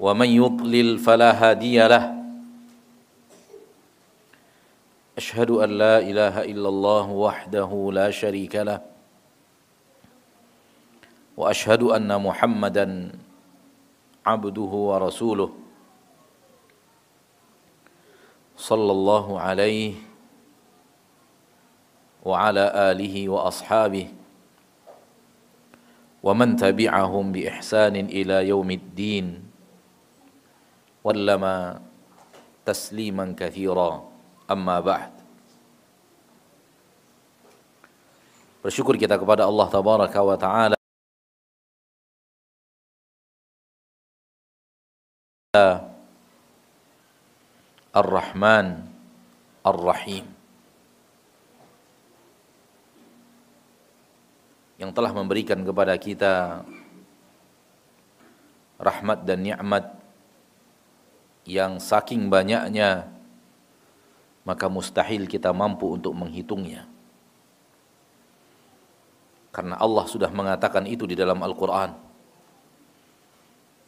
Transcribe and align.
ومن 0.00 0.28
يضلل 0.28 0.98
فلا 0.98 1.30
هادي 1.32 1.78
له. 1.88 2.14
أشهد 5.14 5.50
أن 5.50 5.70
لا 5.78 5.98
إله 5.98 6.42
إلا 6.50 6.68
الله 6.68 7.06
وحده 7.10 7.70
لا 7.92 8.10
شريك 8.10 8.54
له. 8.56 8.82
وأشهد 11.36 11.82
أن 11.82 12.10
محمدا 12.22 13.12
عبده 14.26 14.72
ورسوله. 14.90 15.50
صلى 18.56 18.92
الله 18.92 19.40
عليه 19.40 19.94
وعلى 22.24 22.64
آله 22.90 23.28
وأصحابه. 23.28 24.08
ومن 26.22 26.56
تبعهم 26.56 27.32
بإحسان 27.32 27.96
إلى 27.96 28.48
يوم 28.48 28.70
الدين. 28.70 29.43
ولما 31.03 31.81
تسليما 32.65 33.25
كثيرا 33.39 34.09
Amma 34.49 34.81
ba'd. 34.81 35.13
Bersyukur 38.65 38.97
kita 38.97 39.13
kepada 39.13 39.45
Allah 39.45 39.67
tabaraka 39.69 40.19
wa 40.25 40.33
taala 40.33 40.77
Ar-Rahman 47.93 48.89
Ar-Rahim 49.61 50.25
yang 54.81 54.89
telah 54.89 55.13
memberikan 55.13 55.61
kepada 55.61 55.93
kita 56.01 56.65
rahmat 58.81 59.29
dan 59.29 59.45
nikmat 59.45 59.93
yang 61.44 61.76
saking 61.76 62.32
banyaknya 62.32 63.14
maka 64.44 64.68
mustahil 64.68 65.24
kita 65.24 65.50
mampu 65.56 65.88
untuk 65.88 66.12
menghitungnya. 66.12 66.84
Karena 69.48 69.80
Allah 69.80 70.04
sudah 70.04 70.28
mengatakan 70.28 70.84
itu 70.84 71.08
di 71.08 71.16
dalam 71.16 71.40
Al-Quran. 71.40 71.96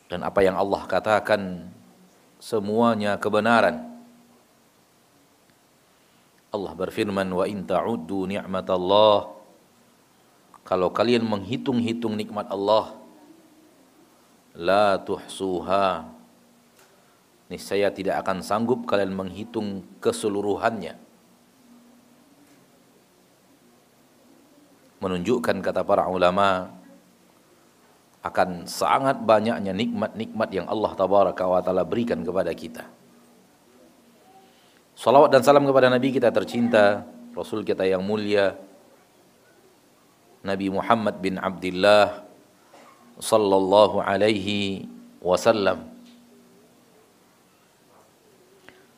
Dan 0.06 0.22
apa 0.22 0.40
yang 0.40 0.56
Allah 0.56 0.86
katakan 0.88 1.68
semuanya 2.40 3.20
kebenaran. 3.20 3.84
Allah 6.54 6.72
berfirman, 6.72 7.26
Wa 7.28 7.44
in 7.50 7.66
ta'uddu 7.66 8.24
ni'mat 8.30 8.66
Allah. 8.70 9.34
Kalau 10.64 10.88
kalian 10.94 11.26
menghitung-hitung 11.26 12.16
nikmat 12.16 12.48
Allah, 12.48 12.96
la 14.56 14.96
tuhsuha 15.02 16.15
niscaya 17.46 17.94
tidak 17.94 18.26
akan 18.26 18.42
sanggup 18.42 18.84
kalian 18.86 19.14
menghitung 19.14 19.86
keseluruhannya. 20.02 20.98
Menunjukkan 24.98 25.62
kata 25.62 25.86
para 25.86 26.10
ulama 26.10 26.72
akan 28.26 28.66
sangat 28.66 29.22
banyaknya 29.22 29.70
nikmat-nikmat 29.70 30.48
yang 30.50 30.66
Allah 30.66 30.92
tabaraka 30.98 31.46
wa 31.46 31.62
taala 31.62 31.86
berikan 31.86 32.26
kepada 32.26 32.50
kita. 32.50 32.82
Salawat 34.96 35.30
dan 35.30 35.44
salam 35.44 35.68
kepada 35.68 35.92
Nabi 35.92 36.10
kita 36.10 36.32
tercinta, 36.32 37.04
Rasul 37.36 37.62
kita 37.62 37.84
yang 37.84 38.02
mulia, 38.02 38.56
Nabi 40.42 40.72
Muhammad 40.72 41.20
bin 41.20 41.36
Abdullah 41.38 42.24
sallallahu 43.20 44.00
alaihi 44.00 44.88
wasallam 45.20 45.95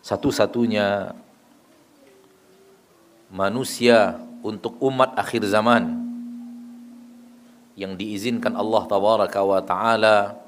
satu-satunya 0.09 1.13
manusia 3.29 4.17
untuk 4.41 4.81
umat 4.81 5.13
akhir 5.21 5.45
zaman 5.45 6.01
yang 7.77 7.93
diizinkan 7.93 8.57
Allah 8.57 8.89
tabaraka 8.89 9.41
wa 9.45 9.61
taala 9.61 10.41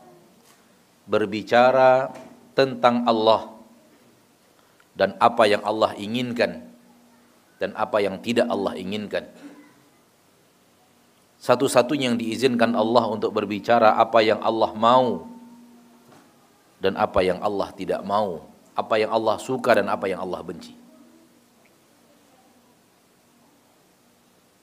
berbicara 1.05 2.09
tentang 2.57 3.05
Allah 3.05 3.53
dan 4.97 5.13
apa 5.21 5.45
yang 5.45 5.61
Allah 5.61 5.93
inginkan 6.01 6.65
dan 7.61 7.77
apa 7.77 8.01
yang 8.01 8.17
tidak 8.25 8.49
Allah 8.49 8.73
inginkan. 8.81 9.29
Satu-satunya 11.37 12.09
yang 12.09 12.17
diizinkan 12.17 12.73
Allah 12.73 13.13
untuk 13.13 13.37
berbicara 13.37 14.01
apa 14.01 14.25
yang 14.25 14.41
Allah 14.41 14.73
mau 14.73 15.29
dan 16.81 16.97
apa 16.97 17.21
yang 17.21 17.45
Allah 17.45 17.69
tidak 17.77 18.01
mau 18.01 18.50
apa 18.81 18.97
yang 18.97 19.13
Allah 19.13 19.37
suka 19.37 19.77
dan 19.77 19.93
apa 19.93 20.09
yang 20.09 20.25
Allah 20.25 20.41
benci. 20.41 20.73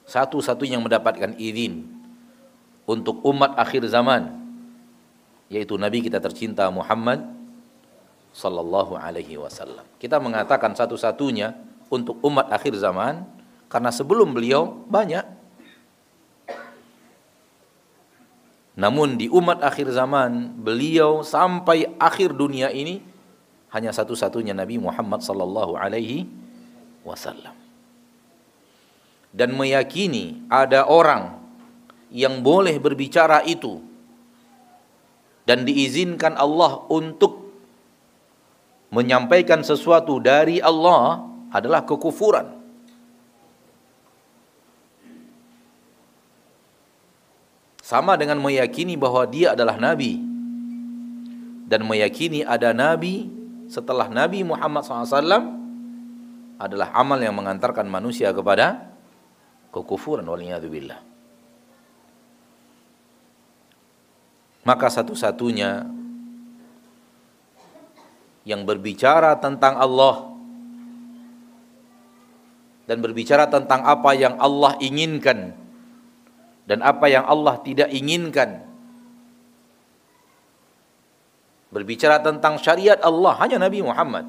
Satu-satunya 0.08 0.80
yang 0.80 0.84
mendapatkan 0.84 1.36
izin 1.38 1.86
untuk 2.88 3.22
umat 3.22 3.54
akhir 3.54 3.86
zaman 3.86 4.34
yaitu 5.48 5.78
Nabi 5.80 6.04
kita 6.04 6.20
tercinta 6.20 6.68
Muhammad 6.68 7.24
sallallahu 8.34 8.98
alaihi 8.98 9.38
wasallam. 9.40 9.84
Kita 9.96 10.18
mengatakan 10.18 10.74
satu-satunya 10.74 11.54
untuk 11.88 12.20
umat 12.24 12.52
akhir 12.52 12.76
zaman 12.76 13.24
karena 13.68 13.92
sebelum 13.92 14.32
beliau 14.32 14.84
banyak 14.88 15.38
Namun 18.78 19.18
di 19.18 19.26
umat 19.26 19.58
akhir 19.58 19.90
zaman 19.90 20.54
beliau 20.54 21.26
sampai 21.26 21.98
akhir 21.98 22.30
dunia 22.30 22.70
ini 22.70 23.02
hanya 23.68 23.92
satu-satunya 23.92 24.56
Nabi 24.56 24.80
Muhammad 24.80 25.20
sallallahu 25.20 25.76
alaihi 25.76 26.24
wasallam. 27.04 27.52
Dan 29.28 29.52
meyakini 29.52 30.48
ada 30.48 30.88
orang 30.88 31.36
yang 32.08 32.40
boleh 32.40 32.80
berbicara 32.80 33.44
itu 33.44 33.84
dan 35.44 35.68
diizinkan 35.68 36.36
Allah 36.36 36.84
untuk 36.88 37.52
menyampaikan 38.88 39.60
sesuatu 39.60 40.16
dari 40.16 40.64
Allah 40.64 41.24
adalah 41.52 41.84
kekufuran. 41.84 42.56
Sama 47.84 48.20
dengan 48.20 48.36
meyakini 48.36 49.00
bahwa 49.00 49.24
dia 49.24 49.56
adalah 49.56 49.80
nabi 49.80 50.20
dan 51.68 51.84
meyakini 51.88 52.44
ada 52.44 52.76
nabi 52.76 53.37
setelah 53.68 54.08
Nabi 54.08 54.42
Muhammad 54.42 54.82
SAW 54.82 55.44
adalah 56.58 56.88
amal 56.96 57.20
yang 57.20 57.36
mengantarkan 57.36 57.86
manusia 57.86 58.34
kepada 58.34 58.90
kekufuran 59.70 60.26
waliyadzubillah. 60.26 61.00
Maka 64.66 64.86
satu-satunya 64.92 65.86
yang 68.44 68.64
berbicara 68.64 69.36
tentang 69.40 69.76
Allah 69.76 70.28
dan 72.88 73.04
berbicara 73.04 73.48
tentang 73.48 73.84
apa 73.84 74.16
yang 74.16 74.36
Allah 74.40 74.76
inginkan 74.80 75.52
dan 76.68 76.84
apa 76.84 77.08
yang 77.08 77.24
Allah 77.24 77.60
tidak 77.64 77.88
inginkan 77.92 78.67
berbicara 81.68 82.20
tentang 82.20 82.56
syariat 82.56 82.96
Allah 83.04 83.36
hanya 83.44 83.60
Nabi 83.60 83.84
Muhammad 83.84 84.24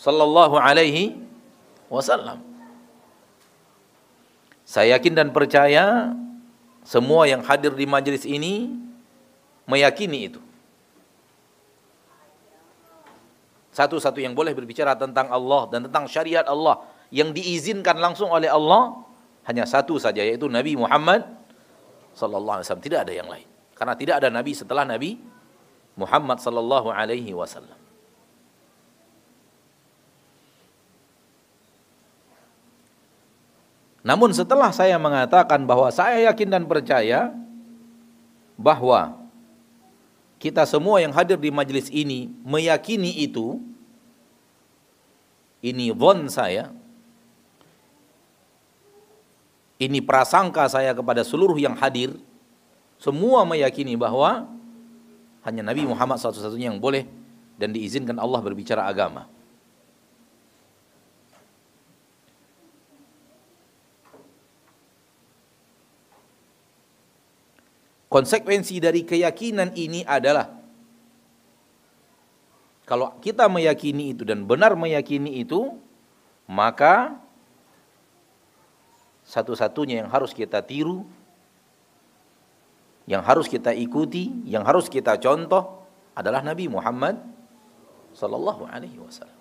sallallahu 0.00 0.56
alaihi 0.56 1.20
wasallam. 1.92 2.40
Saya 4.64 4.96
yakin 4.96 5.12
dan 5.18 5.28
percaya 5.34 6.14
semua 6.86 7.26
yang 7.26 7.42
hadir 7.44 7.74
di 7.74 7.84
majelis 7.84 8.24
ini 8.24 8.72
meyakini 9.68 10.30
itu. 10.30 10.40
Satu-satu 13.70 14.18
yang 14.18 14.34
boleh 14.34 14.54
berbicara 14.54 14.94
tentang 14.98 15.30
Allah 15.30 15.68
dan 15.70 15.86
tentang 15.86 16.06
syariat 16.10 16.46
Allah 16.46 16.82
yang 17.10 17.34
diizinkan 17.34 17.98
langsung 17.98 18.30
oleh 18.30 18.50
Allah 18.50 19.02
hanya 19.46 19.66
satu 19.66 19.98
saja 19.98 20.22
yaitu 20.22 20.46
Nabi 20.46 20.78
Muhammad 20.78 21.26
sallallahu 22.14 22.62
alaihi 22.62 22.66
wasallam, 22.66 22.86
tidak 22.86 23.00
ada 23.06 23.12
yang 23.14 23.28
lain. 23.30 23.46
Karena 23.74 23.94
tidak 23.96 24.14
ada 24.20 24.28
nabi 24.28 24.52
setelah 24.52 24.84
Nabi 24.84 25.16
Muhammad 26.00 26.40
sallallahu 26.40 26.88
alaihi 26.88 27.36
wasallam. 27.36 27.76
Namun 34.00 34.32
setelah 34.32 34.72
saya 34.72 34.96
mengatakan 34.96 35.60
bahwa 35.68 35.92
saya 35.92 36.32
yakin 36.32 36.48
dan 36.48 36.64
percaya 36.64 37.36
bahwa 38.56 39.20
kita 40.40 40.64
semua 40.64 41.04
yang 41.04 41.12
hadir 41.12 41.36
di 41.36 41.52
majelis 41.52 41.92
ini 41.92 42.32
meyakini 42.40 43.12
itu, 43.20 43.60
ini 45.60 45.92
von 45.92 46.32
saya, 46.32 46.72
ini 49.76 50.00
prasangka 50.00 50.64
saya 50.64 50.96
kepada 50.96 51.20
seluruh 51.20 51.60
yang 51.60 51.76
hadir, 51.76 52.16
semua 52.96 53.44
meyakini 53.44 54.00
bahwa 54.00 54.48
hanya 55.44 55.64
Nabi 55.64 55.88
Muhammad 55.88 56.20
satu-satunya 56.20 56.68
yang 56.72 56.80
boleh 56.80 57.08
dan 57.56 57.72
diizinkan 57.72 58.16
Allah 58.16 58.40
berbicara 58.44 58.84
agama. 58.84 59.28
Konsekuensi 68.10 68.82
dari 68.82 69.06
keyakinan 69.06 69.70
ini 69.78 70.02
adalah 70.02 70.50
kalau 72.90 73.14
kita 73.22 73.46
meyakini 73.46 74.10
itu 74.10 74.26
dan 74.26 74.42
benar 74.42 74.74
meyakini 74.74 75.46
itu, 75.46 75.78
maka 76.50 77.14
satu-satunya 79.22 80.02
yang 80.02 80.10
harus 80.10 80.34
kita 80.34 80.58
tiru, 80.58 81.06
yang 83.08 83.24
harus 83.24 83.48
kita 83.48 83.72
ikuti, 83.72 84.28
yang 84.44 84.64
harus 84.66 84.90
kita 84.90 85.16
contoh 85.16 85.84
adalah 86.16 86.44
Nabi 86.44 86.68
Muhammad 86.68 87.16
sallallahu 88.12 88.66
alaihi 88.66 88.98
wasallam. 89.00 89.38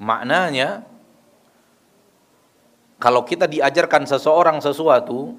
Maknanya 0.00 0.88
kalau 3.00 3.24
kita 3.24 3.48
diajarkan 3.48 4.04
seseorang 4.04 4.60
sesuatu, 4.60 5.36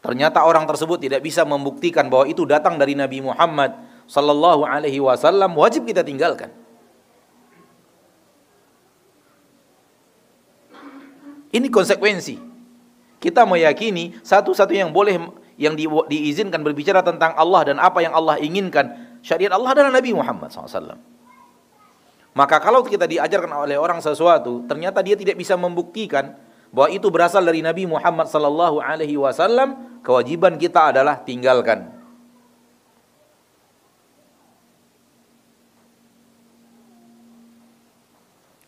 ternyata 0.00 0.44
orang 0.44 0.64
tersebut 0.64 1.00
tidak 1.00 1.20
bisa 1.24 1.44
membuktikan 1.44 2.08
bahwa 2.08 2.24
itu 2.24 2.44
datang 2.48 2.80
dari 2.80 2.96
Nabi 2.96 3.20
Muhammad 3.20 3.72
sallallahu 4.08 4.64
alaihi 4.64 5.00
wasallam, 5.00 5.52
wajib 5.56 5.84
kita 5.88 6.00
tinggalkan. 6.00 6.63
Ini 11.54 11.70
konsekuensi. 11.70 12.34
Kita 13.22 13.46
meyakini 13.46 14.18
satu-satu 14.20 14.74
yang 14.74 14.90
boleh 14.90 15.16
yang 15.54 15.78
di, 15.78 15.86
diizinkan 15.86 16.66
berbicara 16.66 16.98
tentang 17.06 17.30
Allah 17.38 17.70
dan 17.70 17.76
apa 17.78 18.02
yang 18.02 18.10
Allah 18.10 18.42
inginkan, 18.42 18.90
syariat 19.22 19.54
Allah 19.54 19.70
adalah 19.70 19.94
Nabi 19.94 20.10
Muhammad 20.10 20.50
SAW. 20.50 20.98
Maka 22.34 22.58
kalau 22.58 22.82
kita 22.82 23.06
diajarkan 23.06 23.54
oleh 23.54 23.78
orang 23.78 24.02
sesuatu, 24.02 24.66
ternyata 24.66 24.98
dia 25.06 25.14
tidak 25.14 25.38
bisa 25.38 25.54
membuktikan, 25.54 26.34
bahwa 26.74 26.90
itu 26.90 27.06
berasal 27.06 27.46
dari 27.46 27.62
Nabi 27.62 27.86
Muhammad 27.86 28.26
sallallahu 28.26 28.82
alaihi 28.82 29.14
wasallam, 29.14 30.02
kewajiban 30.02 30.58
kita 30.58 30.90
adalah 30.90 31.22
tinggalkan. 31.22 31.94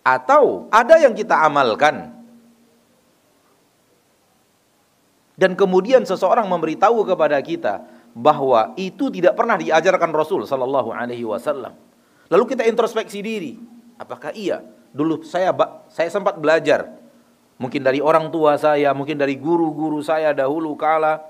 Atau 0.07 0.71
ada 0.71 1.03
yang 1.03 1.19
kita 1.19 1.35
amalkan 1.35 2.16
dan 5.37 5.53
kemudian 5.55 6.03
seseorang 6.03 6.49
memberitahu 6.49 7.05
kepada 7.05 7.37
kita 7.45 7.85
bahwa 8.17 8.73
itu 8.81 9.13
tidak 9.13 9.37
pernah 9.37 9.61
diajarkan 9.61 10.11
Rasul 10.11 10.49
sallallahu 10.49 10.91
alaihi 10.91 11.25
wasallam. 11.25 11.77
Lalu 12.33 12.45
kita 12.57 12.65
introspeksi 12.67 13.21
diri, 13.21 13.61
apakah 14.01 14.33
iya 14.33 14.65
dulu 14.91 15.21
saya 15.23 15.53
saya 15.93 16.09
sempat 16.09 16.41
belajar 16.41 17.07
Mungkin 17.57 17.81
dari 17.81 18.05
orang 18.05 18.29
tua 18.29 18.61
saya, 18.61 18.93
mungkin 18.93 19.17
dari 19.17 19.41
guru-guru 19.41 20.05
saya 20.05 20.37
dahulu 20.37 20.77
kala. 20.77 21.25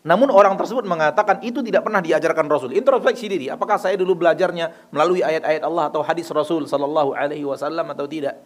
Namun 0.00 0.32
orang 0.32 0.56
tersebut 0.56 0.88
mengatakan 0.88 1.44
itu 1.44 1.60
tidak 1.60 1.84
pernah 1.84 2.00
diajarkan 2.00 2.48
Rasul. 2.48 2.72
Introspeksi 2.72 3.28
diri, 3.28 3.52
apakah 3.52 3.76
saya 3.76 4.00
dulu 4.00 4.16
belajarnya 4.16 4.88
melalui 4.96 5.20
ayat-ayat 5.20 5.60
Allah 5.60 5.92
atau 5.92 6.00
hadis 6.00 6.24
Rasul 6.32 6.64
sallallahu 6.64 7.12
alaihi 7.12 7.44
wasallam 7.44 7.84
atau 7.92 8.08
tidak? 8.08 8.40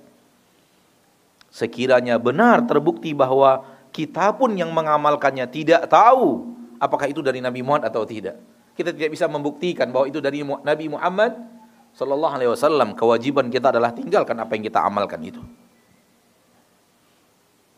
Sekiranya 1.55 2.19
benar 2.19 2.67
terbukti 2.67 3.15
bahwa 3.15 3.63
kita 3.95 4.35
pun 4.35 4.59
yang 4.59 4.75
mengamalkannya 4.75 5.47
tidak 5.47 5.87
tahu 5.87 6.51
apakah 6.83 7.07
itu 7.07 7.23
dari 7.23 7.39
Nabi 7.39 7.63
Muhammad 7.63 7.95
atau 7.95 8.03
tidak. 8.03 8.43
Kita 8.75 8.91
tidak 8.91 9.15
bisa 9.15 9.31
membuktikan 9.31 9.87
bahwa 9.95 10.11
itu 10.11 10.19
dari 10.19 10.43
Nabi 10.43 10.91
Muhammad 10.91 11.39
sallallahu 11.95 12.35
alaihi 12.35 12.51
wasallam. 12.51 12.99
Kewajiban 12.99 13.55
kita 13.55 13.71
adalah 13.71 13.95
tinggalkan 13.95 14.35
apa 14.35 14.51
yang 14.59 14.67
kita 14.67 14.83
amalkan 14.83 15.23
itu. 15.23 15.39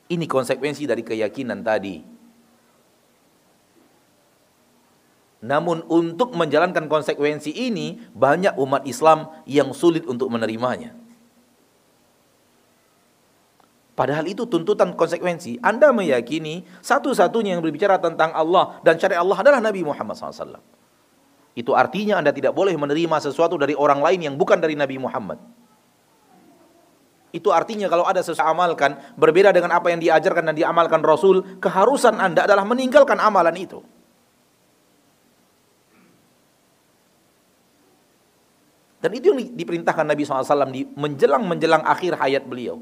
Ini 0.08 0.25
konsekuensi 0.25 0.88
dari 0.88 1.05
keyakinan 1.05 1.61
tadi. 1.61 2.00
Namun 5.44 5.84
untuk 5.93 6.32
menjalankan 6.32 6.88
konsekuensi 6.88 7.52
ini 7.52 8.00
banyak 8.17 8.56
umat 8.56 8.88
Islam 8.88 9.28
yang 9.44 9.76
sulit 9.76 10.08
untuk 10.08 10.32
menerimanya. 10.32 10.96
Padahal 13.96 14.28
itu 14.28 14.44
tuntutan 14.44 14.93
konsekuensi. 14.93 15.56
Anda 15.64 15.88
meyakini 15.88 16.69
satu-satunya 16.84 17.56
yang 17.56 17.64
berbicara 17.64 17.96
tentang 17.96 18.28
Allah 18.37 18.76
dan 18.84 19.00
syariat 19.00 19.25
Allah 19.25 19.40
adalah 19.40 19.60
Nabi 19.64 19.81
Muhammad 19.88 20.12
SAW. 20.12 20.60
Itu 21.56 21.72
artinya 21.72 22.20
Anda 22.20 22.37
tidak 22.37 22.52
boleh 22.52 22.76
menerima 22.76 23.16
sesuatu 23.25 23.56
dari 23.56 23.72
orang 23.72 24.04
lain 24.04 24.20
yang 24.28 24.34
bukan 24.37 24.60
dari 24.60 24.76
Nabi 24.76 25.00
Muhammad. 25.00 25.40
Itu 27.32 27.48
artinya 27.48 27.88
kalau 27.88 28.04
ada 28.04 28.20
sesuatu 28.20 28.44
amalkan 28.52 29.00
berbeda 29.16 29.56
dengan 29.56 29.72
apa 29.72 29.88
yang 29.88 30.04
diajarkan 30.04 30.52
dan 30.52 30.56
diamalkan 30.60 31.00
Rasul, 31.00 31.56
keharusan 31.56 32.20
Anda 32.20 32.44
adalah 32.44 32.69
meninggalkan 32.69 33.16
amalan 33.16 33.56
itu. 33.56 33.81
Dan 39.00 39.10
itu 39.16 39.32
yang 39.32 39.40
diperintahkan 39.56 40.04
Nabi 40.04 40.22
SAW 40.26 40.69
di 40.69 40.84
menjelang-menjelang 40.84 41.81
akhir 41.88 42.20
hayat 42.20 42.44
beliau. 42.44 42.81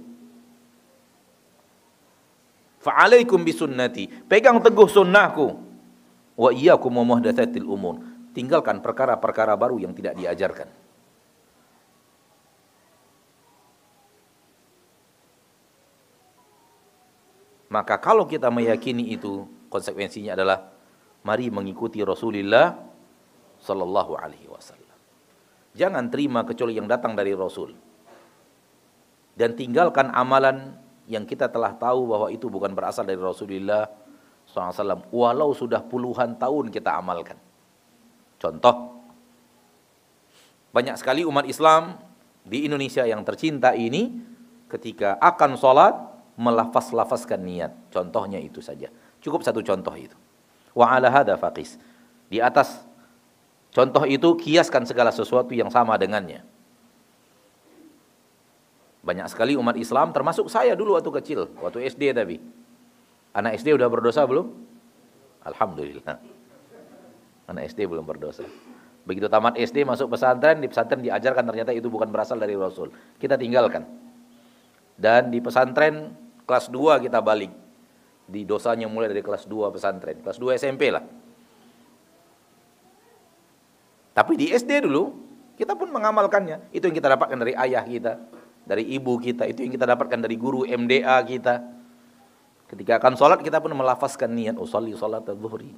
Fa'alaikum 2.84 3.40
bisunnati. 3.40 4.12
Pegang 4.28 4.60
teguh 4.60 4.84
sunnahku. 4.84 5.56
Wa 6.36 6.52
iyyakum 6.52 6.92
muhdatsatil 7.00 7.64
umur. 7.64 8.04
Tinggalkan 8.36 8.84
perkara-perkara 8.84 9.56
baru 9.56 9.80
yang 9.80 9.96
tidak 9.96 10.20
diajarkan. 10.20 10.68
Maka 17.72 17.98
kalau 17.98 18.28
kita 18.28 18.52
meyakini 18.52 19.16
itu, 19.16 19.48
konsekuensinya 19.72 20.36
adalah 20.36 20.70
mari 21.26 21.48
mengikuti 21.50 22.04
Rasulullah 22.04 22.76
sallallahu 23.58 24.14
alaihi 24.14 24.46
wasallam. 24.46 24.94
Jangan 25.74 26.06
terima 26.12 26.46
kecuali 26.46 26.76
yang 26.78 26.86
datang 26.86 27.18
dari 27.18 27.34
Rasul. 27.34 27.74
Dan 29.34 29.58
tinggalkan 29.58 30.14
amalan 30.14 30.83
yang 31.10 31.28
kita 31.28 31.52
telah 31.52 31.76
tahu 31.76 32.08
bahwa 32.08 32.28
itu 32.32 32.48
bukan 32.48 32.72
berasal 32.72 33.04
dari 33.04 33.20
Rasulullah 33.20 33.88
SAW 34.48 35.08
walau 35.12 35.52
sudah 35.52 35.84
puluhan 35.84 36.36
tahun 36.40 36.72
kita 36.72 37.00
amalkan. 37.00 37.36
Contoh, 38.40 39.00
banyak 40.74 40.96
sekali 41.00 41.22
umat 41.24 41.48
Islam 41.48 41.96
di 42.44 42.68
Indonesia 42.68 43.06
yang 43.08 43.24
tercinta 43.24 43.72
ini 43.72 44.12
ketika 44.68 45.16
akan 45.22 45.56
sholat 45.56 45.94
melafaz-lafazkan 46.36 47.40
niat. 47.40 47.72
Contohnya 47.94 48.42
itu 48.42 48.58
saja. 48.58 48.90
Cukup 49.22 49.46
satu 49.46 49.62
contoh 49.64 49.94
itu. 49.96 50.16
Wa 50.74 50.98
ala 50.98 51.08
hada 51.08 51.38
faqis. 51.38 51.78
Di 52.28 52.42
atas 52.42 52.82
contoh 53.70 54.04
itu 54.04 54.34
kiaskan 54.36 54.84
segala 54.84 55.14
sesuatu 55.14 55.54
yang 55.54 55.70
sama 55.70 55.94
dengannya. 55.96 56.53
Banyak 59.04 59.28
sekali 59.28 59.52
umat 59.54 59.76
Islam 59.76 60.16
termasuk 60.16 60.48
saya 60.48 60.72
dulu 60.72 60.96
waktu 60.96 61.12
kecil, 61.20 61.52
waktu 61.60 61.84
SD 61.92 62.16
tapi. 62.16 62.40
Anak 63.36 63.60
SD 63.60 63.76
udah 63.76 63.88
berdosa 63.92 64.24
belum? 64.24 64.48
Alhamdulillah. 65.44 66.16
Anak 67.44 67.62
SD 67.68 67.84
belum 67.84 68.08
berdosa. 68.08 68.48
Begitu 69.04 69.28
tamat 69.28 69.60
SD 69.60 69.84
masuk 69.84 70.16
pesantren, 70.16 70.64
di 70.64 70.72
pesantren 70.72 71.04
diajarkan 71.04 71.44
ternyata 71.44 71.76
itu 71.76 71.92
bukan 71.92 72.08
berasal 72.08 72.40
dari 72.40 72.56
Rasul. 72.56 72.88
Kita 73.20 73.36
tinggalkan. 73.36 73.84
Dan 74.96 75.28
di 75.28 75.44
pesantren 75.44 76.24
Kelas 76.44 76.68
2 76.68 77.00
kita 77.08 77.24
balik. 77.24 77.52
Di 78.24 78.44
dosanya 78.44 78.88
mulai 78.88 79.12
dari 79.12 79.24
kelas 79.24 79.48
2 79.48 79.72
pesantren. 79.72 80.20
Kelas 80.20 80.36
2 80.40 80.56
SMP 80.60 80.92
lah. 80.92 81.04
Tapi 84.14 84.32
di 84.38 84.46
SD 84.52 84.84
dulu, 84.84 85.10
kita 85.56 85.74
pun 85.74 85.90
mengamalkannya. 85.90 86.70
Itu 86.70 86.88
yang 86.88 86.96
kita 86.96 87.08
dapatkan 87.16 87.36
dari 87.40 87.52
ayah 87.56 87.82
kita, 87.82 88.12
dari 88.64 88.84
ibu 88.96 89.16
kita. 89.20 89.44
Itu 89.48 89.64
yang 89.64 89.72
kita 89.72 89.86
dapatkan 89.88 90.18
dari 90.20 90.36
guru 90.36 90.64
MDA 90.64 91.20
kita. 91.24 91.64
Ketika 92.68 92.98
akan 92.98 93.14
sholat 93.14 93.40
kita 93.44 93.60
pun 93.60 93.76
melafazkan 93.76 94.32
niat 94.32 94.56
usolli 94.56 94.96
sholat 94.96 95.22
al-zuhri, 95.28 95.70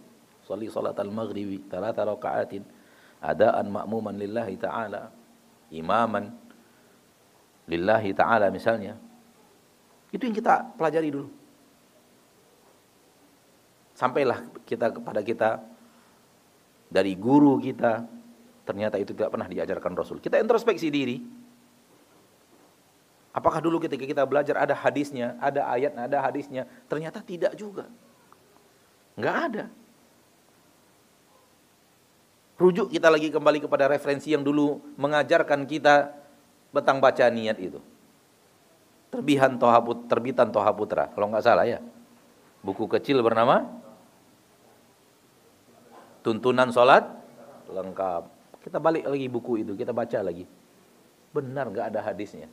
usolli 0.47 0.71
sholat 0.71 0.97
al-maghribi, 0.97 1.66
talata 1.66 2.07
raka'atin, 2.07 2.62
adaan 3.21 3.66
ma'muman 3.69 4.14
lillahi 4.14 4.55
ta'ala, 4.57 5.11
imaman 5.75 6.31
lillahi 7.66 8.11
ta'ala 8.14 8.49
misalnya. 8.55 8.95
Itu 10.14 10.25
yang 10.25 10.37
kita 10.38 10.78
pelajari 10.78 11.11
dulu. 11.11 11.28
Sampailah 13.97 14.45
kita 14.69 14.93
kepada 14.93 15.21
kita 15.26 15.50
dari 16.87 17.19
guru 17.19 17.59
kita, 17.59 18.07
ternyata 18.62 18.97
itu 19.00 19.11
tidak 19.12 19.35
pernah 19.35 19.50
diajarkan 19.50 19.93
Rasul. 19.99 20.23
Kita 20.23 20.38
introspeksi 20.38 20.88
diri. 20.88 21.19
Apakah 23.37 23.61
dulu 23.61 23.76
ketika 23.85 24.09
kita 24.09 24.25
belajar 24.25 24.57
ada 24.57 24.73
hadisnya, 24.73 25.37
ada 25.37 25.69
ayat, 25.69 25.93
ada 25.93 26.25
hadisnya? 26.25 26.64
Ternyata 26.88 27.21
tidak 27.21 27.52
juga. 27.52 27.85
Enggak 29.12 29.37
ada. 29.52 29.64
Rujuk 32.57 32.88
kita 32.88 33.12
lagi 33.12 33.28
kembali 33.28 33.61
kepada 33.61 33.93
referensi 33.93 34.33
yang 34.33 34.40
dulu 34.40 34.81
mengajarkan 34.97 35.69
kita 35.69 36.16
betang 36.73 36.97
baca 36.97 37.28
niat 37.28 37.61
itu. 37.61 37.76
Terbihan 39.12 39.61
Toha 39.61 39.85
Putra, 39.85 40.16
terbitan 40.16 40.49
Toha 40.49 40.73
Putra, 40.73 41.12
kalau 41.12 41.28
nggak 41.28 41.45
salah 41.45 41.69
ya. 41.69 41.85
Buku 42.64 42.88
kecil 42.88 43.21
bernama 43.21 43.69
Tuntunan 46.25 46.73
Sholat 46.73 47.05
Lengkap. 47.69 48.33
Kita 48.64 48.81
balik 48.81 49.05
lagi 49.05 49.28
buku 49.28 49.61
itu, 49.61 49.76
kita 49.76 49.93
baca 49.93 50.25
lagi. 50.25 50.49
Benar 51.37 51.69
nggak 51.69 51.87
ada 51.93 52.00
hadisnya. 52.00 52.49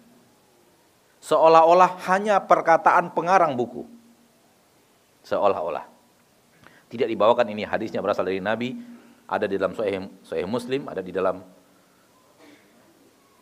Seolah-olah 1.24 2.03
hanya 2.12 2.44
perkataan 2.44 3.15
pengarang 3.15 3.56
buku. 3.56 3.88
Seolah-olah. 5.24 5.88
Tidak 6.92 7.08
dibawakan 7.08 7.48
ini 7.48 7.63
hadisnya 7.63 8.03
berasal 8.03 8.27
dari 8.27 8.44
Nabi, 8.44 8.75
ada 9.24 9.48
di 9.48 9.56
dalam 9.56 9.72
Sahih, 9.72 10.12
Sahih 10.27 10.44
Muslim, 10.44 10.84
ada 10.92 11.00
di 11.00 11.15
dalam 11.15 11.39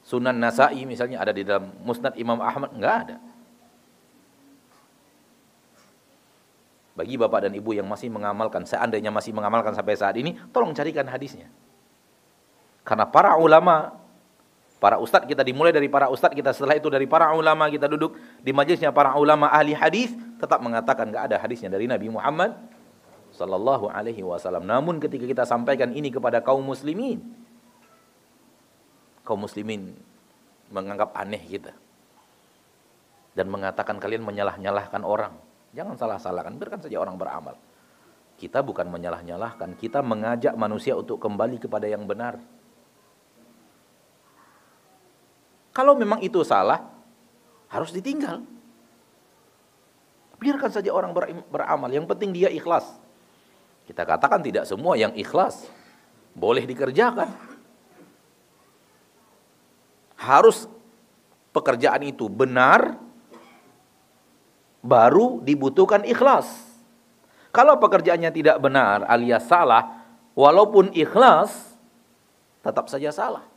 Sunan 0.06 0.38
Nasai 0.38 0.86
misalnya, 0.86 1.26
ada 1.26 1.34
di 1.34 1.42
dalam 1.42 1.74
Musnad 1.82 2.14
Imam 2.22 2.38
Ahmad, 2.38 2.70
enggak 2.78 2.96
ada. 3.10 3.18
Bagi 6.94 7.18
bapak 7.18 7.50
dan 7.50 7.54
ibu 7.58 7.74
yang 7.74 7.90
masih 7.90 8.14
mengamalkan, 8.14 8.62
seandainya 8.62 9.10
masih 9.10 9.34
mengamalkan 9.34 9.74
sampai 9.74 9.98
saat 9.98 10.14
ini, 10.22 10.38
tolong 10.54 10.76
carikan 10.78 11.10
hadisnya. 11.10 11.50
Karena 12.86 13.10
para 13.10 13.42
ulama, 13.42 13.96
para 14.82 14.98
ustadz 14.98 15.30
kita 15.30 15.46
dimulai 15.46 15.70
dari 15.70 15.86
para 15.86 16.10
ustadz 16.10 16.34
kita, 16.34 16.58
setelah 16.58 16.74
itu 16.74 16.90
dari 16.90 17.06
para 17.06 17.30
ulama 17.38 17.70
kita 17.70 17.86
duduk 17.86 18.18
di 18.42 18.50
majelisnya 18.50 18.90
para 18.90 19.14
ulama 19.14 19.54
ahli 19.54 19.78
hadis 19.78 20.10
tetap 20.42 20.58
mengatakan 20.58 21.14
enggak 21.14 21.30
ada 21.30 21.38
hadisnya 21.38 21.70
dari 21.70 21.86
Nabi 21.86 22.10
Muhammad 22.10 22.58
sallallahu 23.30 23.94
alaihi 23.94 24.26
wasallam. 24.26 24.66
Namun 24.66 24.98
ketika 24.98 25.30
kita 25.30 25.44
sampaikan 25.46 25.94
ini 25.94 26.10
kepada 26.10 26.42
kaum 26.42 26.66
muslimin, 26.66 27.22
kaum 29.22 29.46
muslimin 29.46 29.94
menganggap 30.74 31.14
aneh 31.14 31.46
kita 31.46 31.78
dan 33.38 33.48
mengatakan 33.54 34.02
kalian 34.02 34.26
menyalah-nyalahkan 34.26 35.06
orang. 35.06 35.38
Jangan 35.72 35.96
salah-salahkan, 35.96 36.60
biarkan 36.60 36.82
saja 36.84 37.00
orang 37.00 37.16
beramal. 37.16 37.56
Kita 38.36 38.60
bukan 38.66 38.90
menyalah-nyalahkan, 38.90 39.78
kita 39.78 40.02
mengajak 40.02 40.58
manusia 40.58 40.98
untuk 40.98 41.22
kembali 41.22 41.62
kepada 41.62 41.88
yang 41.88 42.04
benar. 42.10 42.42
Kalau 45.72 45.96
memang 45.96 46.20
itu 46.20 46.44
salah, 46.44 46.84
harus 47.72 47.96
ditinggal. 47.96 48.44
Biarkan 50.42 50.72
saja 50.74 50.92
orang 50.92 51.16
beramal, 51.48 51.88
yang 51.88 52.04
penting 52.10 52.36
dia 52.36 52.52
ikhlas. 52.52 52.84
Kita 53.88 54.04
katakan 54.04 54.44
tidak 54.44 54.68
semua 54.68 55.00
yang 55.00 55.16
ikhlas 55.16 55.68
boleh 56.36 56.64
dikerjakan. 56.68 57.30
Harus 60.22 60.70
pekerjaan 61.52 62.04
itu 62.06 62.30
benar 62.30 62.98
baru 64.82 65.40
dibutuhkan 65.46 66.02
ikhlas. 66.08 66.50
Kalau 67.52 67.78
pekerjaannya 67.78 68.32
tidak 68.32 68.58
benar 68.64 69.04
alias 69.06 69.46
salah, 69.46 70.08
walaupun 70.34 70.96
ikhlas 70.96 71.76
tetap 72.64 72.88
saja 72.88 73.12
salah. 73.12 73.51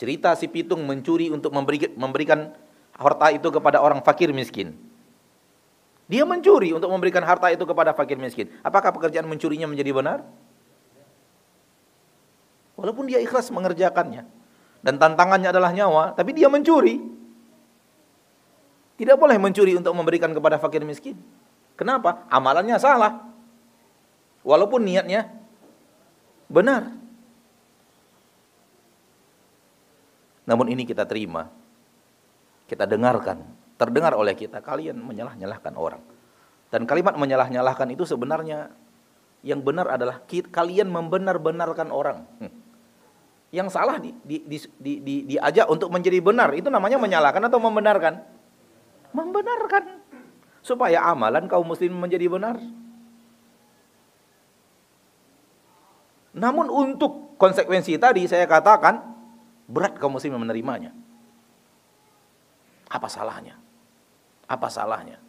Cerita 0.00 0.32
si 0.32 0.48
pitung 0.48 0.80
mencuri 0.88 1.28
untuk 1.28 1.52
memberikan 1.52 2.56
harta 2.96 3.26
itu 3.36 3.52
kepada 3.52 3.84
orang 3.84 4.00
fakir 4.00 4.32
miskin. 4.32 4.72
Dia 6.08 6.24
mencuri 6.24 6.72
untuk 6.72 6.88
memberikan 6.88 7.20
harta 7.20 7.52
itu 7.52 7.68
kepada 7.68 7.92
fakir 7.92 8.16
miskin. 8.16 8.48
Apakah 8.64 8.96
pekerjaan 8.96 9.28
mencurinya 9.28 9.68
menjadi 9.68 9.92
benar? 9.92 10.18
Walaupun 12.80 13.12
dia 13.12 13.20
ikhlas 13.20 13.52
mengerjakannya. 13.52 14.24
Dan 14.80 14.96
tantangannya 14.96 15.52
adalah 15.52 15.68
nyawa, 15.68 16.16
tapi 16.16 16.32
dia 16.32 16.48
mencuri. 16.48 16.96
Tidak 18.96 19.20
boleh 19.20 19.36
mencuri 19.36 19.76
untuk 19.76 19.92
memberikan 19.92 20.32
kepada 20.32 20.56
fakir 20.56 20.80
miskin. 20.80 21.20
Kenapa? 21.76 22.24
Amalannya 22.32 22.80
salah. 22.80 23.20
Walaupun 24.40 24.80
niatnya 24.80 25.28
benar. 26.48 26.99
Namun 30.50 30.66
ini 30.74 30.82
kita 30.82 31.06
terima. 31.06 31.46
Kita 32.66 32.82
dengarkan 32.90 33.38
terdengar 33.78 34.18
oleh 34.18 34.34
kita 34.34 34.58
kalian 34.58 34.98
menyalah-nyalahkan 34.98 35.74
orang. 35.78 36.02
Dan 36.74 36.90
kalimat 36.90 37.14
menyalah-nyalahkan 37.14 37.86
itu 37.94 38.02
sebenarnya 38.02 38.74
yang 39.46 39.62
benar 39.62 39.94
adalah 39.94 40.26
kalian 40.26 40.90
membenar-benarkan 40.90 41.88
orang. 41.94 42.26
Hmm. 42.42 42.52
Yang 43.50 43.74
salah 43.74 43.98
di, 43.98 44.14
di, 44.22 44.42
di, 44.46 44.58
di, 44.78 44.92
di, 45.02 45.14
diajak 45.34 45.66
untuk 45.70 45.90
menjadi 45.90 46.18
benar 46.22 46.54
itu 46.54 46.66
namanya 46.70 46.98
menyalahkan 46.98 47.42
atau 47.46 47.58
membenarkan? 47.58 48.14
Membenarkan 49.10 50.02
supaya 50.62 51.02
amalan 51.10 51.50
kaum 51.50 51.66
muslim 51.66 51.94
menjadi 51.98 52.30
benar. 52.30 52.62
Namun 56.30 56.70
untuk 56.70 57.34
konsekuensi 57.42 57.98
tadi 57.98 58.30
saya 58.30 58.46
katakan 58.46 59.19
berat 59.70 59.94
kaum 59.96 60.18
muslim 60.18 60.34
menerimanya. 60.34 60.90
Apa 62.90 63.06
salahnya? 63.06 63.54
Apa 64.50 64.66
salahnya? 64.66 65.22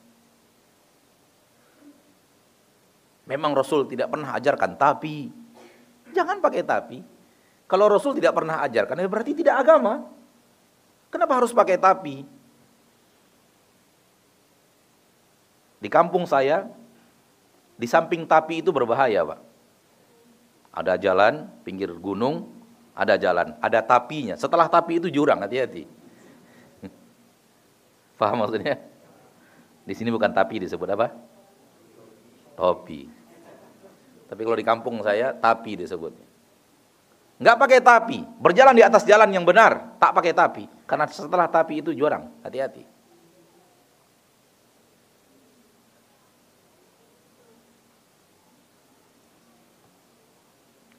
Memang 3.30 3.54
Rasul 3.54 3.86
tidak 3.86 4.10
pernah 4.10 4.34
ajarkan 4.34 4.76
tapi 4.76 5.30
jangan 6.10 6.42
pakai 6.42 6.66
tapi. 6.66 7.00
Kalau 7.70 7.88
Rasul 7.88 8.18
tidak 8.18 8.36
pernah 8.36 8.60
ajarkan 8.66 8.98
ya 8.98 9.08
berarti 9.08 9.32
tidak 9.38 9.62
agama. 9.62 10.10
Kenapa 11.14 11.40
harus 11.40 11.54
pakai 11.54 11.78
tapi? 11.78 12.26
Di 15.80 15.90
kampung 15.90 16.26
saya 16.26 16.68
di 17.82 17.90
samping 17.90 18.30
tapi 18.30 18.62
itu 18.62 18.70
berbahaya, 18.70 19.26
Pak. 19.26 19.40
Ada 20.72 21.02
jalan 21.02 21.50
pinggir 21.66 21.90
gunung, 21.98 22.61
ada 22.92 23.16
jalan, 23.16 23.56
ada 23.58 23.80
tapinya. 23.80 24.36
Setelah 24.36 24.68
tapi 24.68 25.00
itu 25.00 25.08
jurang, 25.08 25.40
hati-hati. 25.40 25.88
Paham 28.20 28.44
maksudnya? 28.44 28.80
Di 29.88 29.94
sini 29.98 30.14
bukan 30.14 30.30
tapi 30.32 30.62
disebut 30.62 30.88
apa? 30.94 31.08
Topi. 32.60 33.10
Tapi 34.32 34.42
kalau 34.44 34.58
di 34.60 34.68
kampung 34.68 35.02
saya 35.02 35.34
tapi 35.36 35.80
disebutnya. 35.80 36.28
Enggak 37.42 37.58
pakai 37.58 37.80
tapi, 37.82 38.22
berjalan 38.38 38.78
di 38.78 38.86
atas 38.86 39.02
jalan 39.02 39.34
yang 39.34 39.42
benar, 39.42 39.98
tak 39.98 40.14
pakai 40.14 40.30
tapi. 40.30 40.70
Karena 40.86 41.10
setelah 41.10 41.50
tapi 41.50 41.82
itu 41.82 41.90
jurang, 41.90 42.30
hati-hati. 42.46 42.86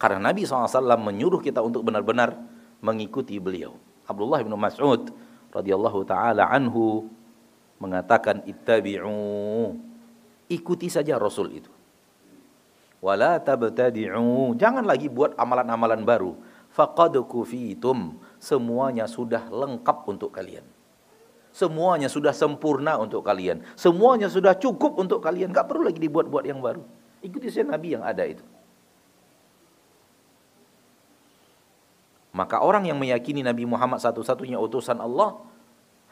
Karena 0.03 0.19
Nabi 0.19 0.43
SAW 0.43 0.99
menyuruh 0.99 1.39
kita 1.39 1.63
untuk 1.63 1.87
benar-benar 1.87 2.35
mengikuti 2.83 3.39
beliau. 3.39 3.79
Abdullah 4.11 4.43
bin 4.43 4.51
Mas'ud 4.59 5.15
radhiyallahu 5.55 6.03
taala 6.03 6.51
anhu 6.51 7.07
mengatakan 7.79 8.43
ittabi'u. 8.43 9.79
Ikuti 10.51 10.91
saja 10.91 11.23
rasul 11.23 11.55
itu. 11.55 11.71
Wala 12.99 13.39
tabtadi'u. 13.39 14.59
Jangan 14.59 14.83
lagi 14.83 15.07
buat 15.07 15.39
amalan-amalan 15.39 16.03
baru. 16.03 16.35
Faqad 16.75 17.15
kufitum. 17.31 18.19
Semuanya 18.43 19.07
sudah 19.07 19.47
lengkap 19.55 20.03
untuk 20.11 20.35
kalian. 20.35 20.67
Semuanya 21.55 22.11
sudah 22.11 22.35
sempurna 22.35 22.99
untuk 22.99 23.23
kalian. 23.23 23.63
Semuanya 23.79 24.27
sudah 24.27 24.59
cukup 24.59 24.99
untuk 24.99 25.23
kalian. 25.23 25.55
Enggak 25.55 25.71
perlu 25.71 25.87
lagi 25.87 26.03
dibuat-buat 26.03 26.43
yang 26.43 26.59
baru. 26.59 26.83
Ikuti 27.23 27.55
saja 27.55 27.71
nabi 27.71 27.95
yang 27.95 28.03
ada 28.03 28.27
itu 28.27 28.43
maka 32.33 32.65
orang 32.65 32.89
yang 32.89 32.97
meyakini 32.97 33.45
Nabi 33.45 33.69
Muhammad 33.69 34.01
satu-satunya 34.01 34.57
utusan 34.57 34.97
Allah 34.97 35.37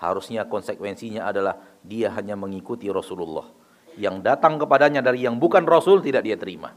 harusnya 0.00 0.44
konsekuensinya 0.44 1.24
adalah 1.24 1.56
dia 1.80 2.12
hanya 2.12 2.36
mengikuti 2.36 2.92
Rasulullah. 2.92 3.48
Yang 3.96 4.24
datang 4.24 4.60
kepadanya 4.60 5.00
dari 5.00 5.24
yang 5.24 5.40
bukan 5.40 5.64
Rasul 5.64 6.04
tidak 6.04 6.24
dia 6.24 6.36
terima. 6.36 6.72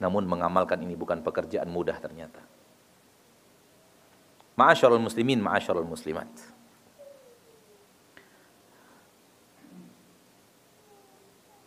Namun 0.00 0.24
mengamalkan 0.24 0.80
ini 0.84 0.96
bukan 0.96 1.20
pekerjaan 1.20 1.68
mudah 1.68 1.96
ternyata. 2.00 2.40
Ma'asyarul 4.58 4.98
muslimin, 4.98 5.38
ma'asyarul 5.38 5.86
muslimat. 5.86 6.26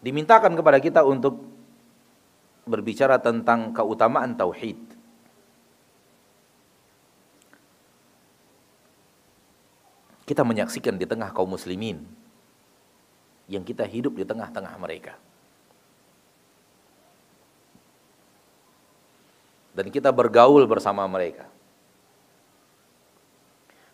Dimintakan 0.02 0.58
kepada 0.58 0.82
kita 0.82 1.06
untuk 1.06 1.46
berbicara 2.66 3.22
tentang 3.22 3.72
keutamaan 3.72 4.34
tauhid. 4.36 4.91
Kita 10.32 10.48
menyaksikan 10.48 10.96
di 10.96 11.04
tengah 11.04 11.36
kaum 11.36 11.52
muslimin 11.52 12.08
yang 13.52 13.68
kita 13.68 13.84
hidup 13.84 14.16
di 14.16 14.24
tengah-tengah 14.24 14.72
mereka. 14.80 15.20
Dan 19.76 19.92
kita 19.92 20.08
bergaul 20.08 20.64
bersama 20.72 21.04
mereka. 21.12 21.52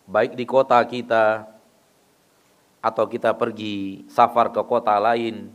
Baik 0.06 0.38
di 0.38 0.46
kota 0.46 0.78
kita 0.86 1.42
atau 2.78 3.04
kita 3.10 3.34
pergi 3.34 4.06
safar 4.06 4.54
ke 4.54 4.62
kota 4.62 4.94
lain 4.94 5.50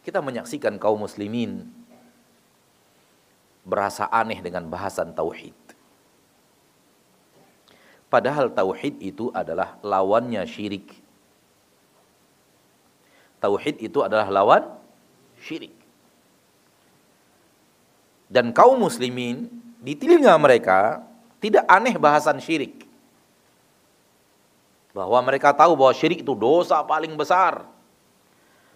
kita 0.00 0.24
menyaksikan 0.24 0.80
kaum 0.80 1.04
muslimin 1.04 1.68
berasa 3.68 4.08
aneh 4.08 4.40
dengan 4.40 4.64
bahasan 4.64 5.12
tauhid. 5.12 5.59
Padahal 8.10 8.50
tauhid 8.50 8.98
itu 8.98 9.30
adalah 9.30 9.78
lawannya 9.86 10.42
syirik. 10.44 10.90
Tauhid 13.38 13.78
itu 13.80 14.02
adalah 14.02 14.26
lawan 14.28 14.66
syirik. 15.38 15.72
Dan 18.26 18.50
kaum 18.50 18.82
muslimin 18.82 19.46
di 19.78 19.94
telinga 19.94 20.34
mereka 20.36 21.06
tidak 21.38 21.64
aneh 21.70 21.94
bahasan 21.94 22.42
syirik. 22.42 22.84
Bahwa 24.90 25.22
mereka 25.22 25.54
tahu 25.54 25.78
bahwa 25.78 25.94
syirik 25.94 26.26
itu 26.26 26.34
dosa 26.34 26.82
paling 26.82 27.14
besar 27.14 27.62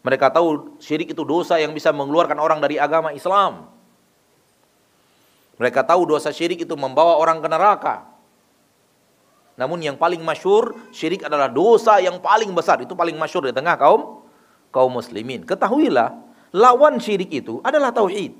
mereka 0.04 0.28
tahu 0.28 0.76
syirik 0.84 1.16
itu 1.16 1.24
dosa 1.24 1.56
yang 1.56 1.72
bisa 1.72 1.88
mengeluarkan 1.88 2.36
orang 2.36 2.60
dari 2.60 2.76
agama 2.76 3.16
Islam. 3.16 3.72
Mereka 5.56 5.80
tahu 5.80 6.04
dosa 6.04 6.28
syirik 6.28 6.68
itu 6.68 6.76
membawa 6.76 7.16
orang 7.16 7.40
ke 7.40 7.48
neraka. 7.48 8.04
Namun 9.54 9.78
yang 9.78 9.94
paling 9.94 10.18
masyur, 10.18 10.74
syirik 10.90 11.22
adalah 11.22 11.46
dosa 11.46 12.02
yang 12.02 12.18
paling 12.18 12.50
besar. 12.50 12.82
Itu 12.82 12.98
paling 12.98 13.14
masyur 13.14 13.46
di 13.46 13.54
tengah 13.54 13.78
kaum 13.78 14.26
kaum 14.74 14.90
muslimin. 14.90 15.46
Ketahuilah, 15.46 16.10
lawan 16.50 16.98
syirik 16.98 17.30
itu 17.30 17.62
adalah 17.62 17.94
tauhid. 17.94 18.34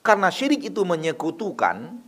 Karena 0.00 0.32
syirik 0.32 0.64
itu 0.64 0.80
menyekutukan, 0.88 2.00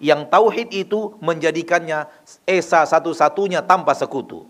yang 0.00 0.26
tauhid 0.26 0.72
itu 0.72 1.14
menjadikannya 1.20 2.08
esa 2.48 2.82
satu-satunya 2.88 3.60
tanpa 3.62 3.92
sekutu. 3.92 4.48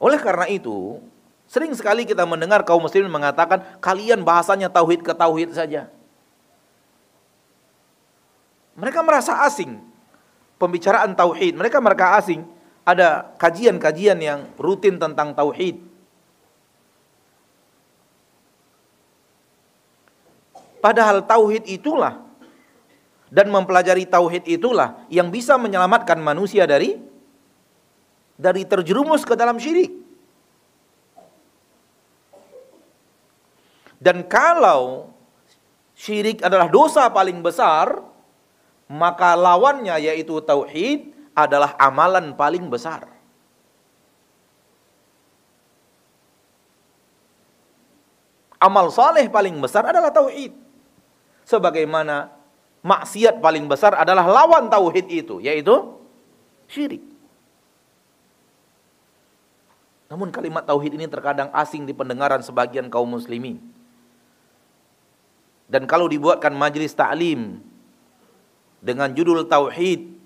Oleh 0.00 0.18
karena 0.18 0.50
itu, 0.50 0.98
sering 1.50 1.74
sekali 1.74 2.06
kita 2.06 2.22
mendengar 2.22 2.62
kaum 2.62 2.78
muslimin 2.78 3.10
mengatakan 3.10 3.66
kalian 3.82 4.22
bahasanya 4.22 4.70
tauhid 4.70 5.02
ke 5.02 5.10
tauhid 5.10 5.50
saja. 5.50 5.90
Mereka 8.78 9.02
merasa 9.02 9.42
asing 9.42 9.82
pembicaraan 10.62 11.18
tauhid. 11.18 11.58
Mereka 11.58 11.82
mereka 11.82 12.14
asing 12.22 12.46
ada 12.86 13.34
kajian-kajian 13.34 14.16
yang 14.22 14.46
rutin 14.54 14.94
tentang 14.96 15.34
tauhid. 15.34 15.82
Padahal 20.80 21.20
tauhid 21.26 21.68
itulah 21.68 22.24
dan 23.28 23.52
mempelajari 23.52 24.08
tauhid 24.08 24.48
itulah 24.48 25.02
yang 25.12 25.28
bisa 25.28 25.60
menyelamatkan 25.60 26.16
manusia 26.16 26.64
dari 26.64 26.96
dari 28.40 28.64
terjerumus 28.64 29.28
ke 29.28 29.36
dalam 29.36 29.60
syirik. 29.60 29.99
Dan 34.00 34.24
kalau 34.24 35.12
syirik 35.92 36.40
adalah 36.40 36.72
dosa 36.72 37.12
paling 37.12 37.44
besar, 37.44 38.00
maka 38.88 39.36
lawannya 39.36 40.00
yaitu 40.00 40.40
tauhid 40.40 41.12
adalah 41.36 41.76
amalan 41.76 42.32
paling 42.32 42.64
besar. 42.72 43.06
Amal 48.60 48.92
saleh 48.92 49.28
paling 49.28 49.56
besar 49.60 49.84
adalah 49.88 50.12
tauhid. 50.12 50.52
Sebagaimana 51.48 52.28
maksiat 52.84 53.40
paling 53.40 53.68
besar 53.68 53.96
adalah 53.96 54.24
lawan 54.24 54.68
tauhid 54.68 55.08
itu, 55.08 55.40
yaitu 55.40 55.96
syirik. 56.68 57.00
Namun 60.12 60.28
kalimat 60.28 60.64
tauhid 60.64 60.92
ini 60.96 61.08
terkadang 61.08 61.48
asing 61.56 61.88
di 61.88 61.96
pendengaran 61.96 62.44
sebagian 62.44 62.92
kaum 62.92 63.08
muslimin. 63.08 63.79
Dan 65.70 65.86
kalau 65.86 66.10
dibuatkan 66.10 66.50
majelis 66.50 66.90
ta'lim 66.98 67.62
dengan 68.82 69.14
judul 69.14 69.46
tauhid 69.46 70.18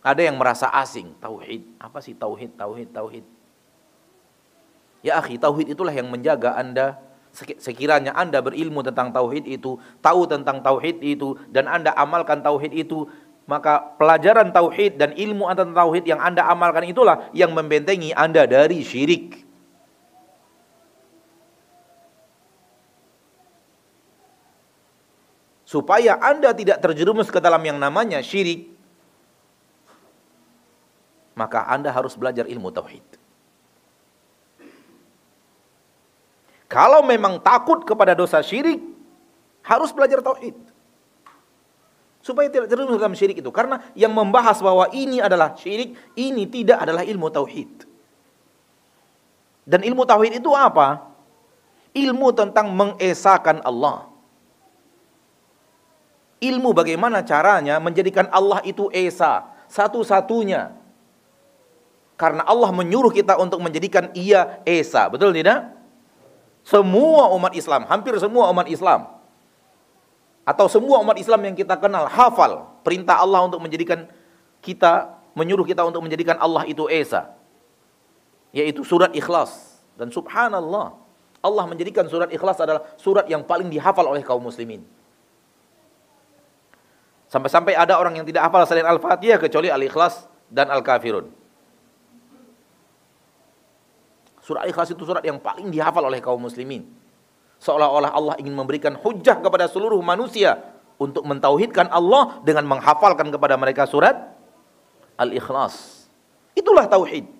ada 0.00 0.20
yang 0.20 0.36
merasa 0.36 0.68
asing, 0.68 1.12
tauhid. 1.20 1.64
Apa 1.76 2.00
sih 2.00 2.16
tauhid? 2.16 2.56
Tauhid, 2.56 2.88
tauhid. 2.92 3.24
Ya 5.00 5.16
akhi, 5.16 5.40
tauhid 5.40 5.72
itulah 5.72 5.92
yang 5.92 6.12
menjaga 6.12 6.56
Anda 6.56 7.00
sekiranya 7.60 8.12
Anda 8.12 8.42
berilmu 8.42 8.82
tentang 8.84 9.14
tauhid 9.14 9.48
itu, 9.48 9.78
tahu 10.02 10.26
tentang 10.26 10.60
tauhid 10.60 11.00
itu 11.00 11.38
dan 11.48 11.70
Anda 11.70 11.94
amalkan 11.96 12.42
tauhid 12.42 12.74
itu, 12.74 13.06
maka 13.48 13.96
pelajaran 13.96 14.52
tauhid 14.52 14.98
dan 15.00 15.14
ilmu 15.14 15.48
tentang 15.52 15.72
tauhid 15.72 16.04
yang 16.04 16.20
Anda 16.20 16.44
amalkan 16.48 16.84
itulah 16.84 17.30
yang 17.32 17.54
membentengi 17.54 18.12
Anda 18.12 18.44
dari 18.44 18.82
syirik. 18.84 19.49
Supaya 25.70 26.18
Anda 26.18 26.50
tidak 26.50 26.82
terjerumus 26.82 27.30
ke 27.30 27.38
dalam 27.38 27.62
yang 27.62 27.78
namanya 27.78 28.18
syirik, 28.26 28.74
maka 31.38 31.62
Anda 31.70 31.94
harus 31.94 32.18
belajar 32.18 32.50
ilmu 32.50 32.74
tauhid. 32.74 33.06
Kalau 36.66 37.06
memang 37.06 37.38
takut 37.38 37.86
kepada 37.86 38.18
dosa 38.18 38.42
syirik, 38.42 38.82
harus 39.62 39.94
belajar 39.94 40.18
tauhid. 40.18 40.58
Supaya 42.18 42.50
tidak 42.50 42.66
terjerumus 42.66 42.98
dalam 42.98 43.14
syirik 43.14 43.38
itu. 43.38 43.50
Karena 43.54 43.78
yang 43.94 44.10
membahas 44.10 44.58
bahwa 44.58 44.90
ini 44.90 45.22
adalah 45.22 45.54
syirik 45.54 45.94
ini 46.18 46.50
tidak 46.50 46.82
adalah 46.82 47.06
ilmu 47.06 47.30
tauhid. 47.30 47.86
Dan 49.70 49.86
ilmu 49.86 50.02
tauhid 50.02 50.42
itu 50.42 50.50
apa? 50.50 51.14
Ilmu 51.94 52.34
tentang 52.34 52.74
mengesahkan 52.74 53.62
Allah 53.62 54.09
ilmu 56.40 56.72
bagaimana 56.72 57.20
caranya 57.20 57.76
menjadikan 57.78 58.26
Allah 58.32 58.64
itu 58.64 58.88
esa 58.90 59.46
satu-satunya. 59.70 60.74
Karena 62.16 62.44
Allah 62.44 62.68
menyuruh 62.68 63.12
kita 63.12 63.40
untuk 63.40 63.64
menjadikan 63.64 64.12
ia 64.12 64.60
esa 64.64 65.08
betul 65.08 65.32
tidak? 65.32 65.72
Semua 66.64 67.32
umat 67.36 67.52
Islam 67.56 67.88
hampir 67.88 68.16
semua 68.20 68.48
umat 68.52 68.68
Islam. 68.68 69.08
Atau 70.44 70.66
semua 70.66 70.98
umat 71.04 71.16
Islam 71.20 71.52
yang 71.52 71.56
kita 71.56 71.76
kenal 71.76 72.08
hafal 72.08 72.80
perintah 72.82 73.20
Allah 73.20 73.44
untuk 73.44 73.60
menjadikan 73.60 74.08
kita 74.64 75.16
menyuruh 75.32 75.64
kita 75.64 75.84
untuk 75.84 76.04
menjadikan 76.04 76.36
Allah 76.40 76.68
itu 76.68 76.88
esa. 76.92 77.32
Yaitu 78.52 78.82
surat 78.82 79.14
ikhlas. 79.16 79.80
Dan 79.96 80.12
subhanallah 80.12 80.96
Allah 81.40 81.64
menjadikan 81.68 82.04
surat 82.08 82.28
ikhlas 82.32 82.60
adalah 82.60 82.84
surat 83.00 83.24
yang 83.28 83.44
paling 83.44 83.72
dihafal 83.72 84.04
oleh 84.04 84.20
kaum 84.20 84.44
muslimin 84.44 84.84
sampai-sampai 87.30 87.78
ada 87.78 87.96
orang 87.96 88.18
yang 88.18 88.26
tidak 88.26 88.42
hafal 88.50 88.66
selain 88.66 88.84
al-fatihah 88.90 89.38
kecuali 89.38 89.70
al-ikhlas 89.70 90.26
dan 90.50 90.66
al-kafirun 90.68 91.30
surat 94.42 94.66
ikhlas 94.66 94.90
itu 94.90 95.06
surat 95.06 95.22
yang 95.22 95.38
paling 95.38 95.70
dihafal 95.70 96.02
oleh 96.02 96.18
kaum 96.18 96.42
muslimin 96.42 97.00
Seolah-olah 97.60 98.10
Allah 98.16 98.34
ingin 98.40 98.56
memberikan 98.56 98.96
hujah 98.96 99.36
kepada 99.36 99.68
seluruh 99.68 100.00
manusia 100.00 100.56
untuk 100.96 101.28
mentauhidkan 101.28 101.92
Allah 101.92 102.40
dengan 102.40 102.64
menghafalkan 102.64 103.28
kepada 103.28 103.60
mereka 103.60 103.84
surat 103.84 104.16
Al-Ikhlas. 105.20 106.08
Itulah 106.56 106.88
tauhid. 106.88 107.38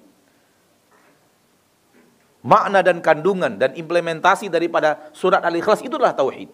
makna 2.40 2.80
dan 2.80 3.04
kandungan 3.04 3.60
dan 3.60 3.76
implementasi 3.76 4.48
daripada 4.48 5.12
surat 5.12 5.44
Al-Ikhlas 5.44 5.84
itulah 5.84 6.12
tauhid. 6.12 6.48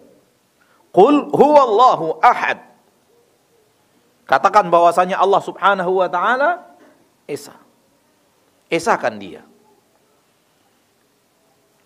Qul 0.95 1.31
huwallahu 1.31 2.23
ahad. 2.23 2.63
Katakan 4.27 4.67
bahwasanya 4.67 5.23
Allah 5.23 5.43
Subhanahu 5.43 6.03
wa 6.03 6.09
taala 6.11 6.67
esa. 7.31 7.55
Esakan 8.67 9.23
dia. 9.23 9.47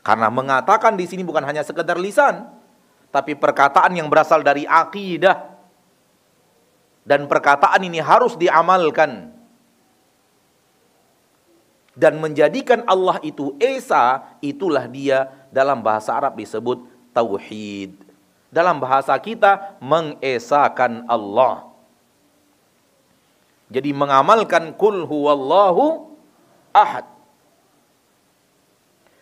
Karena 0.01 0.33
mengatakan 0.33 0.97
di 0.97 1.05
sini 1.05 1.21
bukan 1.21 1.45
hanya 1.45 1.61
sekedar 1.61 2.01
lisan, 2.01 2.49
tapi 3.13 3.37
perkataan 3.37 3.93
yang 3.93 4.09
berasal 4.09 4.41
dari 4.41 4.65
akidah. 4.65 5.53
Dan 7.05 7.29
perkataan 7.29 7.85
ini 7.85 8.01
harus 8.01 8.37
diamalkan 8.41 9.41
dan 12.01 12.17
menjadikan 12.17 12.87
Allah 12.89 13.19
itu 13.21 13.53
Esa, 13.61 14.25
itulah 14.41 14.89
dia 14.89 15.29
dalam 15.53 15.85
bahasa 15.85 16.17
Arab 16.17 16.39
disebut 16.39 16.81
tauhid. 17.13 17.99
Dalam 18.51 18.83
bahasa 18.83 19.15
kita 19.21 19.79
mengesakan 19.79 21.07
Allah. 21.07 21.70
Jadi 23.71 23.95
mengamalkan 23.95 24.75
kul 24.75 25.07
huwallahu 25.07 26.11
ahad. 26.75 27.07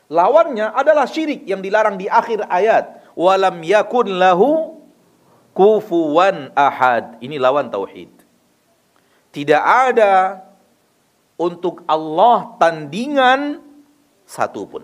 Lawannya 0.08 0.72
adalah 0.72 1.04
syirik 1.04 1.44
yang 1.44 1.60
dilarang 1.60 2.00
di 2.00 2.08
akhir 2.08 2.48
ayat. 2.48 3.12
Walam 3.12 3.60
yakun 3.60 4.08
lahu 4.16 4.80
kufuwan 5.52 6.48
ahad. 6.56 7.20
Ini 7.20 7.36
lawan 7.36 7.68
tauhid. 7.68 8.08
Tidak 9.28 9.62
ada 9.62 10.40
untuk 11.36 11.84
Allah 11.84 12.56
tandingan 12.56 13.60
satu 14.24 14.64
pun. 14.64 14.82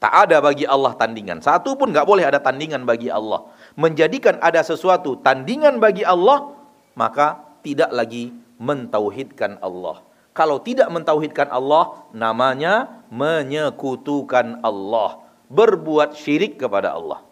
Tak 0.00 0.12
ada 0.26 0.40
bagi 0.40 0.64
Allah 0.64 0.96
tandingan. 0.96 1.44
Satu 1.44 1.76
pun 1.76 1.92
nggak 1.92 2.08
boleh 2.08 2.24
ada 2.24 2.40
tandingan 2.40 2.88
bagi 2.88 3.12
Allah. 3.12 3.44
Menjadikan 3.76 4.40
ada 4.40 4.64
sesuatu 4.64 5.20
tandingan 5.20 5.76
bagi 5.76 6.08
Allah, 6.08 6.56
maka 7.00 7.40
tidak 7.64 7.88
lagi 7.96 8.28
mentauhidkan 8.60 9.56
Allah. 9.64 10.04
Kalau 10.36 10.60
tidak 10.60 10.92
mentauhidkan 10.92 11.48
Allah, 11.48 12.04
namanya 12.12 13.00
menyekutukan 13.08 14.60
Allah. 14.60 15.24
Berbuat 15.48 16.14
syirik 16.14 16.60
kepada 16.60 16.92
Allah. 16.92 17.24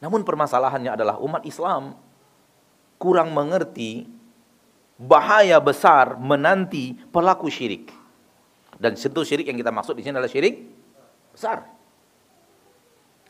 Namun 0.00 0.24
permasalahannya 0.24 0.96
adalah 0.96 1.16
umat 1.20 1.44
Islam 1.44 1.96
kurang 3.00 3.32
mengerti 3.32 4.08
bahaya 5.00 5.56
besar 5.60 6.20
menanti 6.20 6.96
pelaku 7.08 7.48
syirik. 7.48 7.90
Dan 8.80 8.96
sentuh 8.96 9.24
syirik 9.24 9.48
yang 9.48 9.58
kita 9.60 9.72
maksud 9.72 9.96
di 9.96 10.04
sini 10.04 10.16
adalah 10.16 10.30
syirik 10.30 10.56
besar. 11.34 11.79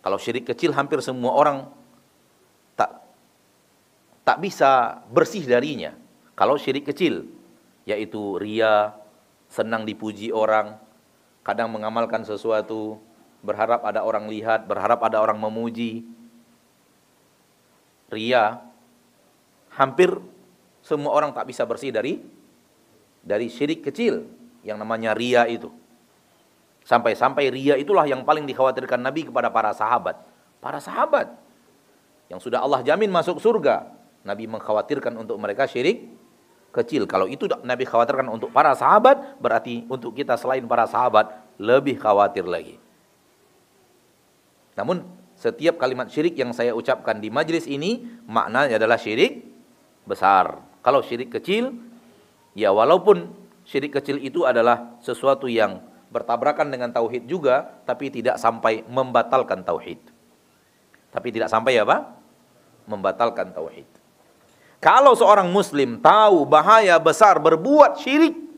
Kalau 0.00 0.16
syirik 0.16 0.48
kecil 0.48 0.72
hampir 0.72 1.04
semua 1.04 1.36
orang 1.36 1.68
tak 2.76 3.04
tak 4.24 4.38
bisa 4.40 5.04
bersih 5.12 5.44
darinya. 5.44 5.92
Kalau 6.36 6.56
syirik 6.56 6.88
kecil 6.88 7.28
yaitu 7.84 8.36
ria, 8.40 8.96
senang 9.50 9.82
dipuji 9.82 10.30
orang, 10.30 10.78
kadang 11.42 11.72
mengamalkan 11.72 12.22
sesuatu, 12.22 13.00
berharap 13.40 13.82
ada 13.82 14.04
orang 14.04 14.28
lihat, 14.28 14.68
berharap 14.68 15.00
ada 15.02 15.18
orang 15.18 15.40
memuji, 15.40 16.04
ria, 18.12 18.60
hampir 19.74 20.12
semua 20.84 21.12
orang 21.12 21.32
tak 21.32 21.48
bisa 21.48 21.64
bersih 21.64 21.92
dari 21.92 22.20
dari 23.20 23.52
syirik 23.52 23.84
kecil 23.84 24.28
yang 24.64 24.76
namanya 24.76 25.16
ria 25.16 25.44
itu. 25.48 25.72
Sampai-sampai 26.84 27.52
ria 27.52 27.76
itulah 27.76 28.08
yang 28.08 28.24
paling 28.24 28.48
dikhawatirkan 28.48 29.00
Nabi 29.00 29.28
kepada 29.28 29.52
para 29.52 29.70
sahabat. 29.76 30.16
Para 30.60 30.80
sahabat 30.80 31.32
yang 32.30 32.38
sudah 32.38 32.62
Allah 32.62 32.80
jamin 32.86 33.10
masuk 33.10 33.42
surga, 33.42 33.90
Nabi 34.22 34.46
mengkhawatirkan 34.46 35.16
untuk 35.16 35.36
mereka 35.40 35.66
syirik 35.66 36.08
kecil. 36.70 37.04
Kalau 37.10 37.26
itu 37.26 37.50
Nabi 37.66 37.84
khawatirkan 37.84 38.30
untuk 38.30 38.54
para 38.54 38.72
sahabat, 38.78 39.40
berarti 39.42 39.84
untuk 39.90 40.14
kita 40.14 40.38
selain 40.38 40.62
para 40.64 40.86
sahabat 40.86 41.34
lebih 41.58 41.98
khawatir 41.98 42.46
lagi. 42.46 42.78
Namun 44.78 45.02
setiap 45.34 45.76
kalimat 45.80 46.08
syirik 46.08 46.38
yang 46.38 46.54
saya 46.54 46.72
ucapkan 46.76 47.18
di 47.18 47.28
majlis 47.28 47.66
ini 47.66 48.06
maknanya 48.30 48.78
adalah 48.78 48.96
syirik 48.96 49.42
besar. 50.06 50.62
Kalau 50.80 51.04
syirik 51.04 51.34
kecil, 51.34 51.76
ya 52.54 52.70
walaupun 52.72 53.28
syirik 53.66 53.96
kecil 53.98 54.22
itu 54.22 54.46
adalah 54.46 54.96
sesuatu 55.02 55.50
yang 55.50 55.82
bertabrakan 56.10 56.68
dengan 56.68 56.90
tauhid 56.90 57.24
juga, 57.30 57.80
tapi 57.86 58.10
tidak 58.10 58.36
sampai 58.36 58.82
membatalkan 58.86 59.62
tauhid. 59.62 60.02
Tapi 61.10 61.28
tidak 61.30 61.50
sampai 61.50 61.78
apa? 61.78 62.10
Membatalkan 62.86 63.54
tauhid. 63.54 63.86
Kalau 64.82 65.14
seorang 65.14 65.46
muslim 65.50 66.02
tahu 66.02 66.46
bahaya 66.46 66.98
besar 66.98 67.38
berbuat 67.38 68.00
syirik, 68.02 68.50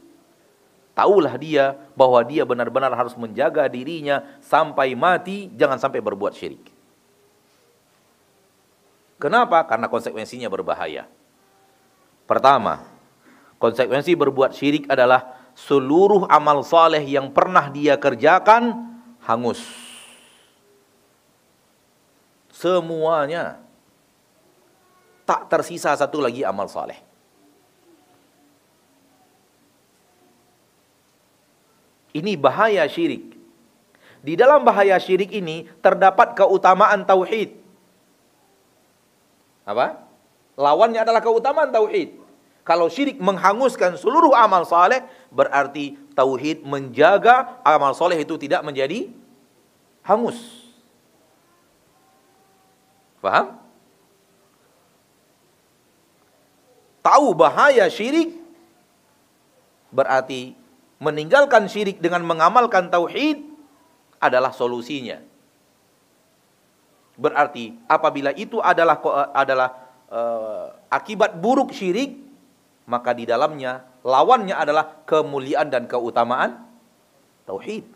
Taulah 0.93 1.41
dia 1.41 1.73
bahwa 1.97 2.21
dia 2.21 2.45
benar-benar 2.45 2.93
harus 2.93 3.17
menjaga 3.17 3.65
dirinya 3.65 4.21
sampai 4.45 4.93
mati, 4.93 5.49
jangan 5.57 5.81
sampai 5.81 6.05
berbuat 6.05 6.37
syirik. 6.37 6.69
Kenapa? 9.17 9.65
Karena 9.65 9.89
konsekuensinya 9.89 10.53
berbahaya. 10.53 11.09
Pertama, 12.29 12.85
konsekuensi 13.57 14.13
berbuat 14.13 14.53
syirik 14.53 14.85
adalah 14.93 15.42
seluruh 15.55 16.27
amal 16.29 16.65
saleh 16.65 17.03
yang 17.05 17.31
pernah 17.31 17.69
dia 17.69 17.97
kerjakan 17.97 18.93
hangus. 19.23 19.63
Semuanya 22.53 23.59
tak 25.27 25.51
tersisa 25.51 25.95
satu 25.97 26.23
lagi 26.23 26.45
amal 26.45 26.69
saleh. 26.71 26.99
Ini 32.13 32.37
bahaya 32.37 32.85
syirik. 32.85 33.41
Di 34.23 34.39
dalam 34.39 34.63
bahaya 34.63 35.01
syirik 35.01 35.33
ini 35.33 35.67
terdapat 35.81 36.37
keutamaan 36.37 37.03
tauhid. 37.03 37.57
Apa? 39.65 40.05
Lawannya 40.55 41.01
adalah 41.03 41.25
keutamaan 41.25 41.73
tauhid. 41.73 42.21
Kalau 42.63 42.87
syirik 42.87 43.19
menghanguskan 43.19 43.99
seluruh 43.99 44.37
amal 44.39 44.63
saleh, 44.63 45.03
berarti 45.33 45.97
tauhid 46.13 46.63
menjaga 46.69 47.59
amal 47.65 47.97
soleh 47.97 48.21
itu 48.21 48.37
tidak 48.37 48.61
menjadi 48.61 49.09
hangus. 50.05 50.39
Paham? 53.25 53.57
Tahu 57.03 57.35
bahaya 57.35 57.91
syirik, 57.91 58.39
berarti 59.91 60.55
meninggalkan 61.03 61.67
syirik 61.67 61.99
dengan 61.99 62.23
mengamalkan 62.23 62.93
tauhid 62.93 63.43
adalah 64.23 64.55
solusinya. 64.55 65.19
Berarti 67.19 67.75
apabila 67.91 68.31
itu 68.39 68.63
adalah 68.63 69.03
adalah 69.35 69.69
uh, 70.07 70.67
akibat 70.87 71.43
buruk 71.43 71.75
syirik, 71.75 72.15
maka 72.87 73.15
di 73.15 73.25
dalamnya 73.29 73.87
lawannya 74.03 74.55
adalah 74.55 75.07
kemuliaan 75.07 75.71
dan 75.71 75.87
keutamaan 75.87 76.63
tauhid. 77.47 77.87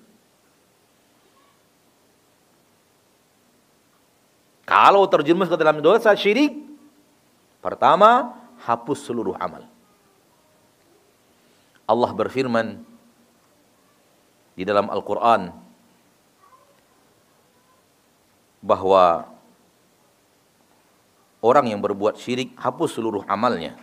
Kalau 4.66 5.07
terjerumus 5.07 5.46
ke 5.46 5.55
dalam 5.55 5.79
dosa 5.79 6.11
syirik, 6.18 6.51
pertama 7.62 8.35
hapus 8.66 9.07
seluruh 9.07 9.38
amal. 9.38 9.62
Allah 11.87 12.11
berfirman 12.11 12.83
di 14.59 14.66
dalam 14.66 14.90
Al-Qur'an 14.90 15.55
bahwa 18.59 19.31
orang 21.38 21.70
yang 21.70 21.79
berbuat 21.79 22.18
syirik 22.18 22.59
hapus 22.59 22.99
seluruh 22.99 23.22
amalnya. 23.31 23.79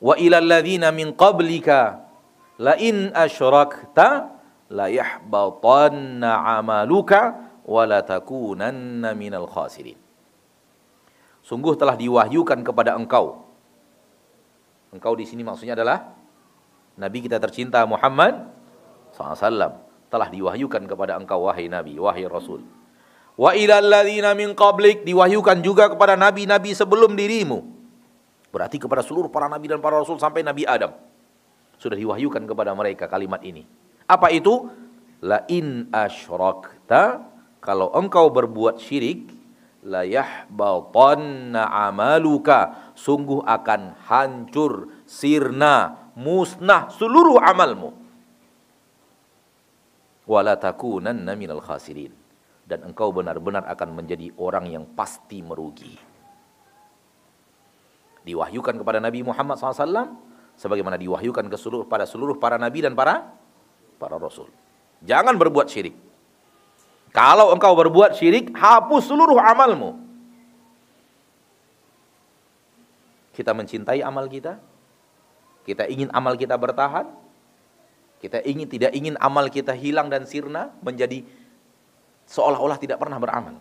wa 0.00 0.16
ila 0.16 0.40
alladhina 0.40 0.88
min 0.88 1.12
qablika 1.12 2.08
la 2.56 2.80
in 2.80 3.12
asyrakta 3.12 4.32
la 4.72 4.88
yahbatanna 4.88 6.56
amaluka 6.56 7.44
wa 7.68 7.84
la 7.84 8.00
takunanna 8.00 9.12
minal 9.12 9.44
khasirin. 9.44 10.00
Sungguh 11.44 11.76
telah 11.76 11.92
diwahyukan 11.92 12.64
kepada 12.64 12.96
engkau. 12.96 13.44
Engkau 14.96 15.12
di 15.12 15.28
sini 15.28 15.44
maksudnya 15.44 15.76
adalah 15.76 16.17
Nabi 16.98 17.22
kita 17.22 17.38
tercinta 17.38 17.86
Muhammad 17.86 18.50
SAW 19.14 19.78
telah 20.10 20.28
diwahyukan 20.28 20.82
kepada 20.90 21.14
engkau 21.14 21.46
wahai 21.46 21.70
Nabi, 21.70 21.94
wahai 21.96 22.26
Rasul. 22.26 22.66
Wa 23.38 23.54
ilal 23.54 23.94
min 24.34 24.50
qablik 24.58 25.06
diwahyukan 25.06 25.62
juga 25.62 25.86
kepada 25.86 26.18
nabi-nabi 26.18 26.74
sebelum 26.74 27.14
dirimu. 27.14 27.62
Berarti 28.50 28.82
kepada 28.82 29.06
seluruh 29.06 29.30
para 29.30 29.46
nabi 29.46 29.70
dan 29.70 29.78
para 29.78 29.94
rasul 29.94 30.18
sampai 30.18 30.42
Nabi 30.42 30.66
Adam. 30.66 30.90
Sudah 31.78 31.94
diwahyukan 31.94 32.42
kepada 32.42 32.74
mereka 32.74 33.06
kalimat 33.06 33.38
ini. 33.46 33.62
Apa 34.10 34.34
itu? 34.34 34.66
La 35.22 35.46
in 35.46 35.86
asyrakta 35.94 37.22
kalau 37.62 37.94
engkau 37.94 38.30
berbuat 38.30 38.82
syirik 38.82 39.30
la 39.86 40.02
yahbatanna 40.02 41.70
amaluka 41.70 42.90
sungguh 42.98 43.42
akan 43.46 43.94
hancur 44.06 44.90
sirna 45.06 46.07
musnah 46.18 46.90
seluruh 46.90 47.38
amalmu 47.38 47.94
wala 50.26 50.58
takunanna 50.58 51.38
minal 51.38 51.62
khasirin 51.62 52.10
dan 52.68 52.84
engkau 52.84 53.14
benar-benar 53.14 53.64
akan 53.64 53.96
menjadi 53.96 54.28
orang 54.36 54.68
yang 54.68 54.84
pasti 54.92 55.40
merugi. 55.40 55.96
Diwahyukan 58.28 58.76
kepada 58.76 59.00
Nabi 59.00 59.24
Muhammad 59.24 59.56
SAW, 59.56 60.12
sebagaimana 60.52 61.00
diwahyukan 61.00 61.48
ke 61.48 61.56
seluruh 61.56 61.88
pada 61.88 62.04
seluruh 62.04 62.36
para 62.36 62.60
nabi 62.60 62.84
dan 62.84 62.92
para 62.92 63.24
para 63.96 64.20
rasul. 64.20 64.52
Jangan 65.00 65.32
berbuat 65.40 65.72
syirik. 65.72 65.96
Kalau 67.08 67.56
engkau 67.56 67.72
berbuat 67.72 68.20
syirik, 68.20 68.52
hapus 68.52 69.08
seluruh 69.08 69.40
amalmu. 69.40 69.96
Kita 73.32 73.56
mencintai 73.56 74.04
amal 74.04 74.28
kita. 74.28 74.60
Kita 75.68 75.84
ingin 75.84 76.08
amal 76.16 76.32
kita 76.40 76.56
bertahan. 76.56 77.04
Kita 78.24 78.40
ingin 78.40 78.64
tidak 78.64 78.96
ingin 78.96 79.20
amal 79.20 79.52
kita 79.52 79.76
hilang 79.76 80.08
dan 80.08 80.24
sirna 80.24 80.72
menjadi 80.80 81.20
seolah-olah 82.24 82.80
tidak 82.80 82.96
pernah 82.96 83.20
beramal. 83.20 83.60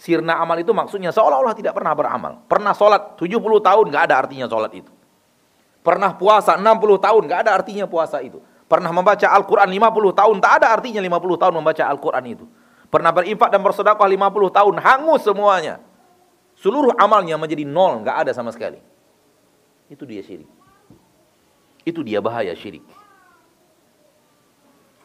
Sirna 0.00 0.40
amal 0.40 0.56
itu 0.56 0.72
maksudnya 0.72 1.12
seolah-olah 1.12 1.52
tidak 1.52 1.76
pernah 1.76 1.92
beramal. 1.92 2.40
Pernah 2.48 2.72
sholat 2.72 3.20
70 3.20 3.38
tahun 3.38 3.84
nggak 3.92 4.04
ada 4.08 4.24
artinya 4.24 4.48
sholat 4.48 4.72
itu. 4.72 4.88
Pernah 5.84 6.16
puasa 6.16 6.56
60 6.56 6.64
tahun 6.96 7.22
nggak 7.28 7.40
ada 7.44 7.50
artinya 7.60 7.84
puasa 7.84 8.24
itu. 8.24 8.40
Pernah 8.64 8.88
membaca 8.88 9.28
Al-Quran 9.28 9.68
50 9.68 10.16
tahun 10.16 10.36
tak 10.40 10.52
ada 10.64 10.66
artinya 10.72 11.00
50 11.04 11.42
tahun 11.44 11.54
membaca 11.60 11.82
Al-Quran 11.92 12.24
itu. 12.24 12.44
Pernah 12.88 13.12
berinfak 13.12 13.52
dan 13.52 13.60
bersedekah 13.60 14.08
50 14.08 14.56
tahun 14.58 14.74
hangus 14.80 15.22
semuanya. 15.28 15.76
Seluruh 16.56 16.96
amalnya 16.96 17.36
menjadi 17.36 17.68
nol, 17.68 18.00
nggak 18.00 18.16
ada 18.26 18.32
sama 18.32 18.48
sekali. 18.48 18.80
Itu 19.92 20.08
dia 20.08 20.24
syirik. 20.24 20.61
Itu 21.82 22.06
dia 22.06 22.22
bahaya 22.22 22.54
syirik. 22.54 22.84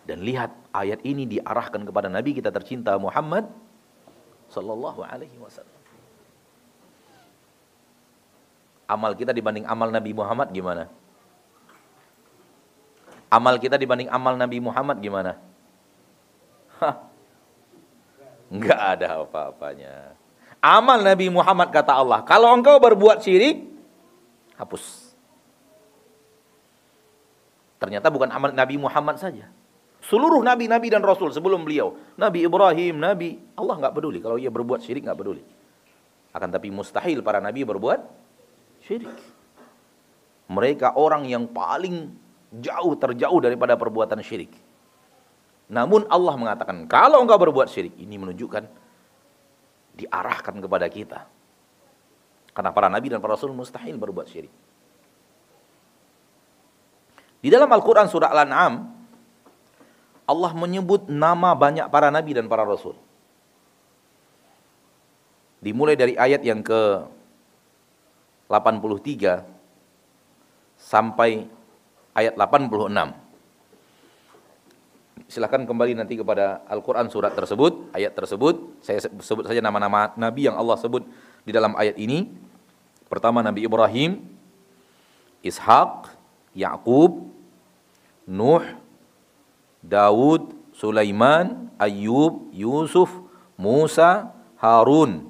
Dan 0.08 0.24
lihat 0.24 0.56
ayat 0.72 1.04
ini 1.04 1.28
diarahkan 1.28 1.84
kepada 1.84 2.08
Nabi 2.08 2.32
kita 2.32 2.48
tercinta 2.48 2.96
Muhammad 2.96 3.52
sallallahu 4.48 5.04
alaihi 5.04 5.36
wasallam. 5.36 5.76
Amal 8.88 9.20
kita 9.20 9.36
dibanding 9.36 9.68
amal 9.68 9.92
Nabi 9.92 10.16
Muhammad 10.16 10.48
gimana? 10.56 10.88
Amal 13.28 13.60
kita 13.60 13.76
dibanding 13.76 14.08
amal 14.08 14.40
Nabi 14.40 14.64
Muhammad 14.64 15.04
gimana? 15.04 15.36
Hah. 16.80 16.96
Enggak 18.48 18.80
ada 18.80 19.28
apa-apanya. 19.28 20.16
Amal 20.64 21.04
Nabi 21.04 21.28
Muhammad 21.28 21.68
kata 21.76 22.00
Allah, 22.00 22.24
kalau 22.24 22.56
engkau 22.56 22.80
berbuat 22.80 23.20
syirik, 23.20 23.68
hapus. 24.56 25.07
Ternyata 27.78 28.10
bukan 28.10 28.30
amal 28.34 28.54
Nabi 28.54 28.76
Muhammad 28.82 29.22
saja. 29.22 29.50
Seluruh 30.08 30.40
nabi-nabi 30.46 30.94
dan 30.94 31.02
rasul 31.02 31.34
sebelum 31.34 31.66
beliau. 31.66 31.98
Nabi 32.16 32.46
Ibrahim, 32.46 33.02
Nabi 33.02 33.42
Allah 33.58 33.76
nggak 33.82 33.94
peduli 33.98 34.22
kalau 34.22 34.38
ia 34.38 34.48
berbuat 34.48 34.86
syirik 34.86 35.04
nggak 35.04 35.20
peduli. 35.20 35.44
Akan 36.32 36.54
tapi 36.54 36.70
mustahil 36.70 37.26
para 37.26 37.42
nabi 37.42 37.66
berbuat 37.66 38.00
syirik. 38.86 39.10
Mereka 40.48 40.96
orang 40.96 41.28
yang 41.28 41.50
paling 41.50 42.14
jauh 42.62 42.94
terjauh 42.96 43.42
daripada 43.42 43.76
perbuatan 43.76 44.22
syirik. 44.24 44.54
Namun 45.68 46.08
Allah 46.08 46.40
mengatakan 46.40 46.88
kalau 46.88 47.20
engkau 47.20 47.36
berbuat 47.36 47.68
syirik 47.68 47.98
ini 48.00 48.16
menunjukkan 48.16 48.64
diarahkan 49.98 50.56
kepada 50.62 50.88
kita. 50.88 51.20
Karena 52.56 52.72
para 52.72 52.88
nabi 52.88 53.12
dan 53.12 53.20
para 53.20 53.36
rasul 53.36 53.52
mustahil 53.52 54.00
berbuat 54.00 54.30
syirik. 54.30 54.54
Di 57.42 57.54
dalam 57.54 57.70
Al-Quran 57.70 58.10
surah 58.10 58.34
Al-An'am 58.34 58.98
Allah 60.28 60.52
menyebut 60.52 61.08
nama 61.08 61.56
banyak 61.56 61.88
para 61.88 62.12
nabi 62.12 62.36
dan 62.36 62.52
para 62.52 62.68
rasul. 62.68 63.00
Dimulai 65.64 65.96
dari 65.96 66.20
ayat 66.20 66.44
yang 66.44 66.60
ke 66.60 67.08
83 68.52 69.48
sampai 70.76 71.48
ayat 72.12 72.36
86. 72.36 73.16
Silahkan 75.28 75.64
kembali 75.64 75.96
nanti 75.98 76.16
kepada 76.20 76.64
Al-Quran 76.68 77.12
surat 77.12 77.36
tersebut, 77.36 77.92
ayat 77.96 78.16
tersebut. 78.16 78.84
Saya 78.84 79.02
sebut 79.02 79.48
saja 79.48 79.60
nama-nama 79.64 80.12
Nabi 80.16 80.48
yang 80.52 80.56
Allah 80.60 80.76
sebut 80.80 81.08
di 81.44 81.52
dalam 81.56 81.76
ayat 81.76 81.96
ini. 82.00 82.28
Pertama 83.08 83.40
Nabi 83.40 83.64
Ibrahim, 83.64 84.24
Ishak, 85.44 86.17
Yakub, 86.58 87.30
Nuh, 88.26 88.66
Daud, 89.86 90.58
Sulaiman, 90.74 91.70
Ayub, 91.78 92.50
Yusuf, 92.50 93.14
Musa, 93.54 94.34
Harun, 94.58 95.30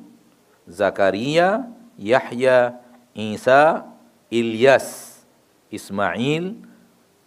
Zakaria, 0.64 1.68
Yahya, 2.00 2.80
Isa, 3.12 3.84
Ilyas, 4.32 5.20
Ismail, 5.68 6.64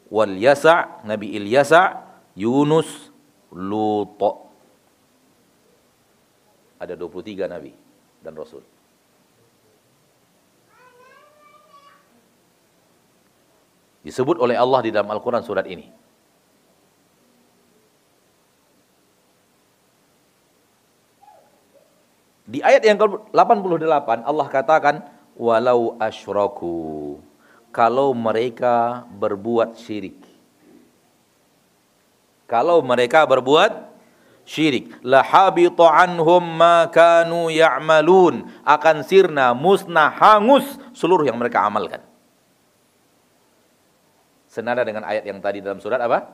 wal 0.09 0.33
Yasa, 0.33 1.05
Nabi 1.05 1.37
Ilyasa, 1.37 2.01
Yunus, 2.33 3.13
Lut. 3.53 4.17
Ada 6.81 6.97
23 6.97 7.45
nabi 7.45 7.77
dan 8.25 8.33
rasul. 8.33 8.65
Disebut 14.11 14.43
oleh 14.43 14.59
Allah 14.59 14.83
di 14.83 14.91
dalam 14.91 15.07
Al-Quran 15.07 15.47
surat 15.47 15.71
ini. 15.71 15.87
Di 22.51 22.59
ayat 22.59 22.83
yang 22.83 22.99
ke-88 22.99 24.27
Allah 24.27 24.47
katakan 24.51 25.07
walau 25.39 25.95
asyraku 26.03 27.23
kalau 27.71 28.11
mereka 28.11 29.07
berbuat 29.15 29.79
syirik. 29.79 30.19
Kalau 32.51 32.83
mereka 32.83 33.23
berbuat 33.31 33.95
syirik, 34.43 34.91
la 35.07 35.23
habita 35.23 35.87
anhum 35.87 36.43
ma 36.43 36.91
kanu 36.91 37.47
ya'malun, 37.47 38.51
akan 38.67 39.07
sirna 39.07 39.55
musnah 39.55 40.11
hangus 40.11 40.67
seluruh 40.99 41.23
yang 41.23 41.39
mereka 41.39 41.63
amalkan. 41.63 42.10
Senada 44.51 44.83
dengan 44.83 45.07
ayat 45.07 45.23
yang 45.23 45.39
tadi 45.39 45.63
dalam 45.63 45.79
surat 45.79 46.03
apa? 46.03 46.27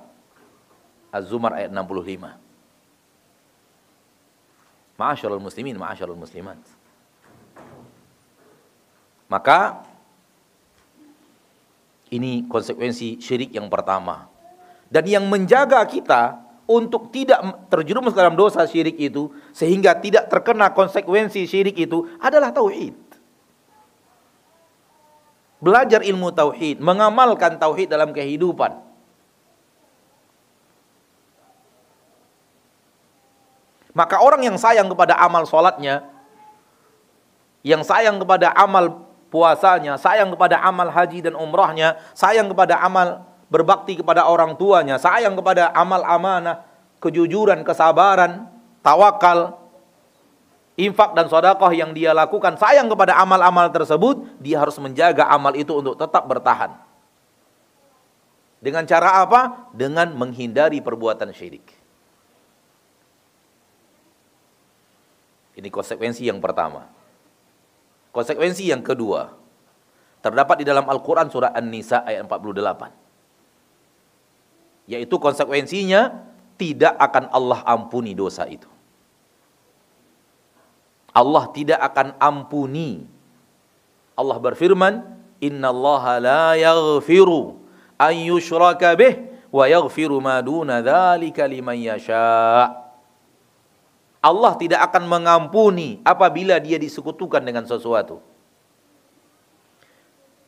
Az-Zumar 1.12 1.52
ayat 1.60 1.68
65. 1.68 2.32
Ma'asyarul 4.96 5.44
muslimin, 5.44 5.76
ma'asyarul 5.76 6.16
muslimat. 6.16 6.56
Maka 9.28 9.84
ini 12.08 12.48
konsekuensi 12.48 13.20
syirik 13.20 13.52
yang 13.52 13.68
pertama. 13.68 14.32
Dan 14.88 15.04
yang 15.04 15.28
menjaga 15.28 15.84
kita 15.84 16.40
untuk 16.66 17.14
tidak 17.14 17.68
terjerumus 17.70 18.14
dalam 18.16 18.34
dosa 18.34 18.66
syirik 18.66 18.98
itu 18.98 19.30
sehingga 19.54 19.94
tidak 19.98 20.26
terkena 20.32 20.72
konsekuensi 20.74 21.46
syirik 21.46 21.76
itu 21.78 22.06
adalah 22.18 22.50
tauhid. 22.50 23.05
Belajar 25.56 26.04
ilmu 26.04 26.32
tauhid, 26.32 26.84
mengamalkan 26.84 27.56
tauhid 27.56 27.88
dalam 27.88 28.12
kehidupan. 28.12 28.84
Maka 33.96 34.20
orang 34.20 34.44
yang 34.44 34.60
sayang 34.60 34.92
kepada 34.92 35.16
amal 35.16 35.48
sholatnya, 35.48 36.04
yang 37.64 37.80
sayang 37.80 38.20
kepada 38.20 38.52
amal 38.52 39.08
puasanya, 39.32 39.96
sayang 39.96 40.36
kepada 40.36 40.60
amal 40.60 40.92
haji 40.92 41.24
dan 41.24 41.32
umrahnya, 41.32 41.96
sayang 42.12 42.52
kepada 42.52 42.76
amal 42.84 43.24
berbakti 43.48 43.96
kepada 43.96 44.28
orang 44.28 44.52
tuanya, 44.60 45.00
sayang 45.00 45.32
kepada 45.32 45.72
amal 45.72 46.04
amanah, 46.04 46.68
kejujuran, 47.00 47.64
kesabaran, 47.64 48.52
tawakal, 48.84 49.65
infak 50.76 51.16
dan 51.16 51.26
sodakoh 51.26 51.72
yang 51.72 51.96
dia 51.96 52.12
lakukan 52.12 52.60
sayang 52.60 52.86
kepada 52.92 53.16
amal-amal 53.16 53.72
tersebut, 53.72 54.28
dia 54.38 54.60
harus 54.60 54.76
menjaga 54.76 55.24
amal 55.32 55.56
itu 55.56 55.72
untuk 55.72 55.96
tetap 55.96 56.28
bertahan. 56.28 56.76
Dengan 58.60 58.84
cara 58.84 59.24
apa? 59.24 59.72
Dengan 59.72 60.12
menghindari 60.12 60.84
perbuatan 60.84 61.32
syirik. 61.32 61.64
Ini 65.56 65.72
konsekuensi 65.72 66.28
yang 66.28 66.36
pertama. 66.44 66.84
Konsekuensi 68.12 68.68
yang 68.68 68.84
kedua, 68.84 69.32
terdapat 70.20 70.60
di 70.60 70.68
dalam 70.68 70.84
Al-Quran 70.84 71.32
surah 71.32 71.56
An-Nisa 71.56 72.04
ayat 72.04 72.28
48. 72.28 72.92
Yaitu 74.92 75.16
konsekuensinya, 75.16 76.12
tidak 76.60 76.96
akan 77.00 77.32
Allah 77.32 77.60
ampuni 77.64 78.12
dosa 78.12 78.44
itu. 78.44 78.75
Allah 81.16 81.48
tidak 81.56 81.80
akan 81.80 82.12
ampuni. 82.20 83.08
Allah 84.12 84.36
berfirman, 84.36 85.00
Inna 85.40 85.72
Allah 85.72 86.04
la 86.20 86.44
yaghfiru 86.60 87.56
an 87.96 88.12
yushraka 88.12 88.92
bih 88.92 89.24
wa 89.48 89.64
yaghfiru 89.64 90.20
ma 90.20 90.44
duna 90.44 90.84
yasha'. 90.84 92.68
Allah 94.20 94.52
tidak 94.58 94.80
akan 94.92 95.08
mengampuni 95.08 96.04
apabila 96.04 96.60
dia 96.60 96.76
disekutukan 96.76 97.40
dengan 97.40 97.64
sesuatu. 97.64 98.20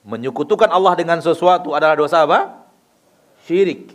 Menyekutukan 0.02 0.72
Allah 0.72 0.98
dengan 0.98 1.20
sesuatu 1.20 1.76
adalah 1.76 1.94
dosa 1.94 2.26
apa? 2.26 2.64
Syirik. 3.46 3.94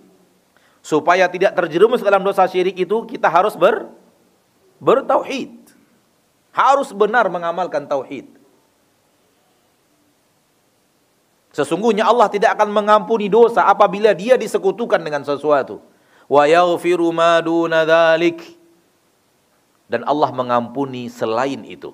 Supaya 0.80 1.28
tidak 1.28 1.58
terjerumus 1.58 2.00
dalam 2.00 2.24
dosa 2.24 2.48
syirik 2.48 2.80
itu 2.80 3.04
kita 3.10 3.28
harus 3.28 3.60
ber 3.60 3.92
bertauhid. 4.80 5.63
Harus 6.54 6.94
benar 6.94 7.26
mengamalkan 7.34 7.90
tauhid. 7.90 8.30
Sesungguhnya 11.54 12.06
Allah 12.06 12.30
tidak 12.30 12.58
akan 12.58 12.70
mengampuni 12.70 13.30
dosa 13.30 13.66
apabila 13.66 14.14
dia 14.14 14.38
disekutukan 14.38 15.02
dengan 15.02 15.22
sesuatu. 15.26 15.82
Wa 16.26 16.50
yaghfiru 16.50 17.14
ma 17.14 17.42
duna 17.42 17.86
dan 19.94 20.02
Allah 20.10 20.30
mengampuni 20.34 21.10
selain 21.14 21.62
itu. 21.66 21.94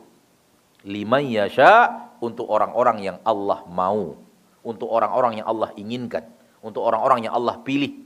Liman 0.87 1.27
yasha 1.27 2.07
untuk 2.23 2.47
orang-orang 2.47 3.03
yang 3.03 3.17
Allah 3.27 3.63
mau, 3.67 4.15
untuk 4.63 4.87
orang-orang 4.87 5.43
yang 5.43 5.47
Allah 5.47 5.75
inginkan, 5.75 6.23
untuk 6.63 6.83
orang-orang 6.87 7.27
yang 7.27 7.35
Allah 7.35 7.59
pilih. 7.59 7.99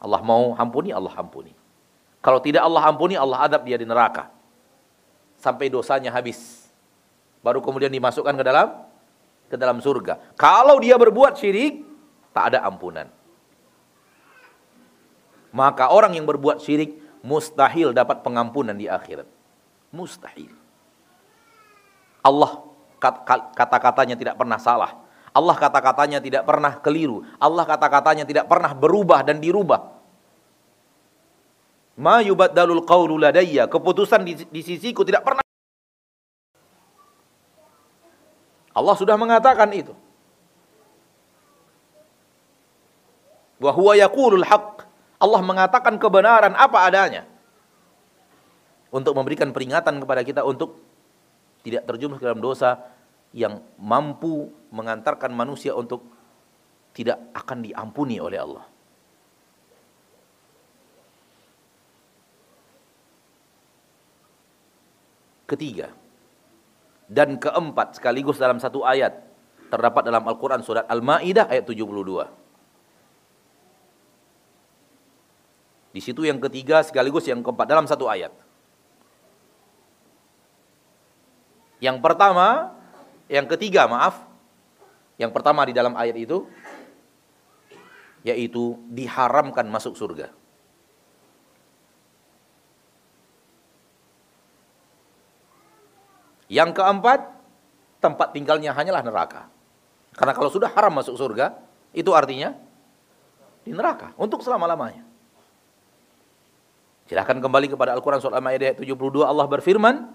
Allah 0.00 0.20
mau 0.24 0.56
ampuni, 0.56 0.92
Allah 0.92 1.12
ampuni. 1.12 1.52
Kalau 2.24 2.40
tidak 2.40 2.64
Allah 2.64 2.88
ampuni, 2.88 3.16
Allah 3.16 3.44
adab 3.44 3.68
dia 3.68 3.76
di 3.76 3.84
neraka. 3.84 4.32
Sampai 5.36 5.68
dosanya 5.68 6.10
habis. 6.12 6.66
Baru 7.44 7.62
kemudian 7.62 7.92
dimasukkan 7.92 8.34
ke 8.34 8.44
dalam 8.44 8.68
ke 9.46 9.54
dalam 9.54 9.78
surga. 9.78 10.34
Kalau 10.34 10.82
dia 10.82 10.98
berbuat 10.98 11.38
syirik, 11.38 11.86
tak 12.34 12.54
ada 12.54 12.66
ampunan. 12.66 13.06
Maka 15.54 15.88
orang 15.88 16.18
yang 16.18 16.26
berbuat 16.26 16.60
syirik 16.60 16.98
mustahil 17.24 17.94
dapat 17.96 18.20
pengampunan 18.20 18.76
di 18.76 18.90
akhirat. 18.90 19.24
Mustahil. 19.94 20.52
Allah 22.20 22.66
kata-katanya 23.54 24.18
tidak 24.18 24.34
pernah 24.36 24.58
salah. 24.58 24.98
Allah 25.30 25.56
kata-katanya 25.56 26.18
tidak 26.18 26.42
pernah 26.48 26.80
keliru. 26.80 27.22
Allah 27.38 27.64
kata-katanya 27.64 28.24
tidak 28.26 28.50
pernah 28.50 28.72
berubah 28.74 29.22
dan 29.22 29.38
dirubah. 29.38 29.96
Ma 31.96 32.20
yubaddalul 32.20 32.84
qawlu 32.84 33.16
ladayya. 33.16 33.66
Keputusan 33.72 34.20
di, 34.22 34.32
di 34.48 34.60
sisiku 34.60 35.00
tidak 35.00 35.24
pernah. 35.24 35.44
Allah 38.76 38.94
sudah 39.00 39.16
mengatakan 39.16 39.72
itu. 39.72 39.96
Wa 43.56 43.72
huwa 43.72 43.96
yaqulul 43.96 44.44
haqq. 44.44 44.84
Allah 45.16 45.40
mengatakan 45.40 45.96
kebenaran 45.96 46.52
apa 46.52 46.84
adanya. 46.84 47.24
Untuk 48.92 49.16
memberikan 49.16 49.48
peringatan 49.56 49.96
kepada 50.04 50.20
kita 50.20 50.44
untuk 50.44 50.76
tidak 51.64 51.88
terjumus 51.88 52.20
dalam 52.20 52.38
dosa 52.38 52.78
yang 53.32 53.64
mampu 53.80 54.52
mengantarkan 54.70 55.32
manusia 55.32 55.72
untuk 55.72 56.04
tidak 56.92 57.20
akan 57.32 57.64
diampuni 57.64 58.20
oleh 58.20 58.38
Allah. 58.40 58.75
Ketiga 65.46 65.94
dan 67.06 67.38
keempat 67.38 67.98
sekaligus 67.98 68.36
dalam 68.36 68.58
satu 68.58 68.82
ayat 68.82 69.22
terdapat 69.70 70.02
dalam 70.06 70.26
Al-Quran 70.26 70.62
surat 70.62 70.86
Al-Ma'idah 70.90 71.50
ayat 71.50 71.66
72. 71.66 71.86
Di 75.96 76.00
situ 76.04 76.28
yang 76.28 76.36
ketiga 76.42 76.84
sekaligus 76.84 77.24
yang 77.24 77.40
keempat 77.40 77.66
dalam 77.66 77.86
satu 77.88 78.04
ayat. 78.10 78.34
Yang 81.80 81.98
pertama, 82.04 82.76
yang 83.30 83.46
ketiga 83.48 83.88
maaf, 83.88 84.20
yang 85.16 85.32
pertama 85.32 85.64
di 85.64 85.72
dalam 85.72 85.96
ayat 85.96 86.16
itu 86.20 86.44
yaitu 88.26 88.74
diharamkan 88.90 89.64
masuk 89.70 89.94
surga. 89.94 90.34
Yang 96.56 96.80
keempat, 96.80 97.20
tempat 98.00 98.32
tinggalnya 98.32 98.72
hanyalah 98.72 99.04
neraka. 99.04 99.52
Karena 100.16 100.32
kalau 100.32 100.48
sudah 100.48 100.72
haram 100.72 100.88
masuk 100.96 101.20
surga, 101.20 101.52
itu 101.92 102.08
artinya 102.16 102.56
di 103.60 103.76
neraka 103.76 104.16
untuk 104.16 104.40
selama-lamanya. 104.40 105.04
Silahkan 107.12 107.36
kembali 107.36 107.76
kepada 107.76 107.92
Al-Quran 107.92 108.24
surah 108.24 108.40
Al-Ma'idah 108.40 108.72
72 108.80 108.96
Allah 109.22 109.46
berfirman 109.46 110.10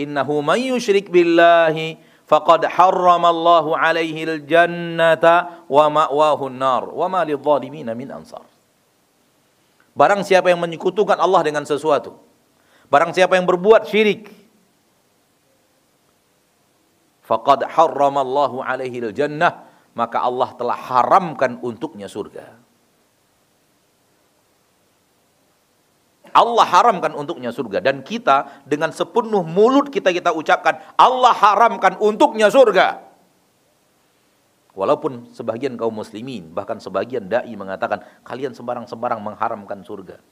Innahu 0.00 0.42
man 0.42 0.58
yushrik 0.58 1.12
billahi 1.12 2.00
faqad 2.24 2.66
harramallahu 2.66 3.76
alaihi 3.76 4.26
al-jannata 4.26 5.66
wa 5.70 5.86
ma'wahu 5.86 6.50
nar 6.50 6.88
wa 6.88 7.06
ma 7.06 7.20
lidh-dhalimin 7.22 7.86
min 7.94 8.08
ansar 8.10 8.42
Barang 9.94 10.26
siapa 10.26 10.50
yang 10.50 10.58
menyekutukan 10.58 11.20
Allah 11.20 11.46
dengan 11.46 11.62
sesuatu 11.62 12.29
Barang 12.90 13.14
siapa 13.14 13.38
yang 13.38 13.46
berbuat 13.46 13.86
syirik 13.86 14.28
faqad 17.22 17.62
harramallahu 17.70 18.58
alaihi 18.58 18.98
al-jannah 19.06 19.70
maka 19.94 20.18
Allah 20.18 20.50
telah 20.58 20.74
haramkan 20.74 21.62
untuknya 21.62 22.10
surga 22.10 22.58
Allah 26.30 26.66
haramkan 26.66 27.14
untuknya 27.14 27.50
surga 27.50 27.82
dan 27.82 28.06
kita 28.06 28.62
dengan 28.62 28.94
sepenuh 28.94 29.42
mulut 29.42 29.90
kita 29.90 30.14
kita 30.14 30.30
ucapkan 30.30 30.78
Allah 30.94 31.34
haramkan 31.34 31.98
untuknya 31.98 32.46
surga. 32.46 33.02
Walaupun 34.70 35.34
sebagian 35.34 35.74
kaum 35.74 35.98
muslimin 35.98 36.54
bahkan 36.54 36.78
sebagian 36.78 37.26
dai 37.26 37.50
mengatakan 37.58 38.06
kalian 38.22 38.54
sembarang-sembarang 38.54 39.18
mengharamkan 39.18 39.82
surga. 39.82 40.22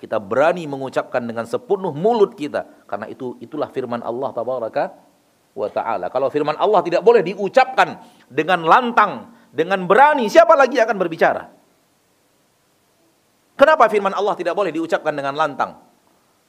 Kita 0.00 0.16
berani 0.16 0.64
mengucapkan 0.64 1.20
dengan 1.20 1.44
sepenuh 1.44 1.92
mulut 1.92 2.32
kita 2.32 2.88
karena 2.88 3.04
itu 3.12 3.36
itulah 3.36 3.68
firman 3.68 4.00
Allah 4.00 4.32
tabaraka 4.32 4.96
wa 5.52 5.68
taala. 5.68 6.08
Kalau 6.08 6.32
firman 6.32 6.56
Allah 6.56 6.80
tidak 6.80 7.04
boleh 7.04 7.20
diucapkan 7.20 8.00
dengan 8.32 8.64
lantang, 8.64 9.28
dengan 9.52 9.84
berani, 9.84 10.32
siapa 10.32 10.56
lagi 10.56 10.80
akan 10.80 10.96
berbicara? 10.96 11.42
Kenapa 13.60 13.92
firman 13.92 14.16
Allah 14.16 14.32
tidak 14.40 14.56
boleh 14.56 14.72
diucapkan 14.72 15.12
dengan 15.12 15.36
lantang? 15.36 15.76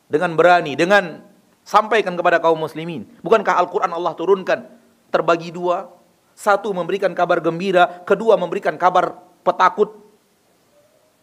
Dengan 0.08 0.32
berani, 0.40 0.80
dengan 0.80 1.20
sampaikan 1.68 2.16
kepada 2.16 2.40
kaum 2.40 2.56
muslimin. 2.56 3.04
Bukankah 3.20 3.60
Al-Quran 3.60 3.92
Allah 3.92 4.16
turunkan 4.16 4.60
terbagi 5.12 5.52
dua? 5.52 5.92
Satu 6.32 6.72
memberikan 6.72 7.12
kabar 7.12 7.44
gembira, 7.44 8.02
kedua 8.08 8.40
memberikan 8.40 8.80
kabar 8.80 9.20
petakut, 9.44 10.01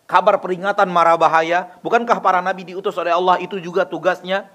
kabar 0.08 0.40
peringatan 0.40 0.88
marah 0.88 1.20
bahaya. 1.20 1.76
Bukankah 1.84 2.18
para 2.24 2.40
nabi 2.40 2.64
diutus 2.64 2.96
oleh 2.96 3.12
Allah 3.12 3.36
itu 3.38 3.60
juga 3.60 3.84
tugasnya? 3.84 4.48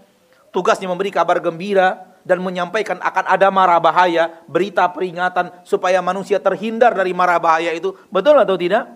Tugasnya 0.49 0.89
memberi 0.89 1.14
kabar 1.14 1.38
gembira 1.38 2.10
dan 2.26 2.41
menyampaikan 2.41 2.97
akan 2.99 3.26
ada 3.30 3.47
marah 3.54 3.78
bahaya, 3.78 4.41
berita 4.49 4.89
peringatan 4.89 5.54
supaya 5.62 6.01
manusia 6.01 6.41
terhindar 6.41 6.97
dari 6.97 7.14
marah 7.14 7.38
bahaya 7.38 7.72
itu. 7.72 7.93
Betul 8.10 8.41
atau 8.41 8.58
tidak? 8.58 8.89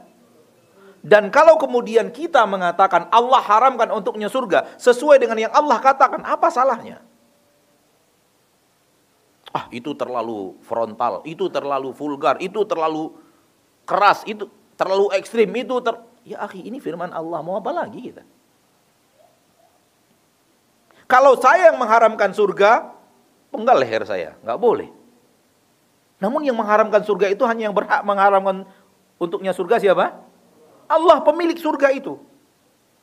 Dan 1.08 1.30
kalau 1.30 1.55
kemudian 1.62 2.10
kita 2.10 2.43
mengatakan 2.49 3.08
Allah 3.14 3.39
haramkan 3.39 3.93
untuknya 3.93 4.28
surga 4.28 4.76
sesuai 4.82 5.22
dengan 5.22 5.38
yang 5.39 5.53
Allah 5.53 5.78
katakan, 5.80 6.26
apa 6.26 6.49
salahnya? 6.49 6.99
Ah, 9.55 9.72
itu 9.72 9.95
terlalu 9.95 10.60
frontal, 10.68 11.24
itu 11.24 11.47
terlalu 11.47 11.95
vulgar, 11.95 12.36
itu 12.43 12.62
terlalu 12.68 13.16
keras, 13.88 14.22
itu 14.28 14.51
terlalu 14.76 15.10
ekstrim, 15.16 15.49
itu 15.55 15.80
ter... 15.80 15.95
Ya 16.28 16.43
akhi, 16.43 16.67
ini 16.67 16.84
firman 16.84 17.15
Allah, 17.15 17.39
mau 17.39 17.55
apa 17.55 17.71
lagi 17.71 18.11
kita? 18.11 18.28
Kalau 21.07 21.39
saya 21.39 21.71
yang 21.71 21.80
mengharamkan 21.80 22.36
surga, 22.36 22.91
penggal 23.47 23.80
leher 23.80 24.03
saya, 24.03 24.36
nggak 24.43 24.59
boleh. 24.59 24.91
Namun 26.19 26.43
yang 26.43 26.59
mengharamkan 26.59 26.99
surga 27.07 27.32
itu 27.32 27.47
hanya 27.47 27.71
yang 27.71 27.75
berhak 27.78 28.03
mengharamkan 28.03 28.67
untuknya 29.15 29.55
surga 29.55 29.80
siapa? 29.80 30.19
Allah 30.91 31.23
pemilik 31.23 31.55
surga 31.55 31.95
itu. 31.95 32.19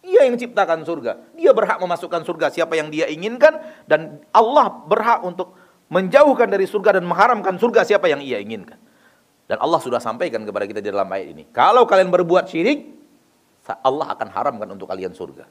Ia 0.05 0.29
yang 0.29 0.37
ciptakan 0.37 0.85
surga. 0.85 1.33
Dia 1.33 1.57
berhak 1.57 1.81
memasukkan 1.81 2.29
surga 2.29 2.53
siapa 2.53 2.77
yang 2.77 2.93
dia 2.93 3.09
inginkan 3.09 3.57
dan 3.89 4.21
Allah 4.37 4.69
berhak 4.85 5.25
untuk 5.25 5.57
menjauhkan 5.89 6.53
dari 6.53 6.69
surga 6.69 7.01
dan 7.01 7.09
mengharamkan 7.09 7.57
surga 7.57 7.89
siapa 7.89 8.05
yang 8.13 8.21
ia 8.21 8.37
inginkan. 8.37 8.77
Dan 9.49 9.61
Allah 9.61 9.81
sudah 9.81 10.01
sampaikan 10.01 10.45
kepada 10.45 10.69
kita 10.69 10.85
di 10.85 10.93
dalam 10.93 11.09
ayat 11.09 11.33
ini. 11.33 11.49
Kalau 11.53 11.89
kalian 11.89 12.13
berbuat 12.13 12.53
syirik, 12.53 13.04
Allah 13.65 14.13
akan 14.13 14.29
haramkan 14.29 14.69
untuk 14.77 14.85
kalian 14.85 15.17
surga. 15.17 15.49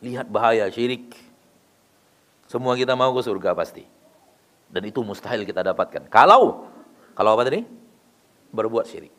Lihat 0.00 0.32
bahaya 0.32 0.64
syirik. 0.72 1.12
Semua 2.48 2.72
kita 2.72 2.96
mau 2.96 3.12
ke 3.12 3.20
surga 3.20 3.52
pasti. 3.52 3.84
Dan 4.72 4.88
itu 4.88 5.04
mustahil 5.04 5.44
kita 5.44 5.60
dapatkan. 5.60 6.08
Kalau, 6.08 6.64
kalau 7.12 7.30
apa 7.36 7.44
tadi? 7.44 7.60
Berbuat 8.48 8.88
syirik. 8.88 9.12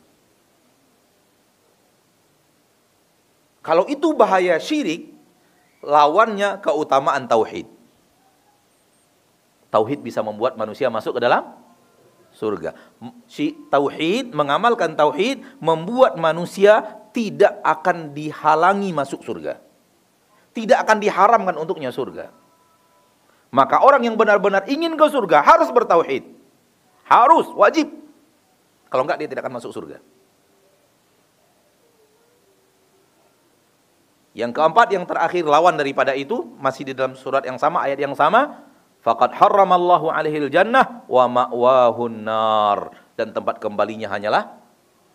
Kalau 3.62 3.84
itu 3.86 4.16
bahaya 4.16 4.58
syirik, 4.58 5.12
lawannya 5.84 6.64
keutamaan 6.64 7.28
tauhid. 7.28 7.68
Tauhid 9.68 10.00
bisa 10.00 10.24
membuat 10.24 10.56
manusia 10.56 10.88
masuk 10.88 11.20
ke 11.20 11.22
dalam 11.22 11.57
surga. 12.38 12.78
Si 13.26 13.58
tauhid 13.74 14.30
mengamalkan 14.38 14.94
tauhid 14.94 15.42
membuat 15.58 16.22
manusia 16.22 16.86
tidak 17.10 17.58
akan 17.66 18.14
dihalangi 18.14 18.94
masuk 18.94 19.26
surga. 19.26 19.58
Tidak 20.54 20.78
akan 20.78 20.98
diharamkan 21.02 21.58
untuknya 21.58 21.90
surga. 21.90 22.30
Maka 23.50 23.82
orang 23.82 24.06
yang 24.06 24.14
benar-benar 24.14 24.70
ingin 24.70 24.94
ke 24.94 25.06
surga 25.10 25.42
harus 25.42 25.74
bertauhid. 25.74 26.30
Harus, 27.10 27.50
wajib. 27.58 27.90
Kalau 28.92 29.08
enggak 29.08 29.18
dia 29.18 29.30
tidak 29.32 29.48
akan 29.48 29.58
masuk 29.58 29.74
surga. 29.74 29.98
Yang 34.38 34.54
keempat, 34.54 34.88
yang 34.94 35.06
terakhir 35.10 35.50
lawan 35.50 35.74
daripada 35.74 36.14
itu 36.14 36.46
masih 36.62 36.86
di 36.86 36.94
dalam 36.94 37.18
surat 37.18 37.42
yang 37.42 37.58
sama, 37.58 37.82
ayat 37.82 37.98
yang 37.98 38.14
sama, 38.14 38.62
faqad 39.08 39.32
harramallahu 39.40 40.12
alaihil 40.12 40.52
jannah 40.52 41.08
wa 41.08 41.24
ma'wahun 41.32 42.28
nar 42.28 42.92
dan 43.16 43.32
tempat 43.32 43.64
kembalinya 43.64 44.12
hanyalah 44.12 44.60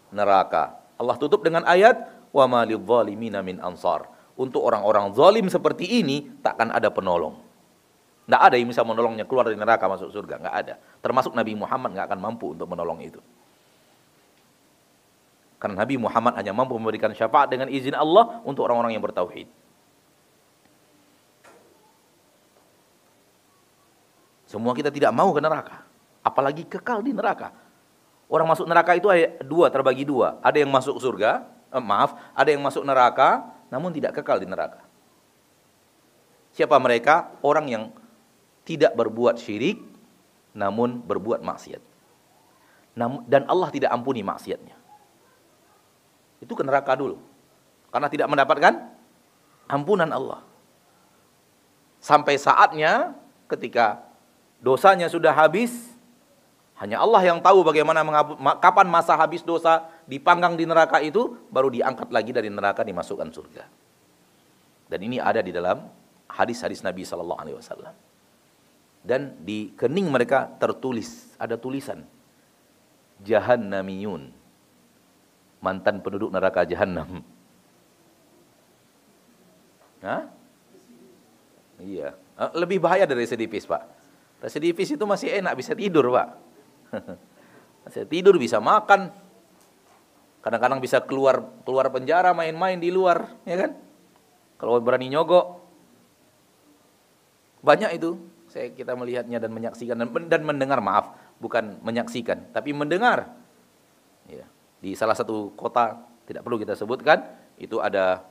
neraka. 0.08 0.80
Allah 0.96 1.20
tutup 1.20 1.44
dengan 1.44 1.68
ayat 1.68 2.08
wa 2.32 2.48
ma 2.48 2.60
lidzalimina 2.64 3.44
min 3.44 3.60
ansar. 3.60 4.08
Untuk 4.32 4.64
orang-orang 4.64 5.12
zalim 5.12 5.44
seperti 5.52 6.00
ini 6.00 6.24
takkan 6.40 6.72
ada 6.72 6.88
penolong. 6.88 7.36
Tidak 8.24 8.40
ada 8.40 8.56
yang 8.56 8.72
bisa 8.72 8.80
menolongnya 8.80 9.28
keluar 9.28 9.44
dari 9.44 9.60
neraka 9.60 9.84
masuk 9.84 10.08
surga, 10.08 10.40
nggak 10.40 10.56
ada. 10.56 10.74
Termasuk 11.04 11.36
Nabi 11.36 11.52
Muhammad 11.52 11.92
nggak 11.92 12.06
akan 12.08 12.20
mampu 12.22 12.56
untuk 12.56 12.64
menolong 12.64 13.04
itu. 13.04 13.20
Karena 15.60 15.84
Nabi 15.84 16.00
Muhammad 16.00 16.32
hanya 16.40 16.56
mampu 16.56 16.74
memberikan 16.80 17.12
syafaat 17.12 17.52
dengan 17.52 17.68
izin 17.68 17.92
Allah 17.92 18.40
untuk 18.42 18.64
orang-orang 18.64 18.96
yang 18.96 19.04
bertauhid. 19.04 19.46
Semua 24.52 24.76
kita 24.76 24.92
tidak 24.92 25.16
mau 25.16 25.32
ke 25.32 25.40
neraka. 25.40 25.80
Apalagi 26.20 26.68
kekal 26.68 27.00
di 27.00 27.16
neraka. 27.16 27.56
Orang 28.28 28.44
masuk 28.52 28.68
neraka 28.68 28.92
itu 28.92 29.08
ada 29.08 29.40
dua, 29.40 29.72
terbagi 29.72 30.04
dua. 30.04 30.36
Ada 30.44 30.60
yang 30.60 30.68
masuk 30.68 31.00
surga, 31.00 31.48
eh, 31.72 31.80
maaf, 31.80 32.12
ada 32.36 32.52
yang 32.52 32.60
masuk 32.60 32.84
neraka, 32.84 33.48
namun 33.72 33.88
tidak 33.96 34.20
kekal 34.20 34.36
di 34.36 34.44
neraka. 34.44 34.84
Siapa 36.52 36.76
mereka? 36.76 37.32
Orang 37.40 37.64
yang 37.72 37.88
tidak 38.68 38.92
berbuat 38.92 39.40
syirik, 39.40 39.80
namun 40.52 41.00
berbuat 41.00 41.40
maksiat. 41.40 41.80
Dan 43.24 43.48
Allah 43.48 43.72
tidak 43.72 43.88
ampuni 43.88 44.20
maksiatnya 44.20 44.82
itu 46.42 46.52
ke 46.58 46.66
neraka 46.66 46.98
dulu. 46.98 47.22
Karena 47.94 48.10
tidak 48.10 48.26
mendapatkan 48.26 48.74
ampunan 49.70 50.10
Allah. 50.10 50.42
Sampai 52.02 52.34
saatnya 52.34 53.14
ketika 53.46 54.02
dosanya 54.62 55.10
sudah 55.10 55.34
habis, 55.34 55.92
hanya 56.78 57.02
Allah 57.02 57.22
yang 57.26 57.42
tahu 57.42 57.66
bagaimana 57.66 58.00
kapan 58.62 58.86
masa 58.88 59.18
habis 59.18 59.42
dosa 59.42 59.90
dipanggang 60.06 60.54
di 60.54 60.64
neraka 60.64 61.02
itu, 61.02 61.36
baru 61.50 61.68
diangkat 61.68 62.08
lagi 62.14 62.30
dari 62.30 62.48
neraka 62.48 62.86
dimasukkan 62.86 63.28
surga. 63.28 63.64
Dan 64.86 64.98
ini 65.02 65.18
ada 65.18 65.42
di 65.42 65.50
dalam 65.50 65.84
hadis-hadis 66.30 66.80
Nabi 66.80 67.02
Sallallahu 67.02 67.40
Alaihi 67.42 67.56
Wasallam. 67.58 67.94
Dan 69.02 69.42
di 69.42 69.74
kening 69.74 70.06
mereka 70.06 70.46
tertulis, 70.62 71.34
ada 71.34 71.58
tulisan, 71.58 72.06
Jahannamiyun 73.22 74.42
mantan 75.62 76.02
penduduk 76.02 76.34
neraka 76.34 76.66
jahanam. 76.66 77.22
Hah? 80.02 80.26
Iya. 81.78 82.18
Eh, 82.18 82.50
lebih 82.58 82.82
bahaya 82.82 83.06
dari 83.06 83.22
residivis, 83.22 83.62
Pak. 83.62 84.01
Residivis 84.42 84.90
itu 84.90 85.04
masih 85.06 85.38
enak, 85.38 85.54
bisa 85.54 85.72
tidur, 85.78 86.10
Pak. 86.10 86.28
bisa 87.86 88.02
tidur, 88.10 88.34
bisa 88.42 88.58
makan. 88.58 89.14
Kadang-kadang 90.42 90.82
bisa 90.82 90.98
keluar 90.98 91.46
keluar 91.62 91.86
penjara, 91.94 92.34
main-main 92.34 92.82
di 92.82 92.90
luar, 92.90 93.30
ya 93.46 93.54
kan? 93.62 93.78
Kalau 94.58 94.82
berani 94.82 95.06
nyogok. 95.06 95.62
Banyak 97.62 97.94
itu. 97.94 98.18
Saya 98.50 98.68
kita 98.74 98.92
melihatnya 98.98 99.38
dan 99.38 99.54
menyaksikan 99.54 99.96
dan, 99.96 100.10
dan 100.28 100.42
mendengar, 100.42 100.82
maaf, 100.82 101.14
bukan 101.38 101.78
menyaksikan, 101.80 102.52
tapi 102.52 102.74
mendengar. 102.74 103.32
Ya 104.26 104.44
di 104.82 104.98
salah 104.98 105.14
satu 105.14 105.54
kota 105.54 105.94
tidak 106.26 106.42
perlu 106.42 106.58
kita 106.58 106.74
sebutkan 106.74 107.22
itu 107.54 107.78
ada 107.78 108.26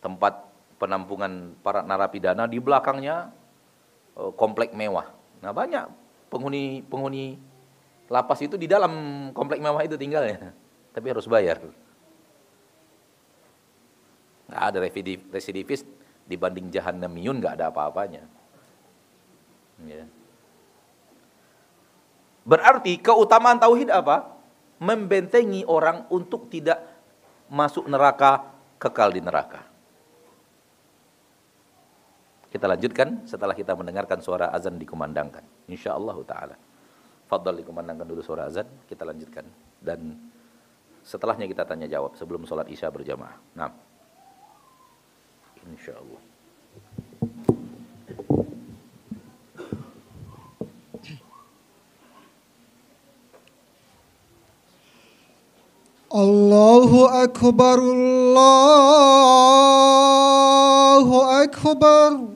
tempat 0.00 0.48
penampungan 0.80 1.52
para 1.60 1.84
narapidana 1.84 2.48
di 2.48 2.56
belakangnya 2.56 3.28
komplek 4.34 4.72
mewah. 4.72 5.12
Nah 5.44 5.52
banyak 5.52 5.86
penghuni 6.32 6.82
penghuni 6.88 7.36
lapas 8.08 8.40
itu 8.42 8.56
di 8.56 8.64
dalam 8.64 8.92
komplek 9.36 9.60
mewah 9.60 9.82
itu 9.84 9.94
tinggalnya, 10.00 10.52
tapi 10.94 11.06
harus 11.12 11.28
bayar. 11.28 11.60
Nggak 14.46 14.62
ada 14.62 14.78
residivis 15.34 15.82
dibanding 16.26 16.70
jahannamiyun 16.70 17.38
nggak 17.42 17.60
ada 17.60 17.68
apa-apanya. 17.70 18.24
Ya. 19.84 20.08
Berarti 22.46 22.96
keutamaan 23.02 23.58
tauhid 23.58 23.90
apa? 23.90 24.36
membentengi 24.76 25.64
orang 25.64 26.04
untuk 26.12 26.52
tidak 26.52 26.84
masuk 27.48 27.88
neraka, 27.88 28.44
kekal 28.76 29.08
di 29.08 29.24
neraka. 29.24 29.64
Kita 32.56 32.72
lanjutkan 32.72 33.28
setelah 33.28 33.52
kita 33.52 33.76
mendengarkan 33.76 34.16
suara 34.24 34.48
azan 34.48 34.80
dikumandangkan. 34.80 35.44
insyaallah 35.68 36.16
Ta'ala. 36.24 36.56
Fadl 37.28 37.52
dikumandangkan 37.52 38.08
dulu 38.08 38.24
suara 38.24 38.48
azan, 38.48 38.64
kita 38.88 39.04
lanjutkan. 39.04 39.44
Dan 39.76 40.16
setelahnya 41.04 41.44
kita 41.52 41.68
tanya 41.68 41.84
jawab 41.84 42.16
sebelum 42.16 42.48
sholat 42.48 42.64
isya 42.72 42.88
berjamaah. 42.88 43.36
Nah. 43.60 43.76
Insya 45.68 46.00
Allah. 46.00 46.16
Allahu 56.08 57.04
Akbar, 57.04 57.76
Allahu 57.84 58.56
Akbar. 61.20 62.35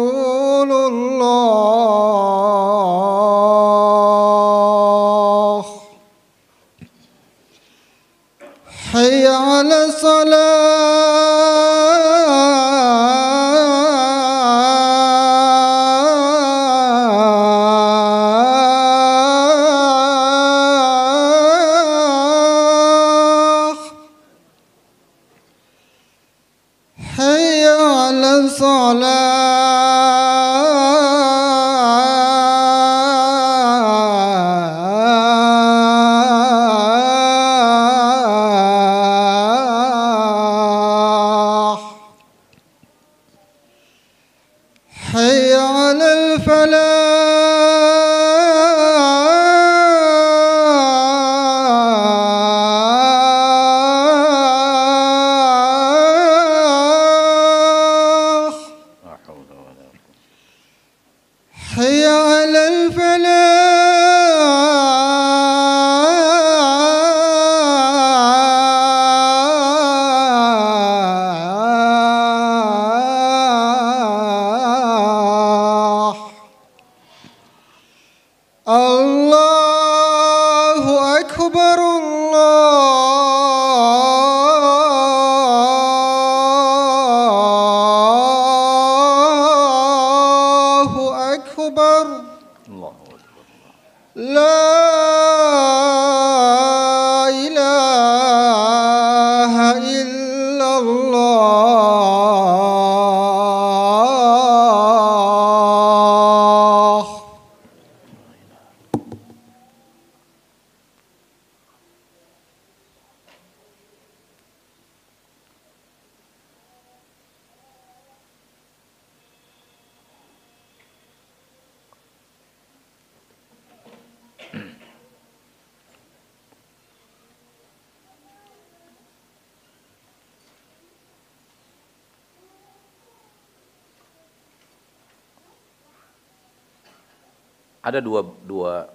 Ada 137.81 137.97
dua 137.97 138.21
dua 138.45 138.85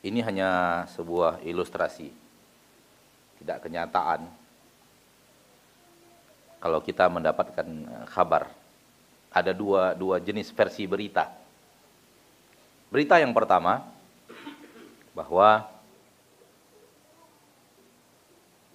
ini 0.00 0.24
hanya 0.24 0.82
sebuah 0.96 1.44
ilustrasi, 1.44 2.08
tidak 3.44 3.68
kenyataan. 3.68 4.24
Kalau 6.60 6.80
kita 6.80 7.12
mendapatkan 7.12 7.68
eh, 7.68 8.06
kabar, 8.08 8.48
ada 9.28 9.52
dua 9.52 9.92
dua 9.92 10.16
jenis 10.16 10.48
versi 10.48 10.88
berita. 10.88 11.28
Berita 12.88 13.20
yang 13.20 13.36
pertama 13.36 13.84
bahwa 15.12 15.68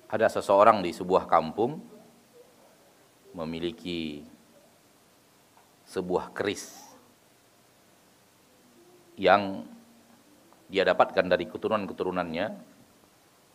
ada 0.05 0.29
seseorang 0.29 0.85
di 0.85 0.93
sebuah 0.93 1.25
kampung 1.25 1.81
memiliki 3.33 4.21
sebuah 5.89 6.29
keris 6.29 6.84
yang 9.25 9.65
dia 10.69 10.85
dapatkan 10.85 11.25
dari 11.25 11.49
keturunan-keturunannya 11.49 12.45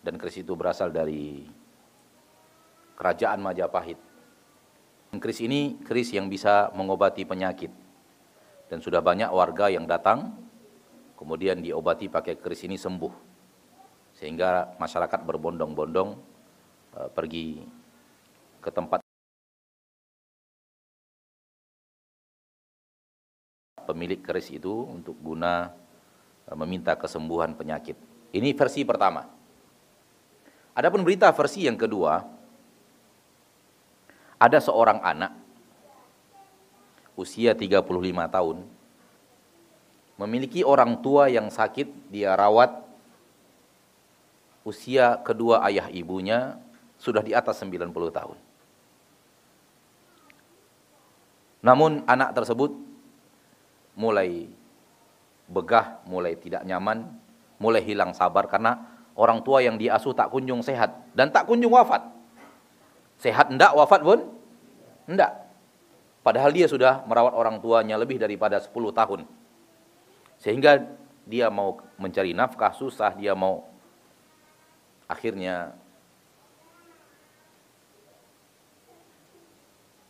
dan 0.03 0.15
keris 0.19 0.43
itu 0.43 0.59
berasal 0.59 0.91
dari 0.91 1.47
kerajaan 2.99 3.39
Majapahit. 3.39 3.99
Keris 5.11 5.43
ini 5.43 5.79
keris 5.83 6.15
yang 6.15 6.31
bisa 6.31 6.71
mengobati 6.75 7.27
penyakit 7.27 7.71
dan 8.71 8.79
sudah 8.79 9.03
banyak 9.03 9.27
warga 9.31 9.67
yang 9.67 9.87
datang 9.87 10.31
kemudian 11.19 11.59
diobati 11.59 12.07
pakai 12.07 12.39
keris 12.39 12.63
ini 12.65 12.79
sembuh 12.79 13.11
sehingga 14.15 14.79
masyarakat 14.79 15.21
berbondong-bondong 15.27 16.11
eh, 16.95 17.09
pergi 17.11 17.59
ke 18.63 18.71
tempat 18.71 19.00
pemilik 23.91 24.23
keris 24.23 24.55
itu 24.55 24.71
untuk 24.71 25.19
guna 25.19 25.75
eh, 26.47 26.55
meminta 26.55 26.95
kesembuhan 26.95 27.59
penyakit. 27.59 27.99
Ini 28.31 28.55
versi 28.55 28.87
pertama. 28.87 29.27
Adapun 30.79 31.03
berita 31.03 31.27
versi 31.35 31.67
yang 31.67 31.75
kedua, 31.75 32.23
ada 34.39 34.59
seorang 34.63 35.03
anak 35.03 35.35
usia 37.19 37.53
35 37.53 37.83
tahun 38.31 38.65
memiliki 40.21 40.61
orang 40.61 41.01
tua 41.01 41.33
yang 41.33 41.49
sakit, 41.49 42.13
dia 42.13 42.37
rawat 42.37 42.77
usia 44.69 45.17
kedua 45.25 45.65
ayah 45.65 45.89
ibunya 45.89 46.61
sudah 47.01 47.25
di 47.25 47.33
atas 47.33 47.65
90 47.65 47.89
tahun. 48.13 48.37
Namun 51.65 52.05
anak 52.05 52.37
tersebut 52.37 52.73
mulai 54.01 54.49
begah, 55.45 56.01
mulai 56.09 56.33
tidak 56.41 56.65
nyaman, 56.65 57.05
mulai 57.61 57.85
hilang 57.85 58.17
sabar 58.17 58.49
karena 58.49 58.81
orang 59.13 59.45
tua 59.45 59.61
yang 59.61 59.77
diasuh 59.77 60.17
tak 60.17 60.33
kunjung 60.33 60.65
sehat 60.65 60.97
dan 61.13 61.29
tak 61.29 61.45
kunjung 61.45 61.77
wafat. 61.77 62.01
Sehat 63.21 63.53
enggak, 63.53 63.77
wafat 63.77 64.01
pun 64.01 64.25
enggak. 65.05 65.53
Padahal 66.25 66.49
dia 66.57 66.65
sudah 66.65 67.05
merawat 67.05 67.37
orang 67.37 67.61
tuanya 67.61 68.01
lebih 68.01 68.17
daripada 68.17 68.57
10 68.57 68.73
tahun. 68.73 69.29
Sehingga 70.41 70.89
dia 71.29 71.53
mau 71.53 71.85
mencari 72.01 72.33
nafkah 72.33 72.73
susah, 72.73 73.13
dia 73.13 73.37
mau 73.37 73.69
akhirnya 75.05 75.77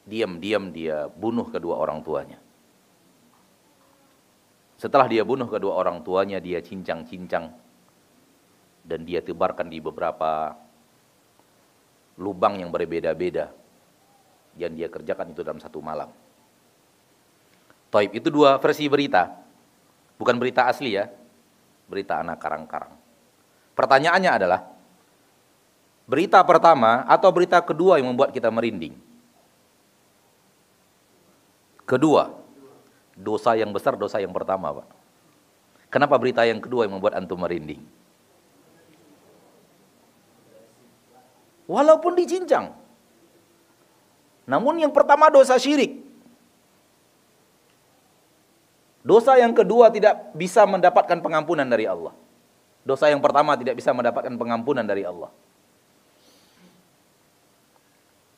diam-diam 0.07 0.71
dia 0.71 1.11
bunuh 1.11 1.47
kedua 1.51 1.79
orang 1.79 2.03
tuanya. 2.03 2.39
Setelah 4.81 5.05
dia 5.13 5.21
bunuh 5.29 5.45
kedua 5.45 5.77
orang 5.77 6.01
tuanya, 6.01 6.41
dia 6.41 6.65
cincang-cincang 6.65 7.53
dan 8.81 9.01
dia 9.05 9.21
tebarkan 9.21 9.69
di 9.69 9.77
beberapa 9.77 10.57
lubang 12.17 12.57
yang 12.65 12.73
berbeda-beda 12.73 13.53
yang 14.57 14.73
dia 14.73 14.89
kerjakan 14.89 15.37
itu 15.37 15.45
dalam 15.45 15.61
satu 15.61 15.85
malam. 15.85 16.09
Taib 17.93 18.17
itu 18.17 18.33
dua 18.33 18.57
versi 18.57 18.89
berita, 18.89 19.29
bukan 20.17 20.41
berita 20.41 20.65
asli 20.65 20.97
ya, 20.97 21.05
berita 21.85 22.25
anak 22.25 22.41
karang-karang. 22.41 22.97
Pertanyaannya 23.77 24.33
adalah, 24.33 24.61
Berita 26.11 26.43
pertama 26.43 27.07
atau 27.07 27.31
berita 27.31 27.63
kedua 27.63 28.03
yang 28.03 28.11
membuat 28.11 28.35
kita 28.35 28.51
merinding? 28.51 28.99
Kedua, 31.87 32.35
dosa 33.17 33.55
yang 33.59 33.71
besar, 33.75 33.95
dosa 33.95 34.19
yang 34.23 34.35
pertama, 34.35 34.83
Pak. 34.83 34.89
Kenapa 35.91 36.15
berita 36.17 36.47
yang 36.47 36.63
kedua 36.63 36.87
yang 36.87 36.95
membuat 36.95 37.19
antum 37.19 37.39
merinding? 37.43 37.83
Walaupun 41.71 42.19
dicincang. 42.19 42.75
Namun 44.47 44.83
yang 44.83 44.91
pertama 44.91 45.31
dosa 45.31 45.55
syirik. 45.59 46.03
Dosa 49.07 49.39
yang 49.39 49.55
kedua 49.55 49.89
tidak 49.91 50.35
bisa 50.35 50.67
mendapatkan 50.67 51.19
pengampunan 51.23 51.67
dari 51.67 51.87
Allah. 51.87 52.15
Dosa 52.83 53.07
yang 53.07 53.23
pertama 53.23 53.55
tidak 53.55 53.79
bisa 53.79 53.95
mendapatkan 53.95 54.35
pengampunan 54.35 54.83
dari 54.83 55.07
Allah. 55.07 55.31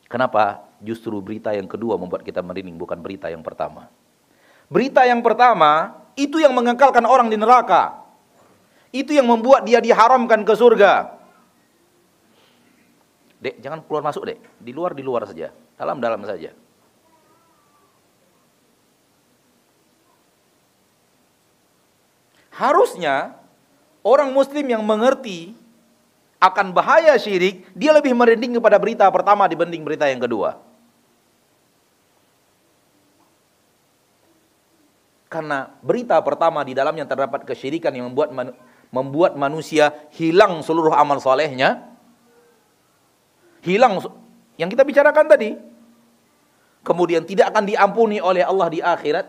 Kenapa 0.05 0.61
justru 0.77 1.17
berita 1.25 1.49
yang 1.57 1.65
kedua 1.65 1.97
membuat 1.97 2.21
kita 2.21 2.45
merinding 2.45 2.77
bukan 2.77 3.01
berita 3.01 3.33
yang 3.33 3.41
pertama? 3.41 3.89
Berita 4.73 5.05
yang 5.05 5.21
pertama 5.21 5.93
itu 6.17 6.41
yang 6.41 6.49
mengekalkan 6.49 7.05
orang 7.05 7.29
di 7.29 7.37
neraka. 7.37 7.93
Itu 8.89 9.13
yang 9.13 9.29
membuat 9.29 9.69
dia 9.69 9.77
diharamkan 9.77 10.41
ke 10.41 10.53
surga. 10.57 11.13
Dek, 13.37 13.61
jangan 13.61 13.85
keluar 13.85 14.01
masuk, 14.01 14.25
Dek. 14.25 14.41
Di 14.57 14.73
luar 14.73 14.97
di 14.97 15.05
luar 15.05 15.29
saja. 15.29 15.53
Dalam-dalam 15.77 16.25
saja. 16.25 16.57
Harusnya 22.53 23.37
orang 24.01 24.33
muslim 24.33 24.65
yang 24.65 24.81
mengerti 24.81 25.53
akan 26.41 26.73
bahaya 26.73 27.13
syirik, 27.21 27.65
dia 27.77 27.93
lebih 27.93 28.13
merinding 28.17 28.57
kepada 28.57 28.81
berita 28.81 29.05
pertama 29.13 29.45
dibanding 29.45 29.85
berita 29.85 30.09
yang 30.09 30.21
kedua. 30.21 30.72
Karena 35.33 35.65
berita 35.81 36.21
pertama 36.21 36.61
di 36.61 36.77
dalamnya 36.77 37.09
terdapat 37.09 37.41
kesyirikan 37.41 37.89
yang 37.89 38.13
membuat 38.13 38.29
man, 38.29 38.53
membuat 38.93 39.33
manusia 39.33 39.89
hilang 40.13 40.61
seluruh 40.61 40.93
amal 40.93 41.17
solehnya, 41.17 41.89
hilang 43.65 43.97
yang 44.61 44.69
kita 44.69 44.85
bicarakan 44.85 45.25
tadi, 45.25 45.57
kemudian 46.85 47.25
tidak 47.25 47.49
akan 47.49 47.65
diampuni 47.65 48.21
oleh 48.21 48.45
Allah 48.45 48.69
di 48.69 48.77
akhirat, 48.85 49.25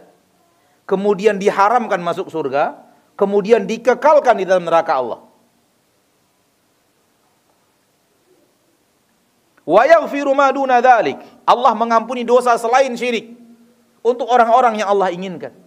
kemudian 0.85 1.41
diharamkan 1.41 2.05
masuk 2.05 2.29
surga, 2.29 2.77
kemudian 3.17 3.65
dikekalkan 3.65 4.37
di 4.37 4.45
dalam 4.45 4.69
neraka 4.69 5.01
Allah. 5.01 5.25
Allah 11.49 11.73
mengampuni 11.73 12.21
dosa 12.21 12.53
selain 12.61 12.93
syirik. 12.93 13.33
Untuk 14.05 14.29
orang-orang 14.29 14.85
yang 14.85 14.93
Allah 14.93 15.09
inginkan. 15.09 15.64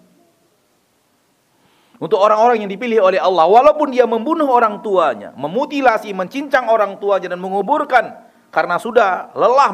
Untuk 1.98 2.22
orang-orang 2.22 2.62
yang 2.62 2.70
dipilih 2.70 3.02
oleh 3.02 3.18
Allah 3.18 3.50
walaupun 3.50 3.90
dia 3.90 4.06
membunuh 4.06 4.46
orang 4.54 4.86
tuanya, 4.86 5.34
memutilasi, 5.34 6.14
mencincang 6.14 6.70
orang 6.70 7.02
tuanya 7.02 7.34
dan 7.34 7.42
menguburkan 7.42 8.14
karena 8.54 8.78
sudah 8.78 9.34
lelah 9.34 9.74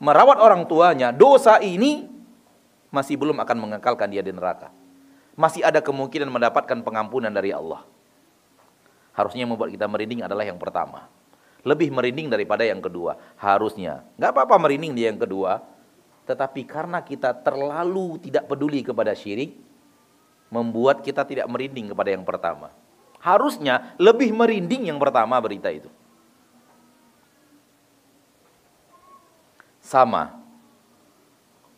merawat 0.00 0.40
orang 0.40 0.64
tuanya, 0.64 1.12
dosa 1.12 1.60
ini 1.60 2.08
masih 2.88 3.20
belum 3.20 3.36
akan 3.44 3.56
mengekalkan 3.68 4.08
dia 4.08 4.24
di 4.24 4.32
neraka. 4.32 4.72
Masih 5.36 5.60
ada 5.62 5.84
kemungkinan 5.84 6.32
mendapatkan 6.32 6.80
pengampunan 6.80 7.30
dari 7.30 7.52
Allah. 7.52 7.84
Harusnya 9.12 9.44
yang 9.44 9.52
membuat 9.52 9.70
kita 9.70 9.84
merinding 9.84 10.24
adalah 10.24 10.48
yang 10.48 10.56
pertama 10.56 11.12
lebih 11.66 11.90
merinding 11.90 12.30
daripada 12.30 12.62
yang 12.62 12.78
kedua. 12.78 13.18
Harusnya. 13.36 14.06
Nggak 14.16 14.30
apa-apa 14.32 14.56
merinding 14.56 14.92
di 14.94 15.02
yang 15.04 15.18
kedua. 15.18 15.60
Tetapi 16.28 16.64
karena 16.68 17.00
kita 17.04 17.32
terlalu 17.40 18.20
tidak 18.20 18.48
peduli 18.48 18.84
kepada 18.84 19.16
syirik, 19.16 19.56
membuat 20.48 21.04
kita 21.04 21.24
tidak 21.24 21.46
merinding 21.48 21.92
kepada 21.92 22.10
yang 22.12 22.24
pertama. 22.24 22.72
Harusnya 23.20 23.94
lebih 24.00 24.32
merinding 24.32 24.88
yang 24.88 24.98
pertama 25.00 25.36
berita 25.42 25.68
itu. 25.68 25.90
Sama. 29.82 30.36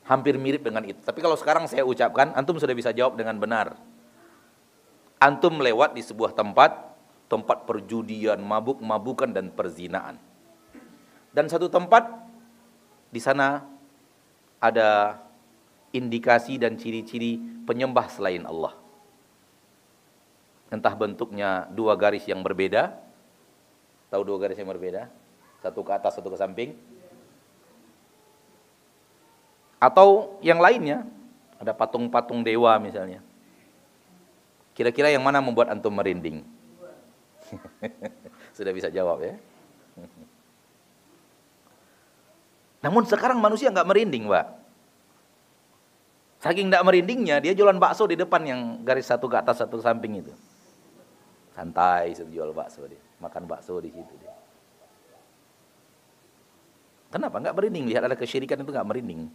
Hampir 0.07 0.35
mirip 0.35 0.67
dengan 0.67 0.83
itu. 0.83 0.99
Tapi 0.99 1.23
kalau 1.23 1.39
sekarang 1.39 1.71
saya 1.71 1.87
ucapkan, 1.87 2.35
antum 2.35 2.59
sudah 2.59 2.75
bisa 2.75 2.91
jawab 2.91 3.15
dengan 3.15 3.39
benar. 3.39 3.79
Antum 5.23 5.63
lewat 5.63 5.95
di 5.95 6.03
sebuah 6.03 6.35
tempat, 6.35 6.75
tempat 7.31 7.63
perjudian, 7.63 8.43
mabuk-mabukan 8.43 9.31
dan 9.31 9.55
perzinaan. 9.55 10.19
Dan 11.31 11.47
satu 11.47 11.71
tempat 11.71 12.11
di 13.15 13.23
sana 13.23 13.63
ada 14.59 15.23
indikasi 15.91 16.59
dan 16.59 16.79
ciri-ciri 16.79 17.39
penyembah 17.67 18.07
selain 18.11 18.47
Allah. 18.47 18.75
Entah 20.71 20.95
bentuknya 20.95 21.67
dua 21.75 21.99
garis 21.99 22.23
yang 22.31 22.47
berbeda. 22.47 22.95
Tahu 24.11 24.23
dua 24.23 24.39
garis 24.39 24.59
yang 24.59 24.71
berbeda? 24.71 25.11
Satu 25.59 25.83
ke 25.83 25.91
atas, 25.91 26.15
satu 26.15 26.31
ke 26.31 26.39
samping. 26.39 26.79
Atau 29.83 30.39
yang 30.45 30.63
lainnya, 30.63 31.09
ada 31.59 31.75
patung-patung 31.75 32.47
dewa 32.47 32.79
misalnya. 32.79 33.25
Kira-kira 34.77 35.11
yang 35.11 35.27
mana 35.27 35.43
membuat 35.43 35.75
antum 35.75 35.91
merinding? 35.91 36.47
Sudah 38.57 38.71
bisa 38.71 38.93
jawab 38.95 39.27
ya. 39.27 39.35
Namun 42.87 43.05
sekarang 43.11 43.43
manusia 43.43 43.75
nggak 43.75 43.89
merinding, 43.91 44.31
Pak. 44.31 44.60
Saking 46.41 46.73
nggak 46.73 46.85
merindingnya, 46.89 47.37
dia 47.37 47.53
jualan 47.53 47.77
bakso 47.77 48.09
di 48.09 48.17
depan 48.17 48.41
yang 48.49 48.61
garis 48.81 49.05
satu 49.13 49.29
ke 49.29 49.37
atas 49.37 49.61
satu 49.61 49.77
samping 49.77 50.25
itu. 50.25 50.33
Santai 51.53 52.17
jual 52.17 52.57
bakso 52.57 52.89
dia, 52.89 53.01
makan 53.21 53.45
bakso 53.45 53.77
di 53.77 53.93
situ 53.93 54.15
dia. 54.17 54.33
Kenapa 57.13 57.43
nggak 57.45 57.53
merinding? 57.53 57.85
Lihat 57.93 58.09
ada 58.09 58.17
kesyirikan 58.17 58.65
itu 58.65 58.73
nggak 58.73 58.89
merinding. 58.89 59.29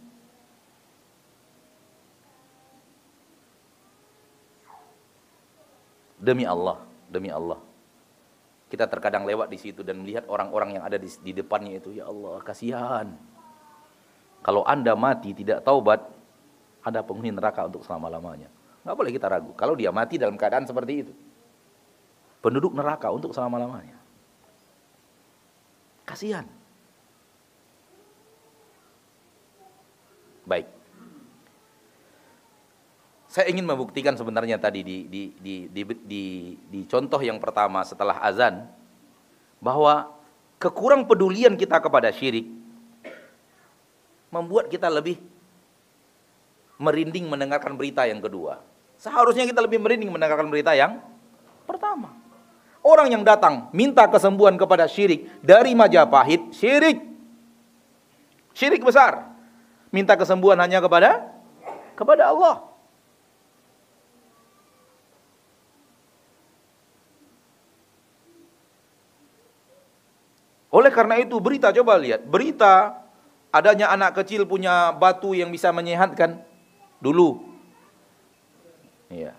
Demi 6.18 6.42
Allah, 6.42 6.82
demi 7.06 7.30
Allah. 7.30 7.62
Kita 8.66 8.90
terkadang 8.90 9.22
lewat 9.28 9.46
di 9.46 9.62
situ 9.62 9.86
dan 9.86 10.02
melihat 10.02 10.26
orang-orang 10.26 10.80
yang 10.80 10.82
ada 10.82 10.98
di, 10.98 11.06
di 11.22 11.30
depannya 11.30 11.78
itu, 11.78 11.94
ya 11.94 12.10
Allah, 12.10 12.42
kasihan. 12.42 13.14
Kalau 14.42 14.66
Anda 14.66 14.98
mati 14.98 15.36
tidak 15.36 15.62
taubat, 15.62 16.15
ada 16.86 17.02
penghuni 17.02 17.34
neraka 17.34 17.66
untuk 17.66 17.82
selama-lamanya. 17.82 18.46
Nggak 18.86 18.94
boleh 18.94 19.10
kita 19.10 19.26
ragu. 19.26 19.50
Kalau 19.58 19.74
dia 19.74 19.90
mati 19.90 20.14
dalam 20.22 20.38
keadaan 20.38 20.62
seperti 20.62 20.92
itu. 21.02 21.12
Penduduk 22.38 22.70
neraka 22.78 23.10
untuk 23.10 23.34
selama-lamanya. 23.34 23.98
Kasihan. 26.06 26.46
Baik. 30.46 30.70
Saya 33.26 33.50
ingin 33.50 33.66
membuktikan 33.66 34.14
sebenarnya 34.14 34.62
tadi 34.62 34.86
di, 34.86 35.10
di, 35.10 35.22
di, 35.42 35.54
di, 35.66 35.82
di, 36.06 36.24
di 36.70 36.80
contoh 36.86 37.18
yang 37.18 37.42
pertama 37.42 37.82
setelah 37.82 38.22
azan 38.22 38.70
bahwa 39.58 40.14
kekurang 40.62 41.02
pedulian 41.10 41.58
kita 41.58 41.82
kepada 41.82 42.14
syirik 42.14 42.46
membuat 44.30 44.70
kita 44.70 44.86
lebih 44.86 45.18
merinding 46.76 47.28
mendengarkan 47.28 47.76
berita 47.76 48.04
yang 48.04 48.20
kedua. 48.20 48.60
Seharusnya 48.96 49.44
kita 49.44 49.60
lebih 49.60 49.80
merinding 49.80 50.08
mendengarkan 50.08 50.48
berita 50.48 50.72
yang 50.72 51.00
pertama. 51.68 52.12
Orang 52.86 53.10
yang 53.10 53.26
datang 53.26 53.66
minta 53.74 54.06
kesembuhan 54.06 54.54
kepada 54.54 54.86
syirik 54.86 55.26
dari 55.42 55.74
Majapahit, 55.74 56.54
syirik. 56.54 57.02
Syirik 58.54 58.80
besar. 58.80 59.36
Minta 59.90 60.14
kesembuhan 60.14 60.56
hanya 60.62 60.78
kepada 60.78 61.34
kepada 61.98 62.30
Allah. 62.30 62.62
Oleh 70.76 70.92
karena 70.92 71.16
itu 71.16 71.40
berita 71.40 71.72
coba 71.72 71.96
lihat, 71.96 72.28
berita 72.28 73.00
adanya 73.48 73.88
anak 73.88 74.20
kecil 74.20 74.44
punya 74.44 74.92
batu 74.92 75.32
yang 75.32 75.48
bisa 75.48 75.72
menyehatkan 75.72 76.44
dulu. 77.00 77.42
Iya. 79.12 79.36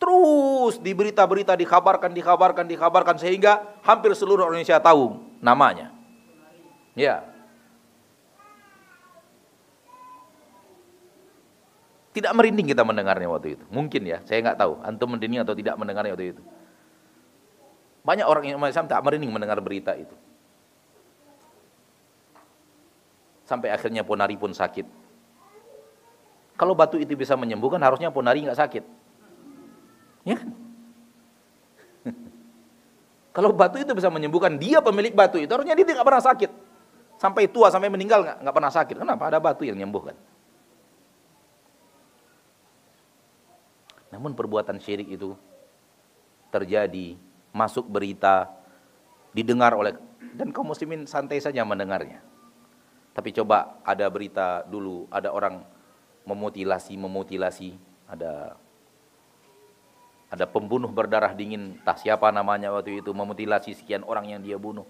Terus 0.00 0.80
di 0.80 0.96
berita-berita 0.96 1.52
dikabarkan, 1.60 2.16
dikabarkan, 2.16 2.64
dikabarkan 2.64 3.16
sehingga 3.20 3.76
hampir 3.84 4.16
seluruh 4.16 4.48
Indonesia 4.48 4.80
tahu 4.80 5.20
namanya. 5.44 5.92
Ya. 6.96 7.20
Tidak 12.10 12.32
merinding 12.34 12.66
kita 12.66 12.82
mendengarnya 12.82 13.28
waktu 13.30 13.54
itu. 13.60 13.64
Mungkin 13.70 14.02
ya, 14.02 14.18
saya 14.26 14.42
nggak 14.42 14.58
tahu. 14.58 14.72
Antum 14.82 15.14
merinding 15.14 15.46
atau 15.46 15.54
tidak 15.54 15.78
mendengarnya 15.78 16.16
waktu 16.16 16.34
itu. 16.34 16.42
Banyak 18.00 18.26
orang 18.26 18.44
yang 18.50 18.58
Islam 18.64 18.88
tak 18.88 19.04
merinding 19.04 19.30
mendengar 19.30 19.60
berita 19.60 19.94
itu. 19.94 20.16
Sampai 23.46 23.70
akhirnya 23.70 24.02
Ponari 24.02 24.34
pun 24.34 24.50
sakit. 24.50 24.99
Kalau 26.60 26.76
batu 26.76 27.00
itu 27.00 27.16
bisa 27.16 27.40
menyembuhkan, 27.40 27.80
harusnya 27.80 28.12
Ponari 28.12 28.44
nggak 28.44 28.60
sakit. 28.60 28.84
Ya 30.28 30.36
kan? 30.36 30.52
Kalau 33.36 33.56
batu 33.56 33.80
itu 33.80 33.88
bisa 33.96 34.12
menyembuhkan, 34.12 34.60
dia 34.60 34.84
pemilik 34.84 35.16
batu 35.16 35.40
itu 35.40 35.48
harusnya 35.48 35.72
dia 35.72 35.88
tidak 35.88 36.04
pernah 36.04 36.20
sakit. 36.20 36.52
Sampai 37.16 37.48
tua, 37.48 37.72
sampai 37.72 37.88
meninggal 37.88 38.20
nggak 38.20 38.36
nggak 38.44 38.54
pernah 38.60 38.72
sakit. 38.76 38.96
Kenapa? 39.00 39.32
Ada 39.32 39.40
batu 39.40 39.64
yang 39.64 39.80
menyembuhkan. 39.80 40.12
Namun 44.12 44.36
perbuatan 44.36 44.76
syirik 44.84 45.08
itu 45.08 45.32
terjadi, 46.52 47.16
masuk 47.56 47.88
berita, 47.88 48.52
didengar 49.32 49.72
oleh 49.72 49.96
dan 50.36 50.52
kaum 50.52 50.68
muslimin 50.68 51.08
santai 51.08 51.40
saja 51.40 51.64
mendengarnya. 51.64 52.20
Tapi 53.16 53.32
coba 53.32 53.80
ada 53.80 54.04
berita 54.12 54.60
dulu, 54.68 55.08
ada 55.08 55.32
orang 55.32 55.79
memutilasi, 56.24 56.94
memutilasi, 56.96 57.76
ada 58.08 58.56
ada 60.30 60.46
pembunuh 60.46 60.86
berdarah 60.86 61.34
dingin, 61.34 61.82
tak 61.82 61.98
siapa 61.98 62.30
namanya 62.30 62.70
waktu 62.70 63.02
itu 63.02 63.10
memutilasi 63.10 63.74
sekian 63.74 64.06
orang 64.06 64.30
yang 64.30 64.40
dia 64.40 64.54
bunuh. 64.54 64.86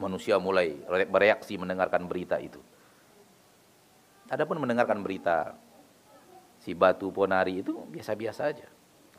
Manusia 0.00 0.40
mulai 0.40 0.78
bereaksi 1.10 1.60
mendengarkan 1.60 2.08
berita 2.08 2.40
itu. 2.40 2.62
Adapun 4.32 4.56
mendengarkan 4.56 5.04
berita 5.04 5.52
si 6.64 6.72
batu 6.72 7.12
ponari 7.12 7.60
itu 7.60 7.76
biasa-biasa 7.92 8.40
aja. 8.48 8.68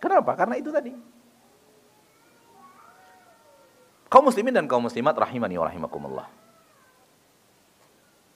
Kenapa? 0.01 0.33
Karena 0.33 0.55
itu 0.57 0.73
tadi. 0.73 0.95
Kaum 4.09 4.25
muslimin 4.25 4.55
dan 4.55 4.65
kaum 4.65 4.81
muslimat 4.81 5.13
rahimani 5.13 5.61
wa 5.61 5.69
rahimakumullah. 5.69 6.27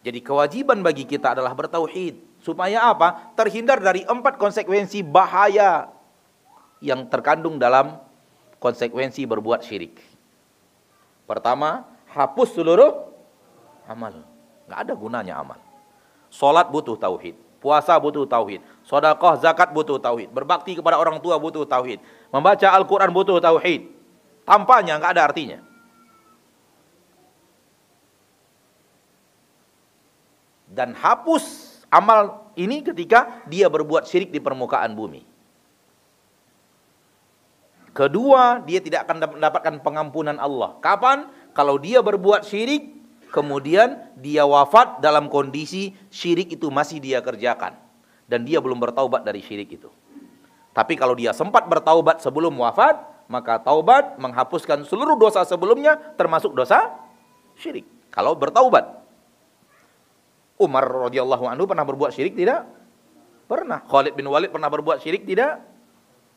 Jadi 0.03 0.19
kewajiban 0.19 0.83
bagi 0.83 1.07
kita 1.07 1.31
adalah 1.31 1.55
bertauhid 1.55 2.33
Supaya 2.43 2.91
apa? 2.91 3.31
Terhindar 3.39 3.79
dari 3.79 4.03
empat 4.03 4.35
konsekuensi 4.35 4.99
bahaya 4.99 5.87
yang 6.83 7.07
terkandung 7.07 7.55
dalam 7.55 8.03
konsekuensi 8.59 9.23
berbuat 9.23 9.63
syirik. 9.63 10.03
Pertama, 11.23 11.87
hapus 12.11 12.51
seluruh 12.51 12.91
amal. 13.87 14.27
Nggak 14.67 14.79
ada 14.83 14.93
gunanya 14.99 15.33
amal. 15.39 15.55
Solat 16.27 16.67
butuh 16.67 16.99
tauhid. 16.99 17.39
Puasa 17.63 17.95
butuh 17.95 18.27
tauhid. 18.27 18.59
Sodakoh, 18.83 19.39
zakat 19.39 19.71
butuh 19.71 19.95
tauhid. 19.95 20.27
Berbakti 20.35 20.75
kepada 20.75 20.99
orang 20.99 21.23
tua 21.23 21.39
butuh 21.39 21.63
tauhid. 21.63 22.03
Membaca 22.27 22.67
Al-Quran 22.75 23.15
butuh 23.15 23.39
tauhid. 23.39 23.87
Tampaknya 24.43 24.99
nggak 24.99 25.15
ada 25.15 25.31
artinya. 25.31 25.63
Dan 30.73 30.97
hapus 30.97 31.77
amal 31.93 32.49
ini 32.57 32.81
ketika 32.81 33.45
dia 33.45 33.69
berbuat 33.69 34.09
syirik 34.09 34.33
di 34.33 34.41
permukaan 34.41 34.97
bumi. 34.97 35.21
Kedua, 37.93 38.57
dia 38.65 38.81
tidak 38.81 39.05
akan 39.05 39.37
mendapatkan 39.37 39.75
pengampunan 39.85 40.41
Allah. 40.41 40.81
Kapan? 40.81 41.29
Kalau 41.53 41.77
dia 41.77 42.01
berbuat 42.01 42.41
syirik, 42.41 42.89
kemudian 43.29 44.09
dia 44.17 44.49
wafat 44.49 44.97
dalam 44.97 45.29
kondisi 45.29 45.93
syirik 46.09 46.57
itu 46.57 46.73
masih 46.73 46.97
dia 46.97 47.21
kerjakan. 47.21 47.77
Dan 48.25 48.49
dia 48.49 48.57
belum 48.57 48.81
bertaubat 48.81 49.21
dari 49.21 49.45
syirik 49.45 49.77
itu. 49.77 49.93
Tapi 50.73 50.97
kalau 50.97 51.13
dia 51.13 51.37
sempat 51.37 51.69
bertaubat 51.69 52.17
sebelum 52.17 52.57
wafat, 52.57 52.97
maka 53.29 53.61
taubat 53.61 54.17
menghapuskan 54.17 54.89
seluruh 54.89 55.13
dosa 55.13 55.45
sebelumnya 55.45 56.01
termasuk 56.17 56.49
dosa 56.57 56.97
syirik. 57.61 57.85
Kalau 58.09 58.33
bertaubat. 58.33 59.02
Umar 60.63 60.87
radhiyallahu 61.11 61.45
anhu 61.45 61.67
pernah 61.67 61.83
berbuat 61.83 62.15
syirik 62.15 62.33
tidak? 62.33 62.63
Pernah. 63.45 63.83
Khalid 63.83 64.15
bin 64.15 64.25
Walid 64.31 64.49
pernah 64.49 64.71
berbuat 64.71 65.03
syirik 65.03 65.27
tidak? 65.27 65.59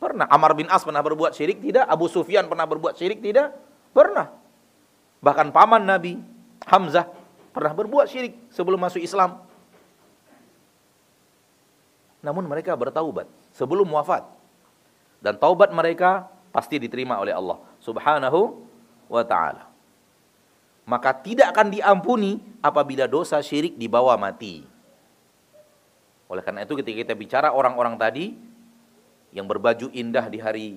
Pernah. 0.03 0.27
Amar 0.29 0.53
bin 0.59 0.67
As 0.67 0.83
pernah 0.83 1.01
berbuat 1.01 1.33
syirik 1.33 1.63
tidak? 1.63 1.87
Abu 1.87 2.11
Sufyan 2.11 2.51
pernah 2.51 2.67
berbuat 2.67 2.99
syirik 2.99 3.23
tidak? 3.23 3.55
Pernah. 3.95 4.35
Bahkan 5.23 5.55
paman 5.55 5.87
Nabi 5.87 6.19
Hamzah 6.67 7.07
pernah 7.55 7.73
berbuat 7.73 8.11
syirik 8.11 8.35
sebelum 8.51 8.83
masuk 8.83 9.01
Islam. 9.01 9.41
Namun 12.21 12.45
mereka 12.45 12.75
bertaubat 12.75 13.31
sebelum 13.55 13.87
wafat. 13.95 14.27
Dan 15.23 15.39
taubat 15.39 15.71
mereka 15.71 16.29
pasti 16.51 16.77
diterima 16.77 17.17
oleh 17.23 17.33
Allah 17.33 17.63
Subhanahu 17.81 18.61
wa 19.07 19.23
taala 19.23 19.76
maka 20.87 21.11
tidak 21.19 21.51
akan 21.51 21.75
diampuni 21.75 22.39
apabila 22.63 23.11
dosa 23.11 23.43
syirik 23.43 23.75
dibawa 23.75 24.15
mati. 24.15 24.63
Oleh 26.31 26.43
karena 26.47 26.63
itu 26.63 26.79
ketika 26.79 26.97
kita 27.07 27.15
bicara 27.19 27.51
orang-orang 27.51 27.99
tadi 27.99 28.35
yang 29.35 29.51
berbaju 29.51 29.91
indah 29.91 30.27
di 30.31 30.39
hari 30.39 30.69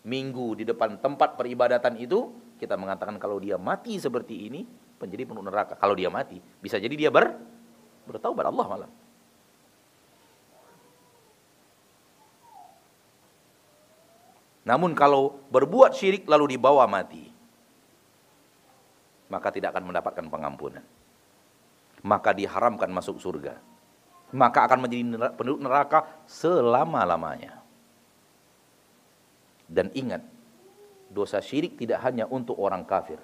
Minggu 0.00 0.56
di 0.56 0.64
depan 0.64 0.96
tempat 0.96 1.36
peribadatan 1.36 1.92
itu, 2.00 2.32
kita 2.56 2.72
mengatakan 2.72 3.20
kalau 3.20 3.36
dia 3.36 3.60
mati 3.60 4.00
seperti 4.00 4.48
ini, 4.48 4.64
menjadi 4.96 5.28
penuh 5.28 5.44
neraka. 5.44 5.76
Kalau 5.76 5.92
dia 5.92 6.08
mati, 6.08 6.40
bisa 6.60 6.80
jadi 6.80 6.96
dia 6.96 7.10
ber 7.12 7.36
bertaubat 8.08 8.48
Allah 8.48 8.64
malam. 8.64 8.90
Namun 14.64 14.96
kalau 14.96 15.36
berbuat 15.52 15.92
syirik 15.92 16.24
lalu 16.24 16.56
dibawa 16.56 16.88
mati, 16.88 17.28
maka 19.30 19.48
tidak 19.54 19.72
akan 19.72 19.94
mendapatkan 19.94 20.26
pengampunan. 20.26 20.82
Maka 22.02 22.34
diharamkan 22.34 22.90
masuk 22.90 23.22
surga. 23.22 23.56
Maka 24.34 24.66
akan 24.66 24.84
menjadi 24.84 25.30
penduduk 25.38 25.62
neraka 25.62 26.06
selama-lamanya. 26.26 27.62
Dan 29.70 29.94
ingat, 29.94 30.26
dosa 31.06 31.38
syirik 31.38 31.78
tidak 31.78 32.02
hanya 32.02 32.26
untuk 32.26 32.58
orang 32.58 32.82
kafir. 32.82 33.22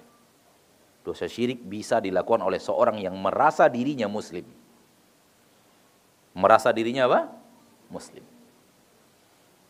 Dosa 1.03 1.27
syirik 1.27 1.59
bisa 1.63 1.99
dilakukan 1.99 2.43
oleh 2.43 2.59
seorang 2.59 2.99
yang 3.03 3.15
merasa 3.19 3.67
dirinya 3.67 4.07
muslim. 4.07 4.47
Merasa 6.31 6.71
dirinya 6.71 7.07
apa? 7.11 7.31
Muslim. 7.91 8.23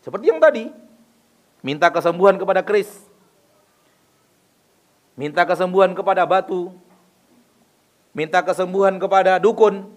Seperti 0.02 0.30
yang 0.30 0.38
tadi, 0.38 0.70
minta 1.62 1.90
kesembuhan 1.90 2.38
kepada 2.38 2.62
Kris 2.62 3.07
minta 5.18 5.42
kesembuhan 5.42 5.90
kepada 5.98 6.22
batu, 6.22 6.70
minta 8.14 8.38
kesembuhan 8.38 9.02
kepada 9.02 9.42
dukun, 9.42 9.90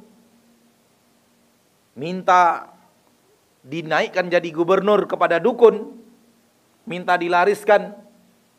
minta 1.93 2.74
dinaikkan 3.61 4.26
jadi 4.34 4.49
gubernur 4.49 5.05
kepada 5.05 5.38
dukun, 5.38 5.93
minta 6.89 7.13
dilariskan 7.22 7.93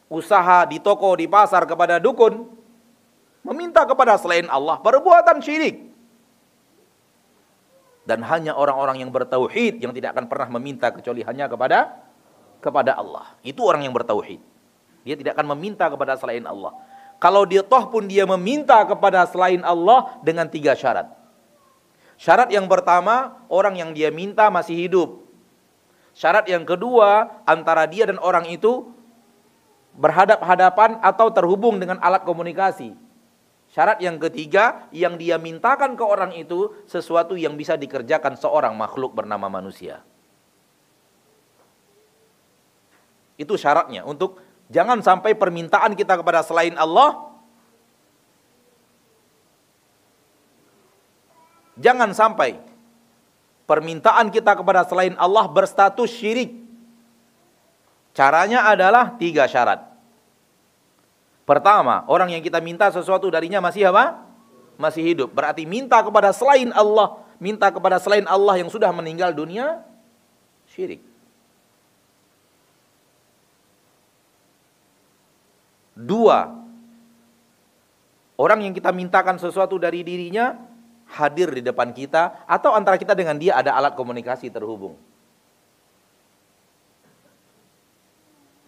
usaha 0.06 0.62
di 0.70 0.78
toko, 0.78 1.18
di 1.18 1.26
pasar 1.26 1.66
kepada 1.66 1.98
dukun, 1.98 2.46
meminta 3.42 3.82
kepada 3.82 4.14
selain 4.14 4.46
Allah, 4.46 4.78
perbuatan 4.78 5.42
syirik. 5.42 5.90
Dan 8.06 8.22
hanya 8.22 8.54
orang-orang 8.54 9.02
yang 9.02 9.10
bertauhid 9.14 9.78
yang 9.82 9.94
tidak 9.94 10.14
akan 10.14 10.26
pernah 10.26 10.58
meminta 10.58 10.90
kecuali 10.90 11.22
hanya 11.26 11.46
kepada 11.46 12.02
kepada 12.58 12.98
Allah. 12.98 13.34
Itu 13.46 13.62
orang 13.62 13.86
yang 13.86 13.94
bertauhid. 13.94 14.51
Dia 15.02 15.18
tidak 15.18 15.34
akan 15.38 15.54
meminta 15.54 15.90
kepada 15.90 16.14
selain 16.18 16.42
Allah. 16.46 16.74
Kalau 17.22 17.46
dia 17.46 17.62
toh 17.62 17.86
pun 17.86 18.10
dia 18.10 18.26
meminta 18.26 18.82
kepada 18.82 19.22
selain 19.30 19.62
Allah 19.62 20.18
dengan 20.26 20.50
tiga 20.50 20.74
syarat. 20.74 21.06
Syarat 22.18 22.50
yang 22.54 22.70
pertama, 22.70 23.42
orang 23.50 23.78
yang 23.78 23.90
dia 23.94 24.10
minta 24.14 24.46
masih 24.50 24.74
hidup. 24.78 25.22
Syarat 26.14 26.46
yang 26.46 26.62
kedua, 26.62 27.42
antara 27.46 27.86
dia 27.86 28.06
dan 28.06 28.18
orang 28.22 28.46
itu 28.46 28.90
berhadap-hadapan 29.98 31.02
atau 31.02 31.30
terhubung 31.34 31.82
dengan 31.82 31.98
alat 31.98 32.22
komunikasi. 32.22 32.94
Syarat 33.72 34.04
yang 34.04 34.20
ketiga, 34.20 34.86
yang 34.92 35.16
dia 35.16 35.40
mintakan 35.40 35.96
ke 35.96 36.04
orang 36.04 36.36
itu 36.36 36.76
sesuatu 36.84 37.34
yang 37.40 37.56
bisa 37.56 37.72
dikerjakan 37.74 38.36
seorang 38.36 38.76
makhluk 38.76 39.16
bernama 39.16 39.48
manusia. 39.48 40.04
Itu 43.40 43.56
syaratnya 43.56 44.04
untuk 44.04 44.38
Jangan 44.72 45.04
sampai 45.04 45.36
permintaan 45.36 45.92
kita 45.92 46.16
kepada 46.16 46.40
selain 46.40 46.72
Allah 46.80 47.32
Jangan 51.82 52.12
sampai 52.12 52.60
permintaan 53.64 54.28
kita 54.28 54.52
kepada 54.52 54.84
selain 54.84 55.16
Allah 55.16 55.48
berstatus 55.48 56.12
syirik. 56.12 56.52
Caranya 58.12 58.68
adalah 58.68 59.16
tiga 59.16 59.48
syarat. 59.48 59.80
Pertama, 61.48 62.04
orang 62.06 62.36
yang 62.36 62.42
kita 62.44 62.60
minta 62.60 62.92
sesuatu 62.92 63.26
darinya 63.32 63.58
masih 63.58 63.88
apa? 63.88 64.20
Masih 64.76 65.02
hidup. 65.02 65.32
Berarti 65.32 65.64
minta 65.64 65.98
kepada 66.04 66.30
selain 66.30 66.68
Allah, 66.76 67.24
minta 67.40 67.72
kepada 67.72 67.96
selain 67.98 68.28
Allah 68.28 68.60
yang 68.60 68.68
sudah 68.68 68.92
meninggal 68.92 69.32
dunia, 69.32 69.80
syirik. 70.68 71.11
Dua, 75.92 76.48
orang 78.40 78.64
yang 78.64 78.72
kita 78.72 78.90
mintakan 78.90 79.36
sesuatu 79.36 79.76
dari 79.76 80.00
dirinya 80.00 80.56
hadir 81.12 81.52
di 81.52 81.60
depan 81.60 81.92
kita 81.92 82.48
atau 82.48 82.72
antara 82.72 82.96
kita 82.96 83.12
dengan 83.12 83.36
dia 83.36 83.60
ada 83.60 83.76
alat 83.76 83.92
komunikasi 83.92 84.48
terhubung. 84.48 84.96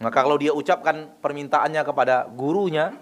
Maka 0.04 0.20
kalau 0.20 0.36
dia 0.36 0.52
ucapkan 0.52 1.16
permintaannya 1.24 1.80
kepada 1.80 2.28
gurunya, 2.28 2.92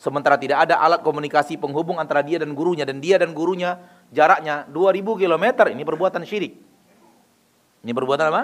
sementara 0.00 0.40
tidak 0.40 0.64
ada 0.64 0.80
alat 0.80 1.04
komunikasi 1.04 1.60
penghubung 1.60 2.00
antara 2.00 2.24
dia 2.24 2.40
dan 2.40 2.56
gurunya, 2.56 2.88
dan 2.88 3.04
dia 3.04 3.20
dan 3.20 3.36
gurunya 3.36 3.76
jaraknya 4.08 4.64
2000 4.72 5.20
km, 5.20 5.44
ini 5.68 5.84
perbuatan 5.84 6.24
syirik. 6.24 6.56
Ini 7.84 7.92
perbuatan 7.92 8.26
apa? 8.32 8.42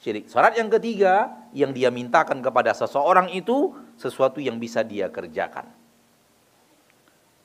Syirik. 0.00 0.24
Syarat 0.32 0.56
yang 0.56 0.72
ketiga, 0.72 1.36
yang 1.52 1.76
dia 1.76 1.92
mintakan 1.92 2.40
kepada 2.40 2.72
seseorang 2.72 3.28
itu, 3.34 3.76
sesuatu 3.96 4.38
yang 4.40 4.60
bisa 4.60 4.84
dia 4.84 5.08
kerjakan. 5.08 5.68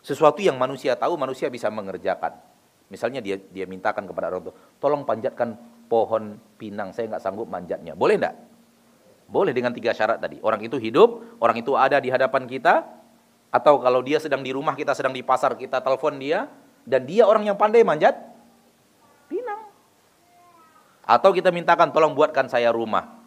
Sesuatu 0.02 0.42
yang 0.42 0.58
manusia 0.58 0.98
tahu, 0.98 1.16
manusia 1.16 1.48
bisa 1.48 1.70
mengerjakan. 1.70 2.36
Misalnya 2.92 3.24
dia 3.24 3.40
dia 3.40 3.64
mintakan 3.64 4.04
kepada 4.04 4.28
orang 4.28 4.52
tua, 4.52 4.56
tolong 4.82 5.08
panjatkan 5.08 5.56
pohon 5.88 6.36
pinang, 6.60 6.92
saya 6.92 7.08
nggak 7.08 7.24
sanggup 7.24 7.48
manjatnya. 7.48 7.96
Boleh 7.96 8.20
enggak? 8.20 8.36
Boleh 9.32 9.56
dengan 9.56 9.72
tiga 9.72 9.96
syarat 9.96 10.20
tadi. 10.20 10.44
Orang 10.44 10.60
itu 10.60 10.76
hidup, 10.76 11.40
orang 11.40 11.64
itu 11.64 11.72
ada 11.80 11.96
di 12.04 12.12
hadapan 12.12 12.44
kita, 12.50 12.84
atau 13.48 13.80
kalau 13.80 14.04
dia 14.04 14.20
sedang 14.20 14.44
di 14.44 14.52
rumah, 14.52 14.76
kita 14.76 14.92
sedang 14.92 15.16
di 15.16 15.24
pasar, 15.24 15.56
kita 15.56 15.80
telepon 15.80 16.20
dia, 16.20 16.52
dan 16.84 17.08
dia 17.08 17.24
orang 17.24 17.48
yang 17.48 17.56
pandai 17.56 17.84
manjat, 17.84 18.16
pinang. 19.32 19.72
Atau 21.08 21.32
kita 21.32 21.48
mintakan, 21.48 21.96
tolong 21.96 22.12
buatkan 22.12 22.52
saya 22.52 22.76
rumah. 22.76 23.21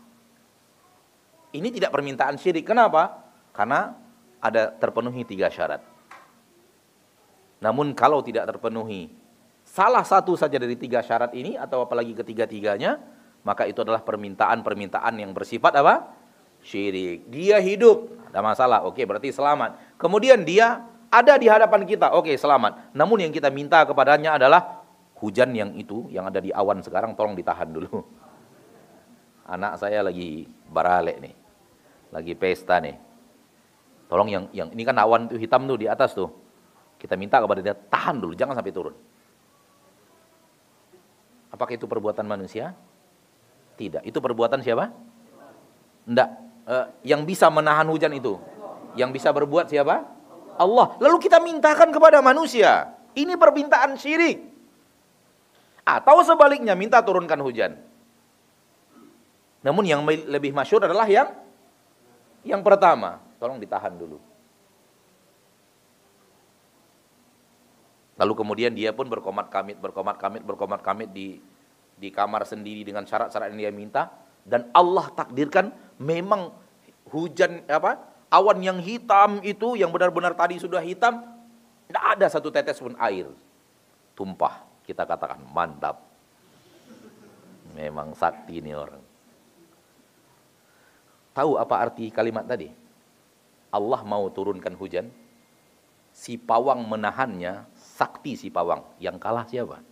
Ini 1.55 1.71
tidak 1.71 1.95
permintaan 1.95 2.35
syirik. 2.35 2.67
Kenapa? 2.67 3.23
Karena 3.55 3.95
ada 4.43 4.75
terpenuhi 4.75 5.23
tiga 5.23 5.47
syarat. 5.47 5.81
Namun 7.63 7.95
kalau 7.95 8.21
tidak 8.21 8.51
terpenuhi 8.51 9.09
salah 9.63 10.03
satu 10.05 10.35
saja 10.35 10.59
dari 10.61 10.75
tiga 10.75 11.01
syarat 11.01 11.33
ini, 11.33 11.55
atau 11.57 11.87
apalagi 11.87 12.13
ketiga-tiganya, 12.13 13.01
maka 13.47 13.65
itu 13.65 13.81
adalah 13.81 14.03
permintaan-permintaan 14.03 15.15
yang 15.17 15.31
bersifat 15.31 15.79
apa? 15.79 16.11
Syirik. 16.61 17.31
Dia 17.31 17.63
hidup, 17.63 18.13
ada 18.29 18.43
masalah. 18.43 18.83
Oke, 18.85 19.07
berarti 19.07 19.31
selamat. 19.31 19.97
Kemudian 19.97 20.43
dia 20.43 20.85
ada 21.09 21.39
di 21.39 21.47
hadapan 21.47 21.87
kita. 21.87 22.13
Oke, 22.19 22.35
selamat. 22.35 22.93
Namun 22.93 23.29
yang 23.29 23.33
kita 23.33 23.49
minta 23.49 23.87
kepadanya 23.87 24.37
adalah 24.37 24.85
hujan 25.23 25.55
yang 25.55 25.71
itu 25.79 26.11
yang 26.11 26.27
ada 26.27 26.43
di 26.43 26.51
awan 26.51 26.83
sekarang 26.83 27.15
tolong 27.15 27.39
ditahan 27.39 27.71
dulu. 27.71 28.03
Anak 29.55 29.79
saya 29.79 30.03
lagi 30.03 30.49
barale 30.69 31.21
nih. 31.21 31.44
Lagi 32.15 32.39
pesta 32.39 32.79
nih. 32.79 32.95
Tolong 34.07 34.31
yang 34.31 34.45
yang 34.55 34.69
ini 34.71 34.87
kan 34.87 34.95
awan 35.03 35.27
itu 35.27 35.43
hitam 35.43 35.67
tuh 35.67 35.75
di 35.75 35.91
atas 35.91 36.15
tuh. 36.15 36.31
Kita 36.95 37.19
minta 37.19 37.43
kepada 37.43 37.59
dia 37.59 37.75
tahan 37.75 38.23
dulu, 38.23 38.39
jangan 38.39 38.55
sampai 38.55 38.71
turun. 38.71 38.95
Apakah 41.51 41.75
itu 41.75 41.91
perbuatan 41.91 42.23
manusia? 42.23 42.73
Tidak. 43.75 44.07
Itu 44.07 44.23
perbuatan 44.23 44.63
siapa? 44.63 44.95
Tidak. 46.07 46.29
Uh, 46.65 46.87
yang 47.03 47.27
bisa 47.27 47.51
menahan 47.51 47.87
hujan 47.91 48.15
itu. 48.15 48.39
Yang 48.95 49.21
bisa 49.21 49.35
berbuat 49.35 49.67
siapa? 49.67 50.07
Allah. 50.55 50.95
Lalu 51.03 51.19
kita 51.19 51.43
mintakan 51.43 51.91
kepada 51.91 52.23
manusia. 52.23 52.95
Ini 53.15 53.35
permintaan 53.35 53.99
syirik. 53.99 54.39
Atau 55.83 56.23
sebaliknya 56.23 56.79
minta 56.79 57.03
turunkan 57.03 57.39
hujan. 57.43 57.77
Namun 59.63 59.85
yang 59.87 60.03
lebih 60.07 60.55
masyur 60.55 60.83
adalah 60.83 61.07
yang 61.07 61.31
yang 62.45 62.63
pertama. 62.63 63.21
Tolong 63.41 63.61
ditahan 63.61 63.93
dulu. 63.93 64.17
Lalu 68.15 68.33
kemudian 68.39 68.73
dia 68.73 68.95
pun 68.95 69.11
berkomat 69.11 69.51
kamit, 69.51 69.77
berkomat 69.83 70.17
kamit, 70.17 70.47
berkomat 70.47 70.81
kamit 70.81 71.11
di 71.11 71.43
di 71.99 72.11
kamar 72.11 72.43
sendiri 72.47 72.83
dengan 72.83 73.07
syarat-syarat 73.07 73.55
yang 73.55 73.59
dia 73.59 73.73
minta 73.75 74.03
dan 74.43 74.69
Allah 74.75 75.09
takdirkan 75.15 75.71
memang 75.97 76.51
hujan 77.09 77.63
apa 77.71 78.03
awan 78.29 78.59
yang 78.61 78.79
hitam 78.83 79.39
itu 79.47 79.79
yang 79.79 79.95
benar-benar 79.95 80.35
tadi 80.35 80.59
sudah 80.59 80.83
hitam 80.83 81.23
tidak 81.87 82.05
ada 82.19 82.27
satu 82.27 82.51
tetes 82.51 82.83
pun 82.83 82.99
air 82.99 83.31
tumpah 84.19 84.67
kita 84.83 85.07
katakan 85.07 85.41
mantap 85.55 86.03
memang 87.79 88.13
sakti 88.19 88.59
ini 88.59 88.75
orang 88.75 89.04
tahu 91.35 91.59
apa 91.59 91.75
arti 91.91 92.09
kalimat 92.15 92.47
tadi 92.47 92.71
Allah 93.75 94.01
mau 94.07 94.31
turunkan 94.31 94.73
hujan 94.79 95.11
si 96.15 96.39
pawang 96.39 96.87
menahannya 96.87 97.67
sakti 97.75 98.39
si 98.39 98.49
pawang 98.49 98.87
yang 99.03 99.19
kalah 99.19 99.45
siapa 99.51 99.83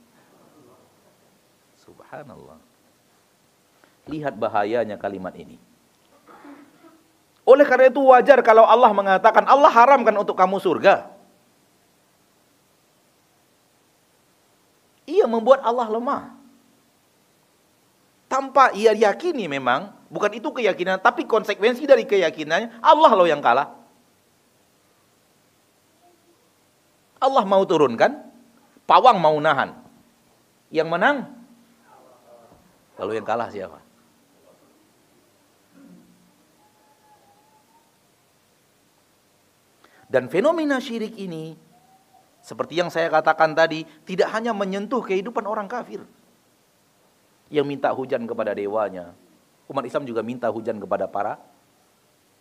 Subhanallah. 1.82 2.58
Lihat 4.06 4.38
bahayanya 4.38 4.94
kalimat 4.98 5.34
ini. 5.34 5.58
Oleh 7.42 7.66
karena 7.66 7.90
itu 7.90 7.98
wajar 8.06 8.38
kalau 8.46 8.62
Allah 8.62 8.94
mengatakan 8.94 9.42
Allah 9.50 9.70
haramkan 9.70 10.14
untuk 10.14 10.38
kamu 10.38 10.62
surga. 10.62 11.10
Ia 15.10 15.26
membuat 15.26 15.66
Allah 15.66 15.90
lemah. 15.90 16.22
Tanpa 18.32 18.72
ia 18.72 18.96
yakini 18.96 19.44
memang, 19.44 19.92
bukan 20.08 20.32
itu 20.32 20.48
keyakinan, 20.48 20.96
tapi 21.04 21.28
konsekuensi 21.28 21.84
dari 21.84 22.08
keyakinannya, 22.08 22.80
Allah 22.80 23.12
loh 23.12 23.28
yang 23.28 23.44
kalah. 23.44 23.76
Allah 27.20 27.44
mau 27.44 27.60
turunkan, 27.68 28.24
pawang 28.88 29.20
mau 29.20 29.36
nahan. 29.36 29.76
Yang 30.72 30.88
menang 30.88 31.18
Lalu 33.02 33.18
yang 33.18 33.26
kalah 33.26 33.50
siapa? 33.50 33.82
Dan 40.12 40.28
fenomena 40.28 40.76
syirik 40.76 41.18
ini, 41.18 41.56
seperti 42.44 42.78
yang 42.78 42.92
saya 42.94 43.10
katakan 43.10 43.56
tadi, 43.58 43.82
tidak 44.04 44.30
hanya 44.36 44.54
menyentuh 44.54 45.02
kehidupan 45.02 45.42
orang 45.48 45.66
kafir. 45.66 46.04
Yang 47.52 47.66
minta 47.68 47.92
hujan 47.92 48.24
kepada 48.24 48.56
dewanya. 48.56 49.12
Umat 49.68 49.84
Islam 49.84 50.08
juga 50.08 50.24
minta 50.24 50.48
hujan 50.48 50.80
kepada 50.80 51.04
para 51.04 51.36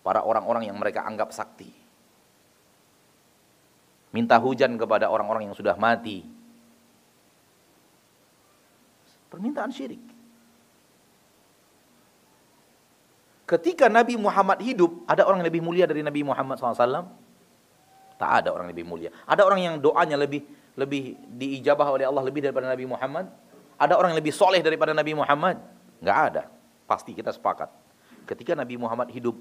para 0.01 0.23
orang-orang 0.25 0.71
yang 0.71 0.77
mereka 0.79 1.05
anggap 1.05 1.29
sakti. 1.35 1.69
Minta 4.11 4.35
hujan 4.39 4.75
kepada 4.75 5.07
orang-orang 5.07 5.47
yang 5.51 5.55
sudah 5.55 5.75
mati. 5.79 6.27
Permintaan 9.31 9.71
syirik. 9.71 10.03
Ketika 13.47 13.87
Nabi 13.87 14.15
Muhammad 14.15 14.59
hidup, 14.63 15.03
ada 15.07 15.27
orang 15.27 15.43
yang 15.43 15.49
lebih 15.51 15.63
mulia 15.63 15.83
dari 15.87 16.03
Nabi 16.03 16.23
Muhammad 16.23 16.59
SAW? 16.59 17.07
Tak 18.15 18.31
ada 18.43 18.51
orang 18.51 18.71
yang 18.71 18.75
lebih 18.75 18.87
mulia. 18.87 19.09
Ada 19.27 19.43
orang 19.43 19.59
yang 19.59 19.75
doanya 19.79 20.15
lebih 20.19 20.43
lebih 20.75 21.19
diijabah 21.35 21.87
oleh 21.91 22.07
Allah 22.07 22.23
lebih 22.23 22.43
daripada 22.43 22.67
Nabi 22.71 22.87
Muhammad? 22.87 23.27
Ada 23.81 23.97
orang 23.97 24.13
yang 24.13 24.21
lebih 24.21 24.29
soleh 24.29 24.61
daripada 24.61 24.93
Nabi 24.93 25.17
Muhammad? 25.17 25.57
Enggak 25.97 26.19
ada. 26.29 26.43
Pasti 26.85 27.17
kita 27.17 27.33
sepakat. 27.33 27.73
Ketika 28.29 28.53
Nabi 28.53 28.77
Muhammad 28.77 29.09
hidup, 29.09 29.33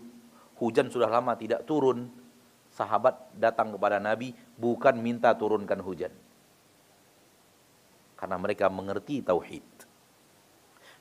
hujan 0.56 0.88
sudah 0.88 1.12
lama 1.12 1.36
tidak 1.36 1.68
turun. 1.68 2.08
Sahabat 2.72 3.36
datang 3.36 3.76
kepada 3.76 4.00
Nabi 4.00 4.32
bukan 4.56 4.96
minta 4.96 5.36
turunkan 5.36 5.84
hujan. 5.84 6.14
Karena 8.16 8.40
mereka 8.40 8.72
mengerti 8.72 9.20
tauhid. 9.20 9.66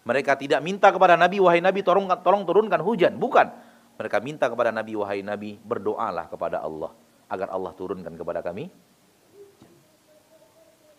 Mereka 0.04 0.36
tidak 0.36 0.60
minta 0.60 0.92
kepada 0.92 1.16
Nabi, 1.16 1.40
wahai 1.40 1.64
Nabi 1.64 1.80
tolong, 1.80 2.12
tolong 2.20 2.44
turunkan 2.44 2.84
hujan. 2.84 3.16
Bukan. 3.16 3.48
Mereka 3.96 4.20
minta 4.20 4.52
kepada 4.52 4.76
Nabi, 4.76 5.00
wahai 5.00 5.24
Nabi 5.24 5.56
berdoalah 5.64 6.28
kepada 6.28 6.60
Allah. 6.60 6.92
Agar 7.32 7.56
Allah 7.56 7.72
turunkan 7.72 8.20
kepada 8.20 8.44
kami. 8.44 8.68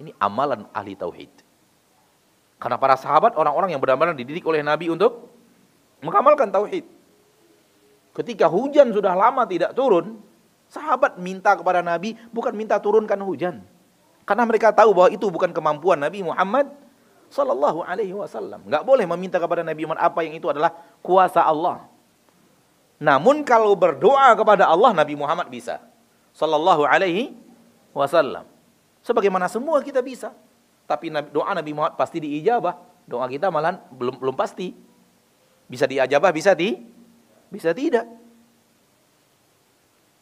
Ini 0.00 0.16
amalan 0.16 0.64
ahli 0.72 0.96
tauhid. 0.96 1.49
Karena 2.60 2.76
para 2.76 2.94
sahabat 2.94 3.32
orang-orang 3.40 3.72
yang 3.72 3.80
benar-benar 3.80 4.12
dididik 4.12 4.44
oleh 4.44 4.60
Nabi 4.60 4.92
untuk 4.92 5.32
mengamalkan 6.04 6.52
tauhid. 6.52 6.84
Ketika 8.12 8.46
hujan 8.52 8.92
sudah 8.92 9.16
lama 9.16 9.48
tidak 9.48 9.72
turun, 9.72 10.20
sahabat 10.68 11.16
minta 11.16 11.56
kepada 11.56 11.80
Nabi 11.80 12.20
bukan 12.28 12.52
minta 12.52 12.76
turunkan 12.76 13.16
hujan. 13.24 13.64
Karena 14.28 14.44
mereka 14.44 14.70
tahu 14.76 14.92
bahwa 14.92 15.08
itu 15.08 15.26
bukan 15.32 15.50
kemampuan 15.56 15.98
Nabi 15.98 16.20
Muhammad 16.20 16.68
Sallallahu 17.30 17.86
alaihi 17.86 18.10
wasallam. 18.10 18.66
Enggak 18.66 18.82
boleh 18.82 19.06
meminta 19.06 19.38
kepada 19.38 19.62
Nabi 19.62 19.86
Muhammad 19.86 20.02
apa 20.02 20.20
yang 20.26 20.34
itu 20.34 20.50
adalah 20.50 20.74
kuasa 20.98 21.46
Allah. 21.46 21.86
Namun 22.98 23.46
kalau 23.46 23.72
berdoa 23.78 24.34
kepada 24.34 24.66
Allah 24.66 24.90
Nabi 24.90 25.14
Muhammad 25.14 25.46
bisa. 25.46 25.78
Sallallahu 26.34 26.82
alaihi 26.82 27.38
wasallam. 27.94 28.44
Sebagaimana 29.06 29.46
semua 29.46 29.78
kita 29.80 30.02
bisa. 30.02 30.34
Tapi 30.90 31.06
doa 31.30 31.54
Nabi 31.54 31.70
Muhammad 31.70 31.94
pasti 31.94 32.18
diijabah. 32.18 32.74
Doa 33.06 33.30
kita 33.30 33.46
malah 33.46 33.78
belum 33.94 34.18
belum 34.18 34.34
pasti. 34.34 34.74
Bisa 35.70 35.86
diijabah, 35.86 36.34
bisa 36.34 36.50
di 36.50 36.74
bisa 37.46 37.70
tidak. 37.70 38.10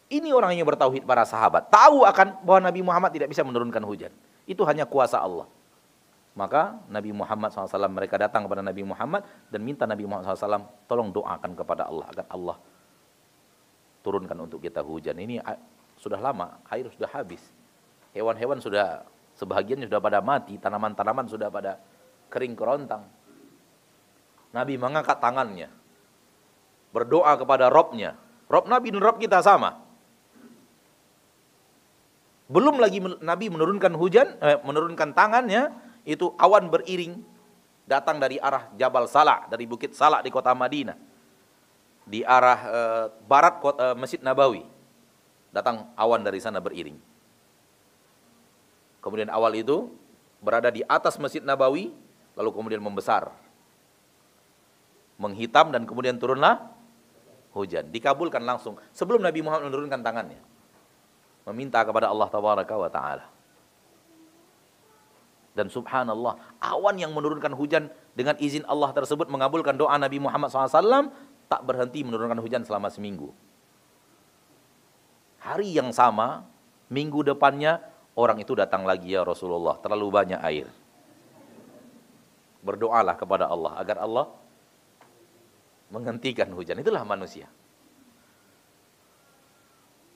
Ini 0.09 0.29
orang 0.33 0.57
yang 0.57 0.69
bertauhid 0.69 1.05
para 1.05 1.25
sahabat. 1.25 1.69
Tahu 1.73 2.05
akan 2.05 2.45
bahwa 2.45 2.61
Nabi 2.69 2.81
Muhammad 2.85 3.13
tidak 3.13 3.29
bisa 3.33 3.45
menurunkan 3.45 3.81
hujan. 3.85 4.13
Itu 4.49 4.65
hanya 4.65 4.89
kuasa 4.89 5.21
Allah. 5.21 5.49
Maka 6.33 6.81
Nabi 6.89 7.13
Muhammad 7.13 7.51
SAW 7.51 7.91
mereka 7.93 8.17
datang 8.17 8.47
kepada 8.49 8.65
Nabi 8.65 8.87
Muhammad 8.87 9.27
dan 9.53 9.61
minta 9.61 9.85
Nabi 9.85 10.07
Muhammad 10.07 10.33
SAW 10.33 10.65
tolong 10.89 11.13
doakan 11.13 11.53
kepada 11.53 11.85
Allah 11.89 12.07
agar 12.09 12.27
Allah 12.31 12.57
turunkan 14.01 14.39
untuk 14.41 14.65
kita 14.65 14.81
hujan. 14.81 15.19
Ini 15.19 15.45
sudah 16.01 16.17
lama, 16.17 16.63
air 16.73 16.89
sudah 16.95 17.11
habis. 17.13 17.43
Hewan-hewan 18.17 18.63
sudah 18.63 19.05
sebagian 19.39 19.87
sudah 19.87 20.03
pada 20.03 20.19
mati, 20.19 20.59
tanaman-tanaman 20.59 21.31
sudah 21.31 21.47
pada 21.47 21.79
kering 22.27 22.59
kerontang. 22.59 23.07
Nabi 24.51 24.75
mengangkat 24.75 25.23
tangannya, 25.23 25.71
berdoa 26.91 27.39
kepada 27.39 27.71
Robnya. 27.71 28.19
Rob 28.51 28.67
Nabi 28.67 28.91
dan 28.91 29.01
Rob 29.05 29.21
kita 29.23 29.39
sama. 29.45 29.79
Belum 32.49 32.81
lagi 32.81 32.99
Nabi 33.21 33.53
menurunkan 33.53 33.93
hujan, 33.93 34.41
eh, 34.41 34.57
menurunkan 34.65 35.13
tangannya, 35.13 35.69
itu 36.09 36.33
awan 36.41 36.73
beriring 36.73 37.21
datang 37.85 38.17
dari 38.17 38.41
arah 38.41 38.73
Jabal 38.73 39.05
Salah, 39.05 39.45
dari 39.53 39.69
Bukit 39.69 39.93
Salah 39.93 40.25
di 40.25 40.33
kota 40.33 40.57
Madinah. 40.57 40.97
Di 42.09 42.25
arah 42.25 42.61
eh, 42.65 43.05
barat 43.29 43.61
kota, 43.61 43.93
eh, 43.93 43.97
Masjid 44.01 44.21
Nabawi. 44.25 44.65
Datang 45.53 45.93
awan 45.93 46.25
dari 46.25 46.41
sana 46.41 46.57
beriring. 46.57 46.97
Kemudian 49.09 49.33
awal 49.33 49.57
itu 49.57 49.89
berada 50.45 50.69
di 50.69 50.85
atas 50.85 51.17
Masjid 51.17 51.41
Nabawi, 51.41 51.97
lalu 52.37 52.51
kemudian 52.53 52.85
membesar. 52.85 53.33
Menghitam 55.17 55.73
dan 55.73 55.89
kemudian 55.89 56.21
turunlah 56.21 56.69
hujan. 57.57 57.89
Dikabulkan 57.89 58.45
langsung 58.45 58.77
sebelum 58.93 59.25
Nabi 59.25 59.41
Muhammad 59.41 59.73
menurunkan 59.73 60.05
tangannya 60.05 60.41
meminta 61.49 61.81
kepada 61.81 62.13
Allah 62.13 62.29
tabaraka 62.29 62.77
wa 62.77 62.91
taala. 62.93 63.25
Dan 65.57 65.73
subhanallah, 65.73 66.39
awan 66.61 67.01
yang 67.01 67.11
menurunkan 67.17 67.51
hujan 67.57 67.89
dengan 68.15 68.37
izin 68.39 68.63
Allah 68.69 68.93
tersebut 68.95 69.27
mengabulkan 69.33 69.75
doa 69.75 69.97
Nabi 69.97 70.21
Muhammad 70.23 70.53
SAW 70.53 71.11
tak 71.49 71.65
berhenti 71.65 72.05
menurunkan 72.05 72.39
hujan 72.39 72.63
selama 72.63 72.93
seminggu. 72.93 73.33
Hari 75.43 75.75
yang 75.75 75.91
sama, 75.91 76.47
minggu 76.93 77.27
depannya 77.27 77.83
orang 78.19 78.43
itu 78.43 78.59
datang 78.59 78.83
lagi 78.83 79.15
ya 79.15 79.23
Rasulullah, 79.23 79.79
terlalu 79.79 80.11
banyak 80.11 80.41
air. 80.43 80.67
Berdoalah 82.67 83.15
kepada 83.15 83.47
Allah 83.47 83.79
agar 83.79 84.03
Allah 84.03 84.27
menghentikan 85.95 86.51
hujan. 86.51 86.83
Itulah 86.83 87.07
manusia. 87.07 87.47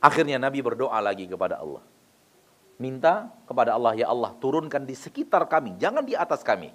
Akhirnya 0.03 0.43
Nabi 0.43 0.59
berdoa 0.59 0.99
lagi 0.99 1.31
kepada 1.31 1.63
Allah. 1.63 1.87
Minta 2.83 3.31
kepada 3.47 3.79
Allah, 3.79 3.95
ya 3.95 4.11
Allah 4.11 4.35
turunkan 4.43 4.83
di 4.83 4.99
sekitar 4.99 5.47
kami, 5.47 5.79
jangan 5.79 6.03
di 6.03 6.19
atas 6.19 6.43
kami. 6.43 6.75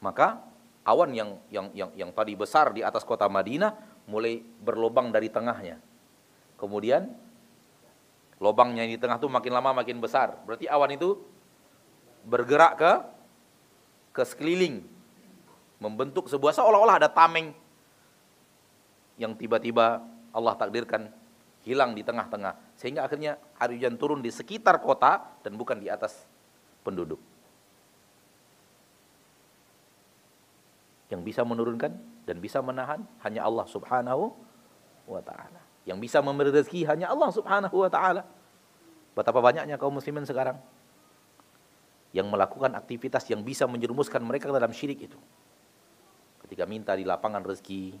Maka 0.00 0.40
awan 0.88 1.12
yang 1.12 1.36
yang 1.52 1.68
yang 1.76 1.90
yang 1.92 2.10
tadi 2.16 2.32
besar 2.32 2.72
di 2.72 2.80
atas 2.80 3.04
kota 3.04 3.28
Madinah 3.28 3.76
mulai 4.08 4.40
berlobang 4.40 5.12
dari 5.12 5.28
tengahnya. 5.28 5.76
Kemudian 6.56 7.12
lobangnya 8.40 8.84
di 8.84 9.00
tengah 9.00 9.16
itu 9.16 9.28
makin 9.28 9.52
lama 9.52 9.70
makin 9.82 9.98
besar. 10.00 10.36
Berarti 10.44 10.68
awan 10.68 10.92
itu 10.92 11.16
bergerak 12.26 12.72
ke 12.76 12.92
ke 14.16 14.22
sekeliling 14.24 14.80
membentuk 15.76 16.26
sebuah 16.26 16.56
seolah-olah 16.56 16.96
ada 17.04 17.08
tameng 17.12 17.52
yang 19.20 19.36
tiba-tiba 19.36 20.00
Allah 20.32 20.54
takdirkan 20.56 21.12
hilang 21.64 21.92
di 21.92 22.06
tengah-tengah 22.06 22.78
sehingga 22.78 23.04
akhirnya 23.04 23.36
hari 23.58 23.80
hujan 23.80 23.98
turun 23.98 24.20
di 24.22 24.30
sekitar 24.30 24.78
kota 24.80 25.40
dan 25.42 25.58
bukan 25.58 25.82
di 25.82 25.90
atas 25.90 26.24
penduduk. 26.86 27.18
Yang 31.10 31.22
bisa 31.22 31.42
menurunkan 31.42 31.92
dan 32.26 32.36
bisa 32.38 32.62
menahan 32.62 33.02
hanya 33.22 33.42
Allah 33.46 33.66
Subhanahu 33.66 34.34
wa 35.06 35.22
taala. 35.22 35.65
Yang 35.86 35.98
bisa 36.10 36.18
memberi 36.20 36.50
rezeki 36.50 36.82
hanya 36.90 37.14
Allah 37.14 37.30
Subhanahu 37.30 37.86
wa 37.86 37.90
taala. 37.90 38.26
Betapa 39.16 39.40
banyaknya 39.40 39.80
kaum 39.80 39.96
muslimin 39.96 40.26
sekarang 40.26 40.58
yang 42.16 42.32
melakukan 42.32 42.72
aktivitas 42.72 43.28
yang 43.28 43.44
bisa 43.44 43.68
menjerumuskan 43.68 44.24
mereka 44.24 44.48
ke 44.48 44.54
dalam 44.56 44.72
syirik 44.72 45.04
itu. 45.04 45.18
Ketika 46.40 46.64
minta 46.64 46.96
di 46.96 47.04
lapangan 47.04 47.44
rezeki, 47.44 47.92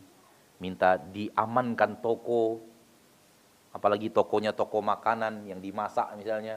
minta 0.64 0.96
diamankan 0.96 2.00
toko, 2.00 2.64
apalagi 3.76 4.08
tokonya 4.08 4.56
toko 4.56 4.80
makanan 4.80 5.44
yang 5.44 5.60
dimasak 5.60 6.16
misalnya, 6.16 6.56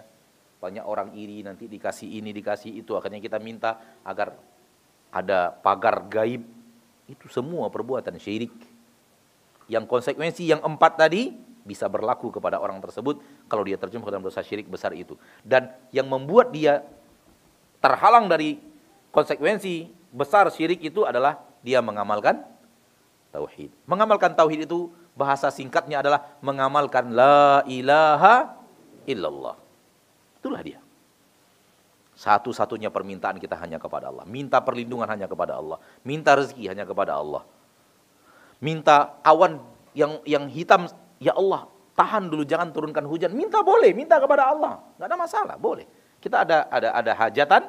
banyak 0.63 0.83
orang 0.87 1.11
iri 1.15 1.43
nanti 1.43 1.67
dikasih 1.67 2.07
ini 2.19 2.31
dikasih 2.31 2.79
itu, 2.79 2.95
akhirnya 2.95 3.19
kita 3.19 3.43
minta 3.43 3.99
agar 4.07 4.39
ada 5.11 5.51
pagar 5.51 6.07
gaib, 6.07 6.45
itu 7.09 7.25
semua 7.27 7.67
perbuatan 7.67 8.15
syirik. 8.21 8.53
Yang 9.69 9.85
konsekuensi 9.85 10.49
yang 10.49 10.65
empat 10.65 10.97
tadi 10.97 11.31
bisa 11.63 11.85
berlaku 11.85 12.33
kepada 12.33 12.57
orang 12.57 12.81
tersebut 12.81 13.21
kalau 13.45 13.61
dia 13.61 13.77
terjun 13.77 14.01
ke 14.01 14.09
dalam 14.09 14.25
dosa 14.25 14.41
syirik 14.41 14.65
besar 14.65 14.97
itu. 14.97 15.13
Dan 15.45 15.69
yang 15.93 16.09
membuat 16.09 16.49
dia 16.49 16.81
terhalang 17.77 18.25
dari 18.25 18.57
konsekuensi 19.13 19.87
besar 20.09 20.49
syirik 20.49 20.81
itu 20.81 21.05
adalah 21.05 21.37
dia 21.61 21.79
mengamalkan 21.85 22.41
tauhid. 23.29 23.69
Mengamalkan 23.85 24.33
tauhid 24.33 24.65
itu 24.65 24.89
bahasa 25.13 25.53
singkatnya 25.53 26.01
adalah 26.01 26.25
mengamalkan 26.41 27.13
la 27.13 27.61
ilaha 27.69 28.57
illallah. 29.05 29.55
Itulah 30.41 30.61
dia. 30.65 30.79
Satu-satunya 32.19 32.91
permintaan 32.91 33.39
kita 33.39 33.55
hanya 33.55 33.79
kepada 33.79 34.11
Allah. 34.11 34.27
Minta 34.27 34.59
perlindungan 34.59 35.07
hanya 35.07 35.27
kepada 35.29 35.55
Allah. 35.55 35.79
Minta 36.03 36.35
rezeki 36.35 36.67
hanya 36.67 36.83
kepada 36.83 37.15
Allah. 37.15 37.47
Minta 38.59 39.19
awan 39.23 39.63
yang 39.95 40.19
yang 40.27 40.51
hitam, 40.51 40.91
ya 41.23 41.31
Allah, 41.31 41.71
tahan 41.95 42.27
dulu 42.27 42.43
jangan 42.43 42.75
turunkan 42.75 43.07
hujan. 43.07 43.31
Minta 43.31 43.63
boleh, 43.63 43.95
minta 43.95 44.19
kepada 44.19 44.51
Allah. 44.51 44.83
Nggak 44.99 45.07
ada 45.07 45.17
masalah, 45.17 45.55
boleh. 45.55 45.87
Kita 46.19 46.43
ada 46.43 46.67
ada 46.67 46.89
ada 46.91 47.11
hajatan 47.15 47.63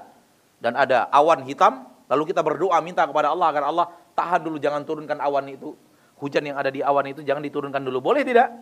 dan 0.59 0.72
ada 0.74 1.07
awan 1.14 1.47
hitam, 1.47 1.86
lalu 2.11 2.34
kita 2.34 2.43
berdoa 2.43 2.82
minta 2.82 3.07
kepada 3.07 3.30
Allah 3.30 3.47
agar 3.55 3.62
Allah 3.70 3.86
tahan 4.18 4.43
dulu 4.43 4.59
jangan 4.59 4.82
turunkan 4.82 5.22
awan 5.22 5.47
itu. 5.51 5.74
Hujan 6.20 6.45
yang 6.45 6.61
ada 6.61 6.68
di 6.68 6.84
awan 6.84 7.09
itu 7.09 7.24
jangan 7.24 7.41
diturunkan 7.41 7.80
dulu. 7.80 8.12
Boleh 8.12 8.20
tidak? 8.20 8.53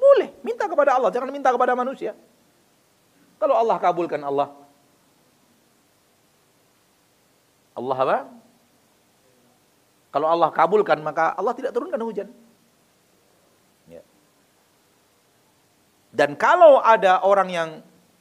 Boleh. 0.00 0.32
Minta 0.40 0.64
kepada 0.64 0.96
Allah, 0.96 1.12
jangan 1.12 1.28
minta 1.28 1.52
kepada 1.52 1.76
manusia. 1.76 2.16
Kalau 3.36 3.58
Allah 3.58 3.76
kabulkan 3.82 4.22
Allah. 4.22 4.54
Allah 7.76 7.98
apa? 7.98 8.18
Kalau 10.12 10.28
Allah 10.28 10.52
kabulkan 10.52 11.00
maka 11.00 11.32
Allah 11.32 11.56
tidak 11.56 11.72
turunkan 11.72 11.96
hujan. 12.04 12.28
Ya. 13.88 14.04
Dan 16.12 16.36
kalau 16.36 16.84
ada 16.84 17.24
orang 17.24 17.48
yang 17.48 17.68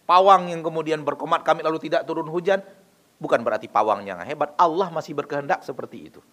pawang 0.07 0.47
yang 0.47 0.63
kemudian 0.63 1.03
berkomat 1.03 1.43
kami 1.43 1.67
lalu 1.67 1.83
tidak 1.83 2.07
turun 2.07 2.31
hujan, 2.31 2.63
bukan 3.19 3.43
berarti 3.43 3.67
pawangnya 3.67 4.23
hebat. 4.23 4.55
Allah 4.55 4.87
masih 4.87 5.11
berkehendak 5.11 5.67
seperti 5.67 6.07
itu. 6.07 6.23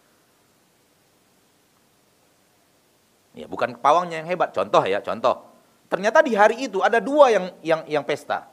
Ya, 3.34 3.46
bukan 3.46 3.74
pawangnya 3.78 4.22
yang 4.22 4.30
hebat. 4.30 4.50
Contoh 4.50 4.82
ya, 4.82 5.02
contoh. 5.02 5.46
Ternyata 5.86 6.22
di 6.22 6.34
hari 6.38 6.66
itu 6.66 6.82
ada 6.82 7.02
dua 7.02 7.30
yang 7.30 7.44
yang 7.62 7.80
yang 7.86 8.04
pesta. 8.06 8.46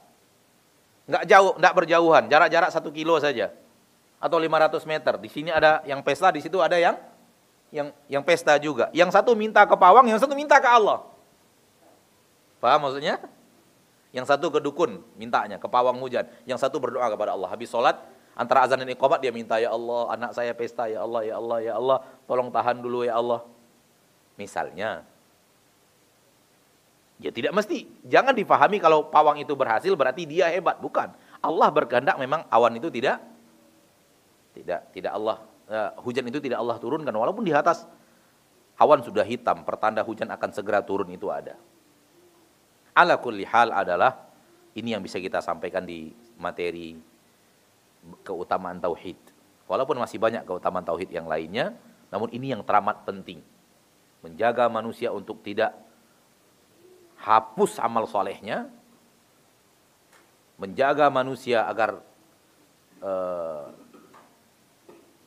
Nggak 1.05 1.23
jauh, 1.29 1.53
nggak 1.57 1.73
berjauhan, 1.73 2.23
jarak-jarak 2.29 2.69
satu 2.73 2.89
kilo 2.89 3.17
saja. 3.21 3.53
Atau 4.25 4.41
500 4.41 4.81
meter. 4.89 5.13
Di 5.21 5.29
sini 5.29 5.53
ada 5.53 5.85
yang 5.85 6.01
pesta, 6.01 6.33
di 6.33 6.41
situ 6.41 6.57
ada 6.57 6.73
yang 6.81 6.97
yang 7.69 7.93
yang 8.09 8.23
pesta 8.25 8.57
juga. 8.57 8.89
Yang 8.89 9.13
satu 9.13 9.37
minta 9.37 9.61
ke 9.69 9.77
pawang, 9.77 10.09
yang 10.09 10.17
satu 10.17 10.33
minta 10.33 10.57
ke 10.57 10.65
Allah. 10.65 11.05
Paham 12.57 12.89
maksudnya? 12.89 13.21
Yang 14.09 14.33
satu 14.33 14.49
ke 14.49 14.57
dukun 14.57 15.05
mintanya, 15.13 15.61
ke 15.61 15.69
pawang 15.69 16.01
hujan. 16.01 16.25
Yang 16.49 16.65
satu 16.65 16.81
berdoa 16.81 17.05
kepada 17.13 17.37
Allah. 17.37 17.53
Habis 17.53 17.69
sholat, 17.69 18.01
antara 18.33 18.65
azan 18.65 18.81
dan 18.81 18.89
iqamat 18.89 19.21
dia 19.21 19.29
minta, 19.29 19.61
Ya 19.61 19.69
Allah, 19.69 20.09
anak 20.17 20.33
saya 20.33 20.57
pesta, 20.57 20.89
Ya 20.89 21.05
Allah, 21.05 21.21
Ya 21.21 21.37
Allah, 21.37 21.57
Ya 21.61 21.73
Allah, 21.77 21.97
tolong 22.25 22.49
tahan 22.49 22.81
dulu 22.81 23.05
Ya 23.05 23.13
Allah. 23.13 23.45
Misalnya, 24.41 25.05
ya 27.21 27.29
tidak 27.29 27.53
mesti. 27.53 27.85
Jangan 28.09 28.33
difahami 28.33 28.81
kalau 28.81 29.05
pawang 29.13 29.37
itu 29.37 29.53
berhasil 29.53 29.93
berarti 29.93 30.25
dia 30.25 30.49
hebat. 30.49 30.81
Bukan. 30.81 31.13
Allah 31.45 31.69
berkehendak 31.69 32.17
memang 32.17 32.41
awan 32.49 32.73
itu 32.73 32.89
tidak 32.89 33.34
tidak 34.55 34.95
tidak 34.95 35.11
Allah 35.11 35.43
uh, 35.67 35.91
hujan 35.99 36.23
itu 36.31 36.39
tidak 36.39 36.63
Allah 36.63 36.79
turunkan 36.79 37.11
walaupun 37.11 37.43
di 37.43 37.51
atas 37.51 37.83
awan 38.79 39.03
sudah 39.03 39.27
hitam 39.27 39.67
pertanda 39.67 40.01
hujan 40.07 40.31
akan 40.31 40.49
segera 40.55 40.79
turun 40.79 41.11
itu 41.11 41.27
ada. 41.27 41.59
Ala 42.95 43.19
kulli 43.19 43.43
hal 43.43 43.75
adalah 43.75 44.31
ini 44.75 44.95
yang 44.95 45.03
bisa 45.03 45.19
kita 45.19 45.43
sampaikan 45.43 45.83
di 45.83 46.15
materi 46.39 46.95
keutamaan 48.23 48.79
tauhid. 48.79 49.19
Walaupun 49.67 49.99
masih 49.99 50.21
banyak 50.21 50.47
keutamaan 50.47 50.85
tauhid 50.87 51.11
yang 51.11 51.27
lainnya, 51.27 51.75
namun 52.07 52.31
ini 52.31 52.55
yang 52.55 52.63
teramat 52.63 53.03
penting 53.03 53.43
menjaga 54.25 54.65
manusia 54.65 55.13
untuk 55.13 55.45
tidak 55.45 55.77
hapus 57.21 57.77
amal 57.77 58.09
solehnya, 58.09 58.65
menjaga 60.57 61.13
manusia 61.13 61.61
agar 61.69 62.01
uh, 63.05 63.69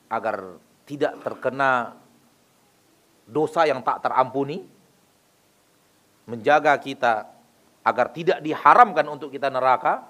agar 0.09 0.57
tidak 0.89 1.21
terkena 1.21 1.93
dosa 3.29 3.69
yang 3.69 3.85
tak 3.85 4.01
terampuni, 4.01 4.65
menjaga 6.25 6.73
kita 6.81 7.29
agar 7.85 8.09
tidak 8.13 8.41
diharamkan 8.41 9.05
untuk 9.05 9.29
kita 9.29 9.53
neraka, 9.53 10.05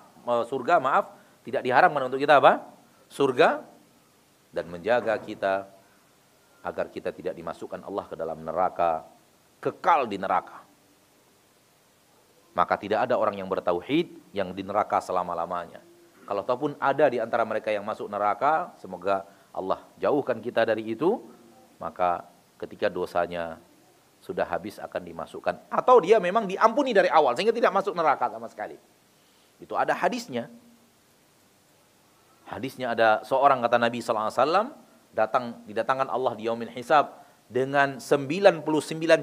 surga 0.47 0.79
maaf, 0.79 1.11
tidak 1.43 1.61
diharamkan 1.63 2.07
untuk 2.07 2.19
kita 2.19 2.39
apa? 2.39 2.63
Surga 3.11 3.63
dan 4.49 4.65
menjaga 4.71 5.15
kita 5.19 5.67
agar 6.63 6.91
kita 6.91 7.15
tidak 7.15 7.35
dimasukkan 7.35 7.83
Allah 7.83 8.05
ke 8.07 8.15
dalam 8.19 8.43
neraka, 8.43 9.07
kekal 9.63 10.07
di 10.07 10.19
neraka. 10.19 10.63
Maka 12.55 12.75
tidak 12.75 13.07
ada 13.07 13.15
orang 13.15 13.39
yang 13.39 13.47
bertauhid 13.47 14.35
yang 14.35 14.51
di 14.51 14.65
neraka 14.65 14.99
selama-lamanya. 14.99 15.79
Kalau 16.27 16.43
ataupun 16.43 16.75
ada 16.77 17.07
di 17.07 17.17
antara 17.17 17.47
mereka 17.47 17.71
yang 17.71 17.87
masuk 17.87 18.11
neraka, 18.11 18.75
semoga 18.77 19.23
Allah 19.55 19.81
jauhkan 19.97 20.37
kita 20.39 20.63
dari 20.63 20.93
itu, 20.93 21.19
maka 21.81 22.25
ketika 22.61 22.87
dosanya 22.87 23.57
sudah 24.19 24.43
habis 24.43 24.75
akan 24.77 24.99
dimasukkan 24.99 25.71
atau 25.71 25.95
dia 26.03 26.19
memang 26.19 26.43
diampuni 26.43 26.91
dari 26.91 27.07
awal 27.07 27.31
sehingga 27.39 27.55
tidak 27.55 27.71
masuk 27.71 27.95
neraka 27.95 28.27
sama 28.27 28.51
sekali. 28.51 28.75
Itu 29.59 29.79
ada 29.79 29.95
hadisnya. 29.95 30.51
Hadisnya 32.49 32.97
ada 32.97 33.21
seorang 33.23 33.61
kata 33.61 33.77
Nabi 33.77 34.01
wasallam 34.01 34.73
datang 35.13 35.61
didatangkan 35.69 36.09
Allah 36.09 36.33
di 36.33 36.49
yaumil 36.49 36.73
hisab 36.73 37.21
dengan 37.47 38.01
99 38.01 38.65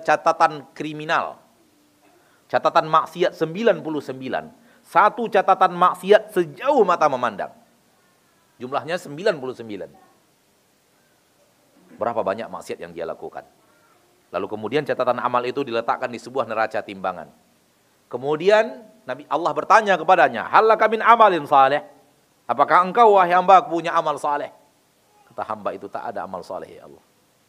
catatan 0.07 0.71
kriminal 0.73 1.47
Catatan 2.47 2.87
maksiat 2.87 3.35
99. 3.35 3.83
Satu 4.87 5.27
catatan 5.27 5.75
maksiat 5.75 6.31
sejauh 6.31 6.87
mata 6.87 7.11
memandang. 7.11 7.51
Jumlahnya 8.63 9.03
99. 9.03 10.06
Berapa 11.97 12.21
banyak 12.21 12.49
maksiat 12.49 12.79
yang 12.81 12.93
dia 12.93 13.09
lakukan. 13.09 13.45
Lalu 14.31 14.47
kemudian 14.47 14.83
catatan 14.85 15.19
amal 15.19 15.43
itu 15.49 15.65
diletakkan 15.65 16.13
di 16.13 16.21
sebuah 16.21 16.45
neraca 16.45 16.81
timbangan. 16.85 17.33
Kemudian 18.07 18.85
Nabi 19.09 19.27
Allah 19.27 19.53
bertanya 19.57 19.95
kepadanya, 19.97 20.47
"Halaka 20.47 20.87
min 20.87 21.01
amalin 21.03 21.45
saleh?" 21.49 21.83
Apakah 22.47 22.87
engkau 22.87 23.19
wahai 23.19 23.35
hamba 23.35 23.59
punya 23.67 23.91
amal 23.91 24.15
saleh? 24.23 24.55
Kata 25.33 25.43
hamba 25.43 25.75
itu 25.75 25.91
tak 25.91 26.15
ada 26.15 26.23
amal 26.23 26.47
saleh 26.47 26.79
ya 26.79 26.87
Allah. 26.87 27.05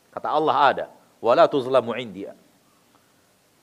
Kata 0.10 0.28
Allah 0.34 0.56
ada. 0.58 0.86
Wala 1.22 1.45
tuzlamu 1.45 1.93
indiya 1.93 2.34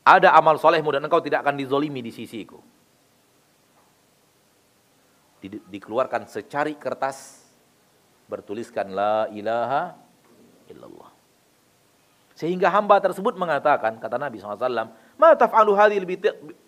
ada 0.04 0.36
amal 0.36 0.60
solehmu 0.60 0.92
dan 0.92 1.00
engkau 1.00 1.24
tidak 1.24 1.40
akan 1.40 1.56
dizolimi 1.56 2.04
di 2.04 2.12
sisiku. 2.12 2.60
Di, 5.40 5.48
dikeluarkan 5.48 6.28
secari 6.28 6.76
kertas 6.76 7.40
bertuliskan 8.28 8.92
la 8.92 9.28
ilaha 9.32 9.96
illallah. 10.70 11.10
Sehingga 12.34 12.66
hamba 12.68 12.98
tersebut 12.98 13.38
mengatakan, 13.38 13.96
kata 14.02 14.18
Nabi 14.18 14.42
SAW, 14.42 14.90
Ma 15.14 15.38
taf'alu 15.38 15.72
hadhil 15.78 16.06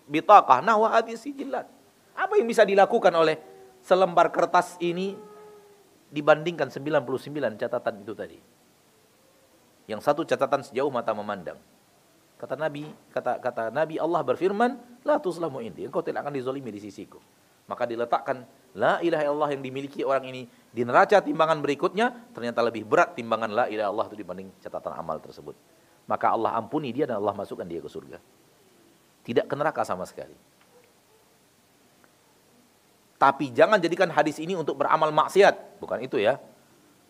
bitaqah 0.07 0.63
nahwa 0.63 0.87
hadhil 0.95 1.19
sijillat. 1.19 1.67
Apa 2.15 2.39
yang 2.39 2.47
bisa 2.47 2.63
dilakukan 2.63 3.11
oleh 3.11 3.35
selembar 3.83 4.31
kertas 4.31 4.79
ini 4.79 5.19
dibandingkan 6.07 6.71
99 6.71 7.59
catatan 7.59 7.95
itu 7.99 8.13
tadi. 8.15 8.39
Yang 9.91 10.01
satu 10.07 10.23
catatan 10.23 10.63
sejauh 10.63 10.91
mata 10.91 11.11
memandang. 11.11 11.59
Kata 12.39 12.55
Nabi, 12.55 12.87
kata 13.11 13.41
kata 13.41 13.63
Nabi 13.73 13.99
Allah 13.99 14.21
berfirman, 14.23 14.77
la 15.03 15.17
tuslamu 15.19 15.59
indi, 15.59 15.83
engkau 15.83 16.05
tidak 16.05 16.23
akan 16.23 16.33
dizolimi 16.37 16.71
di 16.71 16.79
sisiku. 16.79 17.19
Maka 17.67 17.83
diletakkan 17.83 18.47
la 18.75 18.99
ilaha 18.99 19.23
illallah 19.23 19.49
yang 19.55 19.63
dimiliki 19.63 20.03
orang 20.03 20.27
ini 20.27 20.43
di 20.47 20.81
neraca 20.83 21.23
timbangan 21.23 21.63
berikutnya 21.63 22.35
ternyata 22.35 22.59
lebih 22.65 22.83
berat 22.83 23.15
timbangan 23.15 23.49
la 23.49 23.65
ilaha 23.71 23.87
illallah 23.89 24.07
itu 24.11 24.17
dibanding 24.19 24.47
catatan 24.59 24.93
amal 24.97 25.17
tersebut. 25.23 25.55
Maka 26.07 26.31
Allah 26.31 26.55
ampuni 26.55 26.95
dia 26.95 27.03
dan 27.03 27.19
Allah 27.19 27.35
masukkan 27.35 27.67
dia 27.67 27.83
ke 27.83 27.89
surga. 27.91 28.19
Tidak 29.27 29.43
ke 29.43 29.55
neraka 29.59 29.83
sama 29.83 30.07
sekali. 30.07 30.35
Tapi 33.17 33.51
jangan 33.51 33.81
jadikan 33.81 34.07
hadis 34.13 34.39
ini 34.39 34.55
untuk 34.55 34.79
beramal 34.79 35.11
maksiat. 35.11 35.81
Bukan 35.83 35.99
itu 36.05 36.21
ya. 36.21 36.39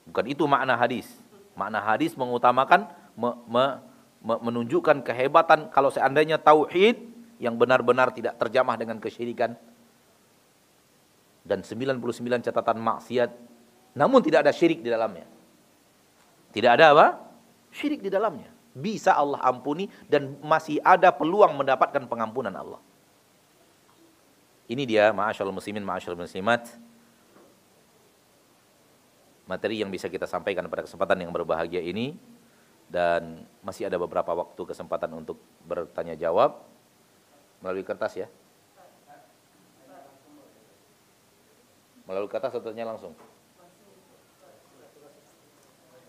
Bukan 0.09 0.25
itu 0.25 0.47
makna 0.49 0.73
hadis. 0.79 1.05
Makna 1.53 1.83
hadis 1.83 2.15
mengutamakan 2.17 2.89
me, 3.13 3.37
me, 3.45 3.65
menunjukkan 4.23 5.03
kehebatan 5.03 5.69
kalau 5.69 5.91
seandainya 5.93 6.39
tauhid 6.41 6.97
yang 7.37 7.53
benar-benar 7.59 8.09
tidak 8.15 8.39
terjamah 8.41 8.79
dengan 8.79 8.97
kesyirikan 8.97 9.53
dan 11.47 11.63
99 11.63 12.03
catatan 12.43 12.77
maksiat 12.77 13.31
namun 13.97 14.21
tidak 14.21 14.45
ada 14.45 14.53
syirik 14.53 14.85
di 14.85 14.93
dalamnya. 14.93 15.25
Tidak 16.53 16.69
ada 16.69 16.85
apa? 16.93 17.07
Syirik 17.73 18.05
di 18.05 18.13
dalamnya. 18.13 18.53
Bisa 18.77 19.17
Allah 19.17 19.41
ampuni 19.41 19.89
dan 20.05 20.37
masih 20.45 20.77
ada 20.85 21.09
peluang 21.09 21.57
mendapatkan 21.57 22.05
pengampunan 22.05 22.53
Allah. 22.53 22.77
Ini 24.69 24.83
dia 24.85 25.09
ma'asyarul 25.15 25.55
muslimin 25.55 25.81
ma'asyarul 25.81 26.27
muslimat 26.27 26.69
materi 29.47 29.79
yang 29.79 29.87
bisa 29.87 30.11
kita 30.11 30.27
sampaikan 30.27 30.67
pada 30.67 30.83
kesempatan 30.83 31.23
yang 31.23 31.31
berbahagia 31.31 31.79
ini 31.79 32.19
dan 32.91 33.47
masih 33.63 33.87
ada 33.87 33.95
beberapa 33.95 34.35
waktu 34.35 34.59
kesempatan 34.59 35.07
untuk 35.15 35.39
bertanya 35.63 36.19
jawab 36.19 36.67
melalui 37.63 37.87
kertas 37.87 38.13
ya. 38.13 38.27
Melalui 42.07 42.31
kertas 42.31 42.55
atau 42.55 42.71
langsung? 42.71 43.13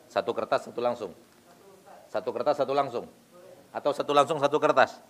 Satu 0.07 0.31
kertas 0.31 0.65
satu 0.71 0.81
langsung. 0.81 1.13
Satu 2.07 2.31
kertas 2.31 2.57
satu 2.57 2.73
langsung. 2.73 3.05
Atau 3.75 3.91
satu 3.93 4.15
langsung 4.15 4.39
satu 4.39 4.57
kertas? 4.63 5.03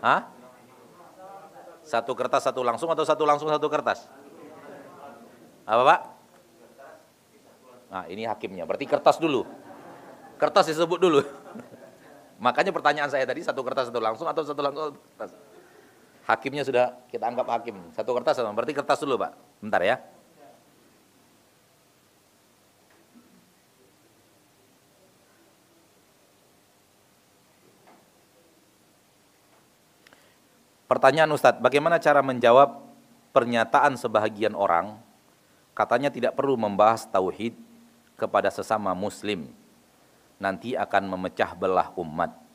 Hah? 0.00 0.26
Satu 1.86 2.16
kertas 2.18 2.42
satu 2.42 2.66
langsung 2.66 2.90
atau 2.90 3.04
satu 3.06 3.22
langsung 3.28 3.46
satu 3.46 3.68
kertas? 3.70 4.10
Apa 5.68 5.82
Pak? 5.84 6.00
Nah 7.86 8.04
ini 8.10 8.26
hakimnya, 8.26 8.66
berarti 8.66 8.88
kertas 8.88 9.22
dulu. 9.22 9.46
Kertas 10.40 10.66
disebut 10.72 10.98
dulu. 10.98 11.22
Makanya 12.44 12.74
pertanyaan 12.74 13.08
saya 13.12 13.22
tadi 13.22 13.46
satu 13.46 13.62
kertas 13.62 13.92
satu 13.92 14.02
langsung 14.02 14.26
atau 14.26 14.42
satu 14.42 14.60
langsung 14.64 14.98
kertas. 15.14 15.45
Hakimnya 16.26 16.66
sudah 16.66 17.06
kita 17.06 17.22
anggap 17.22 17.46
hakim. 17.54 17.78
Satu 17.94 18.10
kertas 18.10 18.34
sama. 18.34 18.50
Berarti 18.50 18.74
kertas 18.74 18.98
dulu, 18.98 19.14
Pak. 19.22 19.62
Bentar 19.62 19.82
ya. 19.86 19.96
Pertanyaan 30.86 31.30
Ustadz, 31.34 31.58
bagaimana 31.58 31.98
cara 31.98 32.22
menjawab 32.22 32.78
pernyataan 33.34 33.98
sebahagian 33.98 34.54
orang 34.54 34.94
katanya 35.74 36.14
tidak 36.14 36.38
perlu 36.38 36.54
membahas 36.54 37.02
tauhid 37.10 37.58
kepada 38.14 38.54
sesama 38.54 38.94
muslim 38.94 39.50
nanti 40.38 40.78
akan 40.78 41.10
memecah 41.10 41.58
belah 41.58 41.90
umat. 41.98 42.45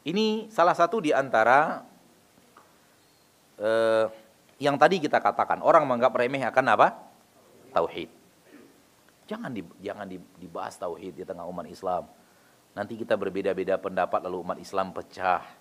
Ini 0.00 0.48
salah 0.48 0.72
satu 0.72 0.96
di 1.00 1.12
antara 1.12 1.84
eh, 3.60 4.06
yang 4.56 4.80
tadi 4.80 4.96
kita 4.96 5.20
katakan 5.20 5.60
orang 5.60 5.84
menganggap 5.84 6.16
remeh 6.16 6.40
akan 6.44 6.66
apa? 6.72 6.88
Tauhid. 7.76 8.08
Jangan 9.28 9.50
di, 9.52 9.62
jangan 9.78 10.08
dibahas 10.40 10.74
tauhid 10.80 11.20
di 11.20 11.24
tengah 11.28 11.46
umat 11.46 11.68
Islam. 11.68 12.08
Nanti 12.72 12.96
kita 12.96 13.14
berbeda-beda 13.14 13.76
pendapat 13.76 14.24
lalu 14.24 14.36
umat 14.42 14.58
Islam 14.58 14.90
pecah. 14.90 15.60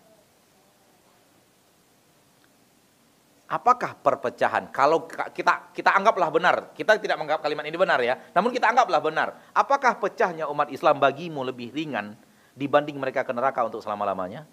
apakah 3.49 3.97
perpecahan? 3.97 4.69
Kalau 4.69 5.09
kita 5.09 5.73
kita 5.73 5.89
anggaplah 5.97 6.29
benar, 6.29 6.55
kita 6.77 7.01
tidak 7.01 7.17
menganggap 7.17 7.41
kalimat 7.41 7.65
ini 7.65 7.77
benar 7.81 7.99
ya. 7.99 8.15
Namun 8.37 8.53
kita 8.53 8.69
anggaplah 8.69 9.01
benar. 9.01 9.27
Apakah 9.51 9.97
pecahnya 9.97 10.45
umat 10.47 10.69
Islam 10.69 11.01
bagimu 11.01 11.41
lebih 11.41 11.73
ringan 11.73 12.13
dibanding 12.59 12.99
mereka 12.99 13.23
ke 13.23 13.31
neraka 13.31 13.63
untuk 13.63 13.79
selama-lamanya? 13.79 14.43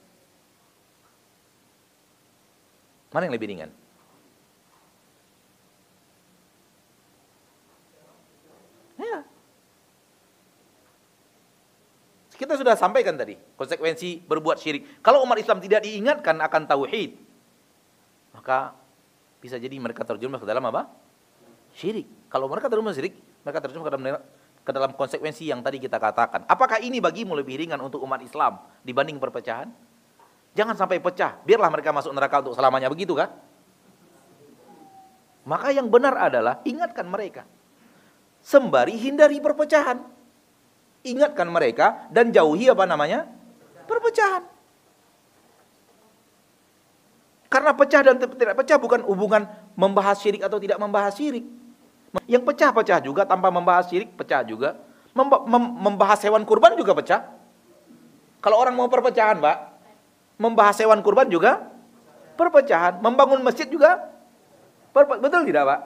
Mana 3.11 3.27
yang 3.27 3.35
lebih 3.35 3.51
ringan? 3.51 3.70
Ya. 8.97 9.27
Kita 12.37 12.55
sudah 12.55 12.77
sampaikan 12.77 13.16
tadi 13.16 13.35
konsekuensi 13.57 14.23
berbuat 14.23 14.61
syirik. 14.61 15.03
Kalau 15.03 15.24
umat 15.27 15.41
Islam 15.41 15.59
tidak 15.59 15.83
diingatkan 15.83 16.37
akan 16.39 16.62
tauhid, 16.69 17.16
maka 18.37 18.77
bisa 19.41 19.57
jadi 19.57 19.74
mereka 19.81 20.05
terjerumus 20.05 20.45
ke 20.45 20.49
dalam 20.49 20.65
apa? 20.69 20.87
Syirik. 21.73 22.07
Kalau 22.28 22.47
mereka 22.53 22.69
terjerumus 22.69 22.95
syirik, 22.95 23.16
mereka 23.41 23.65
terjerumus 23.65 23.89
ke 23.89 23.93
dalam 23.97 24.05
ke 24.66 24.74
dalam 24.74 24.90
konsekuensi 24.98 25.47
yang 25.47 25.62
tadi 25.62 25.78
kita 25.78 26.02
katakan. 26.02 26.43
Apakah 26.51 26.82
ini 26.82 26.98
bagimu 26.98 27.38
lebih 27.38 27.55
ringan 27.62 27.78
untuk 27.78 28.02
umat 28.02 28.18
Islam 28.18 28.59
dibanding 28.82 29.22
perpecahan? 29.22 29.70
Jangan 30.59 30.74
sampai 30.74 30.98
pecah, 30.98 31.38
biarlah 31.47 31.70
mereka 31.70 31.94
masuk 31.94 32.10
neraka 32.10 32.43
untuk 32.43 32.59
selamanya, 32.59 32.90
begitu 32.90 33.14
kan? 33.14 33.30
Maka 35.47 35.70
yang 35.70 35.86
benar 35.86 36.18
adalah 36.18 36.59
ingatkan 36.66 37.06
mereka. 37.06 37.47
Sembari 38.43 38.98
hindari 38.98 39.38
perpecahan. 39.38 40.02
Ingatkan 41.06 41.47
mereka 41.47 42.10
dan 42.10 42.34
jauhi 42.34 42.66
apa 42.66 42.82
namanya? 42.82 43.30
Perpecahan. 43.86 44.43
Karena 47.47 47.70
pecah 47.70 48.02
dan 48.02 48.18
tidak 48.18 48.59
pecah 48.59 48.78
bukan 48.82 49.06
hubungan 49.06 49.47
membahas 49.78 50.18
syirik 50.18 50.43
atau 50.43 50.59
tidak 50.59 50.82
membahas 50.82 51.14
syirik. 51.14 51.47
Yang 52.27 52.43
pecah-pecah 52.49 52.99
juga 53.03 53.23
tanpa 53.28 53.51
membahas 53.53 53.91
syirik, 53.91 54.15
pecah 54.15 54.43
juga. 54.47 54.78
Membahas 55.16 56.20
hewan 56.23 56.45
kurban 56.45 56.77
juga 56.77 56.93
pecah. 56.93 57.20
Kalau 58.41 58.57
orang 58.61 58.77
mau 58.77 58.87
perpecahan, 58.87 59.41
Pak, 59.41 59.57
membahas 60.37 60.77
hewan 60.81 61.01
kurban 61.01 61.27
juga 61.27 61.66
perpecahan. 62.37 63.01
Membangun 63.01 63.41
masjid 63.41 63.66
juga 63.66 64.16
Betul 65.05 65.45
tidak, 65.45 65.62
Pak? 65.69 65.81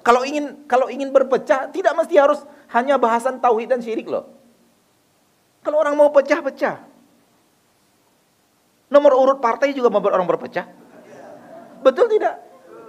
Kalau 0.00 0.24
ingin 0.24 0.64
kalau 0.64 0.88
ingin 0.88 1.12
berpecah, 1.12 1.68
tidak 1.68 1.92
mesti 1.92 2.16
harus 2.16 2.40
hanya 2.72 2.96
bahasan 2.96 3.36
tauhid 3.36 3.68
dan 3.68 3.84
syirik 3.84 4.08
loh. 4.08 4.32
Kalau 5.60 5.76
orang 5.76 5.92
mau 5.92 6.08
pecah-pecah. 6.08 6.88
Nomor 8.88 9.12
urut 9.12 9.38
partai 9.44 9.76
juga 9.76 9.92
membuat 9.92 10.16
orang 10.16 10.24
berpecah. 10.24 10.64
Betul 11.84 12.08
tidak? 12.16 12.40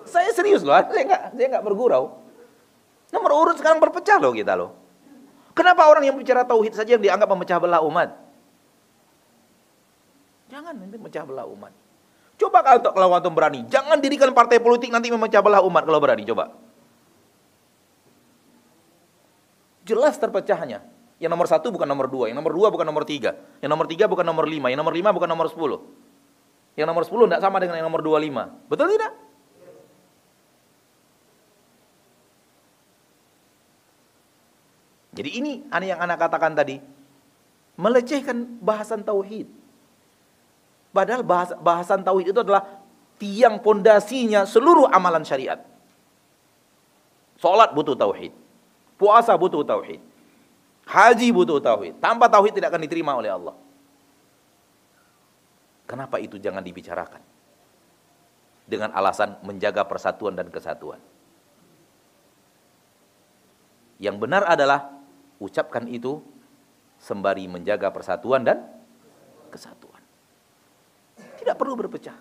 Saya 0.08 0.32
serius 0.32 0.64
loh, 0.64 0.74
saya 0.96 1.04
nggak 1.04 1.22
saya 1.36 1.48
nggak 1.52 1.66
bergurau. 1.68 2.20
Nomor 3.12 3.32
urut 3.36 3.56
sekarang 3.60 3.84
berpecah 3.84 4.18
loh 4.18 4.32
kita 4.32 4.56
loh. 4.56 4.72
Kenapa 5.52 5.84
orang 5.92 6.08
yang 6.08 6.16
bicara 6.16 6.48
tauhid 6.48 6.72
saja 6.72 6.96
yang 6.96 7.04
dianggap 7.04 7.28
memecah 7.28 7.60
belah 7.60 7.84
umat? 7.84 8.16
Jangan 10.48 10.74
nanti 10.76 10.96
memecah 10.96 11.24
belah 11.28 11.48
umat. 11.48 11.76
Coba 12.40 12.64
kalau 12.64 12.80
kalau 12.82 13.08
antum 13.14 13.36
berani, 13.36 13.68
jangan 13.68 14.00
dirikan 14.00 14.32
partai 14.32 14.58
politik 14.58 14.90
nanti 14.90 15.12
memecah 15.12 15.44
belah 15.44 15.62
umat 15.62 15.84
kalau 15.84 16.00
berani, 16.00 16.24
coba. 16.26 16.56
Jelas 19.86 20.16
terpecahnya. 20.16 20.82
Yang 21.22 21.32
nomor 21.38 21.46
satu 21.46 21.70
bukan 21.70 21.86
nomor 21.86 22.10
dua, 22.10 22.34
yang 22.34 22.40
nomor 22.42 22.50
dua 22.50 22.74
bukan 22.74 22.82
nomor 22.82 23.06
tiga, 23.06 23.38
yang 23.62 23.70
nomor 23.70 23.86
tiga 23.86 24.10
bukan 24.10 24.26
nomor 24.26 24.50
lima, 24.50 24.74
yang 24.74 24.82
nomor 24.82 24.90
lima 24.90 25.14
bukan 25.14 25.30
nomor 25.30 25.54
sepuluh. 25.54 25.86
Yang 26.74 26.88
nomor 26.90 27.04
sepuluh 27.06 27.30
tidak 27.30 27.46
sama 27.46 27.62
dengan 27.62 27.78
yang 27.78 27.86
nomor 27.86 28.02
dua 28.02 28.18
lima. 28.18 28.50
Betul 28.66 28.90
tidak? 28.98 29.14
Jadi 35.12 35.30
ini 35.44 35.52
yang 35.68 36.00
anak 36.00 36.18
katakan 36.24 36.56
tadi, 36.56 36.80
melecehkan 37.76 38.60
bahasan 38.64 39.04
tauhid. 39.04 39.48
Padahal 40.92 41.24
bahas, 41.24 41.52
bahasan 41.60 42.04
tauhid 42.04 42.32
itu 42.32 42.40
adalah 42.40 42.64
tiang 43.20 43.60
pondasinya 43.60 44.48
seluruh 44.48 44.88
amalan 44.88 45.24
syariat. 45.28 45.60
Salat 47.42 47.76
butuh 47.76 47.98
tauhid. 47.98 48.32
Puasa 48.96 49.34
butuh 49.34 49.66
tauhid. 49.66 50.00
Haji 50.86 51.28
butuh 51.34 51.58
tauhid. 51.58 51.98
Tanpa 51.98 52.30
tauhid 52.30 52.54
tidak 52.56 52.70
akan 52.72 52.84
diterima 52.86 53.18
oleh 53.18 53.34
Allah. 53.34 53.56
Kenapa 55.90 56.24
itu 56.24 56.40
jangan 56.40 56.64
dibicarakan? 56.64 57.20
Dengan 58.64 58.96
alasan 58.96 59.42
menjaga 59.44 59.84
persatuan 59.84 60.38
dan 60.38 60.48
kesatuan. 60.48 61.02
Yang 64.00 64.16
benar 64.22 64.48
adalah 64.48 65.01
ucapkan 65.42 65.90
itu 65.90 66.22
sembari 67.02 67.50
menjaga 67.50 67.90
persatuan 67.90 68.46
dan 68.46 68.62
kesatuan. 69.50 69.98
Tidak 71.42 71.58
perlu 71.58 71.74
berpecah. 71.74 72.14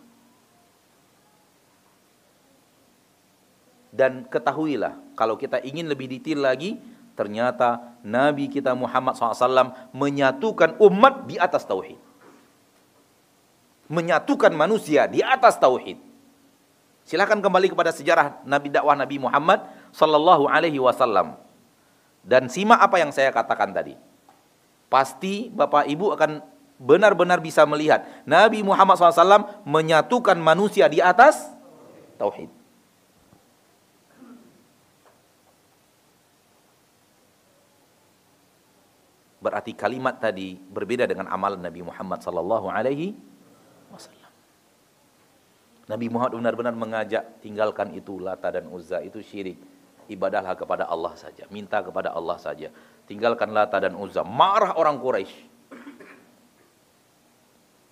Dan 3.93 4.25
ketahuilah, 4.25 4.97
kalau 5.13 5.37
kita 5.37 5.61
ingin 5.61 5.85
lebih 5.85 6.09
detail 6.09 6.41
lagi, 6.41 6.81
ternyata 7.13 8.01
Nabi 8.01 8.49
kita 8.49 8.73
Muhammad 8.73 9.19
SAW 9.19 9.77
menyatukan 9.93 10.81
umat 10.81 11.29
di 11.29 11.37
atas 11.37 11.69
tauhid. 11.69 12.01
Menyatukan 13.91 14.55
manusia 14.55 15.05
di 15.11 15.21
atas 15.21 15.61
tauhid. 15.61 15.99
Silahkan 17.05 17.43
kembali 17.43 17.75
kepada 17.75 17.91
sejarah 17.91 18.41
Nabi 18.47 18.71
dakwah 18.71 18.95
Nabi 18.95 19.19
Muhammad 19.19 19.67
Sallallahu 19.91 20.47
Alaihi 20.47 20.79
Wasallam 20.79 21.50
dan 22.21 22.53
simak 22.53 22.81
apa 22.81 23.01
yang 23.01 23.11
saya 23.11 23.33
katakan 23.33 23.73
tadi. 23.73 23.97
Pasti 24.91 25.49
Bapak 25.49 25.87
Ibu 25.87 26.13
akan 26.19 26.31
benar-benar 26.81 27.39
bisa 27.45 27.63
melihat 27.69 28.09
Nabi 28.25 28.65
Muhammad 28.65 28.97
SAW 28.97 29.63
menyatukan 29.69 30.35
manusia 30.41 30.89
di 30.89 30.99
atas 30.99 31.53
tauhid. 32.17 32.49
Berarti 39.41 39.73
kalimat 39.73 40.21
tadi 40.21 40.53
berbeda 40.57 41.09
dengan 41.09 41.25
amalan 41.33 41.65
Nabi 41.65 41.81
Muhammad 41.81 42.21
sallallahu 42.21 42.69
alaihi 42.69 43.17
wasallam. 43.89 44.29
Nabi 45.89 46.07
Muhammad 46.13 46.37
benar-benar 46.37 46.75
mengajak 46.77 47.41
tinggalkan 47.41 47.97
itu 47.97 48.21
Lata 48.21 48.53
dan 48.53 48.69
Uzza 48.69 49.01
itu 49.01 49.25
syirik. 49.25 49.57
Ibadahlah 50.11 50.59
kepada 50.59 50.91
Allah 50.91 51.15
saja, 51.15 51.47
minta 51.55 51.79
kepada 51.87 52.11
Allah 52.11 52.35
saja. 52.35 52.75
Tinggalkan 53.07 53.55
Lata 53.55 53.79
dan 53.79 53.95
Uzza. 53.95 54.27
Marah 54.27 54.75
orang 54.75 54.99
Quraisy. 54.99 55.47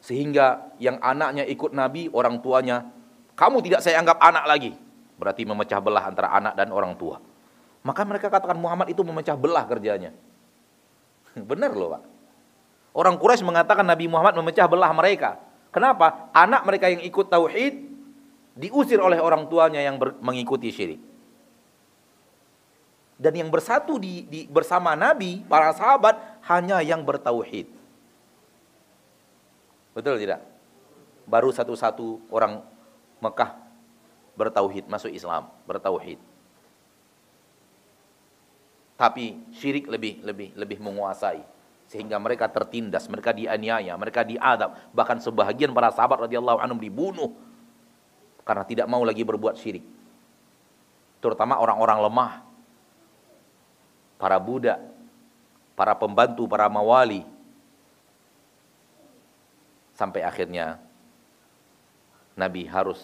Sehingga 0.03 0.74
yang 0.82 0.99
anaknya 0.99 1.47
ikut 1.47 1.70
Nabi, 1.70 2.11
orang 2.11 2.43
tuanya, 2.43 2.90
kamu 3.39 3.62
tidak 3.62 3.86
saya 3.86 4.03
anggap 4.03 4.19
anak 4.19 4.45
lagi. 4.51 4.73
Berarti 5.15 5.47
memecah 5.47 5.78
belah 5.78 6.11
antara 6.11 6.35
anak 6.35 6.59
dan 6.59 6.74
orang 6.74 6.99
tua. 6.99 7.23
Maka 7.86 8.03
mereka 8.03 8.27
katakan 8.27 8.59
Muhammad 8.59 8.90
itu 8.90 9.03
memecah 9.07 9.39
belah 9.39 9.62
kerjanya. 9.66 10.11
Benar 11.51 11.70
loh 11.74 11.95
Pak. 11.95 12.03
Orang 12.99 13.15
Quraisy 13.15 13.47
mengatakan 13.47 13.86
Nabi 13.86 14.11
Muhammad 14.11 14.35
memecah 14.43 14.66
belah 14.66 14.90
mereka. 14.90 15.39
Kenapa? 15.70 16.35
Anak 16.35 16.66
mereka 16.66 16.90
yang 16.90 17.05
ikut 17.05 17.31
tauhid 17.31 17.74
diusir 18.59 18.99
oleh 18.99 19.23
orang 19.23 19.47
tuanya 19.47 19.78
yang 19.78 20.03
mengikuti 20.19 20.74
syirik. 20.74 20.99
Dan 23.19 23.35
yang 23.35 23.51
bersatu 23.51 23.99
di, 23.99 24.23
di 24.31 24.40
bersama 24.47 24.95
Nabi, 24.95 25.43
para 25.43 25.74
sahabat 25.74 26.15
hanya 26.47 26.78
yang 26.86 27.03
bertauhid. 27.03 27.66
Betul 29.90 30.23
tidak? 30.23 30.47
Baru 31.27 31.51
satu-satu 31.51 32.31
orang 32.31 32.62
Mekah 33.19 33.59
bertauhid, 34.39 34.86
masuk 34.86 35.11
Islam, 35.11 35.51
bertauhid. 35.66 36.23
Tapi 38.95 39.43
syirik 39.51 39.90
lebih 39.90 40.23
lebih 40.23 40.55
lebih 40.55 40.78
menguasai 40.78 41.43
sehingga 41.90 42.20
mereka 42.23 42.47
tertindas, 42.47 43.11
mereka 43.11 43.35
dianiaya, 43.35 43.99
mereka 43.99 44.23
diadab, 44.23 44.78
bahkan 44.95 45.19
sebahagian 45.19 45.74
para 45.74 45.90
sahabat 45.90 46.28
radhiyallahu 46.28 46.61
anhum 46.61 46.78
dibunuh 46.78 47.35
karena 48.47 48.62
tidak 48.62 48.86
mau 48.86 49.03
lagi 49.03 49.27
berbuat 49.27 49.59
syirik. 49.59 49.82
Terutama 51.19 51.59
orang-orang 51.59 51.99
lemah, 52.07 52.32
para 54.19 54.36
budak, 54.36 54.82
para 55.78 55.95
pembantu, 55.95 56.45
para 56.51 56.66
mawali, 56.69 57.24
Sampai 59.99 60.23
akhirnya 60.23 60.78
Nabi 62.39 62.70
harus 62.70 63.03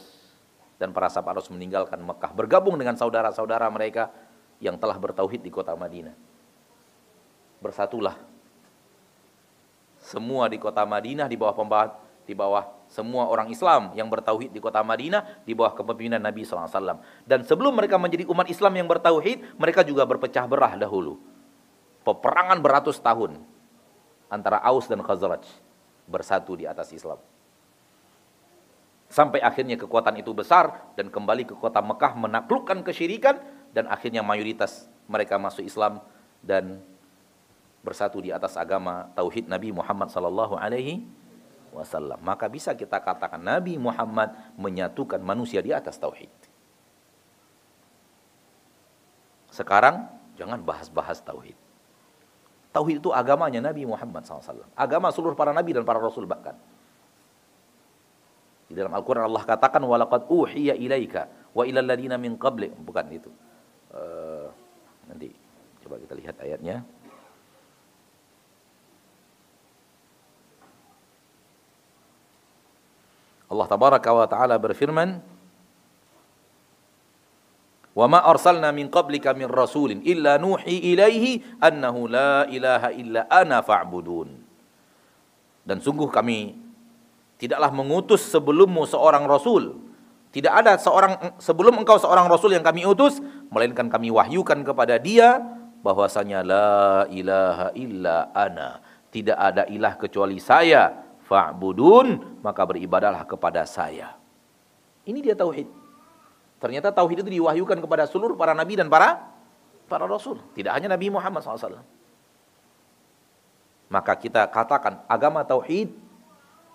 dan 0.79 0.95
para 0.95 1.11
sahabat 1.11 1.43
harus 1.43 1.51
meninggalkan 1.51 1.99
Mekah. 1.99 2.31
Bergabung 2.31 2.79
dengan 2.79 2.95
saudara-saudara 2.95 3.67
mereka 3.67 4.15
yang 4.63 4.79
telah 4.79 4.95
bertauhid 4.95 5.43
di 5.43 5.51
kota 5.51 5.75
Madinah. 5.75 6.15
Bersatulah 7.59 8.15
semua 9.99 10.47
di 10.47 10.55
kota 10.55 10.87
Madinah 10.87 11.27
di 11.27 11.35
bawah 11.35 11.59
pembahat 11.59 11.99
di 12.31 12.35
bawah 12.37 12.63
semua 12.89 13.27
orang 13.27 13.51
Islam 13.51 13.91
yang 13.99 14.07
bertauhid 14.07 14.55
di 14.55 14.61
kota 14.63 14.85
Madinah 14.85 15.43
di 15.43 15.53
bawah 15.57 15.75
kepemimpinan 15.75 16.23
Nabi 16.23 16.47
SAW. 16.47 17.03
Dan 17.27 17.43
sebelum 17.43 17.75
mereka 17.75 17.99
menjadi 17.99 18.29
umat 18.31 18.47
Islam 18.47 18.73
yang 18.79 18.87
bertauhid, 18.87 19.59
mereka 19.59 19.83
juga 19.83 20.07
berpecah 20.07 20.47
belah 20.47 20.79
dahulu. 20.79 21.19
Peperangan 22.05 22.61
beratus 22.61 23.01
tahun 23.01 23.41
antara 24.29 24.61
Aus 24.63 24.87
dan 24.87 25.01
Khazraj 25.01 25.43
bersatu 26.05 26.55
di 26.55 26.69
atas 26.69 26.93
Islam. 26.93 27.17
Sampai 29.09 29.39
akhirnya 29.39 29.79
kekuatan 29.79 30.19
itu 30.19 30.35
besar 30.35 30.91
dan 30.99 31.07
kembali 31.07 31.47
ke 31.47 31.55
kota 31.55 31.79
Mekah 31.79 32.19
menaklukkan 32.19 32.83
kesyirikan 32.83 33.39
dan 33.71 33.87
akhirnya 33.87 34.27
mayoritas 34.27 34.91
mereka 35.07 35.39
masuk 35.39 35.63
Islam 35.63 36.03
dan 36.43 36.83
bersatu 37.85 38.19
di 38.19 38.33
atas 38.33 38.57
agama 38.57 39.13
tauhid 39.13 39.47
Nabi 39.47 39.71
Muhammad 39.71 40.09
sallallahu 40.09 40.57
alaihi 40.57 41.05
wasallam. 41.75 42.23
Maka 42.23 42.47
bisa 42.47 42.73
kita 42.73 43.03
katakan 43.03 43.43
Nabi 43.43 43.75
Muhammad 43.77 44.31
menyatukan 44.55 45.19
manusia 45.19 45.59
di 45.59 45.75
atas 45.75 45.99
tauhid. 45.99 46.31
Sekarang 49.51 50.07
jangan 50.39 50.63
bahas-bahas 50.63 51.19
tauhid. 51.23 51.59
Tauhid 52.75 52.99
itu 52.99 53.15
agamanya 53.15 53.63
Nabi 53.71 53.87
Muhammad 53.87 54.27
SAW. 54.27 54.67
Agama 54.75 55.15
seluruh 55.15 55.39
para 55.39 55.55
nabi 55.55 55.71
dan 55.71 55.87
para 55.87 56.03
rasul 56.03 56.27
bahkan. 56.27 56.59
Di 58.67 58.75
dalam 58.75 58.91
Al-Quran 58.91 59.31
Allah 59.31 59.47
katakan 59.47 59.79
walaqad 59.87 60.27
uhiya 60.27 60.75
ilaika 60.75 61.31
wa 61.55 61.63
ilalladina 61.63 62.19
min 62.19 62.35
qabli. 62.35 62.75
Bukan 62.75 63.07
itu. 63.15 63.31
Uh, 63.95 64.51
nanti 65.07 65.31
coba 65.87 66.03
kita 66.03 66.19
lihat 66.19 66.37
ayatnya. 66.43 66.83
Allah 73.55 73.69
tabaraka 73.71 74.11
wa 74.11 74.27
taala 74.27 74.59
berfirman 74.59 75.23
Wa 77.95 78.11
ma 78.11 78.27
arsalna 78.27 78.75
min 78.75 78.91
qablika 78.91 79.31
min 79.39 79.47
rasulin 79.47 80.03
illa 80.03 80.35
nuhi 80.35 80.91
ilaihi 80.93 81.63
annahu 81.63 82.11
la 82.11 82.43
ilaha 82.51 82.91
illa 82.91 83.31
ana 83.31 83.63
fa'budun. 83.63 84.35
Dan 85.63 85.79
sungguh 85.79 86.11
kami 86.11 86.59
tidaklah 87.39 87.71
mengutus 87.71 88.27
sebelummu 88.35 88.83
seorang 88.91 89.31
rasul. 89.31 89.79
Tidak 90.35 90.51
ada 90.51 90.75
seorang 90.75 91.39
sebelum 91.39 91.79
engkau 91.79 91.95
seorang 91.95 92.27
rasul 92.27 92.51
yang 92.51 92.67
kami 92.67 92.83
utus, 92.83 93.23
melainkan 93.55 93.87
kami 93.87 94.11
wahyukan 94.11 94.67
kepada 94.67 94.99
dia 94.99 95.39
bahwasanya 95.87 96.43
la 96.43 97.07
ilaha 97.15 97.71
illa 97.79 98.35
ana. 98.35 98.83
Tidak 99.15 99.39
ada 99.39 99.71
ilah 99.71 99.95
kecuali 99.95 100.43
saya. 100.43 101.04
Fa'budun, 101.25 102.41
maka 102.45 102.63
beribadahlah 102.69 103.25
kepada 103.25 103.65
saya. 103.65 104.17
Ini 105.05 105.21
dia 105.25 105.37
tauhid. 105.37 105.69
Ternyata 106.61 106.93
tauhid 106.93 107.25
itu 107.25 107.31
diwahyukan 107.41 107.81
kepada 107.81 108.09
seluruh 108.09 108.37
para 108.37 108.57
nabi 108.57 108.77
dan 108.77 108.89
para 108.89 109.21
para 109.85 110.09
rasul, 110.09 110.41
tidak 110.57 110.81
hanya 110.81 110.97
Nabi 110.97 111.13
Muhammad 111.13 111.45
SAW. 111.45 111.85
Maka 113.93 114.17
kita 114.17 114.49
katakan 114.49 115.05
agama 115.05 115.45
tauhid 115.45 115.93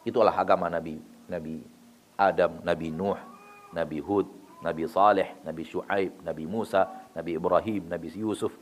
itulah 0.05 0.31
agama 0.31 0.69
Nabi 0.69 1.01
Nabi 1.25 1.65
Adam, 2.13 2.61
Nabi 2.61 2.93
Nuh, 2.93 3.17
Nabi 3.73 3.97
Hud, 3.97 4.29
Nabi 4.61 4.83
Saleh, 4.85 5.39
Nabi 5.41 5.63
Shu'aib, 5.63 6.19
Nabi 6.21 6.43
Musa, 6.43 7.09
Nabi 7.15 7.39
Ibrahim, 7.39 7.87
Nabi 7.87 8.07
Yusuf, 8.11 8.53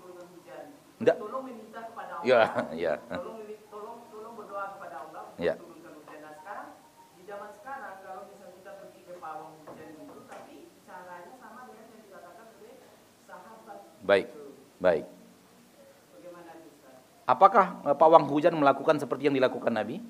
turunkan 0.00 0.26
hujan. 0.32 0.64
Enggak. 1.02 1.16
Tolong 1.20 1.42
meminta 1.44 1.80
kepada 1.92 2.12
Allah. 2.20 2.26
Ya, 2.26 2.42
ya. 2.88 2.94
Tolong 3.12 3.38
tolong 3.68 3.98
tolong 4.08 4.34
berdoa 4.38 4.64
kepada 4.78 4.96
Allah 5.08 5.24
ya. 5.36 5.54
turunkan 5.60 5.92
hujan. 5.98 6.18
Nah 6.24 6.32
sekarang 6.40 6.68
di 7.18 7.22
zaman 7.28 7.50
sekarang 7.52 7.94
kalau 8.00 8.22
misalnya 8.32 8.54
kita 8.56 8.70
pergi 8.80 9.00
ke 9.04 9.12
pawang 9.20 9.52
hujan 9.60 9.88
itu, 9.92 10.16
tapi 10.28 10.56
caranya 10.88 11.34
sama 11.36 11.60
dengan 11.68 11.86
yang 11.92 12.02
dikatakan 12.08 12.46
oleh 12.56 12.74
sahabat. 13.28 13.78
Baik, 14.02 14.26
baik. 14.80 15.06
Bagaimana 16.16 16.50
Ustaz? 16.64 16.96
Apakah 17.28 17.66
eh, 17.92 17.96
pawang 17.96 18.24
hujan 18.30 18.54
melakukan 18.56 18.96
seperti 18.96 19.28
yang 19.28 19.36
dilakukan 19.36 19.72
Nabi? 19.76 20.00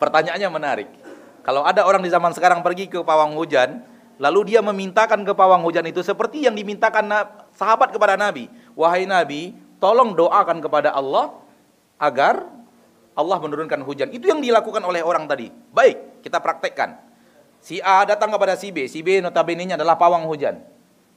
Pertanyaannya 0.00 0.48
menarik. 0.48 0.88
Kalau 1.44 1.60
ada 1.60 1.84
orang 1.84 2.00
di 2.00 2.08
zaman 2.08 2.32
sekarang 2.32 2.64
pergi 2.64 2.88
ke 2.88 3.04
pawang 3.04 3.36
hujan, 3.36 3.84
lalu 4.16 4.56
dia 4.56 4.64
memintakan 4.64 5.24
ke 5.28 5.32
pawang 5.36 5.60
hujan 5.60 5.84
itu 5.84 6.00
seperti 6.00 6.48
yang 6.48 6.56
dimintakan 6.56 7.04
sahabat 7.52 7.92
kepada 7.92 8.16
Nabi. 8.16 8.48
Wahai 8.72 9.04
Nabi, 9.04 9.52
tolong 9.76 10.16
doakan 10.16 10.64
kepada 10.64 10.96
Allah 10.96 11.36
agar 12.00 12.48
Allah 13.12 13.38
menurunkan 13.44 13.84
hujan. 13.84 14.08
Itu 14.08 14.32
yang 14.32 14.40
dilakukan 14.40 14.80
oleh 14.80 15.04
orang 15.04 15.28
tadi. 15.28 15.52
Baik, 15.52 16.24
kita 16.24 16.40
praktekkan. 16.40 16.96
Si 17.60 17.76
A 17.84 18.08
datang 18.08 18.32
kepada 18.32 18.56
si 18.56 18.72
B. 18.72 18.88
Si 18.88 19.04
B 19.04 19.20
notabene 19.20 19.68
adalah 19.68 20.00
pawang 20.00 20.24
hujan. 20.24 20.64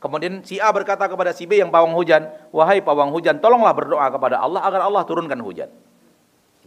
Kemudian 0.04 0.44
si 0.44 0.60
A 0.60 0.68
berkata 0.76 1.08
kepada 1.08 1.32
si 1.32 1.48
B 1.48 1.64
yang 1.64 1.72
pawang 1.72 1.96
hujan, 1.96 2.28
"Wahai 2.52 2.84
pawang 2.84 3.16
hujan, 3.16 3.40
tolonglah 3.40 3.72
berdoa 3.72 4.12
kepada 4.12 4.44
Allah 4.44 4.60
agar 4.68 4.84
Allah 4.84 5.08
turunkan 5.08 5.40
hujan." 5.40 5.72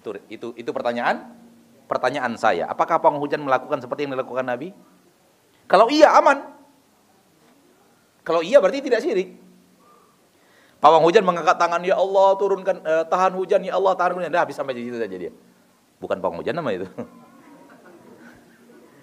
Itu 0.01 0.17
itu 0.33 0.57
itu 0.57 0.71
pertanyaan 0.73 1.29
Pertanyaan 1.87 2.35
saya, 2.35 2.67
apakah 2.67 2.99
pawang 2.99 3.23
hujan 3.23 3.47
melakukan 3.47 3.79
seperti 3.79 4.07
yang 4.07 4.19
dilakukan 4.19 4.43
Nabi? 4.43 4.75
Kalau 5.71 5.87
iya 5.87 6.15
aman. 6.19 6.43
Kalau 8.27 8.43
iya 8.43 8.59
berarti 8.59 8.83
tidak 8.83 9.07
syirik. 9.07 9.39
Pawang 10.83 11.07
hujan 11.07 11.23
mengangkat 11.23 11.57
tangan, 11.57 11.81
ya 11.87 11.95
Allah 11.95 12.35
turunkan 12.37 12.77
eh, 12.83 13.05
tahan 13.07 13.33
hujan, 13.39 13.63
ya 13.63 13.79
Allah 13.79 13.95
tahan 13.95 14.19
hujan. 14.19 14.31
Dah 14.35 14.43
habis 14.43 14.59
sampai 14.59 14.75
di 14.75 14.87
situ 14.87 14.99
saja 14.99 15.15
dia. 15.15 15.31
Bukan 16.03 16.19
pawang 16.19 16.43
hujan 16.43 16.55
nama 16.55 16.71
itu. 16.75 16.87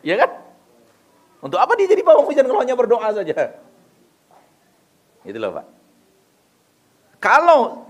Iya 0.03 0.19
kan? 0.19 0.35
Untuk 1.39 1.63
apa 1.63 1.79
dia 1.79 1.87
jadi 1.87 2.03
pawang 2.03 2.27
hujan 2.27 2.43
kalau 2.43 2.59
hanya 2.59 2.75
berdoa 2.75 3.07
saja? 3.15 3.55
Itu 5.23 5.39
loh 5.39 5.55
Pak. 5.55 5.65
Kalau 7.23 7.87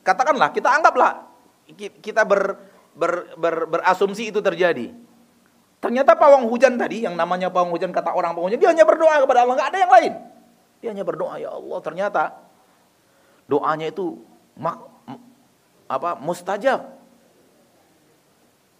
katakanlah 0.00 0.48
kita 0.56 0.72
anggaplah 0.72 1.28
kita 1.76 2.24
ber 2.24 2.56
ber, 3.00 3.12
ber, 3.40 3.54
berasumsi 3.64 4.28
itu 4.28 4.44
terjadi. 4.44 4.92
Ternyata 5.80 6.12
pawang 6.12 6.44
hujan 6.44 6.76
tadi, 6.76 7.08
yang 7.08 7.16
namanya 7.16 7.48
pawang 7.48 7.72
hujan, 7.72 7.88
kata 7.88 8.12
orang 8.12 8.36
pawang 8.36 8.52
hujan, 8.52 8.60
dia 8.60 8.68
hanya 8.68 8.84
berdoa 8.84 9.16
kepada 9.24 9.48
Allah, 9.48 9.54
nggak 9.56 9.70
ada 9.72 9.78
yang 9.80 9.92
lain. 9.96 10.12
Dia 10.84 10.88
hanya 10.92 11.04
berdoa, 11.08 11.34
ya 11.40 11.56
Allah, 11.56 11.78
ternyata 11.80 12.22
doanya 13.48 13.88
itu 13.88 14.20
mak, 14.60 14.76
apa 15.88 16.20
mustajab. 16.20 17.00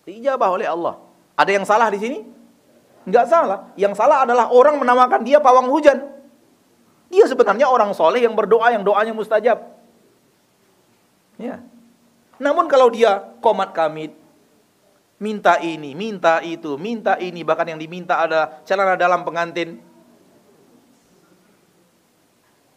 Dijabah 0.05 0.49
oleh 0.53 0.69
Allah. 0.69 1.01
Ada 1.41 1.51
yang 1.57 1.65
salah 1.65 1.89
di 1.89 1.97
sini? 1.97 2.19
Enggak 3.09 3.33
salah. 3.33 3.73
Yang 3.81 3.97
salah 3.97 4.29
adalah 4.29 4.53
orang 4.53 4.77
menamakan 4.77 5.25
dia 5.25 5.41
pawang 5.41 5.73
hujan. 5.73 6.05
Dia 7.09 7.25
sebenarnya 7.25 7.67
orang 7.67 7.97
soleh 7.97 8.23
yang 8.23 8.37
berdoa, 8.37 8.71
yang 8.71 8.85
doanya 8.85 9.17
mustajab. 9.17 9.59
Ya. 11.41 11.65
Namun 12.41 12.73
kalau 12.73 12.89
dia 12.89 13.21
komat 13.45 13.77
kamit, 13.77 14.17
minta 15.21 15.61
ini, 15.61 15.93
minta 15.93 16.41
itu, 16.41 16.81
minta 16.81 17.21
ini, 17.21 17.45
bahkan 17.45 17.69
yang 17.69 17.77
diminta 17.77 18.17
ada 18.17 18.65
celana 18.65 18.97
dalam 18.97 19.21
pengantin 19.29 19.77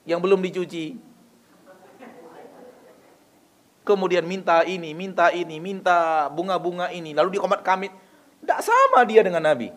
yang 0.03 0.19
belum 0.19 0.43
dicuci. 0.43 0.99
Kemudian 3.87 4.27
minta 4.27 4.67
ini, 4.67 4.91
minta 4.91 5.31
ini, 5.31 5.59
minta 5.63 6.27
bunga-bunga 6.31 6.91
ini, 6.91 7.15
lalu 7.15 7.35
di 7.35 7.39
komat 7.39 7.63
kamit. 7.63 7.91
Tidak 8.43 8.59
sama 8.59 9.07
dia 9.07 9.23
dengan 9.23 9.43
Nabi. 9.43 9.71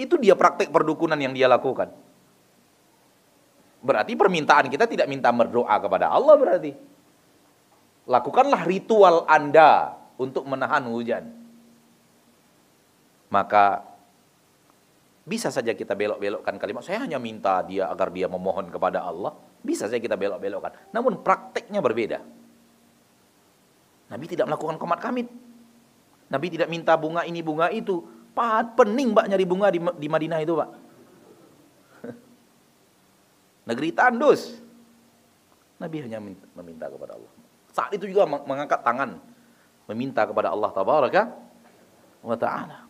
Itu 0.00 0.16
dia 0.16 0.32
praktek 0.32 0.72
perdukunan 0.72 1.16
yang 1.20 1.36
dia 1.36 1.44
lakukan. 1.48 1.92
Berarti 3.84 4.16
permintaan 4.16 4.72
kita 4.72 4.88
tidak 4.88 5.08
minta 5.08 5.28
berdoa 5.28 5.76
kepada 5.76 6.08
Allah 6.08 6.36
berarti. 6.36 6.95
Lakukanlah 8.06 8.62
ritual 8.62 9.26
Anda 9.26 9.98
untuk 10.14 10.46
menahan 10.46 10.86
hujan. 10.86 11.26
Maka 13.26 13.82
bisa 15.26 15.50
saja 15.50 15.74
kita 15.74 15.98
belok-belokkan 15.98 16.54
kalimat, 16.54 16.86
saya 16.86 17.02
hanya 17.02 17.18
minta 17.18 17.58
dia 17.66 17.90
agar 17.90 18.14
dia 18.14 18.30
memohon 18.30 18.70
kepada 18.70 19.02
Allah. 19.02 19.34
Bisa 19.58 19.90
saja 19.90 19.98
kita 19.98 20.14
belok-belokkan. 20.14 20.94
Namun 20.94 21.18
prakteknya 21.26 21.82
berbeda. 21.82 22.22
Nabi 24.06 24.24
tidak 24.30 24.46
melakukan 24.46 24.78
komat 24.78 25.02
kamit. 25.02 25.26
Nabi 26.30 26.46
tidak 26.46 26.70
minta 26.70 26.94
bunga 26.94 27.26
ini, 27.26 27.42
bunga 27.42 27.74
itu. 27.74 28.06
Pahat 28.38 28.78
pening 28.78 29.10
mbak 29.10 29.26
nyari 29.26 29.42
bunga 29.42 29.66
di, 29.74 29.82
di 29.82 30.06
Madinah 30.06 30.38
itu 30.38 30.54
pak. 30.54 30.70
Negeri 33.74 33.90
tandus. 33.90 34.62
Nabi 35.82 36.06
hanya 36.06 36.22
meminta 36.54 36.86
kepada 36.86 37.18
Allah. 37.18 37.35
Saat 37.76 37.92
itu 37.92 38.08
juga 38.08 38.24
mengangkat 38.24 38.80
tangan 38.80 39.20
meminta 39.84 40.24
kepada 40.24 40.48
Allah 40.48 40.72
tabaraka 40.72 41.28
wa 42.24 42.36
taala. 42.40 42.88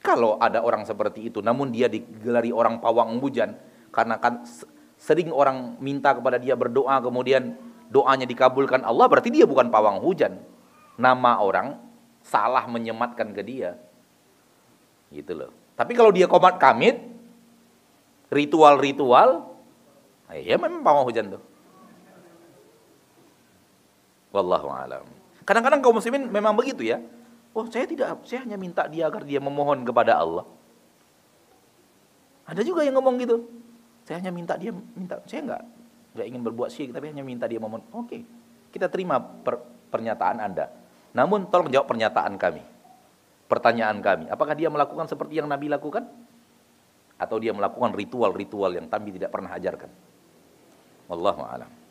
Kalau 0.00 0.40
ada 0.40 0.64
orang 0.64 0.88
seperti 0.88 1.28
itu, 1.28 1.44
namun 1.44 1.68
dia 1.68 1.92
digelari 1.92 2.52
orang 2.52 2.80
pawang 2.80 3.20
hujan, 3.20 3.56
karena 3.92 4.16
kan 4.16 4.48
sering 4.96 5.28
orang 5.28 5.76
minta 5.80 6.16
kepada 6.16 6.40
dia 6.40 6.56
berdoa, 6.56 7.00
kemudian 7.04 7.56
doanya 7.92 8.24
dikabulkan 8.24 8.84
Allah, 8.84 9.08
berarti 9.08 9.28
dia 9.28 9.44
bukan 9.44 9.68
pawang 9.68 10.00
hujan. 10.00 10.40
Nama 10.96 11.40
orang 11.40 11.80
salah 12.20 12.68
menyematkan 12.68 13.32
ke 13.32 13.44
dia. 13.44 13.80
Gitu 15.08 15.32
loh. 15.36 15.52
Tapi 15.72 15.96
kalau 15.96 16.12
dia 16.12 16.28
komat 16.28 16.60
kamit, 16.60 17.00
ritual-ritual, 18.28 19.56
ya 20.32 20.56
memang 20.60 20.84
pawang 20.84 21.08
hujan 21.08 21.36
tuh. 21.36 21.53
Wallahu 24.34 24.66
alam. 24.66 25.06
Kadang-kadang 25.46 25.78
kaum 25.78 25.94
muslimin 25.94 26.26
memang 26.26 26.58
begitu 26.58 26.82
ya. 26.82 26.98
Oh, 27.54 27.70
saya 27.70 27.86
tidak, 27.86 28.26
saya 28.26 28.42
hanya 28.42 28.58
minta 28.58 28.82
dia 28.90 29.06
agar 29.06 29.22
dia 29.22 29.38
memohon 29.38 29.86
kepada 29.86 30.18
Allah. 30.18 30.42
Ada 32.50 32.66
juga 32.66 32.82
yang 32.82 32.98
ngomong 32.98 33.14
gitu. 33.22 33.46
Saya 34.02 34.18
hanya 34.18 34.34
minta 34.34 34.58
dia 34.58 34.74
minta, 34.74 35.22
saya 35.24 35.40
enggak 35.46 35.62
enggak 36.12 36.26
ingin 36.28 36.42
berbuat 36.44 36.68
syirik 36.74 36.92
tapi 36.92 37.14
hanya 37.14 37.22
minta 37.22 37.46
dia 37.46 37.62
memohon. 37.62 37.86
Oke. 37.94 38.26
Kita 38.74 38.90
terima 38.90 39.22
per, 39.22 39.62
pernyataan 39.94 40.42
Anda. 40.42 40.66
Namun 41.14 41.46
tolong 41.46 41.70
jawab 41.70 41.94
pernyataan 41.94 42.34
kami. 42.34 42.62
Pertanyaan 43.46 44.02
kami, 44.02 44.26
apakah 44.34 44.58
dia 44.58 44.66
melakukan 44.66 45.06
seperti 45.06 45.38
yang 45.38 45.46
Nabi 45.46 45.70
lakukan? 45.70 46.10
Atau 47.14 47.38
dia 47.38 47.54
melakukan 47.54 47.94
ritual-ritual 47.94 48.74
yang 48.74 48.90
Nabi 48.90 49.14
tidak 49.14 49.30
pernah 49.30 49.54
ajarkan? 49.54 49.86
Wallahu 51.06 51.46
a'lam. 51.46 51.83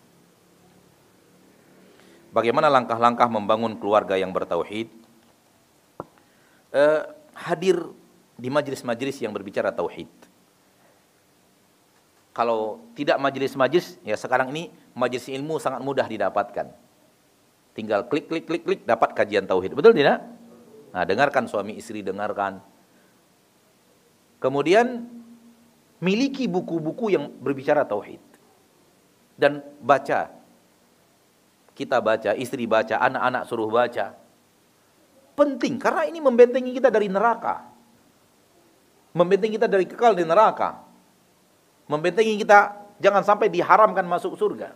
Bagaimana 2.34 2.66
langkah-langkah 2.66 3.30
membangun 3.30 3.78
keluarga 3.78 4.18
yang 4.18 4.34
bertauhid? 4.34 4.90
Eh, 6.74 7.02
hadir 7.38 7.78
di 8.34 8.50
majelis-majelis 8.50 9.22
yang 9.22 9.30
berbicara 9.30 9.70
tauhid. 9.70 10.10
Kalau 12.34 12.82
tidak 12.98 13.22
majelis-majelis, 13.22 14.02
ya 14.02 14.18
sekarang 14.18 14.50
ini 14.50 14.74
majelis 14.98 15.30
ilmu 15.30 15.62
sangat 15.62 15.86
mudah 15.86 16.10
didapatkan. 16.10 16.74
Tinggal 17.78 18.10
klik 18.10 18.26
klik 18.26 18.50
klik 18.50 18.66
klik 18.66 18.82
dapat 18.90 19.14
kajian 19.14 19.46
tauhid. 19.46 19.78
Betul 19.78 19.94
tidak? 19.94 20.26
Nah, 20.90 21.06
dengarkan 21.06 21.46
suami 21.46 21.78
istri 21.78 22.02
dengarkan. 22.02 22.58
Kemudian 24.42 25.06
miliki 26.02 26.50
buku-buku 26.50 27.14
yang 27.14 27.30
berbicara 27.38 27.86
tauhid. 27.86 28.22
Dan 29.38 29.62
baca 29.82 30.43
kita 31.74 31.98
baca, 32.00 32.38
istri 32.38 32.70
baca, 32.70 33.02
anak-anak 33.02 33.44
suruh 33.50 33.70
baca. 33.70 34.14
Penting 35.34 35.82
karena 35.82 36.06
ini 36.06 36.22
membentengi 36.22 36.72
kita 36.78 36.94
dari 36.94 37.10
neraka. 37.10 37.66
Membentengi 39.14 39.58
kita 39.58 39.70
dari 39.70 39.86
kekal 39.90 40.14
di 40.14 40.26
neraka. 40.26 40.82
Membentengi 41.90 42.38
kita 42.38 42.78
jangan 43.02 43.26
sampai 43.26 43.50
diharamkan 43.50 44.06
masuk 44.06 44.38
surga. 44.38 44.74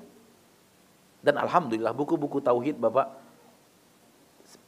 Dan 1.22 1.38
alhamdulillah 1.38 1.94
buku-buku 1.94 2.42
tauhid 2.42 2.78
Bapak 2.78 3.10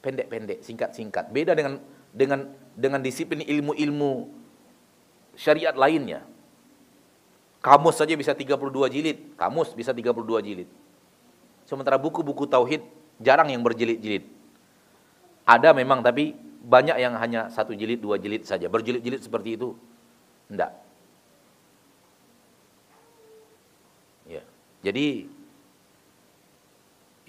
pendek-pendek, 0.02 0.62
singkat-singkat. 0.62 1.32
Beda 1.34 1.54
dengan 1.58 1.82
dengan 2.10 2.50
dengan 2.74 3.00
disiplin 3.02 3.42
ilmu-ilmu 3.46 4.30
syariat 5.38 5.74
lainnya. 5.74 6.26
Kamus 7.60 8.00
saja 8.00 8.16
bisa 8.16 8.32
32 8.32 8.56
jilid, 8.88 9.18
kamus 9.36 9.76
bisa 9.76 9.92
32 9.92 10.16
jilid. 10.40 10.70
Sementara 11.70 12.02
buku-buku 12.02 12.50
tauhid 12.50 12.82
jarang 13.22 13.54
yang 13.54 13.62
berjilid-jilid. 13.62 14.26
Ada 15.46 15.70
memang 15.78 16.02
tapi 16.02 16.34
banyak 16.66 16.98
yang 16.98 17.14
hanya 17.22 17.46
satu 17.54 17.78
jilid, 17.78 18.02
dua 18.02 18.18
jilid 18.18 18.42
saja. 18.42 18.66
Berjilid-jilid 18.66 19.22
seperti 19.22 19.54
itu, 19.54 19.78
enggak. 20.50 20.74
Ya. 24.26 24.42
Jadi 24.82 25.30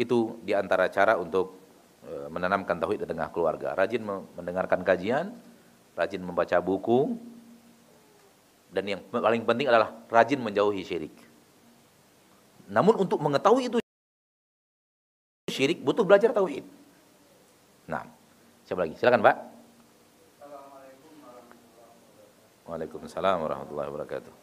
itu 0.00 0.18
di 0.40 0.56
antara 0.56 0.88
cara 0.88 1.20
untuk 1.20 1.60
e, 2.08 2.32
menanamkan 2.32 2.80
tauhid 2.80 3.04
di 3.04 3.08
tengah 3.12 3.28
keluarga. 3.28 3.76
Rajin 3.76 4.00
mendengarkan 4.08 4.80
kajian, 4.80 5.36
rajin 6.00 6.24
membaca 6.24 6.56
buku, 6.64 7.12
dan 8.72 8.88
yang 8.88 9.00
paling 9.12 9.44
penting 9.44 9.68
adalah 9.68 9.92
rajin 10.08 10.40
menjauhi 10.40 10.80
syirik. 10.80 11.12
Namun 12.72 13.04
untuk 13.04 13.20
mengetahui 13.20 13.68
itu 13.68 13.76
syirik 15.61 15.85
butuh 15.85 16.09
belajar 16.09 16.32
tauhid. 16.32 16.65
Nah, 17.85 18.09
siapa 18.65 18.89
lagi? 18.89 18.97
Silakan, 18.97 19.20
Pak. 19.20 19.37
Waalaikumsalam 22.65 23.45
warahmatullahi 23.45 23.93
wabarakatuh. 23.93 24.41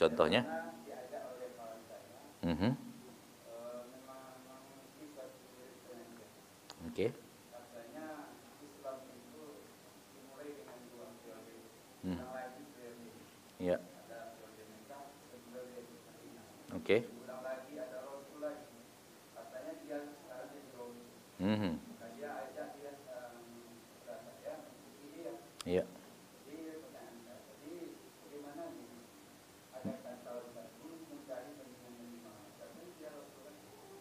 Contohnya? 0.00 0.40
Mm 2.40 2.56
-hmm. 2.56 2.72
Oke. 6.88 6.88
Okay. 6.88 7.10
Hmm. 12.00 12.16
Ya. 13.60 13.76
Oke. 16.72 16.80
Okay. 16.80 17.00
Mm 21.44 21.56
-hmm. 21.60 21.74
Iya. 25.68 25.84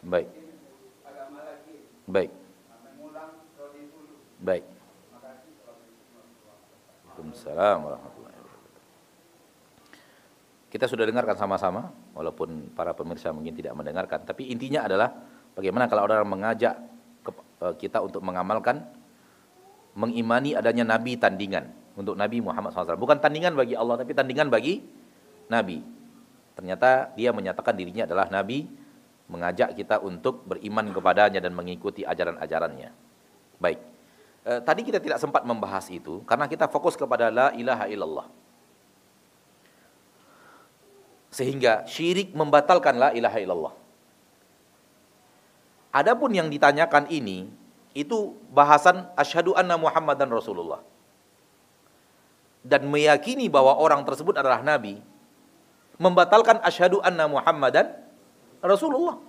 Baik. 0.10 0.28
Baik. 2.10 2.32
Baik. 4.40 4.64
Waalaikumsalam 7.20 7.78
warahmatullahi 7.84 8.36
wabarakatuh. 8.40 8.84
Kita 10.72 10.88
sudah 10.88 11.03
dengarkan 11.03 11.36
sama-sama, 11.36 11.91
walaupun 12.16 12.72
para 12.72 12.95
pemirsa 12.95 13.36
mungkin 13.36 13.52
tidak 13.52 13.76
mendengarkan, 13.76 14.24
tapi 14.24 14.48
intinya 14.48 14.88
adalah 14.88 15.11
bagaimana 15.52 15.91
kalau 15.91 16.07
orang 16.07 16.24
mengajak 16.24 16.80
eh, 17.28 17.76
kita 17.76 17.99
untuk 17.99 18.24
mengamalkan, 18.24 18.88
mengimani 19.99 20.56
adanya 20.56 20.88
Nabi 20.95 21.20
tandingan 21.20 21.76
untuk 21.99 22.16
Nabi 22.16 22.40
Muhammad 22.40 22.72
SAW. 22.72 22.95
Bukan 22.95 23.20
tandingan 23.20 23.60
bagi 23.60 23.76
Allah, 23.76 23.99
tapi 23.99 24.16
tandingan 24.16 24.48
bagi 24.48 24.80
Nabi. 25.52 25.84
Ternyata 26.56 27.11
dia 27.20 27.36
menyatakan 27.36 27.76
dirinya 27.76 28.07
adalah 28.07 28.32
Nabi 28.32 28.64
mengajak 29.28 29.76
kita 29.76 29.99
untuk 29.99 30.48
beriman 30.48 30.95
kepadanya 30.95 31.44
dan 31.44 31.52
mengikuti 31.52 32.07
ajaran-ajarannya. 32.07 32.90
Baik. 33.60 33.89
E, 34.50 34.58
tadi 34.66 34.82
kita 34.82 34.98
tidak 34.98 35.22
sempat 35.22 35.46
membahas 35.46 35.86
itu 35.94 36.26
karena 36.26 36.50
kita 36.50 36.66
fokus 36.66 36.98
kepada 36.98 37.30
la 37.30 37.48
ilaha 37.54 37.86
illallah. 37.86 38.28
Sehingga 41.30 41.86
syirik 41.86 42.34
membatalkan 42.34 42.98
la 42.98 43.14
ilaha 43.14 43.38
illallah. 43.38 43.74
Adapun 45.94 46.34
yang 46.34 46.50
ditanyakan 46.50 47.06
ini 47.14 47.46
itu 47.94 48.34
bahasan 48.50 49.06
asyhadu 49.14 49.54
anna 49.54 49.78
Muhammadan 49.78 50.34
Rasulullah. 50.34 50.82
Dan 52.66 52.90
meyakini 52.90 53.54
bahwa 53.54 53.78
orang 53.78 54.02
tersebut 54.02 54.34
adalah 54.34 54.66
nabi 54.66 54.98
membatalkan 56.02 56.58
asyhadu 56.66 57.06
anna 57.06 57.30
Muhammadan 57.30 57.94
Rasulullah. 58.66 59.22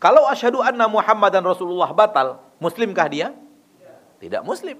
Kalau 0.00 0.24
asyhadu 0.32 0.64
anna 0.64 0.88
Muhammadan 0.88 1.44
Rasulullah 1.44 1.92
batal, 1.92 2.40
muslimkah 2.56 3.12
dia? 3.12 3.36
Tidak 4.18 4.42
muslim. 4.42 4.78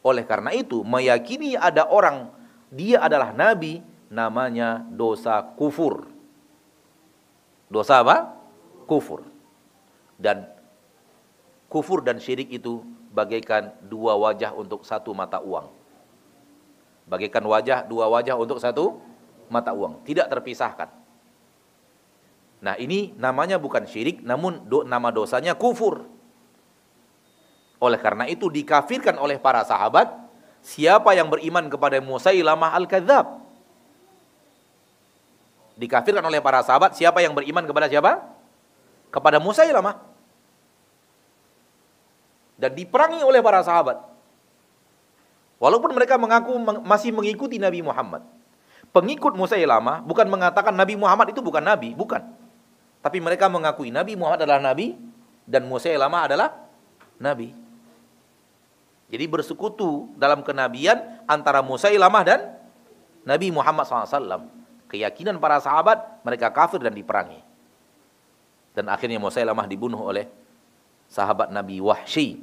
Oleh 0.00 0.24
karena 0.24 0.50
itu, 0.56 0.80
meyakini 0.82 1.54
ada 1.54 1.86
orang 1.86 2.32
dia 2.70 3.02
adalah 3.02 3.34
nabi 3.34 3.82
namanya 4.10 4.82
dosa 4.90 5.42
kufur. 5.58 6.06
Dosa 7.70 8.02
apa? 8.02 8.34
Kufur. 8.86 9.22
Dan 10.18 10.46
kufur 11.70 12.02
dan 12.02 12.18
syirik 12.18 12.50
itu 12.50 12.82
bagaikan 13.14 13.74
dua 13.86 14.18
wajah 14.18 14.54
untuk 14.54 14.82
satu 14.82 15.14
mata 15.14 15.38
uang. 15.38 15.70
Bagaikan 17.10 17.42
wajah 17.42 17.86
dua 17.86 18.06
wajah 18.06 18.38
untuk 18.38 18.62
satu 18.62 18.98
mata 19.50 19.74
uang, 19.74 20.06
tidak 20.06 20.30
terpisahkan. 20.30 20.90
Nah 22.62 22.78
ini 22.78 23.10
namanya 23.18 23.58
bukan 23.58 23.88
syirik, 23.88 24.22
namun 24.22 24.62
do, 24.70 24.86
nama 24.86 25.10
dosanya 25.10 25.58
kufur. 25.58 26.06
Oleh 27.80 27.96
karena 27.96 28.28
itu 28.28 28.52
dikafirkan 28.52 29.16
oleh 29.16 29.40
para 29.40 29.64
sahabat, 29.64 30.12
siapa 30.60 31.16
yang 31.16 31.32
beriman 31.32 31.72
kepada 31.72 31.96
Musailamah 32.04 32.76
al-Kadzab. 32.76 33.40
Dikafirkan 35.80 36.20
oleh 36.20 36.44
para 36.44 36.60
sahabat, 36.60 36.92
siapa 36.92 37.24
yang 37.24 37.32
beriman 37.32 37.64
kepada 37.64 37.88
siapa? 37.88 38.20
Kepada 39.08 39.40
Musailamah. 39.40 39.96
Dan 42.60 42.76
diperangi 42.76 43.24
oleh 43.24 43.40
para 43.40 43.64
sahabat. 43.64 43.96
Walaupun 45.56 45.96
mereka 45.96 46.20
mengaku 46.20 46.52
masih 46.84 47.16
mengikuti 47.16 47.56
Nabi 47.56 47.80
Muhammad. 47.80 48.20
Pengikut 48.92 49.32
Musailamah 49.32 50.04
bukan 50.04 50.28
mengatakan 50.28 50.76
Nabi 50.76 51.00
Muhammad 51.00 51.32
itu 51.32 51.40
bukan 51.40 51.64
Nabi, 51.64 51.96
bukan. 51.96 52.20
Tapi 53.00 53.16
mereka 53.24 53.48
mengakui 53.48 53.88
Nabi 53.88 54.12
Muhammad 54.20 54.44
adalah 54.44 54.60
Nabi 54.60 55.00
dan 55.48 55.64
Musailamah 55.64 56.28
adalah 56.28 56.48
Nabi. 57.16 57.69
Jadi 59.10 59.24
bersekutu 59.26 60.10
dalam 60.14 60.46
kenabian 60.46 61.20
antara 61.26 61.60
Musailamah 61.60 62.22
dan 62.22 62.40
Nabi 63.26 63.50
Muhammad 63.50 63.84
SAW. 63.84 64.46
Keyakinan 64.90 65.38
para 65.42 65.58
sahabat 65.58 66.22
mereka 66.22 66.50
kafir 66.50 66.78
dan 66.82 66.94
diperangi. 66.94 67.42
Dan 68.74 68.86
akhirnya 68.86 69.18
Musailamah 69.18 69.66
dibunuh 69.66 69.98
oleh 69.98 70.30
sahabat 71.10 71.50
Nabi 71.50 71.82
Wahsy. 71.82 72.38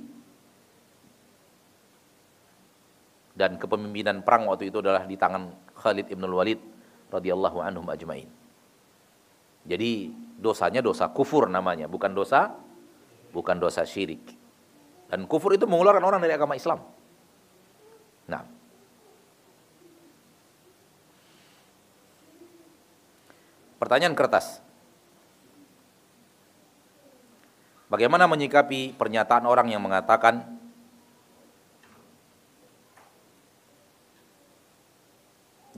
Dan 3.38 3.56
kepemimpinan 3.56 4.26
perang 4.26 4.52
waktu 4.52 4.68
itu 4.68 4.84
adalah 4.84 5.08
di 5.08 5.16
tangan 5.16 5.54
Khalid 5.78 6.12
ibn 6.12 6.28
Walid 6.28 6.60
radhiyallahu 7.14 7.64
anhum 7.64 7.86
ajmain. 7.88 8.28
Jadi 9.68 10.12
dosanya 10.40 10.80
dosa 10.80 11.12
kufur 11.12 11.48
namanya, 11.48 11.88
bukan 11.92 12.12
dosa 12.16 12.56
bukan 13.36 13.60
dosa 13.60 13.84
syirik. 13.84 14.37
Dan 15.08 15.24
kufur 15.24 15.56
itu 15.56 15.64
mengeluarkan 15.64 16.04
orang 16.04 16.20
dari 16.20 16.36
agama 16.36 16.60
Islam. 16.60 16.84
Nah. 18.28 18.44
Pertanyaan 23.80 24.18
kertas. 24.18 24.60
Bagaimana 27.88 28.28
menyikapi 28.28 29.00
pernyataan 29.00 29.48
orang 29.48 29.72
yang 29.72 29.80
mengatakan 29.80 30.44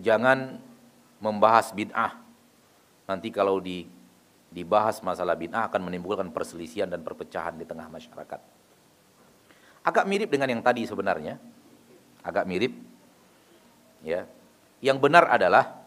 jangan 0.01 0.57
membahas 1.21 1.69
bid'ah. 1.69 2.17
Nanti 3.05 3.29
kalau 3.29 3.61
di 3.61 3.85
dibahas 4.49 5.05
masalah 5.05 5.37
bid'ah 5.37 5.69
akan 5.69 5.85
menimbulkan 5.85 6.33
perselisihan 6.33 6.89
dan 6.89 7.05
perpecahan 7.05 7.53
di 7.61 7.69
tengah 7.69 7.85
masyarakat. 7.93 8.58
Agak 9.89 10.05
mirip 10.05 10.29
dengan 10.29 10.53
yang 10.53 10.61
tadi 10.61 10.85
sebenarnya. 10.85 11.41
Agak 12.21 12.45
mirip. 12.45 12.77
Ya. 14.05 14.29
Yang 14.85 14.97
benar 15.01 15.25
adalah 15.25 15.81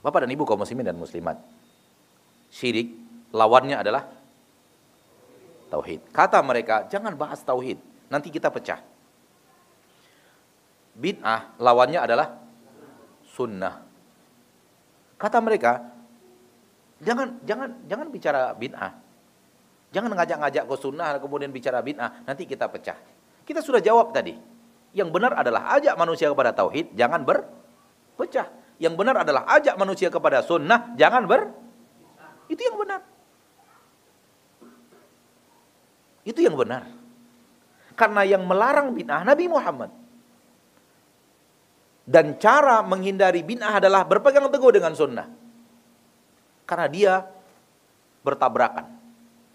Bapak 0.00 0.24
dan 0.24 0.32
Ibu 0.32 0.48
kaum 0.48 0.60
muslimin 0.60 0.88
dan 0.88 0.96
muslimat. 0.96 1.36
Syirik 2.48 2.92
lawannya 3.32 3.76
adalah 3.76 4.08
tauhid. 5.72 6.00
Kata 6.12 6.44
mereka, 6.44 6.84
jangan 6.92 7.16
bahas 7.16 7.40
tauhid, 7.40 7.80
nanti 8.12 8.28
kita 8.28 8.52
pecah. 8.52 8.84
Bid'ah 10.94 11.56
lawannya 11.56 11.98
adalah 12.04 12.36
sunnah. 13.26 13.80
Kata 15.16 15.40
mereka, 15.40 15.82
jangan 17.00 17.40
jangan 17.42 17.68
jangan 17.88 18.06
bicara 18.12 18.52
bid'ah. 18.54 19.03
Jangan 19.94 20.10
ngajak-ngajak 20.10 20.66
ke 20.66 20.74
sunnah 20.74 21.22
kemudian 21.22 21.54
bicara 21.54 21.78
bid'ah, 21.78 22.26
nanti 22.26 22.50
kita 22.50 22.66
pecah. 22.66 22.98
Kita 23.46 23.62
sudah 23.62 23.78
jawab 23.78 24.10
tadi. 24.10 24.34
Yang 24.90 25.08
benar 25.14 25.38
adalah 25.38 25.70
ajak 25.78 25.94
manusia 25.94 26.26
kepada 26.26 26.50
tauhid, 26.50 26.98
jangan 26.98 27.22
berpecah. 27.22 28.50
Yang 28.82 28.94
benar 28.98 29.22
adalah 29.22 29.46
ajak 29.54 29.78
manusia 29.78 30.10
kepada 30.10 30.42
sunnah, 30.42 30.98
jangan 30.98 31.30
ber 31.30 31.46
Itu 32.50 32.58
yang 32.58 32.76
benar. 32.76 33.00
Itu 36.26 36.40
yang 36.42 36.56
benar. 36.58 36.82
Karena 37.94 38.26
yang 38.26 38.42
melarang 38.42 38.90
bid'ah 38.98 39.22
Nabi 39.22 39.46
Muhammad. 39.46 39.94
Dan 42.02 42.34
cara 42.42 42.82
menghindari 42.82 43.46
bid'ah 43.46 43.78
adalah 43.78 44.02
berpegang 44.02 44.50
teguh 44.50 44.74
dengan 44.74 44.92
sunnah. 44.98 45.30
Karena 46.66 46.86
dia 46.90 47.14
bertabrakan, 48.24 49.03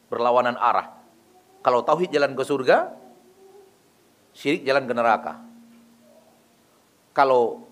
berlawanan 0.09 0.57
arah. 0.57 0.91
Kalau 1.61 1.85
tauhid 1.85 2.09
jalan 2.09 2.33
ke 2.33 2.43
surga, 2.43 2.91
syirik 4.33 4.65
jalan 4.65 4.89
ke 4.89 4.93
neraka. 4.93 5.33
Kalau 7.13 7.65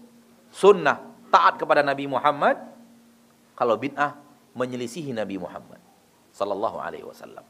sunnah 0.54 1.02
taat 1.34 1.60
kepada 1.60 1.82
Nabi 1.82 2.06
Muhammad, 2.10 2.58
kalau 3.58 3.76
bid'ah 3.76 4.16
menyelisihi 4.54 5.14
Nabi 5.14 5.42
Muhammad 5.42 5.82
sallallahu 6.34 6.78
alaihi 6.78 7.06
wasallam. 7.06 7.46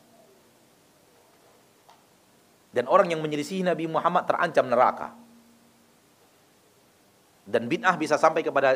Dan 2.71 2.85
orang 2.87 3.09
yang 3.09 3.23
menyelisihi 3.23 3.65
Nabi 3.65 3.89
Muhammad 3.89 4.27
terancam 4.27 4.67
neraka 4.69 5.15
dan 7.47 7.65
bid'ah 7.71 7.95
bisa 7.95 8.19
sampai 8.19 8.43
kepada 8.43 8.75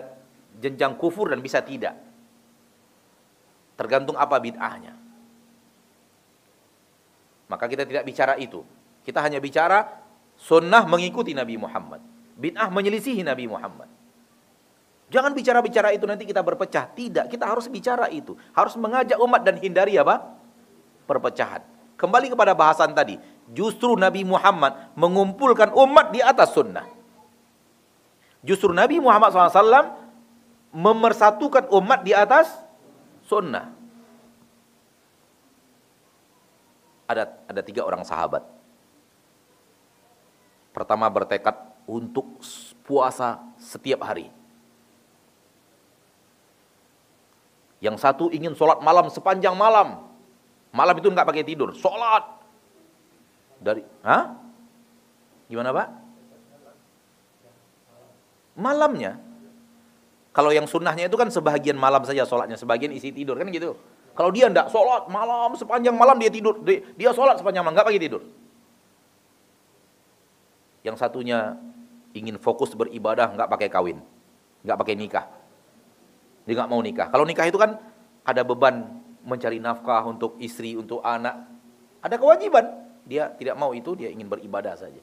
jenjang 0.57 0.95
kufur 0.95 1.27
dan 1.27 1.43
bisa 1.43 1.59
tidak. 1.59 1.99
Tergantung 3.75 4.15
apa 4.15 4.39
bid'ahnya. 4.39 4.95
Maka 7.51 7.67
kita 7.67 7.83
tidak 7.83 8.07
bicara 8.07 8.39
itu. 8.39 8.63
Kita 9.03 9.19
hanya 9.19 9.43
bicara 9.43 9.99
sunnah 10.39 10.87
mengikuti 10.87 11.35
Nabi 11.35 11.59
Muhammad. 11.59 11.99
Bid'ah 12.39 12.71
menyelisihi 12.71 13.27
Nabi 13.27 13.51
Muhammad. 13.51 13.91
Jangan 15.11 15.35
bicara-bicara 15.35 15.91
itu 15.91 16.07
nanti 16.07 16.23
kita 16.23 16.39
berpecah. 16.39 16.87
Tidak, 16.95 17.27
kita 17.27 17.43
harus 17.43 17.67
bicara 17.67 18.07
itu. 18.07 18.39
Harus 18.55 18.79
mengajak 18.79 19.19
umat 19.19 19.43
dan 19.43 19.59
hindari 19.59 19.99
apa? 19.99 20.23
Perpecahan. 21.03 21.59
Kembali 21.99 22.31
kepada 22.31 22.55
bahasan 22.55 22.95
tadi. 22.95 23.19
Justru 23.51 23.99
Nabi 23.99 24.23
Muhammad 24.23 24.95
mengumpulkan 24.95 25.75
umat 25.75 26.15
di 26.15 26.23
atas 26.23 26.55
sunnah. 26.55 26.87
Justru 28.39 28.71
Nabi 28.71 29.03
Muhammad 29.03 29.35
SAW 29.35 29.99
memersatukan 30.71 31.67
umat 31.67 32.07
di 32.07 32.15
atas 32.15 32.47
sunnah. 33.27 33.80
Ada 37.11 37.23
ada 37.47 37.61
tiga 37.61 37.83
orang 37.83 38.07
sahabat. 38.07 38.43
Pertama 40.71 41.11
bertekad 41.11 41.55
untuk 41.83 42.39
puasa 42.87 43.43
setiap 43.59 44.07
hari. 44.07 44.31
Yang 47.83 47.97
satu 47.99 48.31
ingin 48.31 48.55
sholat 48.55 48.79
malam 48.79 49.11
sepanjang 49.11 49.57
malam. 49.57 50.07
Malam 50.71 50.95
itu 50.95 51.11
nggak 51.11 51.27
pakai 51.27 51.43
tidur, 51.43 51.75
sholat. 51.75 52.23
Dari, 53.59 53.83
hah? 54.07 54.39
Gimana 55.51 55.75
pak? 55.75 56.01
malamnya. 58.61 59.17
Kalau 60.31 60.53
yang 60.55 60.63
sunnahnya 60.63 61.11
itu 61.11 61.17
kan 61.19 61.27
sebagian 61.27 61.75
malam 61.75 62.07
saja 62.07 62.23
sholatnya, 62.23 62.55
sebagian 62.55 62.95
isi 62.95 63.11
tidur 63.11 63.35
kan 63.35 63.51
gitu. 63.51 63.75
Kalau 64.11 64.31
dia 64.33 64.51
ndak 64.51 64.67
sholat 64.67 65.07
malam 65.07 65.55
sepanjang 65.55 65.95
malam 65.95 66.19
dia 66.19 66.27
tidur, 66.27 66.59
dia 66.67 67.11
sholat 67.15 67.39
sepanjang 67.39 67.63
malam 67.63 67.79
nggak 67.79 67.87
pakai 67.87 68.01
tidur. 68.01 68.21
Yang 70.83 70.95
satunya 70.99 71.55
ingin 72.11 72.35
fokus 72.41 72.75
beribadah 72.75 73.31
nggak 73.31 73.47
pakai 73.47 73.69
kawin, 73.71 74.03
nggak 74.67 74.77
pakai 74.77 74.95
nikah. 74.99 75.25
Dia 76.43 76.53
nggak 76.57 76.69
mau 76.69 76.81
nikah. 76.81 77.07
Kalau 77.07 77.23
nikah 77.23 77.45
itu 77.47 77.55
kan 77.55 77.79
ada 78.27 78.41
beban 78.41 78.99
mencari 79.21 79.61
nafkah 79.61 80.01
untuk 80.09 80.35
istri, 80.41 80.73
untuk 80.73 80.99
anak. 81.05 81.47
Ada 82.01 82.17
kewajiban. 82.17 82.89
Dia 83.05 83.29
tidak 83.33 83.57
mau 83.57 83.73
itu, 83.73 83.93
dia 83.93 84.09
ingin 84.09 84.29
beribadah 84.29 84.73
saja. 84.77 85.01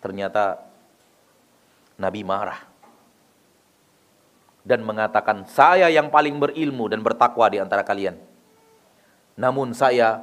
Ternyata 0.00 0.62
Nabi 1.98 2.24
marah 2.24 2.69
dan 4.64 4.84
mengatakan, 4.84 5.48
"Saya 5.48 5.88
yang 5.88 6.12
paling 6.12 6.36
berilmu 6.36 6.88
dan 6.92 7.00
bertakwa 7.00 7.48
di 7.48 7.58
antara 7.60 7.80
kalian. 7.80 8.16
Namun 9.36 9.72
saya 9.72 10.20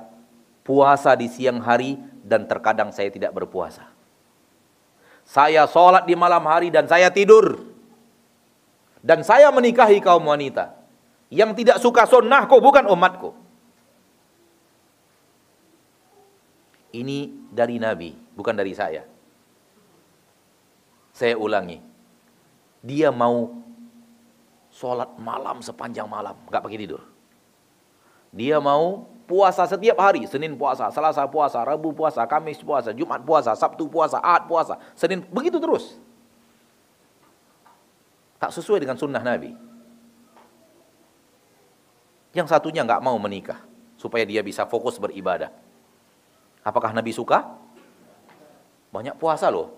puasa 0.62 1.18
di 1.18 1.26
siang 1.26 1.58
hari 1.64 1.98
dan 2.22 2.46
terkadang 2.46 2.94
saya 2.94 3.10
tidak 3.10 3.34
berpuasa. 3.34 3.90
Saya 5.28 5.66
sholat 5.68 6.06
di 6.06 6.16
malam 6.16 6.44
hari 6.46 6.70
dan 6.70 6.86
saya 6.86 7.10
tidur. 7.10 7.66
Dan 9.02 9.24
saya 9.24 9.50
menikahi 9.54 10.04
kaum 10.04 10.26
wanita 10.26 10.74
yang 11.32 11.56
tidak 11.58 11.82
suka 11.82 12.06
sunnahku 12.06 12.62
bukan 12.62 12.86
umatku." 12.88 13.32
Ini 16.98 17.30
dari 17.52 17.78
Nabi, 17.78 18.16
bukan 18.34 18.56
dari 18.58 18.74
saya. 18.74 19.04
Saya 21.12 21.36
ulangi. 21.36 21.82
Dia 22.82 23.12
mau 23.12 23.67
sholat 24.78 25.10
malam 25.18 25.58
sepanjang 25.66 26.06
malam, 26.06 26.38
nggak 26.46 26.62
pakai 26.62 26.78
tidur. 26.78 27.02
Dia 28.30 28.62
mau 28.62 29.10
puasa 29.26 29.66
setiap 29.66 29.98
hari, 29.98 30.30
Senin 30.30 30.54
puasa, 30.54 30.94
Selasa 30.94 31.26
puasa, 31.26 31.66
Rabu 31.66 31.90
puasa, 31.98 32.22
Kamis 32.30 32.62
puasa, 32.62 32.94
Jumat 32.94 33.26
puasa, 33.26 33.58
Sabtu 33.58 33.90
puasa, 33.90 34.22
Ahad 34.22 34.46
puasa, 34.46 34.78
Senin, 34.94 35.26
begitu 35.34 35.58
terus. 35.58 35.98
Tak 38.38 38.54
sesuai 38.54 38.86
dengan 38.86 38.94
sunnah 39.02 39.26
Nabi. 39.26 39.58
Yang 42.38 42.54
satunya 42.54 42.86
nggak 42.86 43.02
mau 43.02 43.18
menikah 43.18 43.58
supaya 43.98 44.22
dia 44.22 44.46
bisa 44.46 44.70
fokus 44.70 45.02
beribadah. 45.02 45.50
Apakah 46.62 46.94
Nabi 46.94 47.10
suka? 47.10 47.50
Banyak 48.94 49.18
puasa 49.18 49.50
loh. 49.50 49.74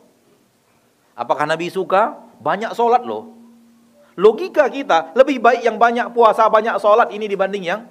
Apakah 1.15 1.47
Nabi 1.47 1.71
suka? 1.71 2.19
Banyak 2.43 2.76
sholat 2.76 3.07
loh. 3.07 3.39
Logika 4.19 4.67
kita 4.67 5.15
lebih 5.15 5.39
baik 5.39 5.63
yang 5.63 5.79
banyak 5.79 6.11
puasa, 6.11 6.51
banyak 6.51 6.75
sholat 6.75 7.15
ini 7.15 7.23
dibanding 7.23 7.63
yang 7.63 7.87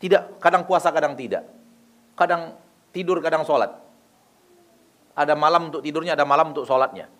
tidak. 0.00 0.40
Kadang 0.40 0.64
puasa, 0.64 0.88
kadang 0.88 1.12
tidak. 1.12 1.44
Kadang 2.16 2.56
tidur, 2.88 3.20
kadang 3.20 3.44
sholat. 3.44 3.68
Ada 5.12 5.36
malam 5.36 5.68
untuk 5.68 5.84
tidurnya, 5.84 6.16
ada 6.16 6.24
malam 6.24 6.56
untuk 6.56 6.64
sholatnya. 6.64 7.12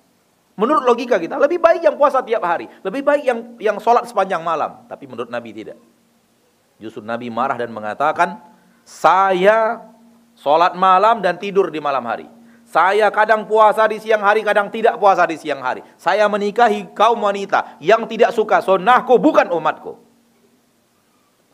Menurut 0.57 0.89
logika 0.89 1.21
kita, 1.21 1.37
lebih 1.37 1.61
baik 1.61 1.85
yang 1.85 1.97
puasa 2.01 2.25
tiap 2.25 2.41
hari. 2.41 2.65
Lebih 2.81 3.05
baik 3.05 3.23
yang 3.29 3.39
yang 3.61 3.77
sholat 3.77 4.09
sepanjang 4.09 4.41
malam. 4.41 4.89
Tapi 4.89 5.05
menurut 5.05 5.29
Nabi 5.29 5.53
tidak. 5.53 5.77
Justru 6.81 7.05
Nabi 7.05 7.29
marah 7.29 7.61
dan 7.61 7.69
mengatakan, 7.69 8.41
saya 8.81 9.85
sholat 10.33 10.73
malam 10.73 11.21
dan 11.21 11.37
tidur 11.37 11.69
di 11.69 11.81
malam 11.81 12.05
hari. 12.09 12.36
Saya 12.77 13.09
kadang 13.09 13.49
puasa 13.49 13.89
di 13.89 13.97
siang 13.97 14.21
hari, 14.21 14.45
kadang 14.45 14.69
tidak 14.69 15.01
puasa 15.01 15.25
di 15.25 15.41
siang 15.41 15.65
hari. 15.65 15.81
Saya 15.97 16.29
menikahi 16.29 16.93
kaum 16.93 17.17
wanita 17.25 17.81
yang 17.81 18.05
tidak 18.05 18.37
suka 18.37 18.61
sunnahku, 18.61 19.17
bukan 19.17 19.49
umatku. 19.49 19.97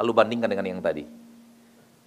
Lalu 0.03 0.11
bandingkan 0.19 0.51
dengan 0.51 0.67
yang 0.67 0.83
tadi. 0.83 1.07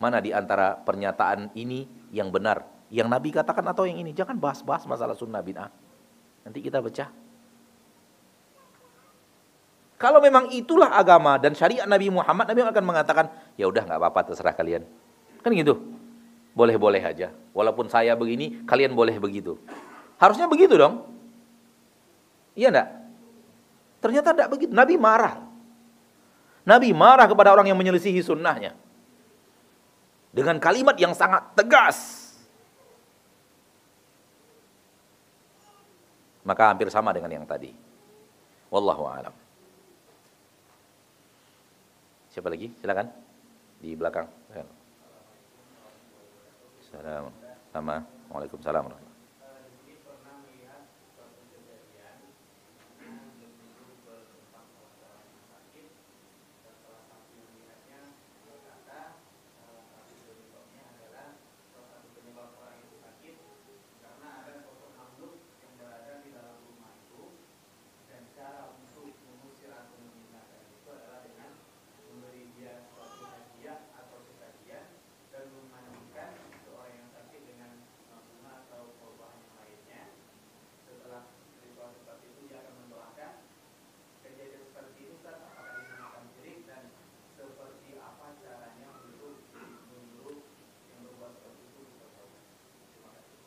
Mana 0.04 0.20
di 0.20 0.36
antara 0.36 0.76
pernyataan 0.76 1.56
ini 1.56 1.88
yang 2.12 2.28
benar? 2.28 2.68
Yang 2.92 3.08
Nabi 3.08 3.30
katakan 3.32 3.64
atau 3.72 3.88
yang 3.88 4.04
ini? 4.04 4.12
Jangan 4.12 4.36
bahas-bahas 4.36 4.84
masalah 4.84 5.16
sunnah 5.16 5.40
bid'ah. 5.40 5.72
Nanti 6.44 6.60
kita 6.60 6.84
pecah. 6.84 7.08
Kalau 9.96 10.20
memang 10.20 10.52
itulah 10.52 10.92
agama 10.92 11.40
dan 11.40 11.56
syariat 11.56 11.88
Nabi 11.88 12.12
Muhammad, 12.12 12.52
Nabi 12.52 12.68
akan 12.68 12.84
mengatakan, 12.84 13.32
ya 13.56 13.72
udah 13.72 13.80
nggak 13.80 13.96
apa-apa 13.96 14.36
terserah 14.36 14.52
kalian. 14.52 14.84
Kan 15.40 15.56
gitu. 15.56 15.95
Boleh-boleh 16.56 17.04
aja. 17.04 17.36
Walaupun 17.52 17.92
saya 17.92 18.16
begini, 18.16 18.64
kalian 18.64 18.96
boleh 18.96 19.20
begitu. 19.20 19.60
Harusnya 20.16 20.48
begitu 20.48 20.80
dong. 20.80 21.04
Iya 22.56 22.72
enggak? 22.72 22.90
Ternyata 24.00 24.32
tidak 24.32 24.50
begitu. 24.56 24.72
Nabi 24.72 24.96
marah. 24.96 25.44
Nabi 26.64 26.96
marah 26.96 27.28
kepada 27.28 27.52
orang 27.52 27.68
yang 27.68 27.76
menyelisihi 27.76 28.24
sunnahnya. 28.24 28.72
Dengan 30.32 30.56
kalimat 30.64 30.96
yang 30.96 31.12
sangat 31.12 31.44
tegas. 31.60 32.32
Maka 36.48 36.72
hampir 36.72 36.88
sama 36.88 37.12
dengan 37.12 37.36
yang 37.36 37.44
tadi. 37.44 37.76
Wallahu 38.72 39.04
a'lam. 39.12 39.36
Siapa 42.32 42.48
lagi? 42.48 42.72
Silakan. 42.80 43.12
Di 43.84 43.92
belakang. 43.96 44.28
Assalamualaikum. 46.96 47.36
Sama. 47.76 47.96
Waalaikumsalam. 48.32 49.05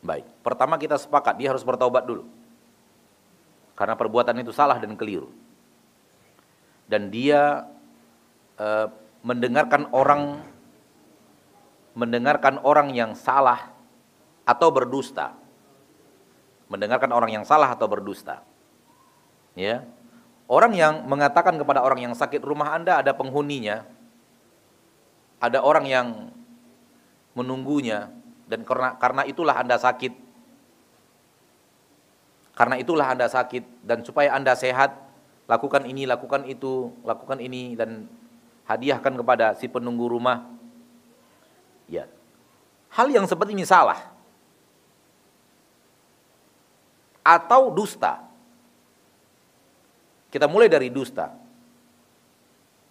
Baik, 0.09 0.25
pertama 0.41 0.73
kita 0.81 0.97
sepakat 0.97 1.37
dia 1.37 1.53
harus 1.53 1.61
bertobat 1.61 2.01
dulu. 2.01 2.25
Karena 3.77 3.93
perbuatan 3.93 4.41
itu 4.41 4.49
salah 4.49 4.81
dan 4.81 4.97
keliru. 4.97 5.29
Dan 6.89 7.13
dia 7.13 7.69
e, 8.57 8.89
mendengarkan 9.21 9.85
orang 9.93 10.41
mendengarkan 11.93 12.57
orang 12.65 12.89
yang 12.89 13.13
salah 13.13 13.69
atau 14.49 14.73
berdusta. 14.73 15.37
Mendengarkan 16.73 17.13
orang 17.13 17.29
yang 17.29 17.45
salah 17.45 17.69
atau 17.77 17.85
berdusta. 17.85 18.41
Ya. 19.53 19.85
Orang 20.49 20.73
yang 20.73 21.05
mengatakan 21.05 21.53
kepada 21.61 21.85
orang 21.85 22.09
yang 22.09 22.13
sakit 22.17 22.41
rumah 22.41 22.73
Anda 22.73 22.97
ada 22.97 23.13
penghuninya. 23.13 23.85
Ada 25.37 25.61
orang 25.61 25.85
yang 25.85 26.07
menunggunya, 27.37 28.09
dan 28.49 28.65
karena 28.65 28.97
karena 28.97 29.21
itulah 29.29 29.53
Anda 29.53 29.77
sakit. 29.77 30.27
Karena 32.57 32.75
itulah 32.81 33.07
Anda 33.13 33.29
sakit 33.29 33.85
dan 33.85 34.03
supaya 34.03 34.35
Anda 34.35 34.57
sehat, 34.57 34.97
lakukan 35.47 35.85
ini, 35.85 36.03
lakukan 36.09 36.43
itu, 36.49 36.91
lakukan 37.05 37.39
ini 37.39 37.77
dan 37.77 38.09
hadiahkan 38.67 39.15
kepada 39.15 39.55
si 39.55 39.69
penunggu 39.69 40.09
rumah. 40.09 40.49
Ya. 41.87 42.09
Hal 42.89 43.07
yang 43.13 43.29
seperti 43.29 43.53
ini 43.53 43.63
salah. 43.63 44.11
Atau 47.21 47.69
dusta. 47.71 48.25
Kita 50.33 50.49
mulai 50.49 50.67
dari 50.67 50.89
dusta. 50.89 51.31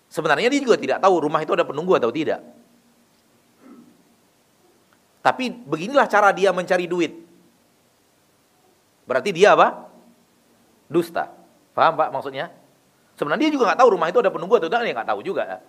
Sebenarnya 0.08 0.48
dia 0.48 0.62
juga 0.64 0.80
tidak 0.80 1.04
tahu 1.04 1.28
rumah 1.28 1.44
itu 1.44 1.52
ada 1.52 1.66
penunggu 1.66 1.92
atau 1.98 2.08
tidak. 2.08 2.40
Tapi 5.28 5.52
beginilah 5.52 6.08
cara 6.08 6.32
dia 6.32 6.56
mencari 6.56 6.88
duit. 6.88 7.12
Berarti 9.04 9.28
dia 9.28 9.52
apa? 9.52 9.92
Dusta. 10.88 11.28
Paham 11.76 12.00
Pak 12.00 12.08
maksudnya? 12.16 12.48
Sebenarnya 13.12 13.44
dia 13.44 13.52
juga 13.52 13.68
nggak 13.68 13.80
tahu 13.84 13.88
rumah 13.92 14.08
itu 14.08 14.24
ada 14.24 14.32
penunggu 14.32 14.56
atau 14.56 14.72
tidak, 14.72 14.88
dia 14.88 14.94
nggak 14.96 15.08
tahu 15.12 15.20
juga. 15.20 15.60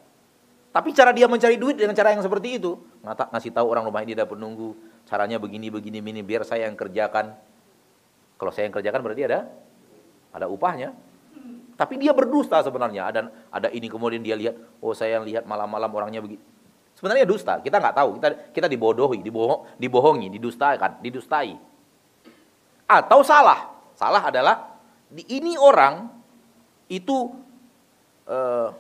Tapi 0.72 0.96
cara 0.96 1.12
dia 1.12 1.28
mencari 1.28 1.60
duit 1.60 1.76
dengan 1.76 1.92
cara 1.92 2.16
yang 2.16 2.24
seperti 2.24 2.56
itu, 2.56 2.80
ngata 3.04 3.36
ngasih 3.36 3.52
tahu 3.52 3.68
orang 3.68 3.84
rumah 3.84 4.00
ini 4.00 4.16
ada 4.16 4.24
penunggu, 4.24 4.80
caranya 5.04 5.36
begini 5.36 5.68
begini 5.68 6.00
begini 6.00 6.24
biar 6.24 6.48
saya 6.48 6.72
yang 6.72 6.80
kerjakan. 6.80 7.36
Kalau 8.40 8.52
saya 8.56 8.72
yang 8.72 8.76
kerjakan 8.80 9.02
berarti 9.04 9.28
ada 9.28 9.40
ada 10.32 10.48
upahnya. 10.48 10.96
Tapi 11.76 12.00
dia 12.00 12.16
berdusta 12.16 12.64
sebenarnya. 12.64 13.12
Ada 13.12 13.20
ada 13.52 13.68
ini 13.76 13.92
kemudian 13.92 14.24
dia 14.24 14.40
lihat, 14.40 14.56
oh 14.80 14.96
saya 14.96 15.20
yang 15.20 15.28
lihat 15.28 15.44
malam-malam 15.44 15.92
orangnya 15.92 16.24
begini. 16.24 16.40
Sebenarnya 17.00 17.24
dusta, 17.24 17.64
kita 17.64 17.80
nggak 17.80 17.96
tahu, 17.96 18.10
kita 18.20 18.28
kita 18.52 18.68
dibodohi, 18.68 19.24
dibohong, 19.24 19.80
dibohongi, 19.80 20.28
didustakan, 20.36 21.00
didustai. 21.00 21.56
Atau 22.92 23.24
salah. 23.24 23.72
Salah 23.96 24.20
adalah 24.20 24.76
di 25.08 25.24
ini 25.32 25.56
orang 25.56 26.12
itu 26.92 27.32
uh, 28.28 28.76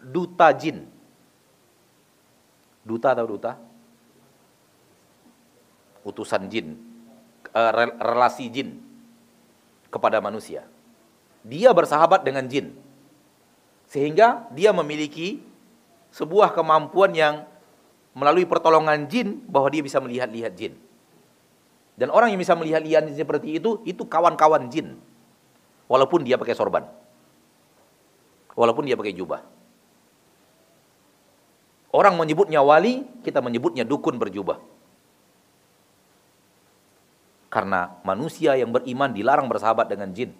duta 0.00 0.48
jin. 0.56 0.88
Duta 2.80 3.12
atau 3.12 3.28
duta? 3.28 3.60
Utusan 6.00 6.48
jin, 6.48 6.80
uh, 7.52 7.72
relasi 8.00 8.48
jin 8.48 8.80
kepada 9.92 10.24
manusia. 10.24 10.64
Dia 11.44 11.76
bersahabat 11.76 12.24
dengan 12.24 12.48
jin. 12.48 12.72
Sehingga 13.84 14.48
dia 14.48 14.72
memiliki 14.72 15.44
sebuah 16.16 16.56
kemampuan 16.56 17.12
yang 17.12 17.44
melalui 18.16 18.48
pertolongan 18.48 19.04
jin 19.04 19.44
bahwa 19.44 19.68
dia 19.68 19.84
bisa 19.84 20.00
melihat-lihat 20.00 20.56
jin. 20.56 20.72
Dan 21.96 22.08
orang 22.08 22.32
yang 22.32 22.40
bisa 22.40 22.56
melihat-lihat 22.56 23.12
jin 23.12 23.16
seperti 23.16 23.60
itu, 23.60 23.84
itu 23.84 24.08
kawan-kawan 24.08 24.72
jin. 24.72 24.96
Walaupun 25.92 26.24
dia 26.24 26.40
pakai 26.40 26.56
sorban. 26.56 26.88
Walaupun 28.56 28.88
dia 28.88 28.96
pakai 28.96 29.12
jubah. 29.12 29.44
Orang 31.92 32.16
menyebutnya 32.16 32.64
wali, 32.64 33.04
kita 33.20 33.44
menyebutnya 33.44 33.84
dukun 33.84 34.16
berjubah. 34.16 34.56
Karena 37.52 38.00
manusia 38.04 38.56
yang 38.56 38.72
beriman 38.72 39.12
dilarang 39.12 39.48
bersahabat 39.48 39.92
dengan 39.92 40.12
jin. 40.16 40.32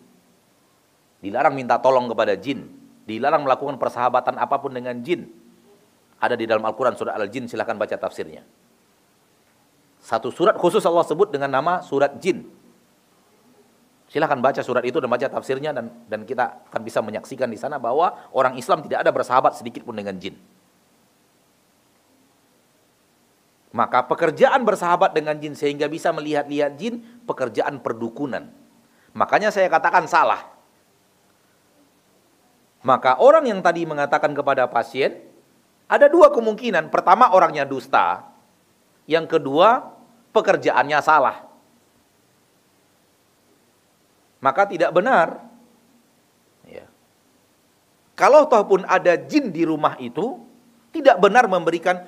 Dilarang 1.20 1.52
minta 1.56 1.80
tolong 1.80 2.08
kepada 2.12 2.36
jin 2.36 2.86
Dilarang 3.06 3.46
melakukan 3.46 3.78
persahabatan 3.78 4.34
apa 4.34 4.58
pun 4.58 4.74
dengan 4.74 4.98
jin. 4.98 5.30
Ada 6.16 6.34
di 6.34 6.48
dalam 6.48 6.64
Al-Quran 6.64 6.96
surah 6.96 7.12
Al-Jin, 7.16 7.44
silahkan 7.48 7.76
baca 7.76 7.96
tafsirnya. 7.96 8.40
Satu 10.06 10.30
surat 10.30 10.54
khusus 10.54 10.86
Allah 10.86 11.02
sebut 11.02 11.34
dengan 11.34 11.50
nama 11.50 11.82
surat 11.82 12.22
jin. 12.22 12.46
Silahkan 14.06 14.38
baca 14.38 14.62
surat 14.62 14.86
itu 14.86 15.02
dan 15.02 15.10
baca 15.10 15.26
tafsirnya 15.26 15.74
dan 15.74 15.90
dan 16.06 16.22
kita 16.22 16.62
akan 16.70 16.80
bisa 16.86 17.02
menyaksikan 17.02 17.50
di 17.50 17.58
sana 17.58 17.82
bahwa 17.82 18.14
orang 18.30 18.54
Islam 18.54 18.86
tidak 18.86 19.02
ada 19.02 19.10
bersahabat 19.10 19.58
sedikit 19.58 19.82
pun 19.82 19.98
dengan 19.98 20.14
jin. 20.14 20.38
Maka 23.74 24.06
pekerjaan 24.06 24.62
bersahabat 24.62 25.10
dengan 25.10 25.34
jin 25.42 25.58
sehingga 25.58 25.90
bisa 25.90 26.14
melihat-lihat 26.14 26.78
jin, 26.78 27.02
pekerjaan 27.26 27.82
perdukunan. 27.82 28.46
Makanya 29.10 29.50
saya 29.50 29.66
katakan 29.66 30.06
salah. 30.06 30.54
Maka 32.86 33.18
orang 33.18 33.50
yang 33.50 33.58
tadi 33.58 33.82
mengatakan 33.82 34.30
kepada 34.38 34.70
pasien, 34.70 35.18
ada 35.86 36.06
dua 36.10 36.34
kemungkinan. 36.34 36.90
Pertama 36.90 37.30
orangnya 37.30 37.62
dusta. 37.62 38.26
Yang 39.06 39.38
kedua 39.38 39.86
pekerjaannya 40.34 40.98
salah. 40.98 41.46
Maka 44.42 44.66
tidak 44.66 44.90
benar. 44.90 45.42
Ya. 46.66 46.86
Kalau 48.18 48.50
toh 48.50 48.62
pun 48.66 48.82
ada 48.86 49.14
jin 49.14 49.54
di 49.54 49.62
rumah 49.62 49.94
itu, 50.02 50.42
tidak 50.90 51.22
benar 51.22 51.46
memberikan 51.46 52.02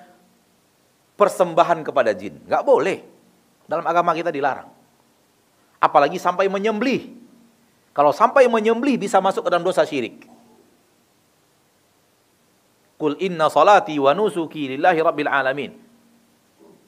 persembahan 1.15 1.83
kepada 1.87 2.15
jin. 2.15 2.39
Nggak 2.47 2.63
boleh. 2.67 2.99
Dalam 3.67 3.87
agama 3.87 4.15
kita 4.15 4.35
dilarang. 4.35 4.71
Apalagi 5.79 6.19
sampai 6.19 6.51
menyembelih. 6.51 7.15
Kalau 7.95 8.11
sampai 8.15 8.47
menyembelih 8.47 8.99
bisa 8.99 9.19
masuk 9.19 9.47
ke 9.47 9.51
dalam 9.51 9.67
dosa 9.67 9.83
syirik. 9.87 10.27
Qul 12.99 13.15
inna 13.23 13.47
salati 13.47 13.95
wa 13.97 14.11
nusuki 14.11 14.75
lillahi 14.75 14.99
rabbil 14.99 15.31
alamin. 15.31 15.71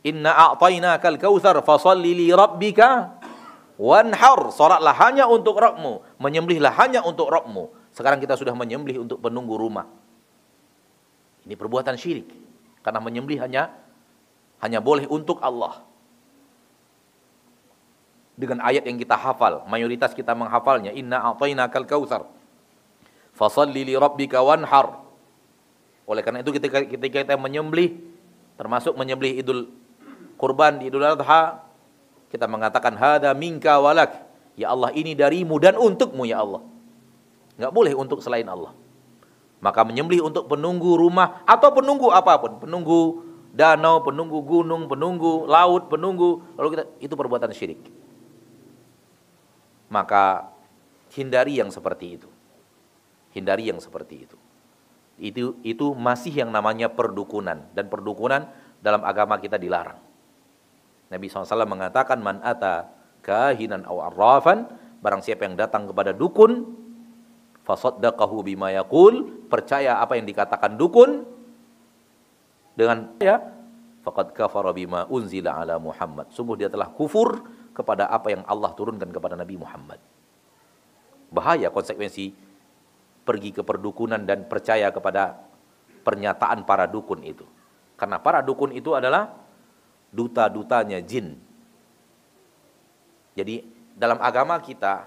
Inna 0.02 0.34
a'tainakal 0.50 1.16
kautsar 1.22 1.54
fasalli 1.62 2.18
li 2.18 2.28
rabbika 2.34 3.14
wanhar. 3.78 4.50
Salatlah 4.50 4.96
hanya 5.06 5.30
untuk 5.30 5.56
Rabbmu, 5.56 6.18
menyembelihlah 6.18 6.74
hanya 6.82 7.06
untuk 7.06 7.30
Rabbmu. 7.30 7.94
Sekarang 7.94 8.18
kita 8.18 8.34
sudah 8.34 8.52
menyembelih 8.58 9.06
untuk 9.06 9.22
penunggu 9.22 9.54
rumah. 9.54 9.86
Ini 11.46 11.54
perbuatan 11.54 11.94
syirik. 11.94 12.28
Karena 12.80 12.98
menyembelih 12.98 13.44
hanya 13.44 13.70
hanya 14.64 14.80
boleh 14.80 15.04
untuk 15.08 15.38
Allah. 15.44 15.84
Dengan 18.40 18.64
ayat 18.64 18.88
yang 18.88 18.96
kita 18.96 19.20
hafal, 19.20 19.68
mayoritas 19.68 20.16
kita 20.16 20.32
menghafalnya, 20.32 20.96
inna 20.96 21.20
a'tainakal 21.20 21.84
kautsar. 21.84 22.24
Fasalli 23.36 23.84
li 23.84 23.92
rabbika 23.92 24.40
wanhar. 24.40 25.09
Oleh 26.10 26.26
karena 26.26 26.42
itu 26.42 26.50
ketika, 26.50 26.82
ketika 26.82 27.22
kita 27.22 27.38
menyembelih 27.38 27.94
termasuk 28.58 28.98
menyembelih 28.98 29.38
Idul 29.38 29.70
Kurban 30.34 30.82
di 30.82 30.90
Idul 30.90 31.06
Adha, 31.06 31.62
kita 32.34 32.50
mengatakan 32.50 32.98
hada 32.98 33.30
minka 33.30 33.78
walak. 33.78 34.26
Ya 34.58 34.74
Allah 34.74 34.90
ini 34.90 35.14
darimu 35.14 35.54
dan 35.62 35.78
untukmu 35.78 36.26
ya 36.26 36.42
Allah. 36.42 36.66
Enggak 37.54 37.70
boleh 37.70 37.94
untuk 37.94 38.18
selain 38.18 38.48
Allah. 38.50 38.74
Maka 39.62 39.86
menyembelih 39.86 40.26
untuk 40.26 40.50
penunggu 40.50 40.98
rumah 40.98 41.46
atau 41.46 41.70
penunggu 41.70 42.10
apa 42.10 42.40
pun, 42.42 42.58
penunggu 42.58 43.22
danau, 43.54 44.02
penunggu 44.02 44.40
gunung, 44.42 44.88
penunggu 44.90 45.46
laut, 45.46 45.86
penunggu 45.86 46.42
lalu 46.58 46.68
kita 46.74 46.84
itu 46.98 47.14
perbuatan 47.14 47.54
syirik. 47.54 47.78
Maka 49.92 50.48
hindari 51.12 51.60
yang 51.60 51.68
seperti 51.68 52.18
itu. 52.18 52.28
Hindari 53.36 53.68
yang 53.68 53.78
seperti 53.78 54.26
itu. 54.26 54.39
Itu 55.20 55.60
itu 55.60 55.92
masih 55.92 56.32
yang 56.32 56.50
namanya 56.50 56.88
perdukunan 56.88 57.68
dan 57.76 57.92
perdukunan 57.92 58.48
dalam 58.80 59.04
agama 59.04 59.36
kita 59.36 59.60
dilarang. 59.60 60.00
Nabi 61.12 61.28
SAW 61.28 61.68
mengatakan 61.68 62.18
man 62.24 62.40
ata 62.40 62.88
kahinan 63.20 63.84
aw 63.84 64.08
arrafan 64.08 64.64
barang 65.04 65.20
siapa 65.20 65.44
yang 65.44 65.60
datang 65.60 65.84
kepada 65.92 66.16
dukun 66.16 66.72
fasaddaqahu 67.68 68.40
bima 68.40 68.72
yaqul 68.72 69.44
percaya 69.52 70.00
apa 70.00 70.16
yang 70.16 70.24
dikatakan 70.24 70.80
dukun 70.80 71.28
dengan 72.72 73.12
ya 73.20 73.44
faqad 74.00 74.32
kafara 74.32 74.72
bima 74.72 75.04
unzila 75.12 75.60
ala 75.60 75.76
Muhammad. 75.76 76.32
Sungguh 76.32 76.64
dia 76.64 76.72
telah 76.72 76.88
kufur 76.88 77.44
kepada 77.76 78.08
apa 78.08 78.32
yang 78.32 78.42
Allah 78.48 78.72
turunkan 78.72 79.12
kepada 79.12 79.36
Nabi 79.36 79.60
Muhammad. 79.60 80.00
Bahaya 81.30 81.68
konsekuensi 81.70 82.49
pergi 83.30 83.54
ke 83.54 83.62
perdukunan 83.62 84.18
dan 84.26 84.50
percaya 84.50 84.90
kepada 84.90 85.38
pernyataan 86.02 86.66
para 86.66 86.90
dukun 86.90 87.22
itu. 87.22 87.46
Karena 87.94 88.18
para 88.18 88.42
dukun 88.42 88.74
itu 88.74 88.90
adalah 88.98 89.30
duta-dutanya 90.10 90.98
jin. 90.98 91.38
Jadi 93.38 93.62
dalam 93.94 94.18
agama 94.18 94.58
kita 94.58 95.06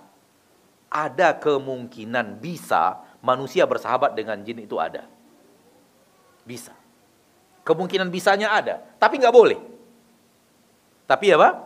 ada 0.88 1.36
kemungkinan 1.36 2.40
bisa 2.40 3.04
manusia 3.20 3.68
bersahabat 3.68 4.16
dengan 4.16 4.40
jin 4.40 4.64
itu 4.64 4.80
ada. 4.80 5.04
Bisa. 6.48 6.72
Kemungkinan 7.68 8.08
bisanya 8.08 8.56
ada, 8.56 8.80
tapi 9.04 9.20
nggak 9.20 9.36
boleh. 9.36 9.60
Tapi 11.04 11.36
apa? 11.36 11.60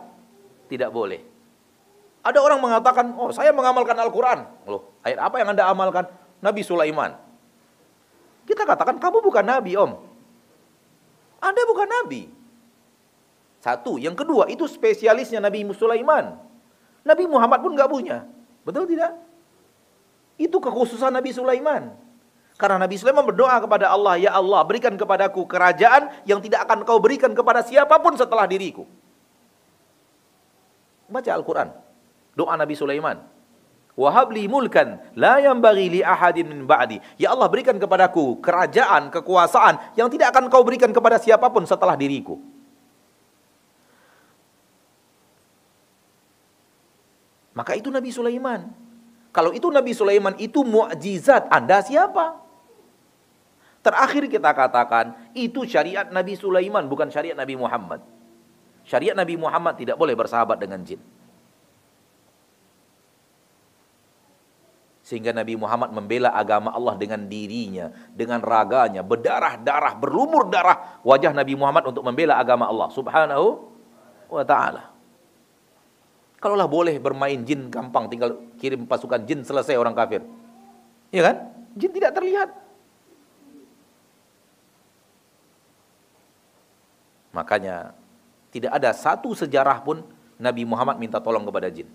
Tidak 0.66 0.90
boleh. 0.90 1.22
Ada 2.26 2.38
orang 2.42 2.58
mengatakan, 2.58 3.14
oh 3.14 3.30
saya 3.30 3.54
mengamalkan 3.54 3.94
Al-Quran. 3.94 4.42
Loh, 4.66 4.98
ayat 5.06 5.18
apa 5.22 5.36
yang 5.38 5.54
anda 5.54 5.64
amalkan? 5.70 6.06
Nabi 6.38 6.62
Sulaiman. 6.62 7.18
Kita 8.48 8.64
katakan, 8.64 8.96
kamu 8.96 9.20
bukan 9.20 9.44
Nabi 9.44 9.76
om. 9.76 9.92
Anda 11.38 11.62
bukan 11.68 11.86
Nabi. 11.86 12.30
Satu. 13.58 13.98
Yang 13.98 14.24
kedua, 14.24 14.46
itu 14.48 14.64
spesialisnya 14.70 15.42
Nabi 15.42 15.66
Sulaiman. 15.74 16.38
Nabi 17.02 17.24
Muhammad 17.26 17.60
pun 17.62 17.74
nggak 17.74 17.90
punya. 17.90 18.24
Betul 18.62 18.86
tidak? 18.86 19.18
Itu 20.38 20.62
kekhususan 20.62 21.10
Nabi 21.10 21.34
Sulaiman. 21.34 21.94
Karena 22.58 22.82
Nabi 22.82 22.98
Sulaiman 22.98 23.22
berdoa 23.22 23.58
kepada 23.62 23.86
Allah, 23.90 24.18
Ya 24.18 24.34
Allah 24.34 24.62
berikan 24.66 24.94
kepadaku 24.98 25.46
kerajaan 25.46 26.10
yang 26.26 26.42
tidak 26.42 26.66
akan 26.66 26.82
kau 26.82 26.98
berikan 26.98 27.30
kepada 27.30 27.62
siapa 27.62 27.98
pun 28.02 28.18
setelah 28.18 28.50
diriku. 28.50 28.82
Baca 31.06 31.30
Al-Quran. 31.30 31.70
Doa 32.34 32.54
Nabi 32.58 32.74
Sulaiman. 32.74 33.37
Wahabli 33.98 34.46
mulkan 34.46 35.02
la 35.18 35.42
bagi 35.58 35.98
li 35.98 36.00
ahadin 36.06 36.46
min 36.46 36.62
ba'di. 36.62 37.02
Ya 37.18 37.34
Allah 37.34 37.50
berikan 37.50 37.74
kepadaku 37.82 38.38
kerajaan, 38.38 39.10
kekuasaan 39.10 39.98
yang 39.98 40.06
tidak 40.06 40.30
akan 40.30 40.46
kau 40.46 40.62
berikan 40.62 40.94
kepada 40.94 41.18
siapa 41.18 41.50
pun 41.50 41.66
setelah 41.66 41.98
diriku. 41.98 42.38
Maka 47.58 47.74
itu 47.74 47.90
Nabi 47.90 48.14
Sulaiman. 48.14 48.70
Kalau 49.34 49.50
itu 49.50 49.66
Nabi 49.66 49.90
Sulaiman 49.90 50.38
itu 50.38 50.62
mukjizat, 50.62 51.50
Anda 51.50 51.82
siapa? 51.82 52.38
Terakhir 53.82 54.30
kita 54.30 54.54
katakan, 54.54 55.18
itu 55.34 55.66
syariat 55.66 56.06
Nabi 56.06 56.38
Sulaiman, 56.38 56.86
bukan 56.86 57.10
syariat 57.10 57.34
Nabi 57.34 57.58
Muhammad. 57.58 57.98
Syariat 58.86 59.18
Nabi 59.18 59.34
Muhammad 59.34 59.74
tidak 59.74 59.98
boleh 59.98 60.14
bersahabat 60.14 60.62
dengan 60.62 60.86
jin. 60.86 61.02
Sehingga 65.08 65.32
Nabi 65.32 65.56
Muhammad 65.56 65.88
membela 65.88 66.28
agama 66.36 66.68
Allah 66.68 66.92
dengan 67.00 67.24
dirinya, 67.24 67.88
dengan 68.12 68.44
raganya, 68.44 69.00
berdarah-darah, 69.00 69.96
berlumur 69.96 70.52
darah 70.52 71.00
wajah 71.00 71.32
Nabi 71.32 71.56
Muhammad 71.56 71.88
untuk 71.88 72.04
membela 72.04 72.36
agama 72.36 72.68
Allah 72.68 72.92
subhanahu 72.92 73.72
wa 74.28 74.44
ta'ala. 74.44 74.92
Kalaulah 76.36 76.68
boleh 76.68 77.00
bermain 77.00 77.40
jin 77.40 77.72
gampang, 77.72 78.12
tinggal 78.12 78.36
kirim 78.60 78.84
pasukan 78.84 79.24
jin 79.24 79.40
selesai 79.48 79.80
orang 79.80 79.96
kafir. 79.96 80.20
Iya 81.08 81.32
kan? 81.32 81.36
Jin 81.72 81.88
tidak 81.96 82.12
terlihat. 82.12 82.52
Makanya 87.32 87.96
tidak 88.52 88.76
ada 88.76 88.92
satu 88.92 89.32
sejarah 89.32 89.80
pun 89.80 90.04
Nabi 90.36 90.68
Muhammad 90.68 91.00
minta 91.00 91.16
tolong 91.16 91.48
kepada 91.48 91.72
jin. 91.72 91.88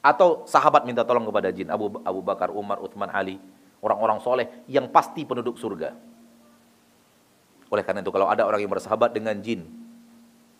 Atau 0.00 0.48
sahabat 0.48 0.88
minta 0.88 1.04
tolong 1.04 1.28
kepada 1.28 1.52
jin. 1.52 1.68
Abu, 1.68 2.00
Abu 2.02 2.20
Bakar, 2.24 2.48
Umar, 2.52 2.80
Uthman, 2.80 3.12
Ali. 3.12 3.36
Orang-orang 3.80 4.20
soleh 4.20 4.64
yang 4.68 4.88
pasti 4.88 5.24
penduduk 5.24 5.56
surga. 5.56 5.96
Oleh 7.70 7.84
karena 7.84 8.04
itu 8.04 8.12
kalau 8.12 8.28
ada 8.28 8.44
orang 8.44 8.60
yang 8.60 8.72
bersahabat 8.72 9.12
dengan 9.12 9.36
jin. 9.40 9.68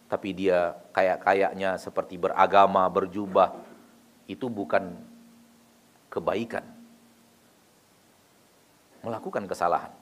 Tapi 0.08 0.34
dia 0.36 0.76
kayak-kayaknya 0.92 1.80
seperti 1.80 2.20
beragama, 2.20 2.84
berjubah. 2.88 3.56
Itu 4.28 4.48
bukan 4.48 4.96
kebaikan. 6.12 6.64
Melakukan 9.00 9.48
kesalahan 9.48 10.00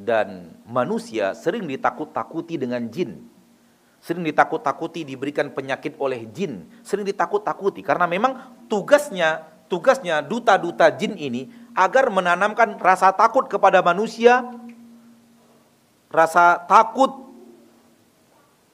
dan 0.00 0.56
manusia 0.64 1.36
sering 1.36 1.68
ditakut-takuti 1.68 2.56
dengan 2.56 2.88
jin. 2.88 3.28
Sering 4.00 4.24
ditakut-takuti 4.24 5.04
diberikan 5.04 5.52
penyakit 5.52 6.00
oleh 6.00 6.24
jin, 6.32 6.64
sering 6.80 7.04
ditakut-takuti 7.04 7.84
karena 7.84 8.08
memang 8.08 8.64
tugasnya 8.64 9.44
tugasnya 9.68 10.24
duta-duta 10.24 10.88
jin 10.90 11.14
ini 11.20 11.52
agar 11.76 12.08
menanamkan 12.08 12.80
rasa 12.80 13.12
takut 13.12 13.46
kepada 13.46 13.84
manusia, 13.84 14.42
rasa 16.08 16.58
takut 16.64 17.30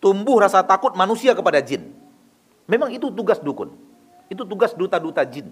tumbuh 0.01 0.39
rasa 0.39 0.63
takut 0.63 0.95
manusia 0.95 1.35
kepada 1.35 1.59
jin. 1.59 1.91
Memang 2.71 2.95
itu 2.95 3.11
tugas 3.11 3.43
dukun. 3.43 3.75
Itu 4.31 4.47
tugas 4.47 4.75
duta-duta 4.75 5.23
jin. 5.27 5.51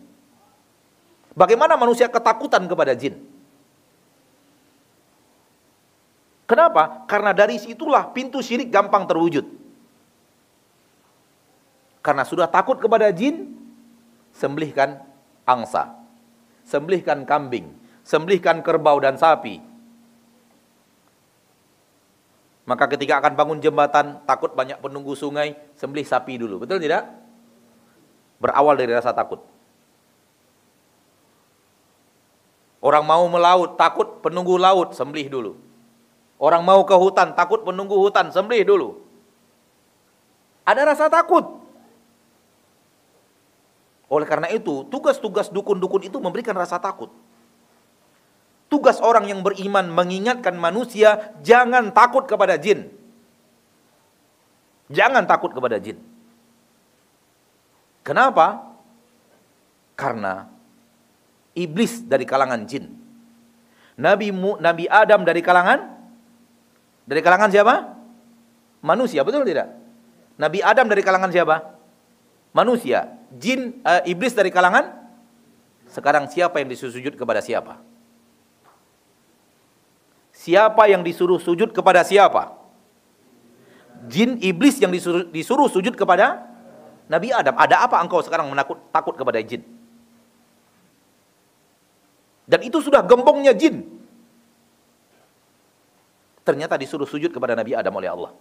Bagaimana 1.35 1.75
manusia 1.75 2.07
ketakutan 2.07 2.63
kepada 2.71 2.95
jin? 2.95 3.19
Kenapa? 6.47 7.07
Karena 7.11 7.35
dari 7.35 7.59
situlah 7.59 8.15
pintu 8.15 8.39
syirik 8.39 8.71
gampang 8.71 9.07
terwujud. 9.11 9.64
Karena 12.05 12.21
sudah 12.29 12.45
takut 12.53 12.77
kepada 12.77 13.09
jin, 13.09 13.57
sembelihkan 14.37 15.01
angsa, 15.49 15.97
sembelihkan 16.69 17.25
kambing, 17.25 17.73
sembelihkan 18.05 18.61
kerbau 18.61 19.01
dan 19.01 19.17
sapi, 19.17 19.65
maka 22.65 22.89
ketika 22.89 23.21
akan 23.21 23.37
bangun 23.37 23.59
jembatan, 23.61 24.25
takut 24.25 24.57
banyak 24.57 24.81
penunggu 24.81 25.13
sungai, 25.13 25.53
sembelih 25.77 26.05
sapi 26.05 26.41
dulu. 26.41 26.65
Betul 26.65 26.81
tidak? 26.81 27.09
Berawal 28.41 28.81
dari 28.81 28.93
rasa 28.93 29.13
takut. 29.13 29.45
Orang 32.85 33.05
mau 33.09 33.25
melaut, 33.29 33.77
takut 33.81 34.21
penunggu 34.21 34.61
laut, 34.61 34.93
sembelih 34.97 35.29
dulu. 35.29 35.53
Orang 36.41 36.65
mau 36.65 36.85
ke 36.85 36.93
hutan, 36.93 37.33
takut 37.33 37.65
penunggu 37.65 37.97
hutan, 37.97 38.29
sembelih 38.33 38.65
dulu. 38.65 38.89
Ada 40.65 40.93
rasa 40.93 41.09
takut. 41.09 41.64
Oleh 44.15 44.31
karena 44.31 44.47
itu, 44.47 44.87
tugas-tugas 44.87 45.51
dukun-dukun 45.51 46.07
itu 46.07 46.23
memberikan 46.23 46.55
rasa 46.55 46.79
takut. 46.79 47.11
Tugas 48.71 49.03
orang 49.03 49.27
yang 49.27 49.43
beriman 49.43 49.91
mengingatkan 49.91 50.55
manusia 50.55 51.35
jangan 51.43 51.91
takut 51.91 52.23
kepada 52.23 52.55
jin. 52.55 52.95
Jangan 54.87 55.27
takut 55.27 55.51
kepada 55.51 55.83
jin. 55.83 55.99
Kenapa? 58.07 58.63
Karena 59.99 60.47
iblis 61.59 62.07
dari 62.07 62.23
kalangan 62.23 62.63
jin. 62.71 62.95
Nabi 63.99 64.31
Nabi 64.63 64.87
Adam 64.87 65.27
dari 65.27 65.43
kalangan 65.43 65.91
dari 67.03 67.19
kalangan 67.19 67.51
siapa? 67.51 67.99
Manusia, 68.79 69.27
betul 69.27 69.43
tidak? 69.43 69.75
Nabi 70.39 70.63
Adam 70.63 70.87
dari 70.87 71.03
kalangan 71.03 71.35
siapa? 71.35 71.74
Manusia. 72.55 73.19
Jin 73.35 73.83
uh, 73.83 74.07
iblis 74.07 74.31
dari 74.31 74.55
kalangan 74.55 74.95
sekarang 75.91 76.31
siapa 76.31 76.63
yang 76.63 76.71
disusujud 76.71 77.19
kepada 77.19 77.43
siapa? 77.43 77.83
Siapa 80.31 80.87
yang 80.87 81.03
disuruh 81.03 81.43
sujud 81.43 81.75
kepada 81.75 82.07
siapa? 82.07 82.55
Jin 84.07 84.39
iblis 84.39 84.79
yang 84.79 84.95
disuruh, 84.95 85.27
disuruh 85.31 85.67
sujud 85.67 85.99
kepada 85.99 86.47
Nabi 87.11 87.35
Adam. 87.35 87.59
Ada 87.59 87.87
apa 87.91 87.99
engkau 87.99 88.23
sekarang 88.23 88.51
menakut 88.51 88.79
takut 88.95 89.19
kepada 89.19 89.43
jin? 89.43 89.67
Dan 92.45 92.61
itu 92.63 92.79
sudah 92.79 93.03
gembongnya 93.03 93.51
jin. 93.57 93.83
Ternyata 96.45 96.77
disuruh 96.77 97.09
sujud 97.09 97.33
kepada 97.33 97.57
Nabi 97.57 97.73
Adam 97.73 97.95
oleh 97.97 98.11
Allah. 98.13 98.33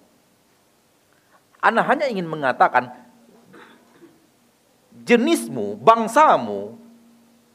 Ana 1.64 1.82
hanya 1.88 2.12
ingin 2.12 2.28
mengatakan 2.28 3.03
jenismu, 5.04 5.76
bangsamu 5.80 6.80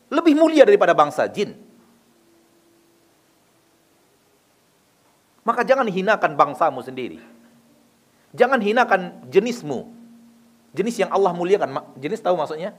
lebih 0.08 0.36
mulia 0.36 0.64
daripada 0.64 0.92
bangsa 0.96 1.28
jin. 1.28 1.56
Maka 5.44 5.64
jangan 5.64 5.88
hinakan 5.88 6.36
bangsamu 6.36 6.84
sendiri. 6.84 7.24
Jangan 8.36 8.60
hinakan 8.60 9.32
jenismu. 9.32 9.88
Jenis 10.76 11.00
yang 11.00 11.08
Allah 11.08 11.32
muliakan. 11.32 11.96
Jenis 11.96 12.20
tahu 12.20 12.36
maksudnya? 12.36 12.76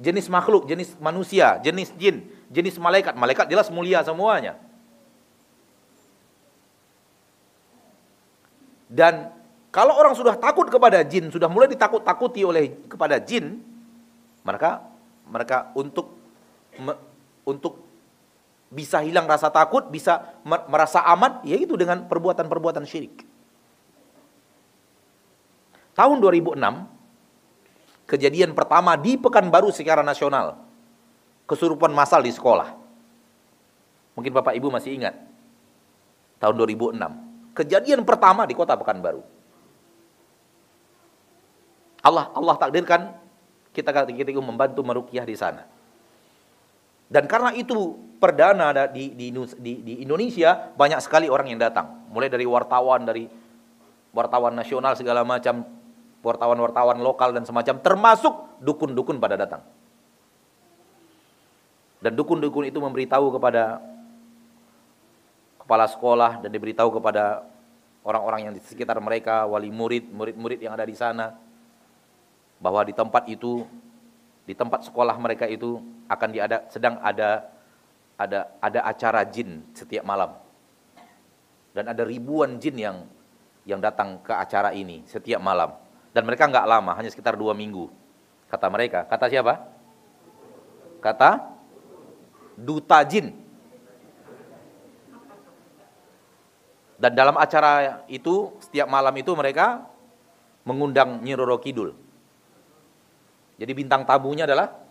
Jenis 0.00 0.32
makhluk, 0.32 0.64
jenis 0.64 0.96
manusia, 0.96 1.60
jenis 1.60 1.92
jin, 2.00 2.24
jenis 2.48 2.80
malaikat. 2.80 3.12
Malaikat 3.12 3.44
jelas 3.52 3.68
mulia 3.68 4.00
semuanya. 4.00 4.56
Dan 8.88 9.36
kalau 9.72 9.96
orang 9.96 10.12
sudah 10.12 10.36
takut 10.36 10.68
kepada 10.68 11.00
jin, 11.00 11.32
sudah 11.32 11.48
mulai 11.48 11.64
ditakut-takuti 11.72 12.44
oleh 12.44 12.76
kepada 12.92 13.16
jin, 13.16 13.56
maka 14.44 14.84
mereka 15.24 15.72
untuk 15.72 16.12
untuk 17.48 17.80
bisa 18.68 19.00
hilang 19.00 19.24
rasa 19.24 19.48
takut, 19.48 19.88
bisa 19.88 20.36
merasa 20.44 21.00
aman, 21.08 21.40
yaitu 21.48 21.72
dengan 21.80 22.04
perbuatan-perbuatan 22.04 22.84
syirik. 22.84 23.24
Tahun 25.96 26.16
2006, 26.20 26.56
kejadian 28.08 28.52
pertama 28.52 28.92
di 29.00 29.16
Pekanbaru 29.16 29.72
secara 29.72 30.04
nasional, 30.04 30.60
kesurupan 31.48 31.92
massal 31.96 32.20
di 32.20 32.32
sekolah. 32.32 32.76
Mungkin 34.20 34.32
Bapak 34.36 34.52
Ibu 34.52 34.68
masih 34.68 35.00
ingat, 35.00 35.16
tahun 36.40 36.60
2006. 36.60 37.56
Kejadian 37.56 38.04
pertama 38.04 38.44
di 38.44 38.52
kota 38.52 38.76
Pekanbaru. 38.76 39.41
Allah 42.02 42.34
Allah 42.34 42.54
takdirkan 42.58 43.14
kita 43.72 43.88
ketika 44.04 44.42
membantu 44.42 44.84
merukyah 44.84 45.24
di 45.24 45.38
sana. 45.38 45.64
Dan 47.12 47.28
karena 47.28 47.52
itu 47.52 47.96
perdana 48.16 48.72
di, 48.88 49.12
di, 49.12 49.28
di, 49.60 49.72
di 49.84 49.94
Indonesia 50.00 50.72
banyak 50.72 51.00
sekali 51.04 51.28
orang 51.28 51.52
yang 51.52 51.60
datang. 51.60 52.08
Mulai 52.08 52.32
dari 52.32 52.48
wartawan, 52.48 53.04
dari 53.04 53.28
wartawan 54.16 54.56
nasional 54.56 54.96
segala 54.96 55.20
macam, 55.20 55.60
wartawan-wartawan 56.24 57.00
lokal 57.04 57.36
dan 57.36 57.44
semacam, 57.44 57.84
termasuk 57.84 58.32
dukun-dukun 58.64 59.20
pada 59.20 59.36
datang. 59.36 59.60
Dan 62.00 62.16
dukun-dukun 62.16 62.66
itu 62.66 62.80
memberitahu 62.80 63.28
kepada 63.36 63.78
kepala 65.60 65.86
sekolah 65.86 66.40
dan 66.42 66.48
diberitahu 66.48 66.96
kepada 66.96 67.44
orang-orang 68.02 68.50
yang 68.50 68.52
di 68.56 68.60
sekitar 68.64 68.96
mereka, 69.04 69.44
wali 69.44 69.68
murid, 69.68 70.08
murid-murid 70.10 70.64
yang 70.64 70.74
ada 70.74 70.82
di 70.88 70.96
sana, 70.96 71.36
bahwa 72.62 72.86
di 72.86 72.94
tempat 72.94 73.26
itu 73.26 73.66
di 74.46 74.54
tempat 74.54 74.86
sekolah 74.86 75.18
mereka 75.18 75.50
itu 75.50 75.82
akan 76.06 76.28
diada 76.30 76.66
sedang 76.70 76.98
ada 77.02 77.50
ada 78.14 78.54
ada 78.62 78.80
acara 78.86 79.26
jin 79.26 79.66
setiap 79.74 80.06
malam. 80.06 80.38
Dan 81.74 81.90
ada 81.90 82.06
ribuan 82.06 82.62
jin 82.62 82.78
yang 82.78 82.96
yang 83.66 83.82
datang 83.82 84.22
ke 84.22 84.30
acara 84.30 84.70
ini 84.70 85.02
setiap 85.10 85.42
malam. 85.42 85.74
Dan 86.12 86.28
mereka 86.28 86.46
nggak 86.46 86.68
lama, 86.68 86.92
hanya 86.94 87.08
sekitar 87.08 87.34
dua 87.34 87.56
minggu. 87.56 87.88
Kata 88.52 88.68
mereka, 88.68 89.08
kata 89.08 89.32
siapa? 89.32 89.54
Kata 91.00 91.40
duta 92.52 93.00
jin. 93.08 93.32
Dan 97.00 97.16
dalam 97.16 97.34
acara 97.40 98.04
itu, 98.06 98.52
setiap 98.62 98.86
malam 98.86 99.16
itu 99.16 99.32
mereka 99.34 99.88
mengundang 100.68 101.24
Nyi 101.24 101.34
Roro 101.34 101.58
Kidul. 101.58 101.96
Jadi 103.62 103.72
bintang 103.78 104.02
tamunya 104.02 104.42
adalah 104.42 104.82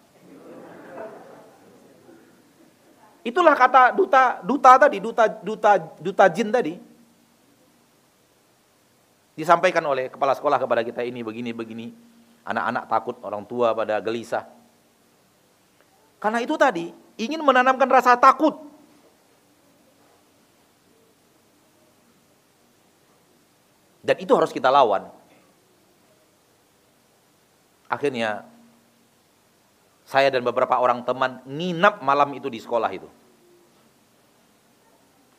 Itulah 3.21 3.53
kata 3.53 3.93
duta 3.93 4.41
duta 4.41 4.71
tadi, 4.81 4.97
duta 4.97 5.29
duta 5.29 5.77
duta 6.01 6.25
jin 6.25 6.49
tadi. 6.49 6.73
Disampaikan 9.37 9.85
oleh 9.85 10.09
kepala 10.09 10.33
sekolah 10.33 10.57
kepada 10.57 10.81
kita 10.81 11.05
ini 11.05 11.21
begini 11.21 11.53
begini. 11.53 11.93
Anak-anak 12.41 12.89
takut, 12.89 13.15
orang 13.21 13.45
tua 13.45 13.77
pada 13.77 14.01
gelisah. 14.01 14.49
Karena 16.17 16.41
itu 16.41 16.57
tadi 16.57 16.89
ingin 17.21 17.45
menanamkan 17.45 17.85
rasa 17.85 18.17
takut. 18.17 18.57
Dan 24.01 24.17
itu 24.17 24.33
harus 24.33 24.49
kita 24.49 24.73
lawan. 24.73 25.13
Akhirnya 27.85 28.49
saya 30.11 30.27
dan 30.27 30.43
beberapa 30.43 30.75
orang 30.75 31.07
teman 31.07 31.39
nginap 31.47 32.03
malam 32.03 32.35
itu 32.35 32.51
di 32.51 32.59
sekolah 32.59 32.91
itu. 32.91 33.07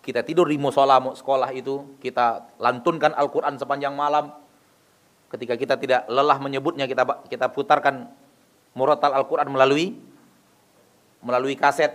Kita 0.01 0.25
tidur 0.25 0.49
di 0.49 0.57
musola 0.57 0.97
sekolah 0.97 1.53
itu, 1.53 2.01
kita 2.01 2.57
lantunkan 2.57 3.13
Al-Quran 3.13 3.61
sepanjang 3.61 3.93
malam. 3.93 4.33
Ketika 5.29 5.61
kita 5.61 5.77
tidak 5.77 6.09
lelah 6.09 6.41
menyebutnya, 6.41 6.89
kita 6.89 7.05
kita 7.29 7.53
putarkan 7.53 8.09
murotal 8.73 9.13
Al-Quran 9.13 9.53
melalui 9.53 9.95
melalui 11.21 11.55
kaset. 11.55 11.93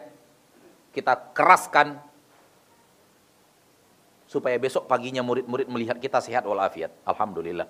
Kita 0.94 1.34
keraskan 1.34 1.98
supaya 4.30 4.56
besok 4.62 4.86
paginya 4.86 5.26
murid-murid 5.26 5.68
melihat 5.68 5.98
kita 5.98 6.22
sehat 6.22 6.46
walafiat. 6.46 6.94
Alhamdulillah. 7.04 7.68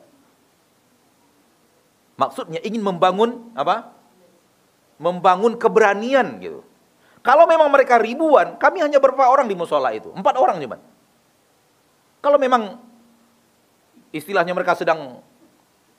Maksudnya 2.17 2.61
ingin 2.61 2.85
membangun 2.85 3.51
apa? 3.57 3.96
Membangun 4.97 5.57
keberanian 5.57 6.41
gitu. 6.41 6.61
Kalau 7.21 7.45
memang 7.45 7.69
mereka 7.69 7.97
ribuan, 8.01 8.55
kami 8.57 8.81
hanya 8.81 8.97
berapa 8.97 9.27
orang 9.27 9.49
di 9.49 9.55
musola 9.57 9.91
itu? 9.93 10.09
Empat 10.13 10.35
orang 10.37 10.57
cuma. 10.63 10.77
Kalau 12.23 12.37
memang 12.39 12.81
istilahnya 14.15 14.55
mereka 14.55 14.73
sedang 14.73 15.21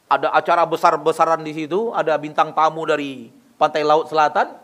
ada 0.09 0.33
acara 0.33 0.65
besar-besaran 0.65 1.45
di 1.45 1.53
situ, 1.53 1.93
ada 1.93 2.17
bintang 2.17 2.57
tamu 2.57 2.89
dari 2.89 3.29
pantai 3.61 3.85
laut 3.85 4.09
selatan, 4.09 4.57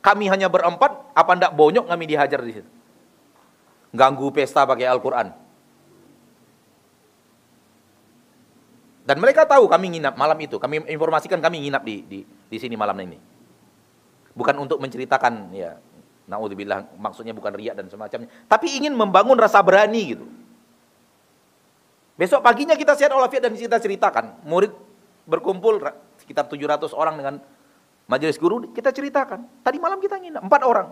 kami 0.00 0.28
hanya 0.32 0.48
berempat, 0.48 1.12
apa 1.12 1.30
ndak 1.36 1.52
bonyok 1.52 1.84
kami 1.88 2.04
dihajar 2.08 2.40
di 2.40 2.52
situ. 2.60 2.70
Ganggu 3.92 4.32
pesta 4.32 4.64
pakai 4.64 4.88
Al-Quran. 4.88 5.43
Dan 9.04 9.20
mereka 9.20 9.44
tahu 9.44 9.68
kami 9.68 10.00
nginap 10.00 10.16
malam 10.16 10.36
itu. 10.40 10.56
Kami 10.56 10.88
informasikan 10.88 11.36
kami 11.44 11.68
nginap 11.68 11.84
di, 11.84 12.00
di, 12.08 12.18
di 12.24 12.56
sini 12.56 12.72
malam 12.72 12.96
ini. 13.04 13.20
Bukan 14.32 14.56
untuk 14.56 14.80
menceritakan 14.80 15.52
ya, 15.52 15.76
naudzubillah 16.24 16.96
maksudnya 16.96 17.36
bukan 17.36 17.52
riak 17.52 17.76
dan 17.76 17.86
semacamnya, 17.86 18.32
tapi 18.48 18.72
ingin 18.80 18.96
membangun 18.96 19.36
rasa 19.36 19.60
berani 19.60 20.16
gitu. 20.16 20.26
Besok 22.16 22.40
paginya 22.40 22.74
kita 22.74 22.96
sehat 22.96 23.12
walafiat 23.12 23.46
dan 23.46 23.54
kita 23.54 23.78
ceritakan. 23.78 24.42
Murid 24.48 24.72
berkumpul 25.28 25.84
sekitar 26.18 26.48
700 26.48 26.90
orang 26.96 27.14
dengan 27.20 27.34
majelis 28.08 28.40
guru, 28.40 28.72
kita 28.72 28.90
ceritakan. 28.90 29.44
Tadi 29.62 29.76
malam 29.78 30.00
kita 30.00 30.16
nginap, 30.16 30.42
empat 30.48 30.62
orang. 30.64 30.88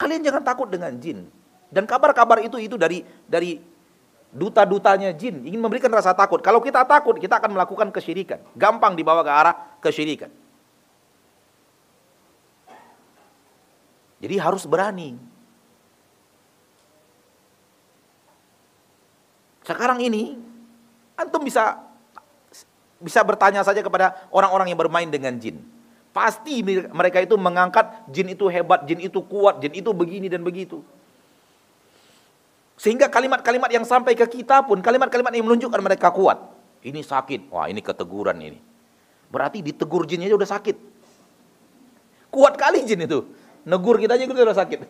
Kalian 0.00 0.24
jangan 0.24 0.42
takut 0.42 0.72
dengan 0.72 0.96
jin. 0.96 1.28
Dan 1.70 1.86
kabar-kabar 1.86 2.42
itu 2.42 2.58
itu 2.58 2.74
dari 2.74 3.04
dari 3.28 3.60
duta-dutanya 4.30 5.10
jin 5.10 5.42
ingin 5.42 5.58
memberikan 5.58 5.90
rasa 5.90 6.14
takut. 6.14 6.38
Kalau 6.38 6.62
kita 6.62 6.86
takut, 6.86 7.18
kita 7.18 7.42
akan 7.42 7.58
melakukan 7.58 7.90
kesyirikan. 7.90 8.38
Gampang 8.54 8.94
dibawa 8.94 9.26
ke 9.26 9.30
arah 9.30 9.54
kesyirikan. 9.82 10.30
Jadi 14.20 14.34
harus 14.36 14.68
berani. 14.68 15.16
Sekarang 19.64 19.98
ini 20.02 20.36
antum 21.16 21.42
bisa 21.42 21.80
bisa 23.00 23.24
bertanya 23.24 23.64
saja 23.64 23.80
kepada 23.80 24.28
orang-orang 24.28 24.70
yang 24.70 24.78
bermain 24.78 25.08
dengan 25.08 25.40
jin. 25.40 25.64
Pasti 26.12 26.60
mereka 26.90 27.22
itu 27.22 27.38
mengangkat 27.38 27.86
jin 28.10 28.34
itu 28.34 28.50
hebat, 28.50 28.84
jin 28.84 29.00
itu 29.00 29.22
kuat, 29.24 29.62
jin 29.62 29.72
itu 29.72 29.90
begini 29.94 30.28
dan 30.28 30.44
begitu. 30.44 30.84
Sehingga 32.80 33.12
kalimat-kalimat 33.12 33.68
yang 33.68 33.84
sampai 33.84 34.16
ke 34.16 34.24
kita 34.40 34.64
pun 34.64 34.80
kalimat-kalimat 34.80 35.28
yang 35.36 35.44
menunjukkan 35.44 35.80
mereka 35.84 36.08
kuat. 36.16 36.40
Ini 36.80 37.04
sakit. 37.04 37.52
Wah, 37.52 37.68
ini 37.68 37.84
keteguran 37.84 38.40
ini. 38.40 38.56
Berarti 39.28 39.60
ditegur 39.60 40.08
jinnya 40.08 40.32
aja 40.32 40.36
udah 40.40 40.48
sakit. 40.48 40.76
Kuat 42.32 42.56
kali 42.56 42.80
jin 42.88 43.04
itu. 43.04 43.28
Negur 43.68 44.00
kita 44.00 44.16
aja 44.16 44.24
udah 44.24 44.56
sakit. 44.56 44.80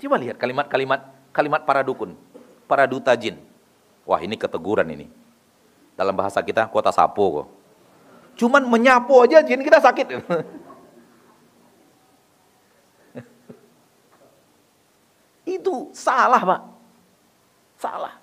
Coba 0.00 0.16
lihat 0.16 0.40
kalimat-kalimat 0.40 1.00
kalimat 1.30 1.60
para 1.62 1.84
dukun, 1.84 2.16
para 2.64 2.88
duta 2.88 3.12
jin. 3.12 3.36
Wah, 4.08 4.18
ini 4.18 4.40
keteguran 4.40 4.88
ini. 4.96 5.12
Dalam 5.92 6.16
bahasa 6.16 6.40
kita 6.40 6.72
kota 6.72 6.88
sapo 6.88 7.44
kok. 7.44 7.48
Cuman 8.40 8.64
menyapu 8.64 9.20
aja 9.20 9.44
jin 9.44 9.60
kita 9.60 9.76
sakit. 9.76 10.06
Itu 15.42 15.90
salah, 15.90 16.42
Pak. 16.42 16.60
Salah. 17.78 18.14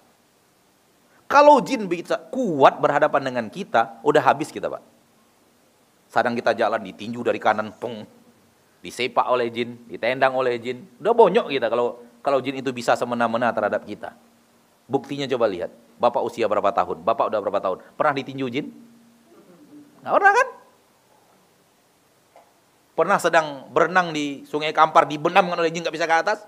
Kalau 1.29 1.61
jin 1.61 1.85
bisa 1.85 2.17
kuat 2.33 2.81
berhadapan 2.81 3.21
dengan 3.21 3.45
kita, 3.53 4.01
udah 4.01 4.23
habis 4.23 4.49
kita, 4.49 4.65
Pak. 4.65 4.81
Sadang 6.09 6.33
kita 6.33 6.57
jalan 6.57 6.81
ditinju 6.81 7.21
dari 7.21 7.37
kanan, 7.37 7.69
pung, 7.77 8.01
disepak 8.81 9.29
oleh 9.29 9.53
jin, 9.53 9.77
ditendang 9.85 10.33
oleh 10.33 10.57
jin, 10.57 10.81
udah 10.97 11.13
bonyok 11.13 11.53
kita 11.53 11.67
kalau 11.69 12.01
kalau 12.25 12.39
jin 12.41 12.57
itu 12.57 12.73
bisa 12.73 12.97
semena-mena 12.97 13.53
terhadap 13.53 13.85
kita. 13.85 14.17
Buktinya 14.89 15.29
coba 15.29 15.45
lihat, 15.45 15.69
Bapak 16.01 16.25
usia 16.25 16.49
berapa 16.49 16.73
tahun? 16.73 17.05
Bapak 17.05 17.29
udah 17.29 17.39
berapa 17.45 17.59
tahun? 17.61 17.77
Pernah 17.93 18.13
ditinju 18.17 18.45
jin? 18.49 18.73
Nggak 20.01 20.13
pernah 20.17 20.33
kan? 20.33 20.47
Pernah 22.97 23.17
sedang 23.21 23.47
berenang 23.69 24.07
di 24.09 24.43
sungai 24.49 24.73
Kampar, 24.73 25.05
dibenam 25.05 25.45
oleh 25.53 25.69
jin 25.69 25.85
nggak 25.85 25.93
bisa 25.93 26.09
ke 26.09 26.15
atas? 26.25 26.39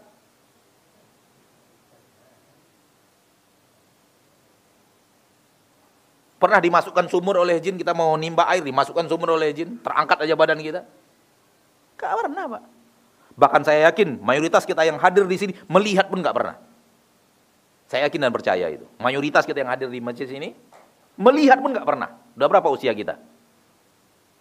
Pernah 6.41 6.57
dimasukkan 6.57 7.05
sumur 7.05 7.37
oleh 7.37 7.61
jin, 7.61 7.77
kita 7.77 7.93
mau 7.93 8.17
nimba 8.17 8.49
air, 8.49 8.65
dimasukkan 8.65 9.05
sumur 9.05 9.37
oleh 9.37 9.53
jin, 9.53 9.77
terangkat 9.85 10.25
aja 10.25 10.33
badan 10.33 10.57
kita. 10.57 10.81
Gak 12.01 12.17
pernah, 12.17 12.57
Pak. 12.57 12.63
Bahkan 13.37 13.61
saya 13.61 13.93
yakin 13.93 14.17
mayoritas 14.25 14.65
kita 14.65 14.81
yang 14.81 14.97
hadir 14.97 15.29
di 15.29 15.37
sini 15.37 15.53
melihat 15.69 16.09
pun 16.09 16.17
gak 16.25 16.33
pernah. 16.33 16.57
Saya 17.85 18.09
yakin 18.09 18.25
dan 18.25 18.33
percaya 18.33 18.73
itu. 18.73 18.89
Mayoritas 18.97 19.45
kita 19.45 19.61
yang 19.61 19.69
hadir 19.69 19.85
di 19.93 20.01
masjid 20.01 20.25
ini 20.33 20.57
melihat 21.13 21.61
pun 21.61 21.77
gak 21.77 21.85
pernah. 21.85 22.09
Udah 22.33 22.47
berapa 22.49 22.67
usia 22.73 22.89
kita? 22.97 23.21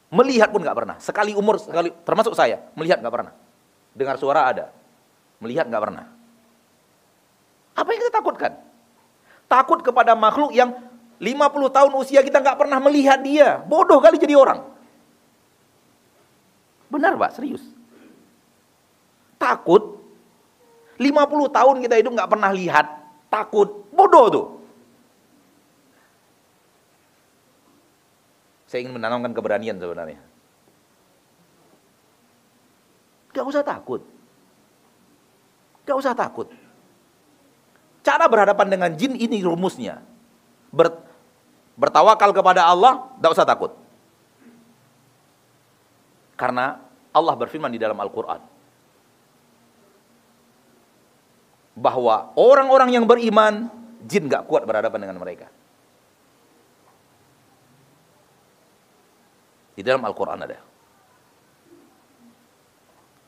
Melihat 0.09 0.49
pun 0.49 0.65
gak 0.65 0.75
pernah. 0.75 0.97
Sekali 1.05 1.37
umur, 1.37 1.61
sekali 1.61 1.93
termasuk 2.03 2.33
saya, 2.33 2.65
melihat 2.81 3.05
gak 3.05 3.13
pernah. 3.13 3.37
Dengar 3.93 4.17
suara 4.17 4.49
ada, 4.49 4.73
melihat 5.37 5.69
gak 5.69 5.83
pernah. 5.85 6.09
Apa 7.77 7.89
yang 7.93 8.01
kita 8.09 8.13
takutkan? 8.25 8.53
Takut 9.53 9.85
kepada 9.85 10.17
makhluk 10.17 10.57
yang 10.57 10.90
50 11.21 11.77
tahun 11.77 11.93
usia 12.01 12.25
kita 12.25 12.41
nggak 12.41 12.57
pernah 12.57 12.81
melihat 12.81 13.21
dia. 13.21 13.61
Bodoh 13.61 14.01
kali 14.01 14.17
jadi 14.17 14.33
orang. 14.33 14.65
Benar 16.89 17.21
Pak, 17.21 17.37
serius. 17.37 17.61
Takut. 19.37 20.01
50 20.97 21.57
tahun 21.57 21.77
kita 21.85 21.95
hidup 22.01 22.13
nggak 22.17 22.31
pernah 22.33 22.51
lihat. 22.57 22.87
Takut. 23.29 23.85
Bodoh 23.93 24.27
tuh. 24.33 24.47
Saya 28.65 28.87
ingin 28.87 28.97
menanamkan 28.97 29.37
keberanian 29.37 29.77
sebenarnya. 29.77 30.23
Gak 33.35 33.47
usah 33.47 33.67
takut. 33.67 34.03
Gak 35.83 35.99
usah 35.99 36.15
takut. 36.15 36.47
Cara 38.07 38.31
berhadapan 38.31 38.67
dengan 38.71 38.91
jin 38.95 39.19
ini 39.19 39.43
rumusnya. 39.43 39.99
Ber, 40.71 41.10
bertawakal 41.81 42.37
kepada 42.37 42.69
Allah, 42.69 43.09
tidak 43.17 43.33
usah 43.33 43.49
takut. 43.49 43.73
Karena 46.37 46.77
Allah 47.17 47.35
berfirman 47.41 47.73
di 47.73 47.81
dalam 47.81 47.97
Al-Quran. 47.97 48.41
Bahwa 51.81 52.37
orang-orang 52.37 53.01
yang 53.01 53.09
beriman, 53.09 53.73
jin 54.05 54.29
gak 54.29 54.45
kuat 54.45 54.69
berhadapan 54.69 55.09
dengan 55.09 55.17
mereka. 55.17 55.49
Di 59.73 59.81
dalam 59.81 60.05
Al-Quran 60.05 60.45
ada. 60.45 60.61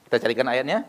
Kita 0.04 0.20
carikan 0.20 0.52
ayatnya. 0.52 0.84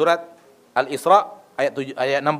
Surat 0.00 0.32
Al-Isra 0.72 1.28
ayat 1.60 1.76
7, 1.76 1.92
ayat 1.92 2.24
65. 2.24 2.32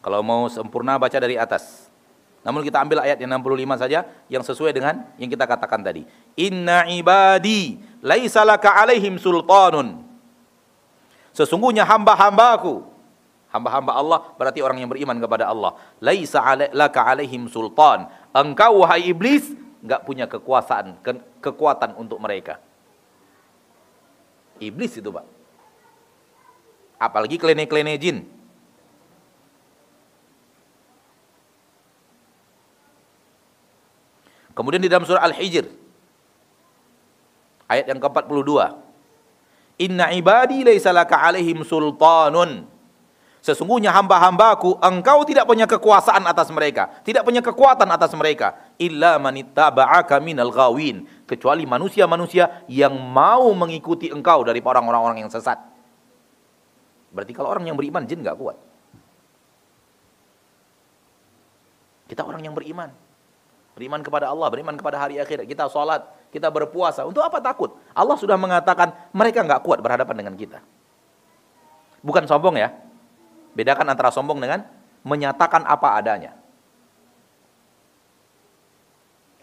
Kalau 0.00 0.24
mau 0.24 0.48
sempurna 0.48 0.96
baca 0.96 1.20
dari 1.20 1.36
atas. 1.36 1.92
Namun 2.40 2.64
kita 2.64 2.80
ambil 2.80 3.04
ayat 3.04 3.20
yang 3.20 3.28
65 3.28 3.76
saja 3.76 4.08
yang 4.32 4.40
sesuai 4.40 4.72
dengan 4.72 5.04
yang 5.20 5.28
kita 5.28 5.44
katakan 5.44 5.84
tadi. 5.84 6.08
Inna 6.40 6.88
ibadi 6.88 7.76
laisa 8.00 8.40
laka 8.40 8.72
alaihim 8.80 9.20
sultanun. 9.20 10.00
Sesungguhnya 11.36 11.84
hamba-hambaku 11.84 12.88
hamba-hamba 13.52 13.92
Allah 14.00 14.32
berarti 14.40 14.64
orang 14.64 14.80
yang 14.80 14.88
beriman 14.88 15.20
kepada 15.20 15.44
Allah. 15.44 15.76
Laisa 16.00 16.40
laka 16.72 17.04
alaihim 17.04 17.52
sultan. 17.52 18.08
Engkau 18.32 18.80
wahai 18.80 19.12
iblis 19.12 19.67
nggak 19.82 20.02
punya 20.04 20.26
kekuasaan, 20.26 20.98
ke 21.02 21.12
kekuatan 21.42 21.94
untuk 21.94 22.18
mereka. 22.18 22.58
Iblis 24.58 24.98
itu, 24.98 25.10
Pak. 25.10 25.26
Apalagi 26.98 27.38
klene-klene 27.38 27.94
jin. 27.94 28.26
Kemudian 34.58 34.82
di 34.82 34.90
dalam 34.90 35.06
surah 35.06 35.22
Al-Hijr 35.22 35.70
ayat 37.70 37.86
yang 37.86 38.02
ke-42. 38.02 38.50
Inna 39.78 40.10
ibadi 40.10 40.66
laisa 40.66 40.90
laka 40.90 41.14
alaihim 41.14 41.62
sultanun 41.62 42.66
Sesungguhnya 43.38 43.94
hamba-hambaku 43.94 44.82
engkau 44.82 45.22
tidak 45.22 45.46
punya 45.46 45.64
kekuasaan 45.70 46.26
atas 46.26 46.50
mereka, 46.50 46.90
tidak 47.06 47.22
punya 47.22 47.38
kekuatan 47.38 47.86
atas 47.86 48.10
mereka 48.18 48.58
illa 48.82 49.14
manittaba'aka 49.22 50.18
minal 50.18 50.50
ghawin, 50.50 51.06
kecuali 51.22 51.62
manusia-manusia 51.62 52.66
yang 52.66 52.98
mau 52.98 53.46
mengikuti 53.54 54.10
engkau 54.10 54.42
dari 54.42 54.58
orang-orang 54.58 55.22
yang 55.22 55.30
sesat. 55.30 55.54
Berarti 57.14 57.32
kalau 57.32 57.48
orang 57.54 57.64
yang 57.70 57.78
beriman 57.78 58.04
jin 58.04 58.20
nggak 58.26 58.36
kuat. 58.36 58.58
Kita 62.10 62.24
orang 62.24 62.42
yang 62.42 62.56
beriman. 62.56 62.90
Beriman 63.78 64.02
kepada 64.02 64.26
Allah, 64.32 64.50
beriman 64.50 64.74
kepada 64.74 64.98
hari 64.98 65.22
akhir. 65.22 65.46
Kita 65.46 65.70
sholat, 65.70 66.02
kita 66.34 66.50
berpuasa. 66.50 67.06
Untuk 67.06 67.22
apa 67.22 67.38
takut? 67.38 67.78
Allah 67.94 68.18
sudah 68.18 68.34
mengatakan 68.34 68.90
mereka 69.14 69.46
nggak 69.46 69.62
kuat 69.62 69.78
berhadapan 69.78 70.26
dengan 70.26 70.34
kita. 70.34 70.58
Bukan 72.02 72.26
sombong 72.26 72.58
ya. 72.58 72.87
Bedakan 73.58 73.90
antara 73.90 74.14
sombong 74.14 74.38
dengan 74.38 74.62
menyatakan 75.02 75.66
apa 75.66 75.98
adanya. 75.98 76.38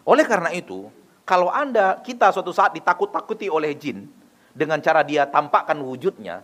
Oleh 0.08 0.24
karena 0.24 0.48
itu, 0.56 0.88
kalau 1.28 1.52
Anda, 1.52 2.00
kita 2.00 2.32
suatu 2.32 2.48
saat 2.48 2.72
ditakut-takuti 2.72 3.52
oleh 3.52 3.76
jin 3.76 4.08
dengan 4.56 4.80
cara 4.80 5.04
dia 5.04 5.28
tampakkan 5.28 5.76
wujudnya, 5.84 6.40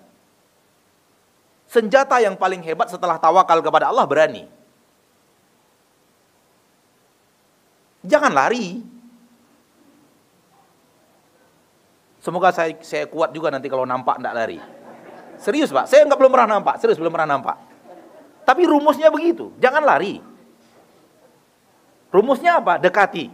senjata 1.65 2.20
yang 2.20 2.36
paling 2.36 2.61
hebat 2.61 2.93
setelah 2.93 3.16
tawakal 3.16 3.65
kepada 3.65 3.89
Allah 3.89 4.05
berani. 4.05 4.44
Jangan 8.05 8.36
lari. 8.36 8.85
Semoga 12.20 12.53
saya, 12.53 12.77
saya 12.85 13.09
kuat 13.09 13.32
juga 13.32 13.49
nanti 13.49 13.70
kalau 13.73 13.89
nampak 13.89 14.20
tidak 14.20 14.36
lari. 14.36 14.81
Serius 15.43 15.74
pak, 15.74 15.90
saya 15.90 16.06
nggak 16.06 16.19
belum 16.23 16.31
pernah 16.31 16.48
nampak, 16.59 16.78
serius 16.78 17.02
belum 17.02 17.10
pernah 17.10 17.35
nampak. 17.35 17.59
Tapi 18.47 18.62
rumusnya 18.62 19.10
begitu, 19.10 19.51
jangan 19.59 19.82
lari. 19.82 20.23
Rumusnya 22.14 22.62
apa? 22.62 22.78
Dekati. 22.78 23.27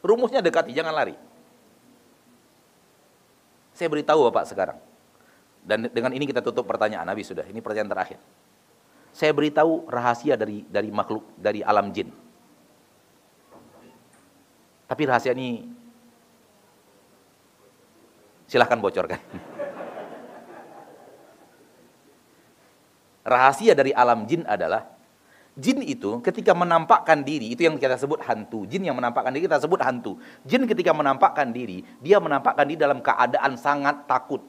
Rumusnya 0.00 0.40
dekati, 0.40 0.72
jangan 0.72 0.94
lari. 0.94 1.18
Saya 3.76 3.92
beritahu 3.92 4.32
Bapak 4.32 4.48
sekarang. 4.48 4.78
Dan 5.66 5.90
dengan 5.90 6.14
ini 6.14 6.24
kita 6.24 6.40
tutup 6.40 6.64
pertanyaan 6.64 7.04
Nabi 7.04 7.26
sudah. 7.26 7.44
Ini 7.44 7.58
pertanyaan 7.60 7.90
terakhir. 7.92 8.18
Saya 9.10 9.34
beritahu 9.34 9.84
rahasia 9.90 10.38
dari 10.38 10.62
dari 10.64 10.88
makhluk 10.94 11.26
dari 11.36 11.60
alam 11.60 11.90
jin. 11.90 12.08
Tapi 14.86 15.02
rahasia 15.02 15.34
ini 15.34 15.66
silahkan 18.46 18.78
bocorkan. 18.78 19.20
Rahasia 23.26 23.74
dari 23.74 23.90
alam 23.90 24.22
jin 24.22 24.46
adalah 24.46 24.86
jin 25.58 25.82
itu 25.82 26.22
ketika 26.22 26.54
menampakkan 26.54 27.26
diri 27.26 27.50
itu 27.50 27.66
yang 27.66 27.74
kita 27.74 27.98
sebut 27.98 28.22
hantu. 28.22 28.62
Jin 28.70 28.86
yang 28.86 28.94
menampakkan 28.94 29.34
diri 29.34 29.50
kita 29.50 29.58
sebut 29.58 29.82
hantu. 29.82 30.22
Jin 30.46 30.62
ketika 30.70 30.94
menampakkan 30.94 31.50
diri, 31.50 31.82
dia 31.98 32.22
menampakkan 32.22 32.70
diri 32.70 32.78
dalam 32.78 33.02
keadaan 33.02 33.58
sangat 33.58 34.06
takut. 34.06 34.46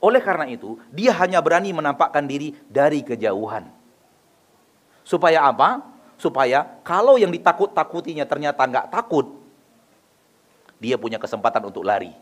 Oleh 0.00 0.20
karena 0.20 0.48
itu, 0.48 0.80
dia 0.92 1.16
hanya 1.16 1.40
berani 1.44 1.72
menampakkan 1.72 2.24
diri 2.24 2.56
dari 2.68 3.04
kejauhan. 3.04 3.68
Supaya 5.04 5.44
apa? 5.48 5.94
supaya 6.14 6.80
kalau 6.86 7.18
yang 7.18 7.28
ditakut-takutinya 7.28 8.24
ternyata 8.24 8.64
nggak 8.64 8.88
takut, 8.88 9.43
dia 10.84 11.00
punya 11.00 11.16
kesempatan 11.16 11.64
untuk 11.64 11.80
lari. 11.80 12.12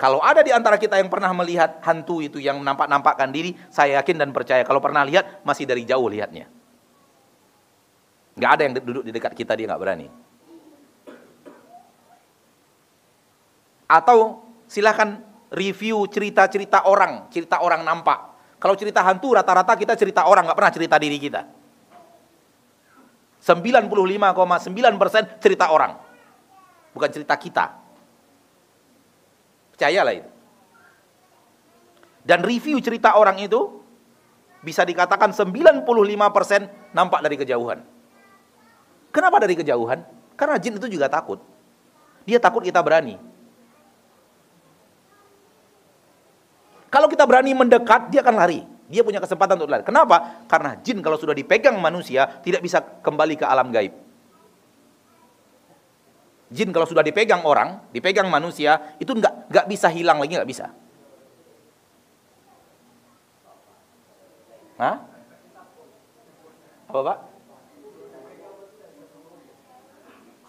Kalau 0.00 0.18
ada 0.18 0.42
di 0.42 0.50
antara 0.50 0.80
kita 0.80 0.98
yang 0.98 1.06
pernah 1.06 1.30
melihat 1.30 1.78
hantu 1.86 2.18
itu 2.18 2.42
yang 2.42 2.58
nampak-nampakkan 2.58 3.30
diri, 3.30 3.54
saya 3.70 4.02
yakin 4.02 4.18
dan 4.18 4.34
percaya 4.34 4.66
kalau 4.66 4.82
pernah 4.82 5.06
lihat 5.06 5.46
masih 5.46 5.62
dari 5.62 5.86
jauh 5.86 6.10
lihatnya. 6.10 6.50
Nggak 8.34 8.50
ada 8.50 8.62
yang 8.66 8.74
duduk 8.82 9.04
di 9.06 9.14
dekat 9.14 9.30
kita 9.38 9.54
dia 9.54 9.70
nggak 9.70 9.78
berani. 9.78 10.10
Atau 13.86 14.42
silahkan 14.66 15.22
review 15.54 16.02
cerita-cerita 16.10 16.82
orang, 16.90 17.30
cerita 17.30 17.62
orang 17.62 17.86
nampak. 17.86 18.34
Kalau 18.58 18.74
cerita 18.74 19.06
hantu 19.06 19.38
rata-rata 19.38 19.78
kita 19.78 19.94
cerita 19.94 20.26
orang, 20.26 20.50
nggak 20.50 20.58
pernah 20.58 20.74
cerita 20.74 20.98
diri 20.98 21.22
kita. 21.22 21.61
95,9% 23.42 25.42
cerita 25.42 25.74
orang. 25.74 25.98
Bukan 26.94 27.10
cerita 27.10 27.34
kita. 27.34 27.74
Percayalah 29.74 30.14
itu. 30.14 30.30
Dan 32.22 32.46
review 32.46 32.78
cerita 32.78 33.18
orang 33.18 33.42
itu 33.42 33.82
bisa 34.62 34.86
dikatakan 34.86 35.34
95% 35.34 36.94
nampak 36.94 37.18
dari 37.18 37.34
kejauhan. 37.34 37.82
Kenapa 39.10 39.42
dari 39.42 39.58
kejauhan? 39.58 40.06
Karena 40.38 40.54
jin 40.62 40.78
itu 40.78 40.86
juga 40.86 41.10
takut. 41.10 41.42
Dia 42.22 42.38
takut 42.38 42.62
kita 42.62 42.78
berani. 42.78 43.18
Kalau 46.92 47.10
kita 47.10 47.26
berani 47.26 47.56
mendekat, 47.56 48.14
dia 48.14 48.22
akan 48.22 48.36
lari. 48.38 48.62
Dia 48.92 49.00
punya 49.00 49.24
kesempatan 49.24 49.56
untuk 49.56 49.72
lari. 49.72 49.80
Kenapa? 49.80 50.44
Karena 50.44 50.76
jin 50.84 51.00
kalau 51.00 51.16
sudah 51.16 51.32
dipegang 51.32 51.80
manusia, 51.80 52.28
tidak 52.44 52.60
bisa 52.60 52.84
kembali 53.00 53.40
ke 53.40 53.48
alam 53.48 53.72
gaib. 53.72 53.96
Jin 56.52 56.68
kalau 56.68 56.84
sudah 56.84 57.00
dipegang 57.00 57.40
orang, 57.48 57.80
dipegang 57.96 58.28
manusia, 58.28 58.92
itu 59.00 59.16
nggak 59.16 59.48
nggak 59.48 59.66
bisa 59.72 59.88
hilang 59.88 60.20
lagi, 60.20 60.36
nggak 60.36 60.50
bisa. 60.52 60.68
Hah? 64.76 64.96
Apa 66.92 67.00
pak? 67.00 67.18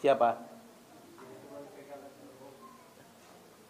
Siapa? 0.04 0.30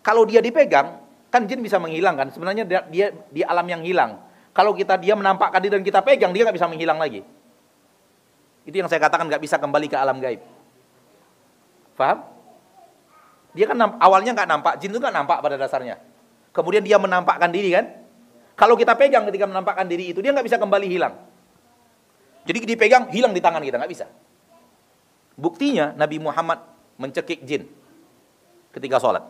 Kalau 0.02 0.26
dia 0.26 0.42
dipegang, 0.42 1.04
Kan 1.34 1.50
jin 1.50 1.66
bisa 1.66 1.82
menghilangkan. 1.82 2.30
Sebenarnya 2.30 2.62
dia, 2.62 2.86
dia 2.94 3.10
di 3.34 3.42
alam 3.42 3.66
yang 3.66 3.82
hilang. 3.82 4.22
Kalau 4.54 4.78
kita 4.78 5.02
dia 5.02 5.18
menampakkan 5.18 5.58
diri 5.58 5.82
dan 5.82 5.84
kita 5.84 6.00
pegang, 6.06 6.30
dia 6.30 6.46
nggak 6.46 6.56
bisa 6.56 6.70
menghilang 6.70 7.02
lagi. 7.02 7.26
Itu 8.64 8.76
yang 8.78 8.88
saya 8.88 9.02
katakan 9.02 9.26
nggak 9.26 9.42
bisa 9.42 9.58
kembali 9.58 9.90
ke 9.90 9.98
alam 9.98 10.22
gaib. 10.22 10.40
Faham? 11.98 12.22
Dia 13.54 13.66
kan 13.70 13.78
awalnya 13.98 14.34
nggak 14.34 14.50
nampak, 14.50 14.74
jin 14.78 14.94
itu 14.94 15.02
nggak 15.02 15.14
nampak 15.14 15.38
pada 15.42 15.58
dasarnya. 15.58 15.98
Kemudian 16.54 16.86
dia 16.86 17.02
menampakkan 17.02 17.50
diri 17.50 17.74
kan? 17.74 17.86
Kalau 18.54 18.78
kita 18.78 18.94
pegang 18.94 19.26
ketika 19.30 19.50
menampakkan 19.50 19.90
diri 19.90 20.14
itu, 20.14 20.22
dia 20.22 20.30
nggak 20.30 20.46
bisa 20.46 20.62
kembali 20.62 20.86
hilang. 20.86 21.18
Jadi 22.46 22.58
dipegang, 22.70 23.10
hilang 23.10 23.34
di 23.34 23.42
tangan 23.42 23.62
kita, 23.66 23.82
nggak 23.82 23.92
bisa. 23.92 24.06
Buktinya 25.34 25.98
Nabi 25.98 26.22
Muhammad 26.22 26.62
mencekik 27.02 27.42
jin 27.42 27.66
ketika 28.70 29.02
sholat. 29.02 29.26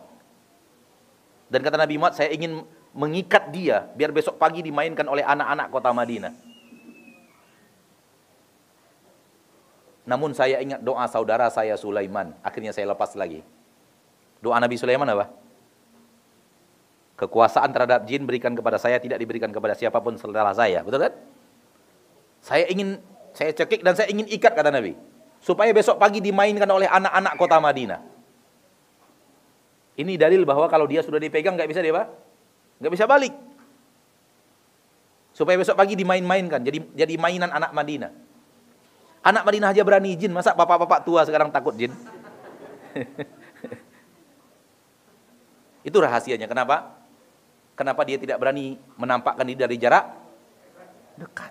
Dan 1.48 1.64
kata 1.64 1.80
Nabi 1.80 1.96
Muhammad, 1.96 2.16
saya 2.16 2.28
ingin 2.32 2.64
mengikat 2.94 3.50
dia 3.50 3.90
biar 3.98 4.14
besok 4.14 4.38
pagi 4.38 4.62
dimainkan 4.62 5.04
oleh 5.10 5.26
anak-anak 5.26 5.66
kota 5.68 5.90
Madinah. 5.90 6.32
Namun 10.04 10.36
saya 10.36 10.62
ingat 10.62 10.80
doa 10.84 11.04
saudara 11.10 11.50
saya 11.50 11.74
Sulaiman. 11.74 12.36
Akhirnya 12.44 12.70
saya 12.70 12.92
lepas 12.92 13.16
lagi. 13.18 13.42
Doa 14.38 14.60
Nabi 14.62 14.76
Sulaiman 14.78 15.08
apa? 15.10 15.32
Kekuasaan 17.18 17.72
terhadap 17.72 18.04
jin 18.04 18.28
berikan 18.28 18.52
kepada 18.52 18.76
saya 18.76 19.00
tidak 19.00 19.16
diberikan 19.16 19.48
kepada 19.48 19.72
siapa 19.72 19.98
pun 19.98 20.14
setelah 20.14 20.52
saya. 20.52 20.84
Betul 20.84 21.08
kan? 21.08 21.14
Saya 22.44 22.68
ingin 22.68 23.00
saya 23.32 23.56
cekik 23.56 23.80
dan 23.80 23.96
saya 23.96 24.12
ingin 24.12 24.28
ikat 24.28 24.52
kata 24.52 24.68
Nabi. 24.68 24.92
Supaya 25.40 25.72
besok 25.72 25.96
pagi 25.96 26.20
dimainkan 26.20 26.68
oleh 26.68 26.86
anak-anak 26.86 27.34
kota 27.40 27.56
Madinah. 27.58 28.00
Ini 29.94 30.12
dalil 30.20 30.44
bahwa 30.44 30.68
kalau 30.68 30.84
dia 30.84 31.00
sudah 31.00 31.22
dipegang 31.22 31.56
nggak 31.56 31.70
bisa 31.70 31.80
dia 31.80 31.94
apa? 31.96 32.12
Nggak 32.78 32.92
bisa 32.94 33.06
balik. 33.06 33.34
Supaya 35.34 35.58
besok 35.58 35.74
pagi 35.74 35.98
dimain-mainkan, 35.98 36.62
jadi 36.62 36.78
jadi 36.94 37.14
mainan 37.18 37.50
anak 37.50 37.74
Madinah. 37.74 38.12
Anak 39.24 39.42
Madinah 39.42 39.74
aja 39.74 39.82
berani 39.82 40.14
jin, 40.14 40.30
masa 40.30 40.54
bapak-bapak 40.54 41.02
tua 41.02 41.26
sekarang 41.26 41.50
takut 41.50 41.74
jin? 41.74 41.90
Itu 45.88 45.98
rahasianya. 45.98 46.46
Kenapa? 46.46 46.94
Kenapa 47.74 48.06
dia 48.06 48.14
tidak 48.14 48.38
berani 48.38 48.78
menampakkan 48.94 49.42
diri 49.42 49.58
dari 49.58 49.74
jarak 49.74 50.06
dekat? 51.18 51.50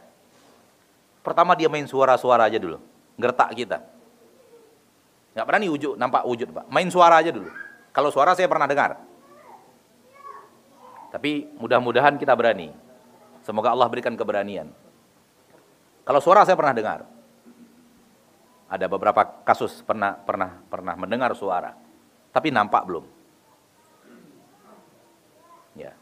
Pertama 1.20 1.52
dia 1.56 1.68
main 1.68 1.84
suara-suara 1.84 2.48
aja 2.48 2.60
dulu, 2.60 2.80
gertak 3.20 3.52
kita. 3.52 3.84
Nggak 5.36 5.48
berani 5.50 5.68
wujud, 5.68 6.00
nampak 6.00 6.24
wujud 6.24 6.56
pak. 6.56 6.66
Main 6.72 6.88
suara 6.88 7.20
aja 7.20 7.36
dulu. 7.36 7.52
Kalau 7.92 8.14
suara 8.14 8.32
saya 8.38 8.48
pernah 8.48 8.70
dengar. 8.70 9.13
Tapi 11.14 11.46
mudah-mudahan 11.62 12.18
kita 12.18 12.34
berani. 12.34 12.74
Semoga 13.46 13.70
Allah 13.70 13.86
berikan 13.86 14.18
keberanian. 14.18 14.74
Kalau 16.02 16.18
suara 16.18 16.42
saya 16.42 16.58
pernah 16.58 16.74
dengar. 16.74 17.06
Ada 18.66 18.90
beberapa 18.90 19.22
kasus 19.46 19.86
pernah 19.86 20.18
pernah 20.18 20.58
pernah 20.66 20.98
mendengar 20.98 21.30
suara, 21.38 21.78
tapi 22.34 22.50
nampak 22.50 22.82
belum. 22.90 23.06
Ya. 25.78 25.94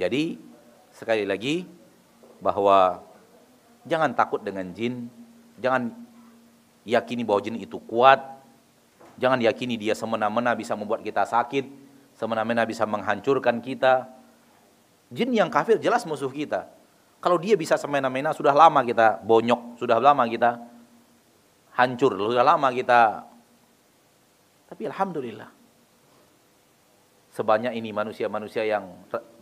Jadi 0.00 0.40
sekali 0.88 1.28
lagi 1.28 1.68
bahwa 2.40 3.04
jangan 3.84 4.16
takut 4.16 4.40
dengan 4.40 4.72
jin, 4.72 5.12
jangan 5.60 5.92
yakini 6.88 7.28
bahwa 7.28 7.44
jin 7.44 7.60
itu 7.60 7.76
kuat, 7.84 8.24
jangan 9.20 9.36
yakini 9.44 9.76
dia 9.76 9.92
semena-mena 9.92 10.56
bisa 10.56 10.72
membuat 10.72 11.04
kita 11.04 11.28
sakit, 11.28 11.83
semena-mena 12.24 12.64
bisa 12.64 12.88
menghancurkan 12.88 13.60
kita. 13.60 14.08
Jin 15.12 15.36
yang 15.36 15.52
kafir 15.52 15.76
jelas 15.76 16.08
musuh 16.08 16.32
kita. 16.32 16.72
Kalau 17.20 17.36
dia 17.36 17.52
bisa 17.60 17.76
semena-mena 17.76 18.32
sudah 18.32 18.56
lama 18.56 18.80
kita 18.80 19.20
bonyok, 19.20 19.76
sudah 19.76 20.00
lama 20.00 20.24
kita 20.24 20.56
hancur, 21.76 22.16
sudah 22.16 22.40
lama 22.40 22.72
kita. 22.72 23.28
Tapi 24.72 24.88
alhamdulillah. 24.88 25.52
Sebanyak 27.36 27.76
ini 27.76 27.92
manusia-manusia 27.92 28.64
yang 28.64 28.88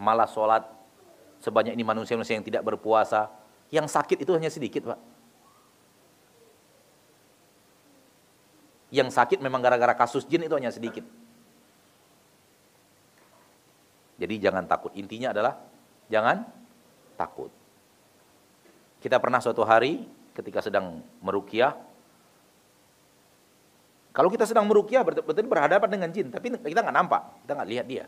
malas 0.01 0.35
sholat, 0.35 0.67
sebanyak 1.39 1.79
ini 1.79 1.85
manusia-manusia 1.87 2.41
yang 2.41 2.47
tidak 2.47 2.67
berpuasa, 2.67 3.31
yang 3.71 3.87
sakit 3.87 4.25
itu 4.25 4.33
hanya 4.35 4.51
sedikit, 4.51 4.91
Pak. 4.91 5.01
Yang 8.93 9.13
sakit 9.13 9.39
memang 9.41 9.61
gara-gara 9.61 9.93
kasus 9.97 10.25
jin 10.25 10.45
itu 10.45 10.57
hanya 10.57 10.73
sedikit. 10.73 11.05
Jadi 14.23 14.39
jangan 14.39 14.71
takut. 14.71 14.95
Intinya 14.95 15.35
adalah 15.35 15.59
jangan 16.07 16.47
takut. 17.19 17.51
Kita 19.03 19.19
pernah 19.19 19.43
suatu 19.43 19.67
hari 19.67 20.07
ketika 20.31 20.63
sedang 20.63 21.03
merukyah 21.19 21.75
kalau 24.13 24.29
kita 24.29 24.45
sedang 24.45 24.69
merukyah 24.69 25.01
berarti 25.01 25.41
berhadapan 25.49 25.89
dengan 25.89 26.09
jin, 26.13 26.29
tapi 26.29 26.53
kita 26.53 26.85
nggak 26.85 26.97
nampak, 26.97 27.23
kita 27.43 27.53
nggak 27.57 27.71
lihat 27.73 27.87
dia. 27.89 28.05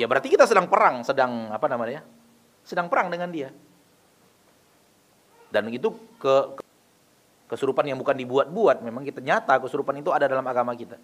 Ya 0.00 0.08
berarti 0.08 0.32
kita 0.32 0.48
sedang 0.48 0.72
perang, 0.72 1.04
sedang 1.04 1.52
apa 1.52 1.68
namanya? 1.68 2.00
Sedang 2.64 2.88
perang 2.88 3.12
dengan 3.12 3.28
dia. 3.28 3.52
Dan 5.52 5.68
itu 5.68 5.92
ke, 6.16 6.56
ke 6.56 6.62
kesurupan 7.52 7.84
yang 7.84 8.00
bukan 8.00 8.16
dibuat-buat, 8.16 8.80
memang 8.80 9.04
kita 9.04 9.20
nyata 9.20 9.60
kesurupan 9.60 10.00
itu 10.00 10.08
ada 10.16 10.24
dalam 10.24 10.48
agama 10.48 10.72
kita. 10.72 10.96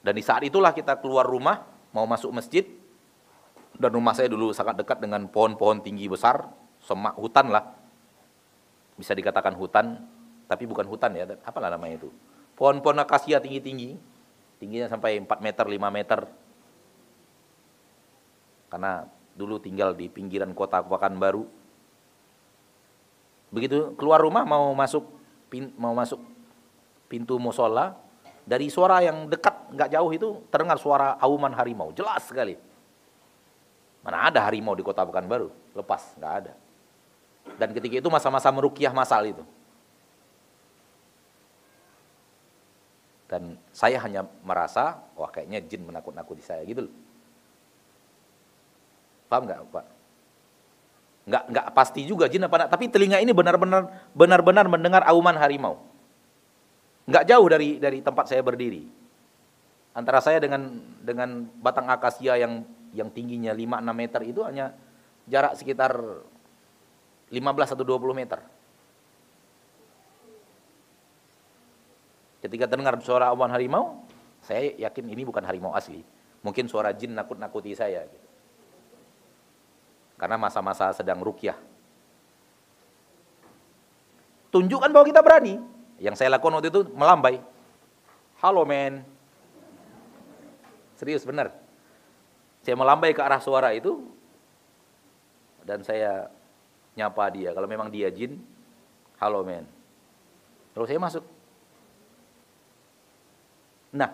Dan 0.00 0.16
di 0.16 0.24
saat 0.24 0.40
itulah 0.44 0.72
kita 0.72 0.96
keluar 1.00 1.28
rumah, 1.28 1.64
mau 1.92 2.08
masuk 2.08 2.32
masjid, 2.32 2.64
dan 3.76 3.92
rumah 3.92 4.16
saya 4.16 4.32
dulu 4.32 4.52
sangat 4.52 4.80
dekat 4.80 5.00
dengan 5.00 5.28
pohon-pohon 5.28 5.84
tinggi 5.84 6.08
besar, 6.08 6.48
semak 6.80 7.16
hutan 7.20 7.52
lah, 7.52 7.64
bisa 8.96 9.12
dikatakan 9.12 9.56
hutan, 9.56 10.00
tapi 10.48 10.64
bukan 10.64 10.88
hutan 10.88 11.12
ya, 11.16 11.24
apalah 11.44 11.68
namanya 11.68 12.00
itu. 12.04 12.08
Pohon-pohon 12.56 13.00
akasia 13.00 13.40
tinggi-tinggi, 13.40 13.96
tingginya 14.60 14.88
sampai 14.88 15.20
4 15.20 15.40
meter, 15.40 15.64
5 15.64 15.88
meter. 15.88 16.20
Karena 18.68 19.08
dulu 19.32 19.56
tinggal 19.56 19.96
di 19.96 20.12
pinggiran 20.12 20.52
kota 20.52 20.84
Pekanbaru. 20.84 21.48
Begitu 23.50 23.96
keluar 23.96 24.20
rumah 24.20 24.44
mau 24.44 24.70
masuk 24.76 25.08
mau 25.74 25.96
masuk 25.96 26.22
pintu 27.10 27.40
musola, 27.40 27.98
dari 28.50 28.66
suara 28.66 28.98
yang 28.98 29.30
dekat 29.30 29.70
nggak 29.70 29.90
jauh 29.94 30.10
itu 30.10 30.28
terdengar 30.50 30.74
suara 30.82 31.14
auman 31.22 31.54
harimau, 31.54 31.94
jelas 31.94 32.26
sekali. 32.26 32.58
Mana 34.02 34.26
ada 34.26 34.42
harimau 34.42 34.74
di 34.74 34.82
kota 34.82 35.06
Pekanbaru? 35.06 35.54
Lepas, 35.70 36.18
nggak 36.18 36.34
ada. 36.42 36.52
Dan 37.54 37.70
ketika 37.70 38.02
itu 38.02 38.10
masa-masa 38.10 38.50
merukiah 38.50 38.90
masal 38.90 39.22
itu. 39.22 39.46
Dan 43.30 43.54
saya 43.70 44.02
hanya 44.02 44.26
merasa, 44.42 44.98
wah 45.14 45.30
kayaknya 45.30 45.62
jin 45.62 45.86
menakut-nakuti 45.86 46.42
saya 46.42 46.66
gitu 46.66 46.90
loh. 46.90 46.94
Paham 49.30 49.46
nggak 49.46 49.62
Pak? 49.70 49.86
Nggak, 51.30 51.42
nggak 51.54 51.66
pasti 51.70 52.02
juga 52.02 52.26
jin 52.26 52.42
apa 52.42 52.56
enggak, 52.58 52.70
tapi 52.74 52.90
telinga 52.90 53.22
ini 53.22 53.30
benar-benar 53.30 54.10
benar-benar 54.10 54.66
mendengar 54.66 55.06
auman 55.06 55.38
harimau. 55.38 55.78
Nggak 57.10 57.26
jauh 57.26 57.46
dari 57.50 57.82
dari 57.82 57.98
tempat 57.98 58.30
saya 58.30 58.38
berdiri. 58.46 58.86
Antara 59.90 60.22
saya 60.22 60.38
dengan 60.38 60.78
dengan 61.02 61.50
batang 61.58 61.90
akasia 61.90 62.38
yang 62.38 62.62
yang 62.94 63.10
tingginya 63.10 63.50
5-6 63.50 63.90
meter 63.90 64.20
itu 64.22 64.40
hanya 64.46 64.70
jarak 65.26 65.58
sekitar 65.58 65.98
15 67.34 67.74
atau 67.74 67.82
20 67.82 68.14
meter. 68.14 68.38
Ketika 72.40 72.64
terdengar 72.70 72.96
suara 73.04 73.34
awan 73.34 73.52
harimau, 73.52 74.06
saya 74.40 74.72
yakin 74.78 75.12
ini 75.12 75.26
bukan 75.26 75.44
harimau 75.44 75.74
asli. 75.76 76.00
Mungkin 76.40 76.70
suara 76.70 76.94
jin 76.96 77.12
nakut-nakuti 77.12 77.76
saya. 77.76 78.06
Gitu. 78.08 78.28
Karena 80.16 80.40
masa-masa 80.40 80.94
sedang 80.96 81.20
rukyah. 81.20 81.58
Tunjukkan 84.48 84.90
bahwa 84.90 85.04
kita 85.04 85.20
berani. 85.20 85.60
Yang 86.00 86.16
saya 86.16 86.32
lakukan 86.32 86.56
waktu 86.56 86.72
itu 86.72 86.88
melambai. 86.96 87.44
Halo 88.40 88.64
men. 88.64 89.04
Serius 90.96 91.28
benar. 91.28 91.52
Saya 92.64 92.72
melambai 92.72 93.12
ke 93.12 93.20
arah 93.20 93.38
suara 93.38 93.76
itu. 93.76 94.00
Dan 95.60 95.84
saya 95.84 96.32
nyapa 96.96 97.28
dia. 97.28 97.52
Kalau 97.52 97.68
memang 97.68 97.92
dia 97.92 98.08
jin, 98.08 98.40
halo 99.20 99.44
men. 99.44 99.68
Lalu 100.72 100.88
saya 100.88 100.98
masuk 100.98 101.24
Nah, 103.90 104.06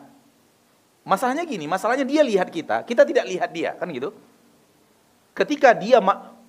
masalahnya 1.05 1.45
gini, 1.45 1.69
masalahnya 1.69 2.09
dia 2.09 2.25
lihat 2.25 2.49
kita, 2.49 2.81
kita 2.89 3.05
tidak 3.05 3.29
lihat 3.29 3.53
dia, 3.53 3.77
kan 3.77 3.93
gitu. 3.93 4.09
Ketika 5.37 5.77
dia 5.77 6.01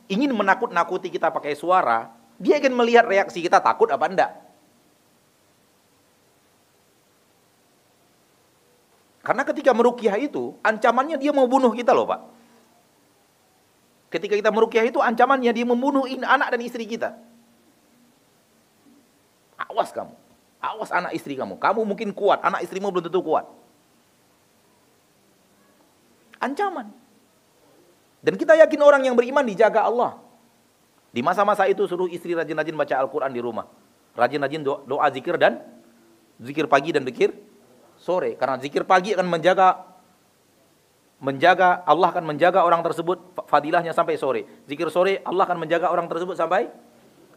ingin 0.07 0.31
menakut-nakuti 0.31 1.11
kita 1.11 1.27
pakai 1.27 1.51
suara, 1.59 2.07
dia 2.39 2.55
ingin 2.55 2.71
melihat 2.71 3.03
reaksi 3.03 3.43
kita 3.43 3.59
takut 3.59 3.91
apa 3.91 4.07
enggak. 4.07 4.31
Karena 9.27 9.43
ketika 9.43 9.75
merukyah 9.75 10.15
itu, 10.15 10.55
ancamannya 10.63 11.19
dia 11.19 11.35
mau 11.35 11.43
bunuh 11.51 11.75
kita 11.75 11.91
loh 11.91 12.07
Pak. 12.07 12.21
Ketika 14.07 14.39
kita 14.39 14.55
merukyah 14.55 14.87
itu, 14.87 15.03
ancamannya 15.03 15.51
dia 15.51 15.67
membunuh 15.67 16.07
anak 16.07 16.55
dan 16.55 16.63
istri 16.63 16.87
kita. 16.87 17.11
Awas 19.67 19.91
kamu. 19.91 20.15
Awas 20.63 20.95
anak 20.95 21.11
istri 21.11 21.35
kamu. 21.35 21.59
Kamu 21.59 21.83
mungkin 21.83 22.15
kuat, 22.15 22.39
anak 22.39 22.63
istrimu 22.63 22.87
belum 22.87 23.11
tentu 23.11 23.19
kuat. 23.19 23.43
Ancaman. 26.39 26.87
Dan 28.23 28.39
kita 28.39 28.55
yakin 28.55 28.79
orang 28.79 29.11
yang 29.11 29.15
beriman 29.19 29.43
dijaga 29.43 29.91
Allah. 29.91 30.23
Di 31.11 31.19
masa-masa 31.19 31.67
itu 31.67 31.83
suruh 31.83 32.07
istri 32.07 32.31
rajin-rajin 32.31 32.79
baca 32.79 32.95
Al-Quran 32.95 33.35
di 33.35 33.43
rumah. 33.43 33.67
Rajin-rajin 34.15 34.63
doa, 34.63 34.87
doa 34.87 35.03
zikir 35.11 35.35
dan 35.35 35.59
zikir 36.39 36.63
pagi 36.71 36.95
dan 36.95 37.03
zikir 37.03 37.35
sore. 38.07 38.39
Karena 38.39 38.55
zikir 38.55 38.87
pagi 38.87 39.11
akan 39.11 39.27
menjaga 39.27 39.83
menjaga 41.19 41.83
Allah 41.83 42.15
akan 42.15 42.23
menjaga 42.23 42.63
orang 42.63 42.79
tersebut 42.79 43.19
fadilahnya 43.51 43.91
sampai 43.91 44.15
sore. 44.15 44.47
Zikir 44.63 44.87
sore 44.87 45.19
Allah 45.27 45.43
akan 45.43 45.59
menjaga 45.59 45.91
orang 45.91 46.07
tersebut 46.07 46.39
sampai 46.39 46.71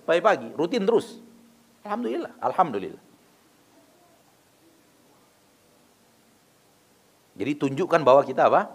pagi-pagi. 0.06 0.54
Rutin 0.54 0.86
terus. 0.86 1.18
Alhamdulillah, 1.82 2.30
alhamdulillah. 2.38 3.02
Jadi 7.40 7.52
tunjukkan 7.56 8.04
bahwa 8.04 8.20
kita 8.20 8.52
apa? 8.52 8.68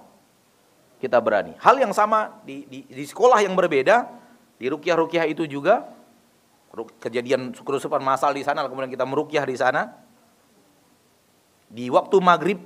Kita 0.98 1.22
berani. 1.22 1.54
Hal 1.62 1.78
yang 1.78 1.94
sama 1.94 2.42
di, 2.42 2.66
di, 2.66 2.82
di 2.90 3.06
sekolah 3.06 3.46
yang 3.46 3.54
berbeda, 3.54 4.10
di 4.58 4.66
rukyah-rukyah 4.74 5.30
itu 5.30 5.46
juga, 5.46 5.86
kejadian 6.98 7.54
kerusuhan 7.54 8.02
masal 8.02 8.34
di 8.34 8.42
sana, 8.42 8.66
kemudian 8.66 8.90
kita 8.90 9.06
merukyah 9.06 9.46
di 9.46 9.54
sana. 9.54 10.05
Di 11.76 11.92
waktu 11.92 12.16
maghrib, 12.24 12.64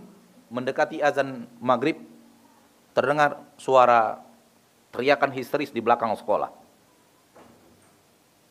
mendekati 0.54 1.02
azan 1.02 1.50
maghrib, 1.58 1.98
terdengar 2.94 3.42
suara 3.58 4.22
teriakan 4.94 5.34
histeris 5.34 5.74
di 5.74 5.82
belakang 5.82 6.14
sekolah. 6.14 6.54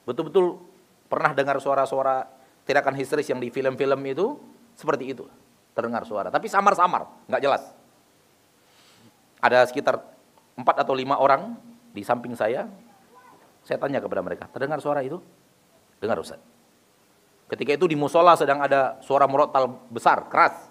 Betul-betul 0.02 0.58
pernah 1.06 1.30
dengar 1.30 1.62
suara-suara 1.62 2.26
teriakan 2.66 2.98
histeris 2.98 3.30
yang 3.30 3.38
di 3.38 3.54
film-film 3.54 4.02
itu, 4.02 4.34
seperti 4.74 5.14
itu 5.14 5.30
terdengar 5.78 6.02
suara, 6.02 6.26
tapi 6.26 6.50
samar-samar, 6.50 7.06
nggak 7.30 7.38
jelas. 7.38 7.62
Ada 9.38 9.62
sekitar 9.70 10.02
empat 10.58 10.82
atau 10.82 10.90
lima 10.90 11.14
orang 11.22 11.54
di 11.94 12.02
samping 12.02 12.34
saya. 12.34 12.66
Saya 13.62 13.78
tanya 13.78 14.02
kepada 14.02 14.18
mereka, 14.26 14.50
terdengar 14.50 14.82
suara 14.82 15.06
itu? 15.06 15.22
Dengar 16.02 16.18
Ustaz. 16.18 16.42
Ketika 17.48 17.80
itu 17.80 17.88
di 17.88 17.96
musola 17.96 18.36
sedang 18.36 18.60
ada 18.60 19.00
suara 19.00 19.24
murotal 19.24 19.88
besar, 19.88 20.28
keras. 20.28 20.68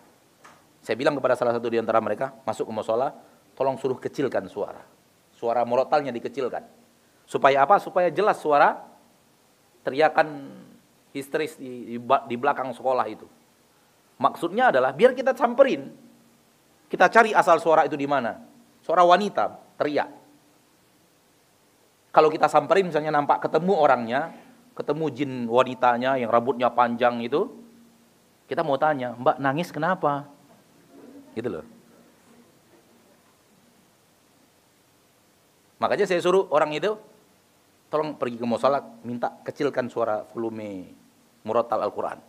Saya 0.85 0.93
bilang 0.93 1.17
kepada 1.17 1.33
salah 1.33 1.57
satu 1.57 1.67
di 1.73 1.81
antara 1.81 1.97
mereka, 1.97 2.37
masuk 2.45 2.69
ke 2.69 2.73
musola, 2.73 3.11
tolong 3.57 3.81
suruh 3.81 3.97
kecilkan 3.97 4.45
suara. 4.45 4.79
Suara 5.33 5.65
murotalnya 5.65 6.13
dikecilkan. 6.13 6.61
Supaya 7.25 7.65
apa? 7.65 7.81
Supaya 7.81 8.13
jelas 8.13 8.37
suara 8.37 8.77
teriakan 9.81 10.53
histeris 11.17 11.57
di, 11.57 11.97
di, 11.97 11.97
di 11.99 12.35
belakang 12.37 12.69
sekolah 12.71 13.05
itu. 13.09 13.25
Maksudnya 14.21 14.69
adalah 14.69 14.93
biar 14.93 15.17
kita 15.17 15.33
samperin. 15.33 15.89
Kita 16.87 17.09
cari 17.09 17.33
asal 17.33 17.57
suara 17.57 17.89
itu 17.89 17.97
di 17.97 18.05
mana. 18.05 18.37
Suara 18.85 19.01
wanita 19.03 19.77
teriak. 19.81 20.09
Kalau 22.13 22.29
kita 22.31 22.49
samperin 22.49 22.89
misalnya 22.89 23.13
nampak 23.13 23.45
ketemu 23.45 23.73
orangnya, 23.77 24.33
ketemu 24.77 25.05
jin 25.09 25.31
wanitanya 25.49 26.21
yang 26.21 26.29
rambutnya 26.29 26.69
panjang 26.69 27.17
itu, 27.25 27.49
kita 28.45 28.61
mau 28.61 28.77
tanya, 28.77 29.17
Mbak 29.17 29.37
nangis 29.41 29.73
kenapa? 29.73 30.29
Gitu 31.33 31.49
loh. 31.49 31.65
Makanya 35.81 36.05
saya 36.05 36.21
suruh 36.21 36.45
orang 36.53 36.73
itu 36.77 36.93
tolong 37.89 38.17
pergi 38.17 38.37
ke 38.37 38.45
musola 38.45 38.81
minta 39.01 39.33
kecilkan 39.45 39.89
suara 39.89 40.25
volume 40.29 40.93
murotal 41.41 41.81
Al-Qur'an. 41.85 42.21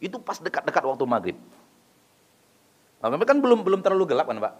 Itu 0.00 0.20
pas 0.20 0.40
dekat-dekat 0.40 0.84
waktu 0.84 1.04
maghrib. 1.04 1.38
Maghrib 3.00 3.24
kan 3.24 3.40
belum 3.40 3.64
belum 3.64 3.80
terlalu 3.80 4.12
gelap 4.12 4.28
kan, 4.28 4.40
Pak? 4.40 4.54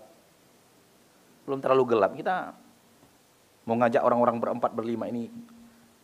Belum 1.49 1.61
terlalu 1.61 1.85
gelap. 1.93 2.13
Kita 2.17 2.57
mau 3.69 3.77
ngajak 3.77 4.01
orang-orang 4.01 4.37
berempat 4.41 4.73
berlima 4.73 5.09
ini 5.09 5.29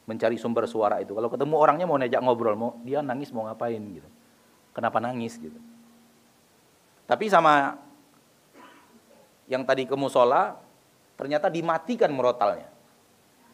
mencari 0.06 0.38
sumber 0.38 0.64
suara 0.70 1.02
itu. 1.02 1.12
Kalau 1.12 1.26
ketemu 1.26 1.54
orangnya 1.58 1.84
mau 1.84 1.98
ngajak 1.98 2.20
ngobrol, 2.22 2.54
mau 2.54 2.70
dia 2.86 3.02
nangis 3.02 3.34
mau 3.34 3.44
ngapain 3.50 3.82
gitu. 3.82 4.08
Kenapa 4.70 5.02
nangis 5.02 5.34
gitu. 5.36 5.58
Tapi 7.06 7.26
sama 7.26 7.78
yang 9.46 9.62
tadi 9.66 9.86
ke 9.86 9.94
musola, 9.94 10.58
ternyata 11.18 11.50
dimatikan 11.50 12.10
murotalnya. 12.10 12.70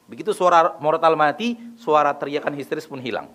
Begitu 0.08 0.36
suara 0.36 0.76
murotal 0.76 1.16
mati, 1.16 1.56
suara 1.76 2.12
teriakan 2.12 2.52
histeris 2.56 2.88
pun 2.88 3.00
hilang. 3.00 3.32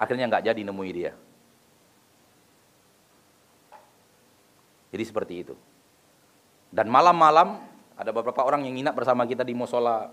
Akhirnya 0.00 0.28
nggak 0.32 0.48
jadi 0.48 0.60
nemui 0.64 0.92
dia. 0.96 1.12
Jadi 4.90 5.04
seperti 5.04 5.34
itu. 5.44 5.54
Dan 6.72 6.88
malam-malam 6.88 7.60
ada 8.00 8.10
beberapa 8.14 8.40
orang 8.46 8.64
yang 8.64 8.80
nginap 8.80 8.94
bersama 8.96 9.28
kita 9.28 9.44
di 9.44 9.52
musola 9.52 10.08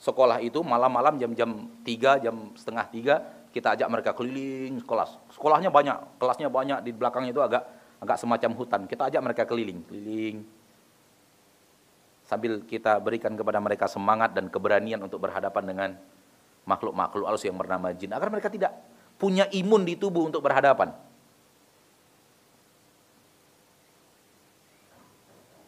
sekolah 0.00 0.44
itu 0.44 0.60
malam-malam 0.60 1.16
jam-jam 1.16 1.68
3, 1.82 2.24
jam 2.24 2.34
setengah 2.54 2.86
3 2.88 3.36
kita 3.56 3.72
ajak 3.72 3.88
mereka 3.88 4.12
keliling 4.12 4.76
sekolah. 4.84 5.08
Sekolahnya 5.32 5.72
banyak, 5.72 6.20
kelasnya 6.20 6.52
banyak 6.52 6.84
di 6.84 6.92
belakang 6.92 7.24
itu 7.24 7.40
agak 7.40 7.64
agak 8.04 8.20
semacam 8.20 8.52
hutan. 8.52 8.84
Kita 8.84 9.08
ajak 9.08 9.22
mereka 9.24 9.42
keliling, 9.48 9.80
keliling. 9.88 10.44
Sambil 12.28 12.60
kita 12.68 13.00
berikan 13.00 13.32
kepada 13.32 13.56
mereka 13.56 13.88
semangat 13.88 14.36
dan 14.36 14.52
keberanian 14.52 15.00
untuk 15.00 15.24
berhadapan 15.24 15.64
dengan 15.64 15.90
makhluk-makhluk 16.68 17.24
halus 17.24 17.48
yang 17.48 17.56
bernama 17.56 17.94
jin 17.96 18.12
agar 18.12 18.28
mereka 18.28 18.52
tidak 18.52 18.76
punya 19.16 19.48
imun 19.48 19.88
di 19.88 19.96
tubuh 19.96 20.28
untuk 20.28 20.44
berhadapan. 20.44 20.92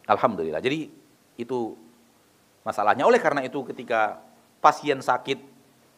Alhamdulillah. 0.05 0.61
Jadi 0.61 0.93
itu 1.41 1.88
masalahnya. 2.69 3.09
Oleh 3.09 3.17
karena 3.17 3.41
itu 3.41 3.65
ketika 3.65 4.21
pasien 4.61 5.01
sakit, 5.01 5.41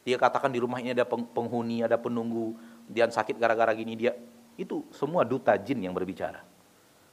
dia 0.06 0.14
katakan 0.14 0.54
di 0.54 0.62
rumah 0.62 0.78
ini 0.78 0.94
ada 0.94 1.02
penghuni, 1.10 1.82
ada 1.82 1.98
penunggu, 1.98 2.54
dia 2.86 3.10
sakit 3.10 3.34
gara-gara 3.34 3.74
gini, 3.74 3.98
dia 3.98 4.14
itu 4.54 4.86
semua 4.94 5.26
duta 5.26 5.58
jin 5.58 5.82
yang 5.82 5.90
berbicara. 5.90 6.46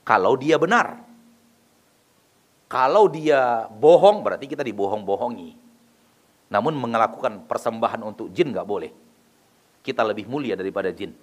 Kalau 0.05 0.37
dia 0.37 0.61
benar. 0.61 1.01
Kalau 2.67 3.07
dia 3.07 3.65
bohong 3.71 4.21
berarti 4.21 4.43
kita 4.43 4.59
dibohong-bohongi. 4.61 5.55
Namun 6.51 6.75
melakukan 6.75 7.47
persembahan 7.47 8.03
untuk 8.03 8.31
jin 8.31 8.51
nggak 8.51 8.67
boleh. 8.67 8.91
Kita 9.79 10.03
lebih 10.03 10.27
mulia 10.27 10.59
daripada 10.59 10.91
jin. 10.91 11.15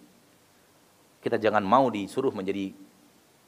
Kita 1.20 1.36
jangan 1.36 1.60
mau 1.64 1.88
disuruh 1.92 2.32
menjadi 2.32 2.72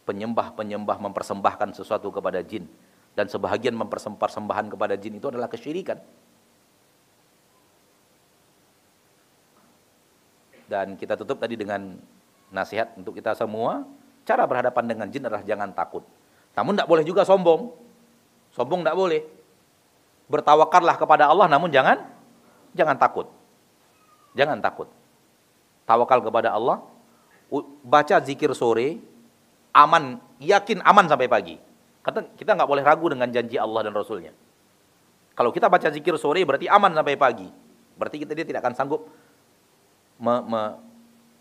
penyembah-penyembah 0.05 0.97
mempersembahkan 1.09 1.77
sesuatu 1.77 2.13
kepada 2.13 2.41
jin. 2.45 2.69
Dan 3.17 3.33
sebahagian 3.33 3.73
mempersembahan 3.73 4.69
kepada 4.69 4.95
jin 5.01 5.17
itu 5.17 5.33
adalah 5.33 5.49
kesyirikan. 5.49 5.97
Dan 10.69 11.01
kita 11.01 11.17
tutup 11.17 11.41
tadi 11.41 11.57
dengan 11.57 11.97
nasihat 12.53 12.93
untuk 13.01 13.17
kita 13.17 13.33
semua, 13.33 13.89
cara 14.29 14.45
berhadapan 14.45 14.85
dengan 14.85 15.07
jin 15.09 15.25
adalah 15.25 15.41
jangan 15.47 15.73
takut. 15.73 16.05
Namun 16.53 16.77
tidak 16.77 16.89
boleh 16.93 17.05
juga 17.09 17.25
sombong. 17.25 17.73
Sombong 18.53 18.85
tidak 18.85 18.99
boleh. 18.99 19.23
Bertawakallah 20.27 20.97
kepada 20.99 21.31
Allah 21.31 21.47
namun 21.47 21.73
jangan 21.73 22.03
jangan 22.77 23.01
takut. 23.01 23.31
Jangan 24.37 24.61
takut. 24.61 24.91
Tawakal 25.87 26.19
kepada 26.19 26.51
Allah, 26.51 26.83
baca 27.87 28.19
zikir 28.19 28.51
sore, 28.59 28.99
aman, 29.71 30.19
yakin 30.43 30.83
aman 30.83 31.07
sampai 31.07 31.31
pagi. 31.31 31.57
Kata 32.07 32.23
kita 32.39 32.55
nggak 32.55 32.71
boleh 32.71 32.87
ragu 32.87 33.11
dengan 33.11 33.27
janji 33.35 33.59
Allah 33.59 33.83
dan 33.83 33.91
Rasulnya. 33.91 34.31
Kalau 35.35 35.51
kita 35.51 35.67
baca 35.67 35.91
zikir 35.91 36.15
sore 36.15 36.47
berarti 36.47 36.71
aman 36.71 36.95
sampai 36.95 37.19
pagi. 37.19 37.51
Berarti 37.99 38.23
kita 38.23 38.31
dia 38.31 38.47
tidak 38.47 38.63
akan 38.63 38.75
sanggup 38.79 39.11
me, 40.23 40.35
me, 40.47 40.63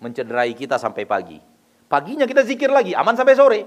mencederai 0.02 0.58
kita 0.58 0.82
sampai 0.82 1.06
pagi. 1.06 1.38
Paginya 1.86 2.26
kita 2.26 2.42
zikir 2.42 2.74
lagi, 2.74 2.98
aman 2.98 3.14
sampai 3.14 3.36
sore. 3.38 3.62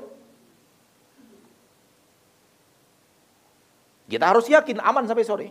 Kita 4.11 4.25
harus 4.27 4.51
yakin 4.51 4.83
aman 4.83 5.07
sampai 5.07 5.23
sore. 5.23 5.49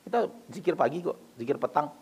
Kita 0.00 0.32
zikir 0.48 0.80
pagi 0.80 1.04
kok, 1.04 1.36
zikir 1.36 1.60
petang. 1.60 1.92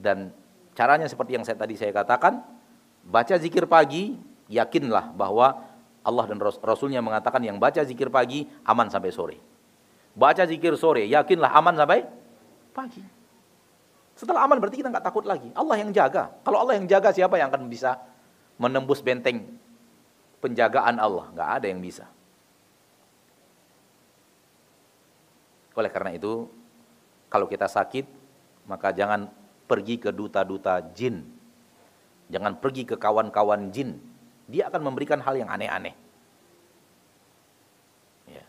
Dan 0.00 0.32
caranya 0.72 1.04
seperti 1.04 1.36
yang 1.36 1.44
saya 1.44 1.60
tadi 1.60 1.76
saya 1.76 1.92
katakan, 1.92 2.40
baca 3.04 3.34
zikir 3.36 3.68
pagi, 3.68 4.16
yakinlah 4.48 5.12
bahwa 5.12 5.67
Allah 6.02 6.24
dan 6.30 6.38
Rasulnya 6.40 7.02
mengatakan 7.02 7.42
yang 7.42 7.58
baca 7.58 7.82
zikir 7.82 8.08
pagi 8.08 8.46
aman 8.64 8.88
sampai 8.88 9.10
sore. 9.10 9.38
Baca 10.18 10.42
zikir 10.46 10.74
sore, 10.74 11.06
yakinlah 11.06 11.52
aman 11.54 11.74
sampai 11.78 12.06
pagi. 12.74 13.02
Setelah 14.18 14.50
aman 14.50 14.58
berarti 14.58 14.82
kita 14.82 14.90
nggak 14.90 15.06
takut 15.06 15.22
lagi. 15.22 15.46
Allah 15.54 15.78
yang 15.78 15.94
jaga. 15.94 16.34
Kalau 16.42 16.58
Allah 16.66 16.74
yang 16.74 16.90
jaga 16.90 17.14
siapa 17.14 17.38
yang 17.38 17.54
akan 17.54 17.70
bisa 17.70 18.02
menembus 18.58 18.98
benteng 18.98 19.46
penjagaan 20.42 20.98
Allah? 20.98 21.30
Nggak 21.30 21.50
ada 21.62 21.66
yang 21.70 21.78
bisa. 21.78 22.10
Oleh 25.78 25.90
karena 25.94 26.10
itu, 26.18 26.50
Kalau 27.28 27.44
kita 27.44 27.68
sakit, 27.68 28.08
maka 28.64 28.88
jangan 28.88 29.28
pergi 29.68 30.00
ke 30.00 30.08
duta-duta 30.08 30.80
jin. 30.96 31.28
Jangan 32.32 32.56
pergi 32.56 32.88
ke 32.88 32.96
kawan-kawan 32.96 33.68
jin. 33.68 34.00
Dia 34.48 34.72
akan 34.72 34.80
memberikan 34.80 35.20
hal 35.20 35.36
yang 35.36 35.52
aneh-aneh. 35.52 35.92
Ya. 38.32 38.44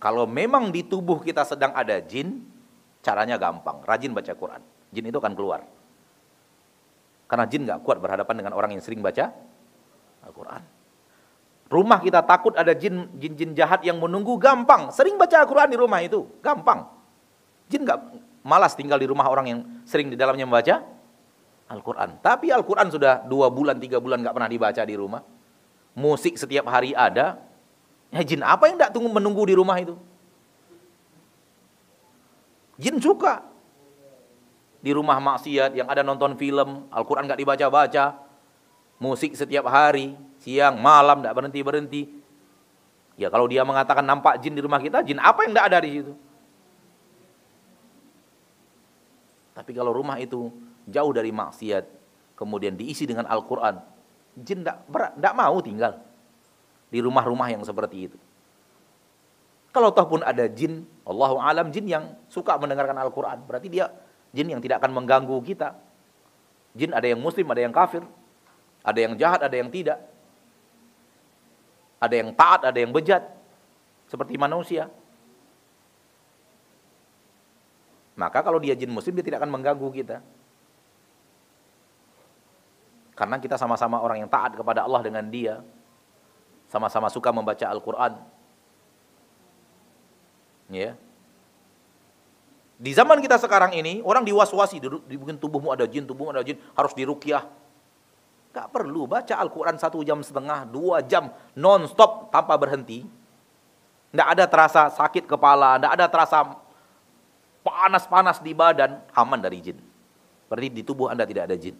Kalau 0.00 0.24
memang 0.24 0.72
di 0.72 0.80
tubuh 0.80 1.20
kita 1.20 1.44
sedang 1.44 1.76
ada 1.76 2.00
jin, 2.00 2.40
caranya 3.04 3.36
gampang. 3.36 3.84
Rajin 3.84 4.16
baca 4.16 4.32
Quran. 4.32 4.64
Jin 4.88 5.04
itu 5.12 5.20
akan 5.20 5.36
keluar. 5.36 5.60
Karena 7.28 7.44
jin 7.46 7.68
gak 7.68 7.84
kuat 7.84 8.00
berhadapan 8.00 8.42
dengan 8.42 8.56
orang 8.56 8.74
yang 8.74 8.82
sering 8.82 9.04
baca 9.04 9.30
Al-Quran. 10.24 10.64
Rumah 11.70 12.02
kita 12.02 12.26
takut 12.26 12.58
ada 12.58 12.74
jin 12.74 13.06
jin 13.14 13.54
jahat 13.54 13.86
yang 13.86 14.02
menunggu 14.02 14.34
gampang. 14.40 14.90
Sering 14.90 15.14
baca 15.14 15.38
Al-Quran 15.38 15.70
di 15.70 15.78
rumah 15.78 16.02
itu, 16.02 16.26
gampang. 16.42 16.90
Jin 17.70 17.86
gak 17.86 18.00
malas 18.42 18.74
tinggal 18.74 18.98
di 18.98 19.06
rumah 19.06 19.28
orang 19.30 19.46
yang 19.46 19.60
sering 19.86 20.10
di 20.10 20.18
dalamnya 20.18 20.48
membaca 20.48 20.82
Al-Quran. 21.70 22.18
Tapi 22.18 22.50
Al-Quran 22.50 22.90
sudah 22.90 23.22
dua 23.22 23.46
bulan, 23.46 23.78
tiga 23.78 24.02
bulan 24.02 24.18
gak 24.26 24.34
pernah 24.34 24.50
dibaca 24.50 24.82
di 24.82 24.94
rumah. 24.98 25.22
Musik 25.94 26.34
setiap 26.34 26.66
hari 26.66 26.90
ada. 26.98 27.38
Ya 28.10 28.26
jin 28.26 28.42
apa 28.42 28.66
yang 28.66 28.74
tidak 28.74 28.90
tunggu 28.90 29.06
menunggu 29.06 29.46
di 29.46 29.54
rumah 29.54 29.78
itu? 29.78 29.94
Jin 32.74 32.98
suka. 32.98 33.46
Di 34.82 34.90
rumah 34.90 35.22
maksiat 35.22 35.78
yang 35.78 35.86
ada 35.86 36.02
nonton 36.02 36.34
film, 36.34 36.90
Al-Quran 36.90 37.30
gak 37.30 37.38
dibaca-baca. 37.38 38.18
Musik 38.98 39.38
setiap 39.38 39.70
hari, 39.70 40.18
siang, 40.42 40.74
malam, 40.82 41.22
tidak 41.22 41.38
berhenti-berhenti. 41.38 42.02
Ya 43.14 43.30
kalau 43.30 43.46
dia 43.46 43.62
mengatakan 43.62 44.02
nampak 44.02 44.42
jin 44.42 44.58
di 44.58 44.64
rumah 44.64 44.82
kita, 44.82 45.06
jin 45.06 45.22
apa 45.22 45.44
yang 45.46 45.52
tidak 45.54 45.66
ada 45.70 45.78
di 45.84 45.90
situ? 45.92 46.12
Tapi 49.54 49.70
kalau 49.76 49.92
rumah 49.92 50.16
itu 50.16 50.48
jauh 50.90 51.10
dari 51.14 51.30
maksiat, 51.30 51.84
kemudian 52.36 52.76
diisi 52.76 53.06
dengan 53.06 53.26
Al-Quran, 53.30 53.78
jin 54.38 54.66
tidak 54.66 55.34
mau 55.34 55.56
tinggal 55.64 55.98
di 56.90 56.98
rumah-rumah 56.98 57.48
yang 57.50 57.62
seperti 57.62 58.10
itu. 58.10 58.18
Kalau 59.70 59.94
toh 59.94 60.06
pun 60.06 60.20
ada 60.26 60.50
jin, 60.50 60.82
Allahu 61.06 61.38
alam 61.38 61.70
jin 61.70 61.86
yang 61.86 62.04
suka 62.26 62.58
mendengarkan 62.58 62.98
Al-Quran, 62.98 63.46
berarti 63.46 63.70
dia 63.70 63.86
jin 64.34 64.50
yang 64.50 64.58
tidak 64.58 64.82
akan 64.82 64.98
mengganggu 64.98 65.38
kita. 65.46 65.78
Jin 66.74 66.90
ada 66.90 67.06
yang 67.06 67.22
muslim, 67.22 67.46
ada 67.50 67.62
yang 67.62 67.74
kafir, 67.74 68.02
ada 68.82 68.98
yang 68.98 69.14
jahat, 69.14 69.40
ada 69.42 69.56
yang 69.56 69.70
tidak. 69.70 69.98
Ada 72.00 72.14
yang 72.16 72.30
taat, 72.32 72.60
ada 72.64 72.78
yang 72.80 72.90
bejat. 72.90 73.22
Seperti 74.08 74.40
manusia. 74.40 74.88
Maka 78.16 78.40
kalau 78.40 78.58
dia 78.58 78.72
jin 78.74 78.90
muslim, 78.90 79.14
dia 79.20 79.24
tidak 79.24 79.44
akan 79.44 79.52
mengganggu 79.52 79.88
kita. 79.92 80.24
Karena 83.20 83.36
kita 83.36 83.60
sama-sama 83.60 84.00
orang 84.00 84.24
yang 84.24 84.30
taat 84.32 84.56
kepada 84.56 84.88
Allah 84.88 85.04
dengan 85.04 85.28
dia. 85.28 85.60
Sama-sama 86.72 87.12
suka 87.12 87.28
membaca 87.28 87.68
Al-Quran. 87.68 88.16
Ya. 90.72 90.96
Di 92.80 92.96
zaman 92.96 93.20
kita 93.20 93.36
sekarang 93.36 93.76
ini, 93.76 94.00
orang 94.00 94.24
diwaswasi, 94.24 94.80
mungkin 95.20 95.36
tubuhmu 95.36 95.68
ada 95.68 95.84
jin, 95.84 96.08
tubuhmu 96.08 96.32
ada 96.32 96.40
jin, 96.40 96.56
harus 96.72 96.96
dirukyah 96.96 97.44
Gak 98.50 98.66
perlu 98.74 99.06
baca 99.06 99.38
Al-Quran 99.38 99.78
satu 99.78 100.02
jam 100.02 100.18
setengah, 100.26 100.66
dua 100.66 101.06
jam, 101.06 101.30
non-stop 101.54 102.34
tanpa 102.34 102.58
berhenti. 102.58 103.06
Tidak 104.10 104.26
ada 104.26 104.44
terasa 104.50 104.90
sakit 104.90 105.30
kepala, 105.30 105.78
tidak 105.78 105.92
ada 105.94 106.06
terasa 106.10 106.38
panas-panas 107.62 108.42
di 108.42 108.50
badan, 108.50 108.98
aman 109.14 109.38
dari 109.38 109.62
jin. 109.62 109.78
Berarti 110.50 110.66
di 110.66 110.82
tubuh 110.82 111.06
Anda 111.06 111.22
tidak 111.22 111.46
ada 111.46 111.54
jin. 111.54 111.78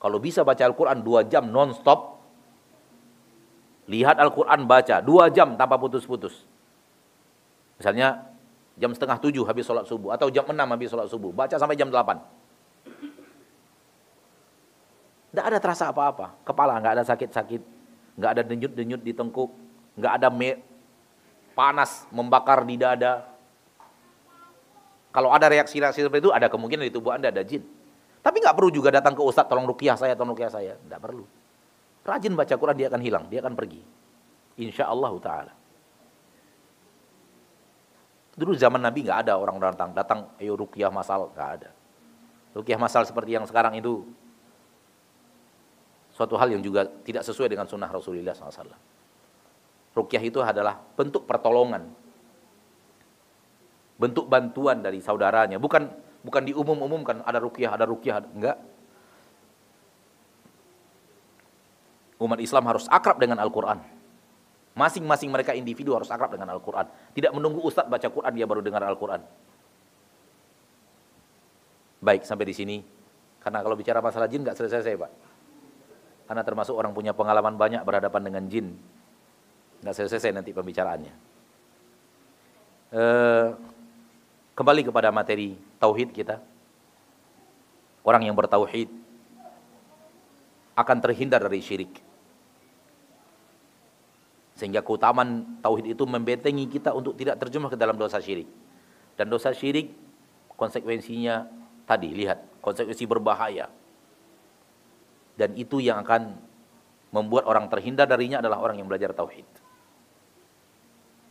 Kalau 0.00 0.16
bisa 0.16 0.40
baca 0.40 0.64
Al-Quran 0.64 1.04
dua 1.04 1.20
jam 1.28 1.44
non-stop, 1.52 2.16
lihat 3.84 4.16
Al-Quran 4.16 4.64
baca 4.64 5.04
dua 5.04 5.28
jam 5.28 5.60
tanpa 5.60 5.76
putus-putus. 5.76 6.48
Misalnya 7.76 8.32
jam 8.80 8.96
setengah 8.96 9.20
tujuh 9.20 9.44
habis 9.44 9.68
sholat 9.68 9.84
subuh, 9.84 10.16
atau 10.16 10.32
jam 10.32 10.48
enam 10.48 10.72
habis 10.72 10.88
sholat 10.88 11.04
subuh, 11.04 11.36
baca 11.36 11.52
sampai 11.60 11.76
jam 11.76 11.92
delapan. 11.92 12.16
Tidak 15.30 15.44
ada 15.44 15.58
terasa 15.60 15.92
apa-apa. 15.92 16.32
Kepala 16.48 16.80
nggak 16.80 16.94
ada 16.96 17.04
sakit-sakit, 17.04 17.62
nggak 18.16 18.30
ada 18.34 18.42
denyut-denyut 18.42 19.04
di 19.04 19.12
tengkuk, 19.12 19.52
nggak 20.00 20.12
ada 20.16 20.28
me 20.32 20.64
panas 21.52 22.08
membakar 22.08 22.64
di 22.64 22.80
dada. 22.80 23.28
Kalau 25.12 25.28
ada 25.28 25.44
reaksi-reaksi 25.50 26.06
seperti 26.06 26.24
itu, 26.24 26.32
ada 26.32 26.48
kemungkinan 26.48 26.88
di 26.88 26.94
tubuh 26.94 27.12
Anda 27.12 27.28
ada 27.28 27.44
jin. 27.44 27.79
Tapi 28.20 28.36
nggak 28.40 28.56
perlu 28.56 28.70
juga 28.72 28.92
datang 28.92 29.16
ke 29.16 29.22
ustadz, 29.24 29.48
tolong 29.48 29.64
rukiah 29.64 29.96
saya, 29.96 30.12
tolong 30.12 30.36
rukiah 30.36 30.52
saya. 30.52 30.76
Tidak 30.76 31.00
perlu. 31.00 31.24
Rajin 32.04 32.36
baca 32.36 32.54
Quran, 32.56 32.76
dia 32.76 32.88
akan 32.92 33.00
hilang, 33.00 33.24
dia 33.32 33.40
akan 33.40 33.54
pergi. 33.56 33.80
Insya 34.60 34.88
Allah 34.88 35.12
Ta'ala. 35.20 35.52
Dulu 38.36 38.52
zaman 38.56 38.80
Nabi 38.80 39.04
nggak 39.04 39.28
ada 39.28 39.36
orang 39.36 39.56
datang, 39.60 39.90
datang, 39.92 40.18
ayo 40.40 40.56
rukiah 40.56 40.92
masal, 40.92 41.32
nggak 41.32 41.50
ada. 41.60 41.70
Rukiah 42.56 42.76
masal 42.80 43.04
seperti 43.08 43.36
yang 43.36 43.44
sekarang 43.48 43.76
itu 43.76 44.04
Suatu 46.20 46.36
hal 46.36 46.52
yang 46.52 46.60
juga 46.60 46.84
tidak 46.84 47.24
sesuai 47.24 47.48
dengan 47.48 47.64
sunnah 47.64 47.88
Rasulullah 47.88 48.36
SAW. 48.36 48.76
Rukyah 49.96 50.20
itu 50.20 50.36
adalah 50.44 50.76
bentuk 50.76 51.24
pertolongan. 51.24 51.88
Bentuk 53.96 54.28
bantuan 54.28 54.84
dari 54.84 55.00
saudaranya. 55.00 55.56
Bukan 55.56 55.88
bukan 56.24 56.42
diumum-umumkan 56.44 57.24
ada 57.24 57.38
rukyah, 57.40 57.76
ada 57.76 57.84
rukyah. 57.88 58.24
Enggak. 58.32 58.56
Umat 62.20 62.40
Islam 62.40 62.64
harus 62.68 62.84
akrab 62.92 63.16
dengan 63.16 63.40
Al-Quran. 63.40 63.80
Masing-masing 64.76 65.32
mereka 65.32 65.56
individu 65.56 65.96
harus 65.96 66.12
akrab 66.12 66.36
dengan 66.36 66.52
Al-Quran. 66.52 66.86
Tidak 67.16 67.32
menunggu 67.32 67.64
ustadz 67.64 67.88
baca 67.88 68.06
Quran, 68.06 68.32
dia 68.36 68.46
baru 68.46 68.60
dengar 68.60 68.84
Al-Quran. 68.84 69.24
Baik, 72.00 72.24
sampai 72.24 72.48
di 72.48 72.54
sini. 72.56 72.76
Karena 73.40 73.64
kalau 73.64 73.76
bicara 73.76 74.04
masalah 74.04 74.28
jin 74.28 74.44
nggak 74.44 74.56
selesai-selesai, 74.56 75.00
Pak. 75.00 75.12
Karena 76.28 76.42
termasuk 76.46 76.76
orang 76.76 76.94
punya 76.94 77.16
pengalaman 77.16 77.56
banyak 77.56 77.82
berhadapan 77.82 78.22
dengan 78.22 78.44
jin. 78.46 78.76
Nggak 79.80 79.94
selesai 79.96 80.30
nanti 80.30 80.52
pembicaraannya. 80.52 81.14
E, 82.94 83.02
kembali 84.60 84.84
kepada 84.84 85.08
materi 85.08 85.56
tauhid 85.80 86.12
kita. 86.12 86.36
Orang 88.04 88.28
yang 88.28 88.36
bertauhid 88.36 88.92
akan 90.76 90.96
terhindar 91.00 91.40
dari 91.40 91.64
syirik. 91.64 91.96
Sehingga 94.60 94.84
keutamaan 94.84 95.56
tauhid 95.64 95.96
itu 95.96 96.04
membentengi 96.04 96.68
kita 96.68 96.92
untuk 96.92 97.16
tidak 97.16 97.40
terjemah 97.40 97.72
ke 97.72 97.80
dalam 97.80 97.96
dosa 97.96 98.20
syirik. 98.20 98.48
Dan 99.16 99.32
dosa 99.32 99.56
syirik 99.56 99.96
konsekuensinya 100.60 101.48
tadi 101.88 102.12
lihat, 102.12 102.44
konsekuensi 102.60 103.08
berbahaya 103.08 103.72
dan 105.40 105.56
itu 105.56 105.80
yang 105.80 106.04
akan 106.04 106.36
membuat 107.16 107.48
orang 107.48 107.64
terhindar 107.72 108.04
darinya 108.04 108.44
adalah 108.44 108.60
orang 108.60 108.76
yang 108.76 108.84
belajar 108.84 109.16
tauhid. 109.16 109.48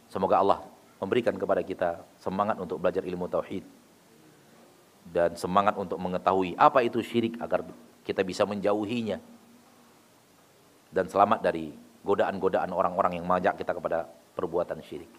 Semoga 0.10 0.42
Allah 0.42 0.60
memberikan 1.00 1.36
kepada 1.40 1.64
kita 1.64 2.04
semangat 2.20 2.60
untuk 2.60 2.78
belajar 2.84 3.02
ilmu 3.08 3.26
tauhid 3.32 3.64
dan 5.10 5.34
semangat 5.34 5.74
untuk 5.80 5.98
mengetahui 5.98 6.54
apa 6.60 6.86
itu 6.86 7.02
syirik 7.02 7.40
agar 7.40 7.66
kita 8.04 8.22
bisa 8.22 8.44
menjauhinya 8.46 9.18
dan 10.92 11.06
selamat 11.08 11.40
dari 11.42 11.74
godaan-godaan 12.04 12.70
orang-orang 12.74 13.18
yang 13.20 13.26
mengajak 13.26 13.58
kita 13.60 13.72
kepada 13.76 14.08
perbuatan 14.36 14.80
syirik. 14.84 15.10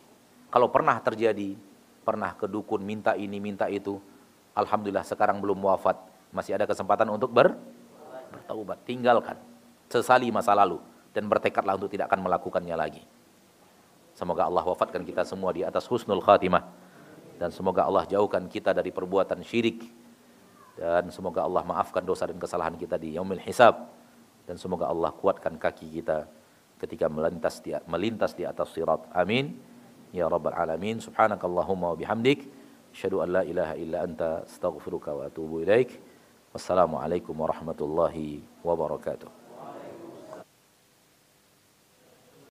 Kalau 0.51 0.67
pernah 0.73 0.99
terjadi, 0.99 1.55
pernah 2.03 2.35
ke 2.35 2.51
dukun 2.51 2.83
minta 2.83 3.15
ini, 3.15 3.39
minta 3.39 3.71
itu, 3.71 4.01
alhamdulillah 4.57 5.07
sekarang 5.07 5.39
belum 5.39 5.63
wafat, 5.63 5.95
masih 6.35 6.59
ada 6.59 6.67
kesempatan 6.67 7.07
untuk 7.13 7.31
ber 7.31 7.55
bertaubat, 8.31 8.79
tinggalkan, 8.87 9.39
sesali 9.91 10.31
masa 10.31 10.55
lalu 10.55 10.79
dan 11.11 11.27
bertekadlah 11.27 11.75
untuk 11.75 11.91
tidak 11.91 12.11
akan 12.11 12.27
melakukannya 12.27 12.75
lagi. 12.79 13.03
Semoga 14.21 14.45
Allah 14.45 14.61
wafatkan 14.69 15.01
kita 15.01 15.25
semua 15.25 15.49
di 15.57 15.65
atas 15.65 15.89
husnul 15.89 16.21
khatimah 16.21 16.69
dan 17.41 17.49
semoga 17.49 17.89
Allah 17.89 18.05
jauhkan 18.05 18.45
kita 18.53 18.77
dari 18.77 18.93
perbuatan 18.93 19.41
syirik 19.41 19.89
dan 20.77 21.09
semoga 21.09 21.41
Allah 21.41 21.65
maafkan 21.65 22.05
dosa 22.05 22.29
dan 22.29 22.37
kesalahan 22.37 22.77
kita 22.77 23.01
di 23.01 23.17
yaumil 23.17 23.41
hisab 23.41 23.89
dan 24.45 24.61
semoga 24.61 24.93
Allah 24.93 25.09
kuatkan 25.17 25.57
kaki 25.57 25.89
kita 25.89 26.29
ketika 26.77 27.09
melintas 27.09 27.65
di 27.65 27.73
melintas 27.89 28.37
di 28.37 28.45
atas 28.45 28.77
sirat. 28.77 29.09
Amin. 29.17 29.57
Ya 30.13 30.29
rabbal 30.29 30.53
alamin. 30.53 31.01
Subhanakallahumma 31.01 31.93
wa 31.93 31.97
bihamdik 31.97 32.45
asyhadu 32.93 33.25
an 33.25 33.41
la 33.41 33.43
ilaha 33.49 33.73
illa 33.81 34.05
anta 34.05 34.45
astaghfiruka 34.45 35.17
wa 35.17 35.33
atubu 35.33 35.65
ilaik. 35.65 35.97
Wassalamualaikum 36.53 37.33
warahmatullahi 37.33 38.45
wabarakatuh. 38.61 39.40